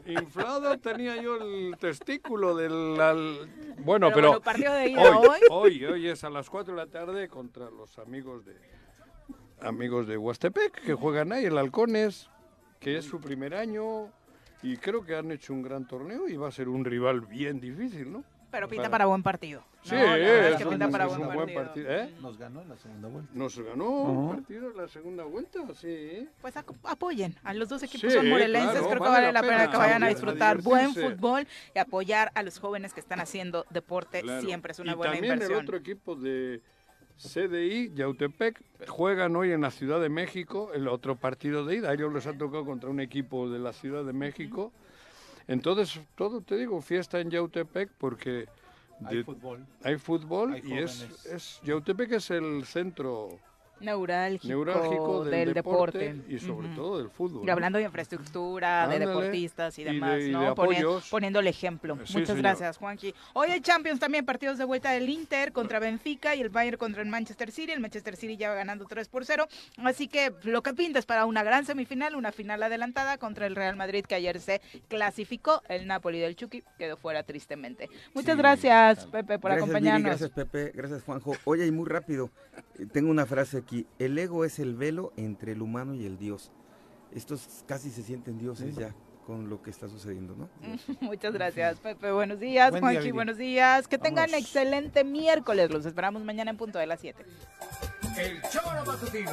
Inflado 0.06 0.78
tenía 0.78 1.16
yo 1.20 1.36
el 1.36 1.76
testículo 1.78 2.56
del... 2.56 2.98
al- 2.98 3.50
Bueno, 3.80 4.06
Pero 4.06 4.14
pero, 4.14 4.28
bueno, 4.28 4.40
partido 4.40 4.72
de 4.72 4.88
ida 4.88 5.18
hoy, 5.18 5.26
hoy. 5.28 5.40
hoy, 5.50 5.84
hoy 5.84 6.08
es 6.08 6.24
a 6.24 6.30
las 6.30 6.48
4 6.48 6.74
de 6.74 6.80
la 6.80 6.86
tarde 6.90 7.28
contra 7.28 7.68
los 7.68 7.98
amigos 7.98 8.46
de 8.46 8.56
amigos 9.60 10.06
de 10.06 10.16
Huastepec 10.16 10.72
que 10.86 10.94
juegan 10.94 11.32
ahí, 11.32 11.44
el 11.44 11.58
Halcones, 11.58 12.30
que 12.78 12.96
es 12.98 13.04
su 13.04 13.20
primer 13.20 13.54
año 13.54 14.10
y 14.62 14.76
creo 14.76 15.04
que 15.04 15.14
han 15.16 15.30
hecho 15.30 15.52
un 15.52 15.62
gran 15.62 15.86
torneo 15.86 16.28
y 16.28 16.36
va 16.36 16.48
a 16.48 16.52
ser 16.52 16.68
un 16.68 16.84
rival 16.84 17.20
bien 17.22 17.60
difícil, 17.60 18.12
¿no? 18.12 18.24
Pero 18.50 18.66
pinta 18.66 18.84
Para- 18.84 18.90
para 18.92 19.06
buen 19.06 19.22
partido. 19.22 19.62
Sí, 19.82 19.94
No, 19.94 20.14
es 20.16 20.56
que 20.56 20.62
es 20.62 20.68
pinta 20.68 20.86
un- 20.86 20.92
para 20.92 21.04
es 21.04 21.10
buen 21.10 21.20
un 21.28 21.34
buen 21.34 21.54
partido. 21.54 21.86
partido. 21.86 21.90
¿eh? 21.92 22.14
Nos 22.22 22.38
ganó 22.38 22.62
en 22.62 22.68
la 22.70 22.76
segunda 22.78 23.08
vuelta. 23.08 23.30
Nos 23.34 23.58
ganó 23.60 23.84
Ujú. 23.84 24.10
un 24.20 24.28
partido 24.36 24.70
en 24.70 24.76
la 24.78 24.88
segunda 24.88 25.24
vuelta, 25.24 25.60
sí. 25.74 26.28
Pues 26.40 26.56
ac- 26.56 26.74
apoyen 26.84 27.36
a 27.44 27.52
los 27.52 27.68
dos 27.68 27.82
equipos 27.82 28.10
Sí, 28.10 28.16
son 28.18 28.28
morelenses, 28.30 28.70
claro, 28.72 28.86
creo 28.88 29.02
que 29.02 29.08
vale 29.08 29.26
vale 29.26 29.32
la 29.32 29.40
pena 29.42 29.56
pena, 29.58 29.70
que 29.70 29.76
vayan 29.76 30.02
a 30.02 30.06
a 30.06 30.08
disfrutar 30.08 30.62
buen 30.62 30.88
divertirse. 30.88 31.16
fútbol 31.16 31.46
y 31.74 31.78
apoyar 31.78 32.32
a 32.34 32.42
los 32.42 32.58
jóvenes 32.58 32.94
que 32.94 33.00
están 33.00 33.20
haciendo 33.20 33.66
deporte, 33.68 34.22
Claro. 34.22 34.40
siempre 34.40 34.72
es 34.72 34.78
una 34.78 34.92
y 34.92 34.94
buena 34.94 35.12
también 35.12 35.34
inversión. 35.34 35.58
el 35.58 35.64
otro 35.64 35.76
equipo 35.76 36.14
de 36.16 36.62
CDI, 37.18 37.92
Yautepec, 37.94 38.62
juegan 38.86 39.34
hoy 39.34 39.52
en 39.52 39.60
la 39.60 39.70
Ciudad 39.70 40.00
de 40.00 40.08
México, 40.08 40.70
el 40.72 40.86
otro 40.86 41.16
partido 41.16 41.64
de 41.64 41.76
ida. 41.76 41.92
Ellos 41.92 42.12
les 42.12 42.26
ha 42.26 42.32
tocado 42.32 42.64
contra 42.64 42.88
un 42.88 43.00
equipo 43.00 43.50
de 43.50 43.58
la 43.58 43.72
Ciudad 43.72 44.04
de 44.04 44.12
México. 44.12 44.72
Entonces, 45.48 46.00
todo 46.14 46.40
te 46.40 46.56
digo, 46.56 46.80
fiesta 46.80 47.20
en 47.20 47.30
Yautepec 47.30 47.90
porque... 47.98 48.46
Hay 49.04 49.22
fútbol. 49.22 49.66
Hay 49.84 49.96
fútbol 49.96 50.54
Hay 50.54 50.62
y 50.64 50.78
es, 50.78 51.26
es... 51.26 51.60
Yautepec 51.64 52.12
es 52.12 52.30
el 52.30 52.64
centro 52.64 53.38
Neurálgico, 53.80 54.48
neurálgico 54.48 55.24
del, 55.24 55.30
del 55.46 55.54
deporte, 55.54 55.98
deporte. 55.98 56.34
y 56.34 56.38
sobre 56.38 56.68
todo 56.68 56.98
del 56.98 57.10
fútbol. 57.10 57.42
Y 57.42 57.46
¿no? 57.46 57.52
hablando 57.52 57.78
de 57.78 57.84
infraestructura, 57.84 58.88
de 58.88 58.98
deportistas 58.98 59.78
y 59.78 59.82
Y 59.82 59.84
de- 59.84 59.92
demás, 59.92 60.20
y 60.20 60.24
de 60.24 60.30
¿no? 60.32 60.54
Poniendo 60.54 61.40
el 61.40 61.46
ejemplo. 61.46 61.94
Sí, 62.04 62.14
Muchas 62.14 62.28
señor. 62.28 62.42
gracias, 62.42 62.76
Juanji. 62.78 63.14
Hoy 63.34 63.50
hay 63.50 63.60
Champions 63.60 64.00
también, 64.00 64.24
partidos 64.24 64.58
de 64.58 64.64
vuelta 64.64 64.90
del 64.92 65.08
Inter 65.08 65.52
contra 65.52 65.78
Benfica 65.78 66.34
y 66.34 66.40
el 66.40 66.48
Bayern 66.48 66.76
contra 66.78 67.02
el 67.02 67.08
Manchester 67.08 67.50
City. 67.52 67.72
El 67.72 67.80
Manchester 67.80 68.16
City 68.16 68.36
ya 68.36 68.48
va 68.50 68.54
ganando 68.56 68.84
3 68.86 69.08
por 69.08 69.24
0. 69.24 69.46
Así 69.84 70.08
que 70.08 70.32
lo 70.44 70.62
que 70.62 70.74
pinta 70.74 70.98
es 70.98 71.06
para 71.06 71.24
una 71.26 71.42
gran 71.42 71.64
semifinal, 71.64 72.16
una 72.16 72.32
final 72.32 72.62
adelantada 72.62 73.18
contra 73.18 73.46
el 73.46 73.54
Real 73.56 73.76
Madrid 73.76 74.04
que 74.04 74.14
ayer 74.14 74.40
se 74.40 74.60
clasificó. 74.88 75.62
El 75.68 75.86
Napoli 75.86 76.18
del 76.18 76.36
Chucky 76.36 76.62
quedó 76.78 76.96
fuera 76.96 77.22
tristemente. 77.22 77.88
Muchas 78.14 78.34
Sí, 78.34 78.38
gracias, 78.38 79.06
Pepe, 79.06 79.38
por 79.38 79.50
gracias, 79.50 79.68
Viri, 79.68 79.88
acompañarnos. 79.88 80.08
gracias, 80.20 80.30
Pepe. 80.30 80.72
Gracias, 80.74 81.02
Juanjo. 81.02 81.32
Oye, 81.44 81.66
y 81.66 81.70
muy 81.70 81.88
rápido, 81.88 82.30
eh, 82.78 82.86
tengo 82.92 83.10
una 83.10 83.26
frase 83.26 83.58
aquí. 83.68 83.86
El 83.98 84.18
ego 84.18 84.44
es 84.46 84.58
el 84.58 84.74
velo 84.74 85.12
entre 85.16 85.52
el 85.52 85.60
humano 85.62 85.94
y 85.94 86.06
el 86.06 86.18
Dios. 86.18 86.50
Estos 87.12 87.64
casi 87.66 87.90
se 87.90 88.02
sienten 88.02 88.38
dioses 88.38 88.74
ya 88.76 88.94
con 89.26 89.50
lo 89.50 89.60
que 89.62 89.68
está 89.70 89.88
sucediendo, 89.88 90.34
¿no? 90.34 90.48
Muchas 91.00 91.34
gracias, 91.34 91.78
Pepe. 91.80 92.10
Buenos 92.12 92.40
días, 92.40 92.70
Buen 92.70 92.80
día, 92.80 92.88
Juanji. 92.90 92.98
Viri. 93.00 93.12
buenos 93.12 93.36
días. 93.36 93.86
Que 93.86 93.98
tengan 93.98 94.26
Vámonos. 94.30 94.40
excelente 94.40 95.04
miércoles. 95.04 95.70
Los 95.70 95.84
esperamos 95.84 96.24
mañana 96.24 96.50
en 96.50 96.56
punto 96.56 96.78
de 96.78 96.86
las 96.86 97.00
7. 97.00 97.22
El 98.16 98.40
choro 98.50 98.84
matutino. 98.86 99.32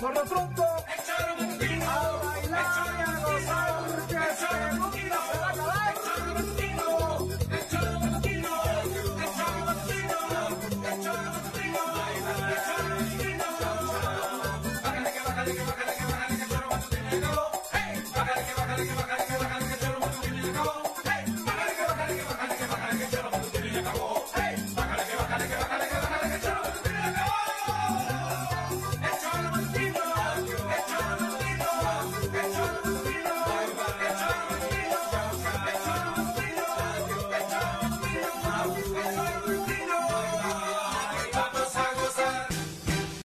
Por 0.00 0.14
lo 0.14 0.22
pronto, 0.22 0.62
el 0.86 1.04
choro 1.04 1.46
matutino. 1.46 1.84
A 1.90 2.22
bailar 2.24 2.94
y 2.96 3.00
a 3.02 3.22
gozar. 3.24 4.93